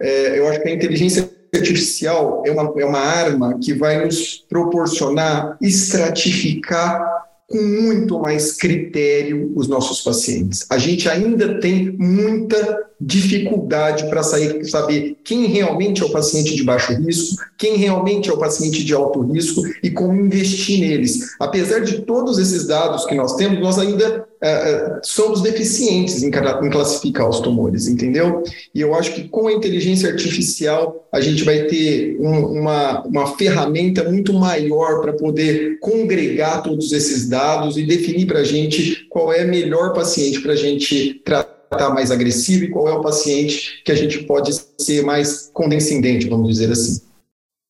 É, 0.00 0.38
eu 0.38 0.48
acho 0.48 0.60
que 0.60 0.68
a 0.68 0.74
inteligência 0.74 1.30
artificial 1.54 2.42
é 2.46 2.50
uma, 2.50 2.74
é 2.80 2.84
uma 2.84 3.00
arma 3.00 3.58
que 3.58 3.72
vai 3.72 4.04
nos 4.04 4.44
proporcionar 4.48 5.56
estratificar 5.60 7.18
com 7.48 7.62
muito 7.62 8.18
mais 8.18 8.52
critério 8.52 9.50
os 9.56 9.66
nossos 9.68 10.02
pacientes. 10.02 10.66
A 10.68 10.76
gente 10.76 11.08
ainda 11.08 11.58
tem 11.60 11.96
muita 11.98 12.86
dificuldade 13.00 14.06
para 14.10 14.22
saber 14.22 15.16
quem 15.24 15.46
realmente 15.46 16.02
é 16.02 16.04
o 16.04 16.10
paciente 16.10 16.54
de 16.54 16.62
baixo 16.62 16.92
risco, 16.92 17.42
quem 17.56 17.76
realmente 17.76 18.28
é 18.28 18.32
o 18.32 18.38
paciente 18.38 18.84
de 18.84 18.92
alto 18.92 19.22
risco 19.22 19.62
e 19.82 19.90
como 19.90 20.20
investir 20.20 20.80
neles. 20.80 21.36
Apesar 21.40 21.80
de 21.80 22.02
todos 22.02 22.38
esses 22.38 22.66
dados 22.66 23.06
que 23.06 23.14
nós 23.14 23.34
temos, 23.36 23.60
nós 23.60 23.78
ainda 23.78 24.27
uh, 24.42 25.00
somos 25.02 25.42
deficientes 25.42 26.22
em, 26.22 26.28
em 26.28 26.70
classificar 26.70 27.28
os 27.28 27.40
tumores, 27.40 27.86
entendeu? 27.86 28.42
E 28.74 28.80
eu 28.80 28.94
acho 28.94 29.14
que 29.14 29.28
com 29.28 29.48
a 29.48 29.52
inteligência 29.52 30.08
artificial 30.08 31.08
a 31.12 31.20
gente 31.20 31.44
vai 31.44 31.64
ter 31.64 32.18
um, 32.20 32.60
uma, 32.60 33.02
uma 33.02 33.36
ferramenta 33.36 34.04
muito 34.04 34.32
maior 34.32 35.00
para 35.00 35.12
poder 35.12 35.78
congregar 35.80 36.62
todos 36.62 36.92
esses 36.92 37.28
dados 37.28 37.76
e 37.76 37.84
definir 37.84 38.26
para 38.26 38.40
a 38.40 38.44
gente 38.44 39.06
qual 39.08 39.32
é 39.32 39.44
melhor 39.44 39.92
paciente 39.92 40.40
para 40.40 40.52
a 40.52 40.56
gente 40.56 41.20
tratar 41.24 41.90
mais 41.90 42.10
agressivo 42.10 42.64
e 42.64 42.68
qual 42.68 42.88
é 42.88 42.92
o 42.92 43.02
paciente 43.02 43.82
que 43.84 43.92
a 43.92 43.94
gente 43.94 44.24
pode 44.24 44.52
ser 44.78 45.02
mais 45.02 45.50
condescendente, 45.52 46.28
vamos 46.28 46.48
dizer 46.48 46.70
assim. 46.70 47.02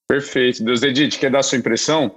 Perfeito. 0.09 0.65
Deus 0.65 0.83
Edith, 0.83 1.19
quer 1.19 1.31
dar 1.31 1.43
sua 1.43 1.59
impressão? 1.59 2.11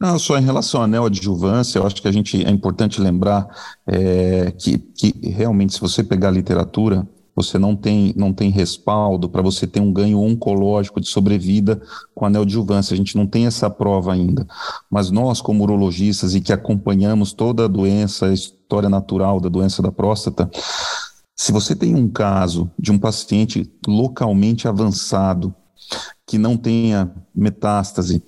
Não, 0.00 0.18
só 0.18 0.36
em 0.36 0.44
relação 0.44 0.82
à 0.82 0.86
neoadjuvância, 0.86 1.78
eu 1.78 1.86
acho 1.86 2.02
que 2.02 2.08
a 2.08 2.12
gente 2.12 2.44
é 2.44 2.50
importante 2.50 3.00
lembrar 3.00 3.46
é, 3.86 4.50
que, 4.50 4.78
que 4.78 5.14
realmente, 5.30 5.74
se 5.74 5.80
você 5.80 6.02
pegar 6.02 6.28
a 6.28 6.32
literatura, 6.32 7.08
você 7.34 7.58
não 7.58 7.74
tem, 7.74 8.12
não 8.16 8.32
tem 8.32 8.50
respaldo 8.50 9.28
para 9.28 9.42
você 9.42 9.66
ter 9.66 9.80
um 9.80 9.92
ganho 9.92 10.20
oncológico 10.20 11.00
de 11.00 11.08
sobrevida 11.08 11.80
com 12.14 12.24
a 12.24 12.30
neoadjuvância. 12.30 12.94
A 12.94 12.96
gente 12.96 13.16
não 13.16 13.26
tem 13.26 13.46
essa 13.46 13.68
prova 13.68 14.12
ainda. 14.12 14.46
Mas 14.88 15.10
nós, 15.10 15.40
como 15.40 15.64
urologistas 15.64 16.34
e 16.34 16.40
que 16.40 16.52
acompanhamos 16.52 17.32
toda 17.32 17.64
a 17.64 17.68
doença, 17.68 18.26
a 18.26 18.32
história 18.32 18.88
natural 18.88 19.40
da 19.40 19.48
doença 19.48 19.82
da 19.82 19.90
próstata, 19.90 20.48
se 21.34 21.50
você 21.50 21.74
tem 21.74 21.94
um 21.94 22.08
caso 22.08 22.70
de 22.78 22.92
um 22.92 22.98
paciente 22.98 23.68
localmente 23.86 24.68
avançado, 24.68 25.52
que 26.26 26.38
não 26.38 26.56
tenha 26.56 27.12
metástase, 27.34 28.22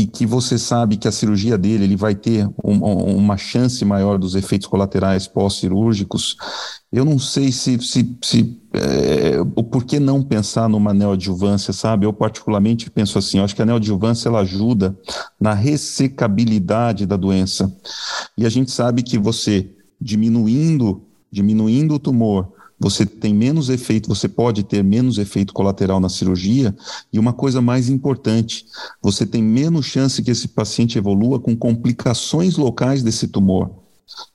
e 0.00 0.06
que 0.06 0.24
você 0.24 0.56
sabe 0.58 0.96
que 0.96 1.06
a 1.06 1.12
cirurgia 1.12 1.58
dele 1.58 1.84
ele 1.84 1.96
vai 1.96 2.14
ter 2.14 2.48
um, 2.64 2.78
uma 3.16 3.36
chance 3.36 3.84
maior 3.84 4.18
dos 4.18 4.34
efeitos 4.34 4.66
colaterais 4.66 5.26
pós-cirúrgicos, 5.26 6.36
eu 6.90 7.04
não 7.04 7.18
sei 7.18 7.52
se, 7.52 7.78
se, 7.80 8.16
se 8.22 8.58
é, 8.72 9.38
o 9.54 9.62
porquê 9.62 10.00
não 10.00 10.22
pensar 10.22 10.70
numa 10.70 10.94
neoadjuvância, 10.94 11.72
sabe? 11.74 12.06
Eu 12.06 12.14
particularmente 12.14 12.90
penso 12.90 13.18
assim, 13.18 13.38
eu 13.38 13.44
acho 13.44 13.54
que 13.54 13.60
a 13.60 13.66
neoadjuvância 13.66 14.30
ela 14.30 14.40
ajuda 14.40 14.96
na 15.38 15.52
ressecabilidade 15.52 17.04
da 17.04 17.16
doença. 17.16 17.70
E 18.38 18.46
a 18.46 18.48
gente 18.48 18.70
sabe 18.70 19.02
que 19.02 19.18
você 19.18 19.70
diminuindo, 20.00 21.02
diminuindo 21.30 21.94
o 21.94 21.98
tumor, 21.98 22.48
você 22.80 23.04
tem 23.04 23.34
menos 23.34 23.68
efeito, 23.68 24.08
você 24.08 24.26
pode 24.26 24.62
ter 24.62 24.82
menos 24.82 25.18
efeito 25.18 25.52
colateral 25.52 26.00
na 26.00 26.08
cirurgia, 26.08 26.74
e 27.12 27.18
uma 27.18 27.34
coisa 27.34 27.60
mais 27.60 27.90
importante, 27.90 28.64
você 29.02 29.26
tem 29.26 29.42
menos 29.42 29.84
chance 29.84 30.22
que 30.22 30.30
esse 30.30 30.48
paciente 30.48 30.96
evolua 30.96 31.38
com 31.38 31.54
complicações 31.54 32.56
locais 32.56 33.02
desse 33.02 33.28
tumor. 33.28 33.70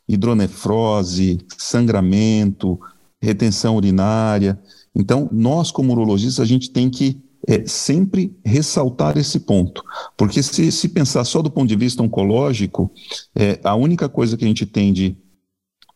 Hidronefrose, 0.08 1.40
sangramento, 1.58 2.80
retenção 3.20 3.76
urinária. 3.76 4.60
Então, 4.96 5.28
nós, 5.32 5.72
como 5.72 5.92
urologistas, 5.94 6.40
a 6.40 6.46
gente 6.46 6.70
tem 6.70 6.88
que 6.88 7.20
é, 7.48 7.68
sempre 7.68 8.38
ressaltar 8.46 9.18
esse 9.18 9.40
ponto. 9.40 9.84
Porque 10.16 10.44
se, 10.44 10.72
se 10.72 10.90
pensar 10.90 11.24
só 11.26 11.42
do 11.42 11.50
ponto 11.50 11.68
de 11.68 11.76
vista 11.76 12.04
oncológico, 12.04 12.92
é, 13.36 13.60
a 13.64 13.76
única 13.76 14.08
coisa 14.08 14.38
que 14.38 14.46
a 14.46 14.48
gente 14.48 14.68
tem 14.68 14.94
de 14.94 15.18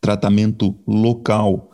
tratamento 0.02 0.76
local 0.88 1.69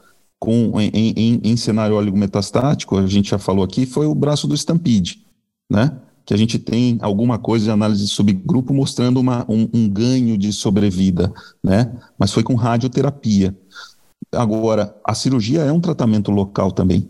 com, 0.46 0.80
em, 0.80 0.92
em, 0.94 1.42
em 1.44 1.58
cenário 1.58 1.96
oligometastático, 1.96 3.00
a 3.00 3.08
gente 3.08 3.32
já 3.32 3.40
falou 3.40 3.66
aqui, 3.66 3.84
foi 3.84 4.06
o 4.06 4.14
braço 4.14 4.46
do 4.48 4.54
Stampede, 4.54 5.26
né? 5.68 5.98
Que 6.24 6.36
a 6.36 6.38
gente 6.38 6.60
tem 6.60 7.00
alguma 7.02 7.40
coisa 7.40 7.66
de 7.66 7.72
análise 7.72 8.04
de 8.04 8.10
subgrupo 8.12 8.72
mostrando 8.72 9.20
uma, 9.20 9.44
um, 9.50 9.68
um 9.74 9.90
ganho 9.90 10.38
de 10.38 10.54
sobrevida, 10.54 11.34
né? 11.64 11.92
Mas 12.16 12.32
foi 12.32 12.44
com 12.44 12.54
radioterapia. 12.54 13.58
Agora, 14.32 14.96
a 15.04 15.16
cirurgia 15.16 15.62
é 15.62 15.72
um 15.72 15.80
tratamento 15.80 16.30
local 16.30 16.72
também. 16.72 17.10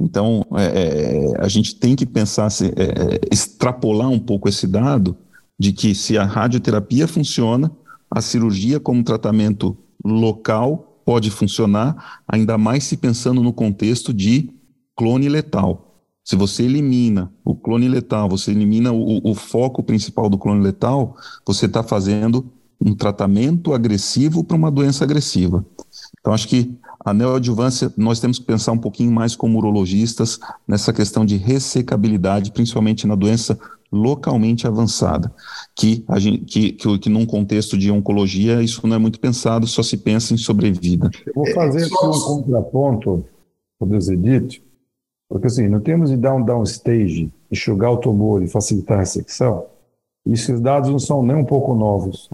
Então, 0.00 0.42
é, 0.56 0.64
é, 0.64 1.44
a 1.44 1.48
gente 1.48 1.74
tem 1.74 1.94
que 1.94 2.06
pensar, 2.06 2.48
se, 2.48 2.68
é, 2.68 3.20
extrapolar 3.30 4.08
um 4.08 4.18
pouco 4.18 4.48
esse 4.48 4.66
dado 4.66 5.14
de 5.58 5.70
que 5.70 5.94
se 5.94 6.16
a 6.16 6.24
radioterapia 6.24 7.06
funciona, 7.06 7.70
a 8.10 8.22
cirurgia 8.22 8.80
como 8.80 9.04
tratamento 9.04 9.76
local 10.02 10.87
pode 11.08 11.30
funcionar, 11.30 12.20
ainda 12.28 12.58
mais 12.58 12.84
se 12.84 12.94
pensando 12.94 13.42
no 13.42 13.50
contexto 13.50 14.12
de 14.12 14.50
clone 14.94 15.26
letal. 15.26 16.02
Se 16.22 16.36
você 16.36 16.64
elimina 16.64 17.32
o 17.42 17.54
clone 17.54 17.88
letal, 17.88 18.28
você 18.28 18.50
elimina 18.50 18.92
o, 18.92 19.26
o 19.26 19.34
foco 19.34 19.82
principal 19.82 20.28
do 20.28 20.36
clone 20.36 20.62
letal, 20.62 21.16
você 21.46 21.64
está 21.64 21.82
fazendo 21.82 22.52
um 22.78 22.94
tratamento 22.94 23.72
agressivo 23.72 24.44
para 24.44 24.54
uma 24.54 24.70
doença 24.70 25.02
agressiva. 25.02 25.64
Então, 26.20 26.34
acho 26.34 26.46
que 26.46 26.76
a 27.08 27.14
neoadjuvância, 27.14 27.92
nós 27.96 28.20
temos 28.20 28.38
que 28.38 28.44
pensar 28.44 28.72
um 28.72 28.78
pouquinho 28.78 29.10
mais 29.10 29.34
como 29.34 29.58
urologistas 29.58 30.38
nessa 30.66 30.92
questão 30.92 31.24
de 31.24 31.36
ressecabilidade, 31.36 32.52
principalmente 32.52 33.06
na 33.06 33.14
doença 33.14 33.58
localmente 33.90 34.66
avançada, 34.66 35.32
que, 35.74 36.04
gente, 36.18 36.44
que, 36.44 36.72
que, 36.72 36.98
que 36.98 37.08
num 37.08 37.24
contexto 37.24 37.76
de 37.78 37.90
oncologia 37.90 38.62
isso 38.62 38.86
não 38.86 38.96
é 38.96 38.98
muito 38.98 39.18
pensado, 39.18 39.66
só 39.66 39.82
se 39.82 39.96
pensa 39.96 40.34
em 40.34 40.36
sobrevida. 40.36 41.10
Eu 41.26 41.32
vou 41.34 41.46
fazer 41.54 41.84
aqui 41.84 42.06
um 42.06 42.20
contraponto, 42.20 43.24
poder 43.78 43.98
dito, 44.16 44.60
porque 45.28 45.46
assim, 45.46 45.68
não 45.68 45.80
temos 45.80 46.10
de 46.10 46.16
dar 46.16 46.34
um 46.34 46.44
downstage, 46.44 47.32
enxugar 47.50 47.92
o 47.92 47.96
tumor 47.96 48.42
e 48.42 48.48
facilitar 48.48 48.98
a 48.98 49.00
ressecção, 49.00 49.64
esses 50.26 50.60
dados 50.60 50.90
não 50.90 50.98
são 50.98 51.22
nem 51.22 51.36
um 51.36 51.44
pouco 51.44 51.74
novos. 51.74 52.28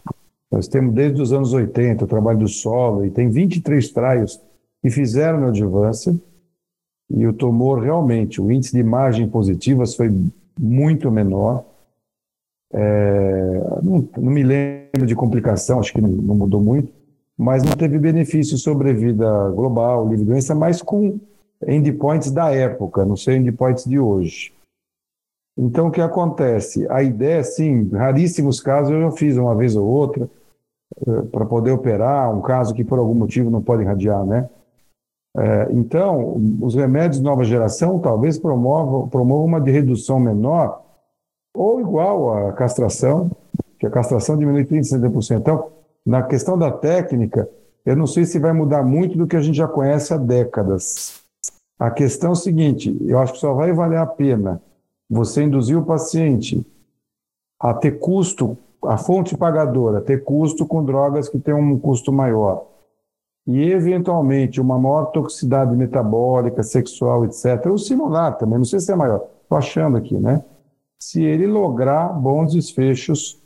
Nós 0.50 0.66
temos 0.66 0.94
desde 0.94 1.22
os 1.22 1.32
anos 1.32 1.52
80 1.52 2.04
o 2.04 2.08
trabalho 2.08 2.40
do 2.40 2.48
solo, 2.48 3.04
e 3.04 3.10
tem 3.10 3.30
23 3.30 3.88
traios 3.90 4.40
que 4.84 4.90
fizeram 4.90 5.48
adjuvância, 5.48 6.14
e 7.08 7.26
o 7.26 7.32
tumor 7.32 7.82
realmente, 7.82 8.38
o 8.38 8.52
índice 8.52 8.74
de 8.76 8.82
margem 8.82 9.26
positivas 9.26 9.94
foi 9.94 10.14
muito 10.60 11.10
menor. 11.10 11.64
É, 12.70 13.80
não, 13.82 14.06
não, 14.14 14.30
me 14.30 14.42
lembro 14.42 15.06
de 15.06 15.14
complicação, 15.14 15.80
acho 15.80 15.90
que 15.90 16.02
não, 16.02 16.10
não, 16.10 16.34
mudou 16.34 16.60
muito, 16.60 16.92
mas 17.34 17.62
não 17.62 17.72
teve 17.72 17.98
benefício 17.98 18.58
sobre 18.58 18.92
vida 18.92 19.48
global, 19.52 20.06
livre 20.06 20.26
doença, 20.26 20.54
mas 20.54 20.82
com 20.82 21.18
endpoints 21.66 22.30
da 22.30 22.50
época, 22.50 23.06
não 23.06 23.16
sei 23.16 23.38
endpoints 23.38 23.86
de 23.86 23.98
hoje. 23.98 24.52
Então, 25.56 25.86
o 25.86 25.90
que 25.90 26.02
acontece? 26.02 26.86
A 26.90 27.02
ideia, 27.02 27.42
sim, 27.42 27.88
raríssimos 27.88 28.60
casos 28.60 28.92
eu 28.92 29.00
já 29.00 29.10
fiz 29.12 29.38
uma 29.38 29.54
vez 29.54 29.76
ou 29.76 29.86
outra, 29.86 30.28
é, 31.06 31.22
para 31.22 31.46
poder 31.46 31.70
operar, 31.70 32.30
um 32.36 32.42
caso 32.42 32.74
que 32.74 32.84
por 32.84 32.98
algum 32.98 33.14
motivo 33.14 33.48
não 33.48 33.62
pode 33.62 33.82
irradiar, 33.82 34.26
né? 34.26 34.46
É, 35.36 35.68
então, 35.72 36.36
os 36.60 36.74
remédios 36.74 37.18
de 37.18 37.24
nova 37.24 37.42
geração 37.42 37.98
talvez 37.98 38.38
promovam, 38.38 39.08
promovam 39.08 39.44
uma 39.44 39.60
de 39.60 39.70
redução 39.70 40.20
menor 40.20 40.82
ou 41.52 41.80
igual 41.80 42.48
à 42.48 42.52
castração, 42.52 43.30
que 43.78 43.86
a 43.86 43.90
castração 43.90 44.36
diminui 44.36 44.64
30%, 44.64 45.00
60%. 45.00 45.38
Então, 45.38 45.72
na 46.06 46.22
questão 46.22 46.56
da 46.56 46.70
técnica, 46.70 47.48
eu 47.84 47.96
não 47.96 48.06
sei 48.06 48.24
se 48.24 48.38
vai 48.38 48.52
mudar 48.52 48.82
muito 48.84 49.18
do 49.18 49.26
que 49.26 49.36
a 49.36 49.40
gente 49.40 49.56
já 49.56 49.66
conhece 49.66 50.14
há 50.14 50.16
décadas. 50.16 51.22
A 51.78 51.90
questão 51.90 52.30
é 52.30 52.32
o 52.32 52.36
seguinte: 52.36 52.96
eu 53.04 53.18
acho 53.18 53.34
que 53.34 53.38
só 53.40 53.52
vai 53.54 53.72
valer 53.72 53.98
a 53.98 54.06
pena 54.06 54.62
você 55.10 55.42
induzir 55.42 55.76
o 55.76 55.84
paciente 55.84 56.64
a 57.60 57.74
ter 57.74 57.98
custo, 57.98 58.56
a 58.84 58.96
fonte 58.96 59.36
pagadora, 59.36 60.00
ter 60.00 60.22
custo 60.22 60.66
com 60.66 60.84
drogas 60.84 61.28
que 61.28 61.38
têm 61.38 61.54
um 61.54 61.78
custo 61.78 62.12
maior 62.12 62.73
e 63.46 63.70
eventualmente 63.70 64.60
uma 64.60 64.78
maior 64.78 65.06
toxicidade 65.06 65.76
metabólica, 65.76 66.62
sexual, 66.62 67.24
etc., 67.24 67.66
o 67.66 67.78
similar 67.78 68.38
também, 68.38 68.58
não 68.58 68.64
sei 68.64 68.80
se 68.80 68.92
é 68.92 68.96
maior, 68.96 69.26
estou 69.42 69.58
achando 69.58 69.96
aqui, 69.96 70.16
né? 70.16 70.44
Se 71.00 71.22
ele 71.22 71.46
lograr 71.46 72.08
bons 72.08 72.54
desfechos 72.54 73.40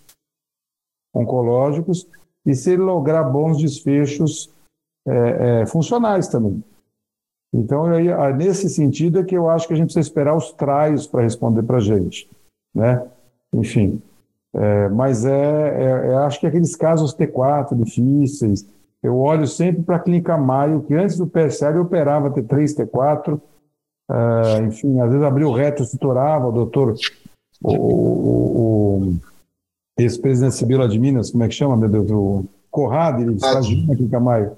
oncológicos 1.15 2.09
e 2.47 2.55
se 2.55 2.73
ele 2.73 2.83
lograr 2.83 3.25
bons 3.25 3.59
desfechos 3.59 4.55
é, 5.07 5.63
é, 5.63 5.67
funcionais 5.67 6.29
também. 6.29 6.63
Então, 7.53 7.87
aí, 7.87 8.35
nesse 8.35 8.69
sentido 8.69 9.21
é 9.21 9.25
que 9.25 9.37
eu 9.37 9.49
acho 9.49 9.67
que 9.67 9.73
a 9.73 9.77
gente 9.77 9.87
precisa 9.87 10.07
esperar 10.07 10.37
os 10.37 10.53
traios 10.53 11.07
para 11.07 11.23
responder 11.23 11.63
para 11.63 11.79
a 11.79 11.81
gente, 11.81 12.29
né? 12.75 13.07
Enfim, 13.53 14.03
é, 14.55 14.89
mas 14.89 15.25
é, 15.25 15.31
é, 15.33 16.11
é, 16.11 16.15
acho 16.17 16.41
que 16.41 16.47
aqueles 16.47 16.77
casos 16.77 17.15
T4 17.15 17.75
difíceis, 17.75 18.67
eu 19.09 19.19
olho 19.19 19.47
sempre 19.47 19.83
para 19.83 19.97
a 19.97 19.99
Clínica 19.99 20.37
Maio, 20.37 20.83
que 20.83 20.95
antes 20.95 21.17
do 21.17 21.27
PSL 21.27 21.79
operava 21.79 22.31
T3, 22.31 22.77
T4, 22.77 23.41
é, 24.11 24.63
enfim, 24.65 25.01
às 25.01 25.11
vezes 25.11 25.25
abriu 25.25 25.49
o 25.49 25.53
reto, 25.53 25.83
estruturava, 25.83 26.47
o 26.47 26.53
doutor, 26.53 26.95
o, 27.63 27.73
o, 27.73 29.01
o 29.01 29.15
ex-presidente 29.99 30.55
Sibila 30.55 30.89
de 30.89 30.99
Minas, 30.99 31.31
como 31.31 31.43
é 31.43 31.49
que 31.49 31.55
chama, 31.55 31.77
meu 31.77 31.89
Deus, 31.89 32.11
o 32.11 32.45
Corrado, 32.71 33.23
ele 33.23 33.39
fazia 33.41 33.87
na 33.87 33.97
Clínica 33.97 34.21
Maio. 34.21 34.53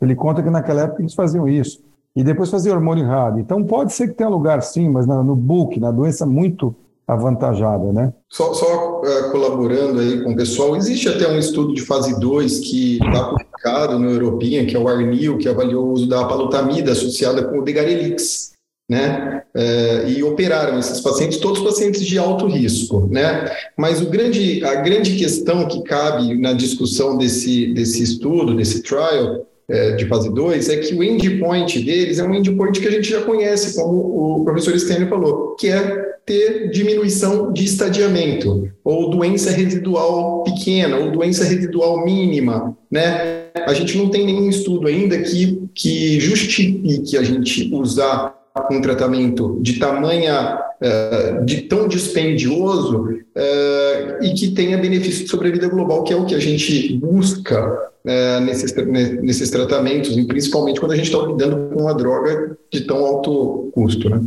Ele 0.00 0.14
conta 0.14 0.42
que 0.42 0.50
naquela 0.50 0.82
época 0.82 1.02
eles 1.02 1.14
faziam 1.14 1.48
isso. 1.48 1.82
E 2.14 2.22
depois 2.22 2.48
fazia 2.48 2.72
hormônio 2.72 3.04
errado. 3.04 3.40
Então 3.40 3.62
pode 3.64 3.92
ser 3.92 4.08
que 4.08 4.14
tenha 4.14 4.30
lugar 4.30 4.62
sim, 4.62 4.88
mas 4.88 5.06
no, 5.06 5.22
no 5.22 5.34
book, 5.34 5.78
na 5.80 5.90
doença 5.90 6.24
muito 6.24 6.74
avantajada, 7.06 7.92
né? 7.92 8.12
Só, 8.28 8.52
só 8.52 9.00
uh, 9.00 9.30
colaborando 9.30 10.00
aí 10.00 10.22
com 10.22 10.32
o 10.32 10.36
pessoal, 10.36 10.76
existe 10.76 11.08
até 11.08 11.28
um 11.28 11.38
estudo 11.38 11.72
de 11.72 11.82
fase 11.82 12.18
2 12.18 12.60
que 12.60 12.94
está 12.94 13.34
publicado 13.56 13.98
no 13.98 14.10
European, 14.10 14.66
que 14.66 14.76
é 14.76 14.78
o 14.78 14.88
Arnil, 14.88 15.38
que 15.38 15.48
avaliou 15.48 15.86
o 15.86 15.92
uso 15.92 16.06
da 16.06 16.24
palutamida 16.24 16.92
associada 16.92 17.42
com 17.44 17.58
o 17.58 17.64
Degarelix, 17.64 18.52
né? 18.88 19.42
Uh, 19.54 20.08
e 20.08 20.22
operaram 20.22 20.78
esses 20.78 21.00
pacientes, 21.00 21.38
todos 21.38 21.62
pacientes 21.62 22.04
de 22.04 22.18
alto 22.18 22.46
risco, 22.46 23.08
né? 23.10 23.50
Mas 23.76 24.00
o 24.00 24.06
grande, 24.06 24.62
a 24.64 24.76
grande 24.76 25.16
questão 25.16 25.66
que 25.66 25.82
cabe 25.82 26.38
na 26.38 26.52
discussão 26.52 27.16
desse, 27.16 27.72
desse 27.72 28.02
estudo, 28.02 28.54
desse 28.54 28.82
trial, 28.82 29.46
é, 29.68 29.92
de 29.96 30.06
fase 30.06 30.32
2 30.32 30.68
é 30.68 30.76
que 30.76 30.94
o 30.94 31.02
endpoint 31.02 31.80
deles 31.80 32.20
é 32.20 32.24
um 32.24 32.32
endpoint 32.32 32.78
que 32.78 32.86
a 32.86 32.90
gente 32.90 33.10
já 33.10 33.22
conhece, 33.22 33.74
como 33.74 34.38
o 34.38 34.44
professor 34.44 34.78
Stênio 34.78 35.08
falou, 35.08 35.56
que 35.56 35.66
é 35.66 36.06
ter 36.24 36.70
diminuição 36.70 37.52
de 37.52 37.64
estadiamento, 37.64 38.70
ou 38.84 39.10
doença 39.10 39.50
residual 39.50 40.44
pequena, 40.56 40.96
ou 40.96 41.10
doença 41.10 41.44
residual 41.44 42.04
mínima, 42.04 42.76
né? 42.90 43.46
A 43.66 43.74
gente 43.74 43.96
não 43.96 44.08
tem 44.08 44.24
nenhum 44.24 44.48
estudo 44.48 44.88
ainda 44.88 45.18
que, 45.18 45.68
que 45.74 46.18
justifique 46.20 47.16
a 47.16 47.22
gente 47.22 47.68
usar 47.72 48.34
um 48.70 48.80
tratamento 48.80 49.58
de 49.60 49.78
tamanha, 49.78 50.58
uh, 50.80 51.44
de 51.44 51.62
tão 51.62 51.86
dispendioso 51.86 53.02
uh, 53.02 54.24
e 54.24 54.32
que 54.34 54.52
tenha 54.52 54.78
benefício 54.78 55.24
de 55.24 55.30
sobrevida 55.30 55.68
global, 55.68 56.02
que 56.04 56.12
é 56.12 56.16
o 56.16 56.24
que 56.24 56.34
a 56.34 56.40
gente 56.40 56.94
busca 56.94 57.90
uh, 58.04 58.40
nesses, 58.40 58.74
nesses 59.22 59.50
tratamentos, 59.50 60.16
e 60.16 60.24
principalmente 60.24 60.80
quando 60.80 60.92
a 60.92 60.96
gente 60.96 61.12
está 61.12 61.18
lidando 61.26 61.74
com 61.74 61.82
uma 61.82 61.94
droga 61.94 62.56
de 62.72 62.80
tão 62.82 63.04
alto 63.04 63.70
custo, 63.74 64.08
né? 64.08 64.22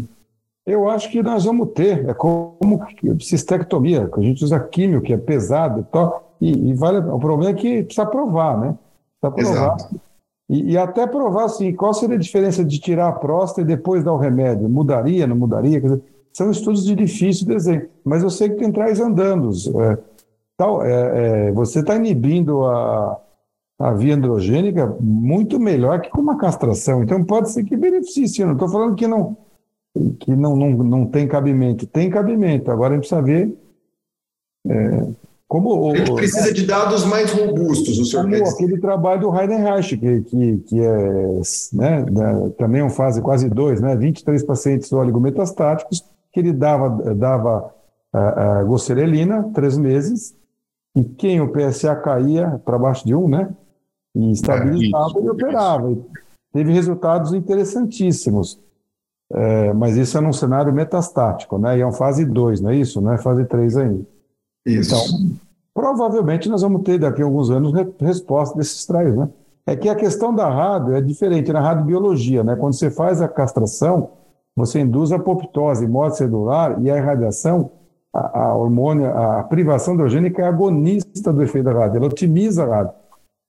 Eu 0.66 0.90
acho 0.90 1.10
que 1.12 1.24
nós 1.24 1.46
vamos 1.46 1.70
ter, 1.74 2.08
é 2.08 2.14
como 2.14 2.58
cistectomia, 3.20 4.08
que 4.08 4.20
a 4.20 4.24
gente 4.24 4.44
usa 4.44 4.60
químio, 4.60 5.02
que 5.02 5.14
é 5.14 5.18
pesado 5.18 5.82
e 5.82 5.84
tal, 5.86 6.36
e, 6.40 6.70
e 6.70 6.74
vale, 6.74 7.00
o 7.00 7.20
problema 7.20 7.52
é 7.52 7.60
que 7.60 7.84
precisa 7.84 8.06
provar, 8.06 8.58
né? 8.58 8.78
Precisa 9.22 9.54
provar. 9.54 9.76
Exato. 9.76 10.02
E, 10.50 10.72
e, 10.72 10.78
até 10.78 11.06
provar 11.06 11.46
assim, 11.46 11.74
qual 11.74 11.94
seria 11.94 12.16
a 12.16 12.20
diferença 12.20 12.64
de 12.66 12.80
tirar 12.80 13.08
a 13.08 13.14
próstata 13.14 13.62
e 13.62 13.66
depois 13.66 14.04
dar 14.04 14.14
o 14.14 14.18
remédio? 14.18 14.68
Mudaria, 14.68 15.28
não 15.28 15.36
mudaria? 15.36 15.80
Dizer, 15.80 16.02
são 16.34 16.50
estudos 16.50 16.86
de 16.86 16.96
difícil 16.96 17.48
desenho, 17.48 17.88
mas 18.04 18.24
eu 18.24 18.30
sei 18.30 18.50
que 18.50 18.56
tem 18.56 18.72
trás 18.72 19.00
andando. 19.00 19.52
É, 19.84 19.98
tal, 20.58 20.84
é, 20.84 21.50
é, 21.50 21.52
você 21.52 21.82
está 21.82 21.96
inibindo 21.96 22.66
a, 22.66 23.20
a 23.80 23.94
via 23.94 24.16
androgênica 24.16 24.88
muito 25.00 25.60
melhor 25.60 26.02
que 26.02 26.10
com 26.10 26.22
uma 26.22 26.38
castração. 26.38 27.04
Então 27.04 27.24
pode 27.24 27.52
ser 27.52 27.64
que 27.64 27.78
beneficie. 27.78 28.42
Eu 28.42 28.48
não 28.48 28.54
estou 28.54 28.70
falando 28.70 28.96
que 28.96 29.08
não 29.08 29.38
que 30.20 30.36
não, 30.36 30.56
não, 30.56 30.70
não 30.72 31.06
tem 31.06 31.28
cabimento. 31.28 31.86
Tem 31.88 32.10
cabimento. 32.10 32.72
Agora 32.72 32.94
a 32.94 32.96
gente 32.96 33.08
precisa 33.08 33.22
ver 33.22 33.54
é, 34.68 35.08
como 35.50 35.92
a 35.92 35.98
gente 35.98 36.14
precisa 36.14 36.54
de 36.54 36.68
dados 36.68 37.04
mais 37.06 37.32
robustos, 37.32 37.98
o 37.98 38.06
senhor 38.06 38.30
Como 38.30 38.48
aquele 38.48 38.80
trabalho 38.80 39.22
do 39.22 39.36
Heidenreich, 39.36 39.98
que, 39.98 40.22
que, 40.22 40.58
que 40.60 40.80
é 40.80 41.42
né, 41.74 42.06
também 42.56 42.82
é 42.82 42.84
um 42.84 42.90
fase 42.90 43.20
quase 43.20 43.50
dois, 43.50 43.82
né, 43.82 43.96
23 43.96 44.44
pacientes 44.44 44.94
oligometastáticos, 44.94 46.06
que 46.32 46.40
ele 46.40 46.54
dava, 46.54 47.16
dava 47.16 47.74
a, 48.14 48.60
a 48.60 48.64
gocerelina, 48.64 49.50
três 49.52 49.76
meses, 49.76 50.36
e 50.96 51.04
quem 51.04 51.42
o 51.42 51.52
PSA 51.52 51.96
caía 51.96 52.62
para 52.64 52.78
baixo 52.78 53.04
de 53.08 53.16
um, 53.16 53.28
né, 53.28 53.50
e 54.14 54.32
estabilizava, 54.32 55.14
é, 55.18 55.20
ele 55.20 55.30
operava. 55.32 55.98
Teve 56.54 56.72
resultados 56.72 57.34
interessantíssimos. 57.34 58.60
É, 59.32 59.74
mas 59.74 59.96
isso 59.96 60.18
é 60.18 60.22
num 60.22 60.34
cenário 60.34 60.74
metastático, 60.74 61.60
né, 61.60 61.78
e 61.78 61.82
é 61.82 61.86
uma 61.86 61.94
fase 61.94 62.26
2, 62.26 62.62
não 62.62 62.72
é 62.72 62.76
isso? 62.76 63.00
Não 63.00 63.14
é 63.14 63.18
fase 63.18 63.46
3 63.46 63.78
ainda. 63.78 64.06
Isso. 64.66 64.96
Então, 64.96 65.38
provavelmente 65.74 66.50
nós 66.50 66.62
vamos 66.62 66.82
ter 66.82 66.98
daqui 67.00 67.22
a 67.22 67.26
alguns 67.26 67.50
anos 67.50 67.72
resposta 68.00 68.58
desses 68.58 68.86
traios, 68.86 69.16
né? 69.16 69.30
É 69.66 69.76
que 69.76 69.88
a 69.88 69.96
questão 69.96 70.34
da 70.34 70.50
rádio 70.50 70.96
é 70.96 71.02
diferente 71.02 71.54
na 71.54 71.60
radiobiologia, 71.60 72.44
né? 72.44 72.56
Quando 72.56 72.74
você 72.74 72.90
faz 72.90 73.22
a 73.22 73.28
castração, 73.28 74.10
você 74.56 74.80
induz 74.80 75.12
a 75.12 75.18
apoptose, 75.18 75.88
morte 75.88 76.18
celular 76.18 76.82
e 76.82 76.90
a 76.90 76.98
irradiação, 76.98 77.72
a, 78.14 78.40
a 78.40 78.56
hormônio, 78.56 79.06
a 79.16 79.44
privação 79.44 79.94
androgênica 79.94 80.42
é 80.42 80.46
agonista 80.46 81.32
do 81.32 81.44
efeito 81.44 81.66
da 81.66 81.74
rádio, 81.74 81.98
ela 81.98 82.08
otimiza 82.08 82.64
a 82.64 82.68
rádio, 82.68 82.94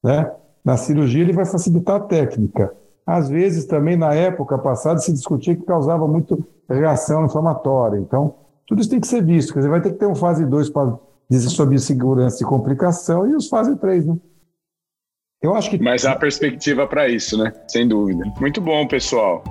né? 0.04 0.30
Na 0.62 0.76
cirurgia 0.76 1.22
ele 1.22 1.32
vai 1.32 1.46
facilitar 1.46 1.96
a 1.96 2.00
técnica. 2.00 2.74
Às 3.10 3.28
vezes 3.28 3.64
também 3.64 3.96
na 3.96 4.14
época 4.14 4.56
passada 4.56 5.00
se 5.00 5.12
discutia 5.12 5.56
que 5.56 5.64
causava 5.64 6.06
muito 6.06 6.46
reação 6.68 7.24
inflamatória. 7.24 7.98
Então, 7.98 8.36
tudo 8.68 8.80
isso 8.80 8.88
tem 8.88 9.00
que 9.00 9.08
ser 9.08 9.20
visto. 9.24 9.52
Quer 9.52 9.58
dizer, 9.58 9.68
vai 9.68 9.80
ter 9.80 9.90
que 9.90 9.98
ter 9.98 10.06
um 10.06 10.14
fase 10.14 10.46
2 10.46 10.70
para 10.70 10.96
dizer 11.28 11.48
sobre 11.48 11.76
segurança 11.80 12.40
e 12.40 12.46
complicação 12.46 13.26
e 13.26 13.34
os 13.34 13.48
fase 13.48 13.74
3, 13.74 14.06
né? 14.06 14.16
Eu 15.42 15.56
acho 15.56 15.70
que. 15.70 15.82
Mas 15.82 16.04
há 16.04 16.14
perspectiva 16.14 16.86
para 16.86 17.08
isso, 17.08 17.36
né? 17.36 17.52
Sem 17.66 17.88
dúvida. 17.88 18.22
Muito 18.40 18.60
bom, 18.60 18.86
pessoal. 18.86 19.42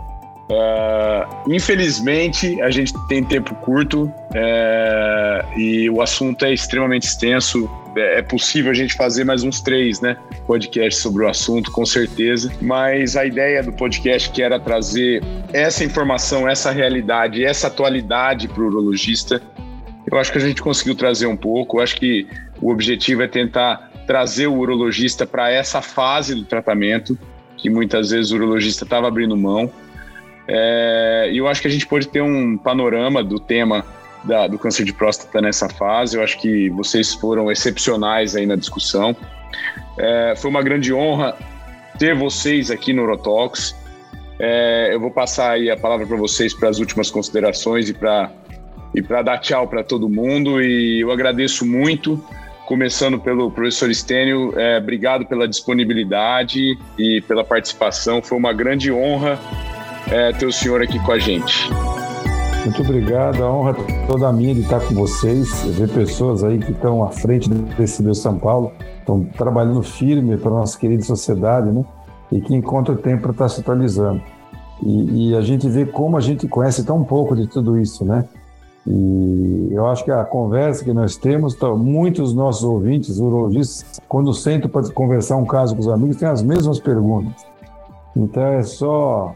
Uh, 0.49 1.52
infelizmente, 1.52 2.61
a 2.61 2.72
gente 2.72 2.94
tem 3.10 3.26
tempo 3.26 3.53
curto 3.56 4.06
uh, 4.06 5.60
e 5.60 5.90
o 5.90 6.02
assunto 6.02 6.45
é 6.45 6.53
extremamente 6.53 7.03
extenso. 7.03 7.69
É, 7.95 8.20
é 8.20 8.22
possível 8.22 8.72
a 8.72 8.74
gente 8.74 8.94
fazer 8.94 9.24
mais 9.24 9.44
uns 9.44 9.61
três, 9.61 10.02
né? 10.02 10.18
Podcasts 10.45 11.02
sobre 11.02 11.26
o 11.26 11.30
assunto, 11.30 11.72
com 11.72 11.86
certeza. 11.86 12.52
Mas 12.61 13.16
a 13.16 13.26
ideia 13.26 13.64
do 13.64 13.72
podcast 13.72 14.30
que 14.32 14.41
era 14.41 14.60
trazer 14.60 15.24
essa 15.53 15.84
informação, 15.84 16.48
essa 16.48 16.72
realidade, 16.72 17.44
essa 17.44 17.68
atualidade 17.68 18.48
para 18.48 18.61
o 18.61 18.68
urologista. 18.68 19.41
Eu 20.10 20.18
acho 20.18 20.32
que 20.32 20.38
a 20.38 20.41
gente 20.41 20.61
conseguiu 20.61 20.95
trazer 20.95 21.28
um 21.28 21.38
pouco. 21.38 21.78
Eu 21.78 21.84
acho 21.84 21.95
que 21.95 22.28
o 22.61 22.72
objetivo 22.72 23.22
é 23.22 23.28
tentar 23.28 23.91
trazer 24.07 24.48
o 24.48 24.57
urologista 24.57 25.26
para 25.26 25.52
essa 25.52 25.82
fase 25.82 26.34
do 26.34 26.44
tratamento, 26.44 27.18
que 27.57 27.70
muitas 27.70 28.10
vezes 28.10 28.32
o 28.32 28.36
urologista 28.36 28.84
estava 28.84 29.07
abrindo 29.07 29.38
mão. 29.38 29.72
É, 30.48 31.30
e 31.32 31.38
eu 31.38 31.48
acho 31.48 31.61
que 31.61 31.68
a 31.68 31.72
gente 31.72 31.86
pode 31.86 32.07
ter 32.07 32.22
um 32.22 32.57
panorama 32.57 33.24
do 33.24 33.40
tema 33.40 33.86
da, 34.24 34.48
do 34.48 34.58
câncer 34.58 34.84
de 34.84 34.94
próstata 34.94 35.41
nessa 35.41 35.70
fase. 35.70 36.18
Eu 36.18 36.24
acho 36.24 36.40
que 36.40 36.70
vocês 36.70 37.14
foram 37.14 37.52
excepcionais 37.52 38.36
aí 38.36 38.46
na 38.46 38.56
discussão. 38.56 39.16
É, 39.98 40.34
foi 40.38 40.50
uma 40.50 40.62
grande 40.62 40.94
honra 40.94 41.36
ter 41.98 42.16
vocês 42.16 42.72
aqui 42.72 42.94
no 42.94 43.04
Urotox. 43.04 43.76
É, 44.40 44.90
eu 44.94 45.00
vou 45.00 45.12
passar 45.12 45.52
aí 45.52 45.70
a 45.70 45.78
palavra 45.78 46.08
para 46.08 46.16
vocês 46.16 46.54
para 46.54 46.70
as 46.70 46.80
últimas 46.80 47.12
considerações 47.12 47.90
e 47.90 47.94
para 47.94 48.32
e 48.96 49.02
para 49.02 49.22
dar 49.22 49.38
tchau 49.38 49.68
para 49.68 49.84
todo 49.84 50.10
mundo. 50.10 50.62
E 50.62 51.02
eu 51.02 51.12
agradeço 51.12 51.66
muito, 51.66 52.24
começando 52.66 53.20
pelo 53.20 53.52
professor 53.52 53.91
Estênio. 53.91 54.54
É, 54.58 54.78
obrigado 54.78 55.26
pela 55.26 55.48
disponibilidade 55.48 56.78
e 56.98 57.22
pela 57.22 57.44
participação. 57.44 58.22
Foi 58.22 58.38
uma 58.38 58.54
grande 58.54 58.91
honra 58.91 59.40
é, 60.10 60.32
ter 60.32 60.46
o 60.46 60.52
senhor 60.52 60.82
aqui 60.82 60.98
com 61.00 61.12
a 61.12 61.20
gente. 61.20 61.70
Muito 62.65 62.81
obrigado, 62.81 63.41
a 63.41 63.52
honra 63.52 63.76
toda 64.06 64.31
minha 64.34 64.53
de 64.53 64.61
estar 64.61 64.81
com 64.81 64.94
vocês, 64.94 65.64
ver 65.77 65.90
pessoas 65.90 66.44
aí 66.44 66.60
que 66.60 66.72
estão 66.72 67.03
à 67.03 67.10
frente 67.10 67.49
desse 67.49 68.03
Deus 68.03 68.19
São 68.19 68.38
Paulo, 68.38 68.73
estão 68.99 69.23
trabalhando 69.23 69.81
firme 69.81 70.38
para 70.38 70.52
a 70.52 70.56
nossa 70.56 70.77
querida 70.77 71.02
sociedade, 71.03 71.72
né? 71.72 71.86
E 72.31 72.41
que 72.41 72.53
encontra 72.53 72.95
tempo 72.95 73.23
para 73.23 73.31
estar 73.31 73.49
se 73.49 73.61
atualizando. 73.61 74.22
E, 74.84 75.30
e, 75.30 75.36
a 75.36 75.41
gente 75.41 75.68
vê 75.69 75.86
como 75.86 76.18
a 76.18 76.22
gente 76.22 76.48
conhece 76.48 76.84
tão 76.84 77.03
pouco 77.03 77.36
de 77.36 77.48
tudo 77.48 77.80
isso, 77.80 78.03
né? 78.06 78.26
E 78.86 79.69
eu 79.72 79.88
acho 79.88 80.03
que 80.03 80.11
a 80.11 80.23
conversa 80.23 80.84
que 80.84 80.94
nós 80.94 81.15
temos, 81.15 81.57
muitos 81.77 82.34
nossos 82.34 82.64
ouvintes, 82.64 83.19
urologistas, 83.19 83.99
quando 84.07 84.34
sentam 84.34 84.69
para 84.69 84.90
conversar 84.91 85.38
um 85.38 85.45
caso 85.45 85.76
com 85.76 85.81
os 85.81 85.88
amigos, 85.88 86.18
têm 86.18 86.27
as 86.27 86.41
mesmas 86.41 86.80
perguntas. 86.80 87.45
Então 88.15 88.44
é 88.44 88.64
só 88.64 89.36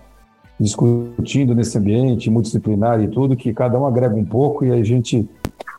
discutindo 0.60 1.56
nesse 1.56 1.78
ambiente 1.78 2.30
multidisciplinar 2.30 3.02
e 3.02 3.08
tudo 3.08 3.36
que 3.36 3.54
cada 3.54 3.80
um 3.80 3.86
agrega 3.86 4.16
um 4.16 4.26
pouco 4.26 4.64
e 4.66 4.72
a 4.72 4.84
gente 4.84 5.28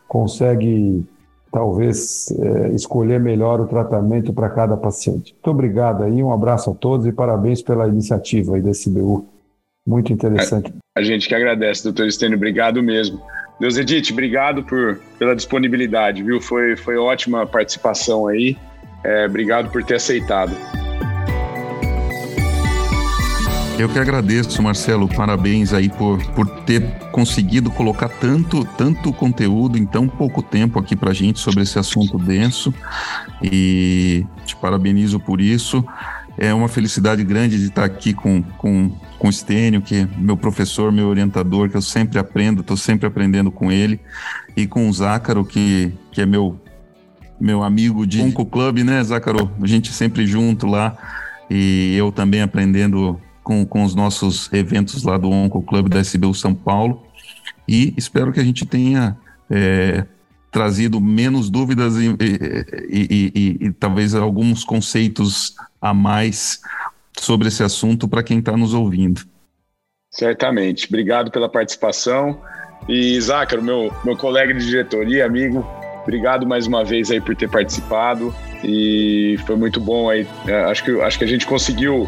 consegue 0.08 1.04
talvez 1.50 2.32
é, 2.32 2.68
escolher 2.70 3.20
melhor 3.20 3.60
o 3.60 3.66
tratamento 3.66 4.32
para 4.32 4.50
cada 4.50 4.76
paciente. 4.76 5.32
Muito 5.34 5.50
obrigado 5.50 6.02
aí, 6.02 6.22
um 6.22 6.32
abraço 6.32 6.70
a 6.70 6.74
todos 6.74 7.06
e 7.06 7.12
parabéns 7.12 7.62
pela 7.62 7.86
iniciativa 7.86 8.56
aí 8.56 8.62
da 8.62 8.70
SBU. 8.70 9.26
Muito 9.86 10.12
interessante. 10.12 10.74
A, 10.96 11.00
a 11.00 11.02
gente 11.02 11.28
que 11.28 11.34
agradece, 11.34 11.84
doutor 11.84 12.06
Estênio, 12.06 12.36
obrigado 12.36 12.82
mesmo. 12.82 13.20
Deus 13.60 13.76
Edith, 13.76 14.10
obrigado 14.10 14.64
por, 14.64 14.98
pela 15.16 15.36
disponibilidade, 15.36 16.22
viu? 16.22 16.40
Foi, 16.40 16.76
foi 16.76 16.96
ótima 16.96 17.46
participação 17.46 18.26
aí. 18.26 18.56
É, 19.04 19.26
obrigado 19.26 19.70
por 19.70 19.84
ter 19.84 19.94
aceitado. 19.94 20.52
Eu 23.76 23.88
que 23.88 23.98
agradeço, 23.98 24.62
Marcelo. 24.62 25.08
Parabéns 25.08 25.72
aí 25.72 25.88
por, 25.88 26.24
por 26.32 26.48
ter 26.60 26.80
conseguido 27.10 27.72
colocar 27.72 28.08
tanto, 28.08 28.64
tanto 28.64 29.12
conteúdo 29.12 29.76
em 29.76 29.84
tão 29.84 30.06
pouco 30.06 30.40
tempo 30.40 30.78
aqui 30.78 30.94
para 30.94 31.12
gente 31.12 31.40
sobre 31.40 31.62
esse 31.62 31.76
assunto 31.76 32.16
denso. 32.16 32.72
E 33.42 34.24
te 34.46 34.54
parabenizo 34.54 35.18
por 35.18 35.40
isso. 35.40 35.84
É 36.38 36.54
uma 36.54 36.68
felicidade 36.68 37.24
grande 37.24 37.58
de 37.58 37.66
estar 37.66 37.84
aqui 37.84 38.14
com, 38.14 38.42
com, 38.42 38.92
com 39.18 39.28
o 39.28 39.32
Stênio, 39.32 39.82
que 39.82 39.96
é 39.96 40.08
meu 40.18 40.36
professor, 40.36 40.92
meu 40.92 41.08
orientador, 41.08 41.68
que 41.68 41.76
eu 41.76 41.82
sempre 41.82 42.18
aprendo, 42.18 42.60
estou 42.60 42.76
sempre 42.76 43.08
aprendendo 43.08 43.50
com 43.50 43.72
ele. 43.72 44.00
E 44.56 44.68
com 44.68 44.88
o 44.88 44.92
Zácaro, 44.92 45.44
que, 45.44 45.92
que 46.12 46.20
é 46.20 46.26
meu, 46.26 46.60
meu 47.40 47.62
amigo 47.64 48.06
de 48.06 48.22
Onco 48.22 48.46
Club, 48.46 48.78
né, 48.78 49.02
Zácaro? 49.02 49.50
A 49.60 49.66
gente 49.66 49.92
sempre 49.92 50.24
junto 50.28 50.64
lá. 50.64 50.96
E 51.50 51.94
eu 51.96 52.12
também 52.12 52.40
aprendendo 52.40 53.20
com, 53.44 53.64
com 53.64 53.84
os 53.84 53.94
nossos 53.94 54.52
eventos 54.52 55.04
lá 55.04 55.16
do 55.18 55.30
Onco 55.30 55.62
Club 55.62 55.88
da 55.88 56.00
SBU 56.00 56.34
São 56.34 56.54
Paulo. 56.54 57.06
E 57.68 57.94
espero 57.96 58.32
que 58.32 58.40
a 58.40 58.44
gente 58.44 58.66
tenha 58.66 59.16
é, 59.50 60.04
trazido 60.50 61.00
menos 61.00 61.50
dúvidas 61.50 61.96
e, 61.96 62.16
e, 62.18 63.32
e, 63.34 63.66
e, 63.66 63.72
talvez 63.72 64.14
alguns 64.14 64.64
conceitos 64.64 65.54
a 65.80 65.92
mais 65.92 66.60
sobre 67.18 67.48
esse 67.48 67.62
assunto 67.62 68.08
para 68.08 68.22
quem 68.22 68.38
está 68.38 68.56
nos 68.56 68.72
ouvindo. 68.72 69.22
Certamente. 70.10 70.86
Obrigado 70.88 71.30
pela 71.30 71.48
participação. 71.48 72.40
E, 72.88 73.20
Zácaro, 73.20 73.62
meu, 73.62 73.92
meu 74.04 74.16
colega 74.16 74.52
de 74.54 74.66
diretoria, 74.66 75.26
amigo, 75.26 75.66
obrigado 76.04 76.46
mais 76.46 76.66
uma 76.66 76.84
vez 76.84 77.10
aí 77.10 77.20
por 77.20 77.34
ter 77.34 77.50
participado. 77.50 78.32
E 78.62 79.36
foi 79.46 79.56
muito 79.56 79.80
bom 79.80 80.08
aí. 80.08 80.26
É, 80.46 80.64
acho 80.64 80.84
que, 80.84 81.00
acho 81.00 81.18
que 81.18 81.24
a 81.24 81.28
gente 81.28 81.44
conseguiu 81.44 82.06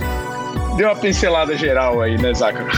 deu 0.77 0.89
uma 0.89 0.97
pincelada 0.97 1.57
geral 1.57 2.01
aí, 2.01 2.17
né, 2.19 2.33
Zácaro? 2.33 2.69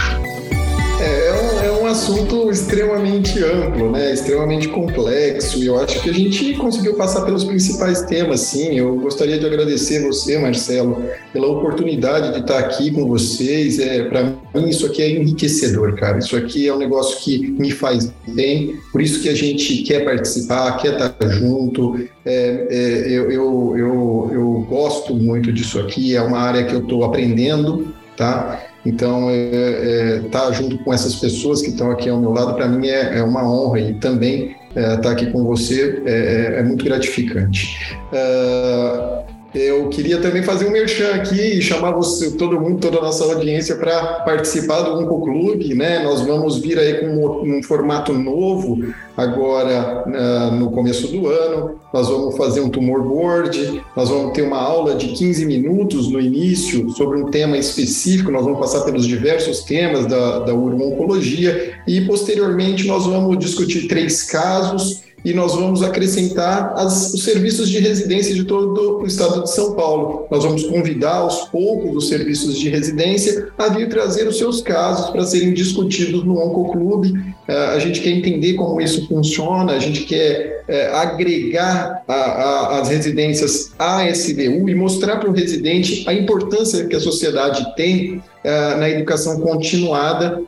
É, 1.01 1.27
é 1.27 1.33
um, 1.33 1.59
é 1.63 1.81
um 1.81 1.85
assunto 1.85 2.51
extremamente 2.51 3.41
amplo, 3.41 3.89
né? 3.89 4.13
extremamente 4.13 4.67
complexo, 4.67 5.63
e 5.63 5.67
eu 5.67 5.79
acho 5.79 6.01
que 6.01 6.09
a 6.09 6.13
gente 6.13 6.55
conseguiu 6.55 6.95
passar 6.95 7.21
pelos 7.21 7.45
principais 7.45 8.01
temas, 8.01 8.41
sim. 8.41 8.77
Eu 8.77 8.95
gostaria 8.97 9.39
de 9.39 9.45
agradecer 9.45 10.05
você, 10.05 10.37
Marcelo, 10.37 11.01
pela 11.31 11.47
oportunidade 11.47 12.33
de 12.33 12.41
estar 12.41 12.59
aqui 12.59 12.91
com 12.91 13.07
vocês. 13.07 13.79
É, 13.79 14.03
Para 14.03 14.23
mim, 14.55 14.69
isso 14.69 14.85
aqui 14.85 15.01
é 15.01 15.09
enriquecedor, 15.09 15.95
cara. 15.95 16.19
Isso 16.19 16.35
aqui 16.35 16.67
é 16.67 16.73
um 16.73 16.77
negócio 16.77 17.17
que 17.19 17.47
me 17.51 17.71
faz 17.71 18.11
bem, 18.27 18.75
por 18.91 19.01
isso 19.01 19.21
que 19.21 19.29
a 19.29 19.35
gente 19.35 19.83
quer 19.83 20.03
participar, 20.03 20.77
quer 20.81 20.93
estar 20.93 21.15
junto. 21.29 21.97
É, 22.25 22.67
é, 22.69 23.07
eu, 23.07 23.31
eu, 23.31 23.77
eu, 23.77 24.31
eu 24.33 24.65
gosto 24.69 25.15
muito 25.15 25.51
disso 25.53 25.79
aqui, 25.79 26.13
é 26.13 26.21
uma 26.21 26.39
área 26.39 26.65
que 26.65 26.75
eu 26.75 26.81
estou 26.81 27.05
aprendendo, 27.05 27.87
tá? 28.17 28.68
Então, 28.85 29.29
estar 29.29 29.31
é, 29.31 30.17
é, 30.17 30.19
tá 30.29 30.51
junto 30.51 30.77
com 30.79 30.93
essas 30.93 31.15
pessoas 31.15 31.61
que 31.61 31.69
estão 31.69 31.91
aqui 31.91 32.09
ao 32.09 32.19
meu 32.19 32.31
lado, 32.31 32.55
para 32.55 32.67
mim 32.67 32.87
é, 32.87 33.17
é, 33.17 33.23
uma 33.23 33.43
honra 33.43 33.79
e 33.79 33.93
também 33.95 34.55
estar 34.69 34.81
é, 34.81 34.97
tá 34.97 35.11
aqui 35.11 35.31
com 35.31 35.43
você 35.43 36.01
é, 36.05 36.11
é, 36.11 36.59
é 36.59 36.63
muito 36.63 36.85
gratificante. 36.85 37.97
Uh, 38.13 39.38
eu 39.53 39.89
queria 39.89 40.21
também 40.21 40.43
fazer 40.43 40.67
um 40.67 40.71
merchan 40.71 41.15
aqui 41.15 41.57
e 41.57 41.61
chamar 41.61 41.91
você, 41.91 42.31
todo 42.31 42.59
mundo, 42.59 42.79
toda 42.79 42.99
a 42.99 43.01
nossa 43.01 43.23
audiência 43.23 43.75
para 43.75 44.19
participar 44.19 44.81
do 44.81 44.99
Onco 44.99 45.21
Clube, 45.21 45.73
né? 45.73 46.03
Nós 46.03 46.21
vamos 46.21 46.59
vir 46.59 46.77
aí 46.77 46.99
com 46.99 47.07
um, 47.07 47.57
um 47.57 47.63
formato 47.63 48.13
novo 48.13 48.93
agora 49.17 50.03
uh, 50.07 50.55
no 50.55 50.69
começo 50.71 51.07
do 51.07 51.27
ano. 51.27 51.79
Nós 51.91 52.07
vamos 52.07 52.37
fazer 52.37 52.61
um 52.61 52.69
tumor 52.69 53.01
board, 53.01 53.81
nós 53.95 54.09
vamos 54.09 54.33
ter 54.33 54.43
uma 54.43 54.61
aula 54.61 54.93
de 54.93 55.07
15 55.07 55.45
minutos 55.47 56.11
no 56.11 56.21
início 56.21 56.87
sobre 56.91 57.19
um 57.19 57.31
tema 57.31 57.57
específico, 57.57 58.31
nós 58.31 58.43
vamos 58.43 58.59
passar 58.59 58.81
pelos 58.81 59.07
diversos 59.07 59.61
temas 59.63 60.05
da, 60.05 60.39
da 60.39 60.53
uro-oncologia 60.53 61.73
e 61.87 62.01
posteriormente 62.01 62.85
nós 62.85 63.07
vamos 63.07 63.39
discutir 63.39 63.87
três 63.87 64.23
casos 64.23 65.08
e 65.23 65.33
nós 65.33 65.53
vamos 65.53 65.83
acrescentar 65.83 66.73
as, 66.75 67.13
os 67.13 67.23
serviços 67.23 67.69
de 67.69 67.79
residência 67.79 68.33
de 68.33 68.43
todo 68.43 68.99
o 68.99 69.05
estado 69.05 69.43
de 69.43 69.51
São 69.51 69.73
Paulo. 69.73 70.27
Nós 70.31 70.43
vamos 70.43 70.63
convidar 70.63 71.15
aos 71.15 71.49
poucos 71.49 71.95
os 71.95 72.09
serviços 72.09 72.57
de 72.57 72.69
residência 72.69 73.49
a 73.57 73.67
vir 73.69 73.89
trazer 73.89 74.27
os 74.27 74.37
seus 74.37 74.61
casos 74.61 75.09
para 75.09 75.25
serem 75.25 75.53
discutidos 75.53 76.23
no 76.23 76.39
Oncoclube. 76.39 77.11
Uh, 77.11 77.51
a 77.75 77.79
gente 77.79 77.99
quer 78.01 78.11
entender 78.11 78.53
como 78.53 78.79
isso 78.79 79.07
funciona, 79.07 79.73
a 79.73 79.79
gente 79.79 80.03
quer 80.05 80.63
uh, 80.67 80.95
agregar 80.97 82.03
a, 82.07 82.13
a, 82.13 82.79
as 82.79 82.89
residências 82.89 83.71
à 83.77 84.07
SBU 84.07 84.69
e 84.69 84.75
mostrar 84.75 85.17
para 85.17 85.29
o 85.29 85.33
residente 85.33 86.07
a 86.07 86.13
importância 86.13 86.85
que 86.85 86.95
a 86.95 86.99
sociedade 86.99 87.75
tem 87.75 88.17
uh, 88.17 88.79
na 88.79 88.89
educação 88.89 89.39
continuada 89.39 90.41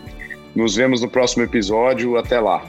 Nos 0.55 0.75
vemos 0.75 1.01
no 1.01 1.09
próximo 1.09 1.43
episódio. 1.43 2.15
Até 2.15 2.39
lá. 2.39 2.63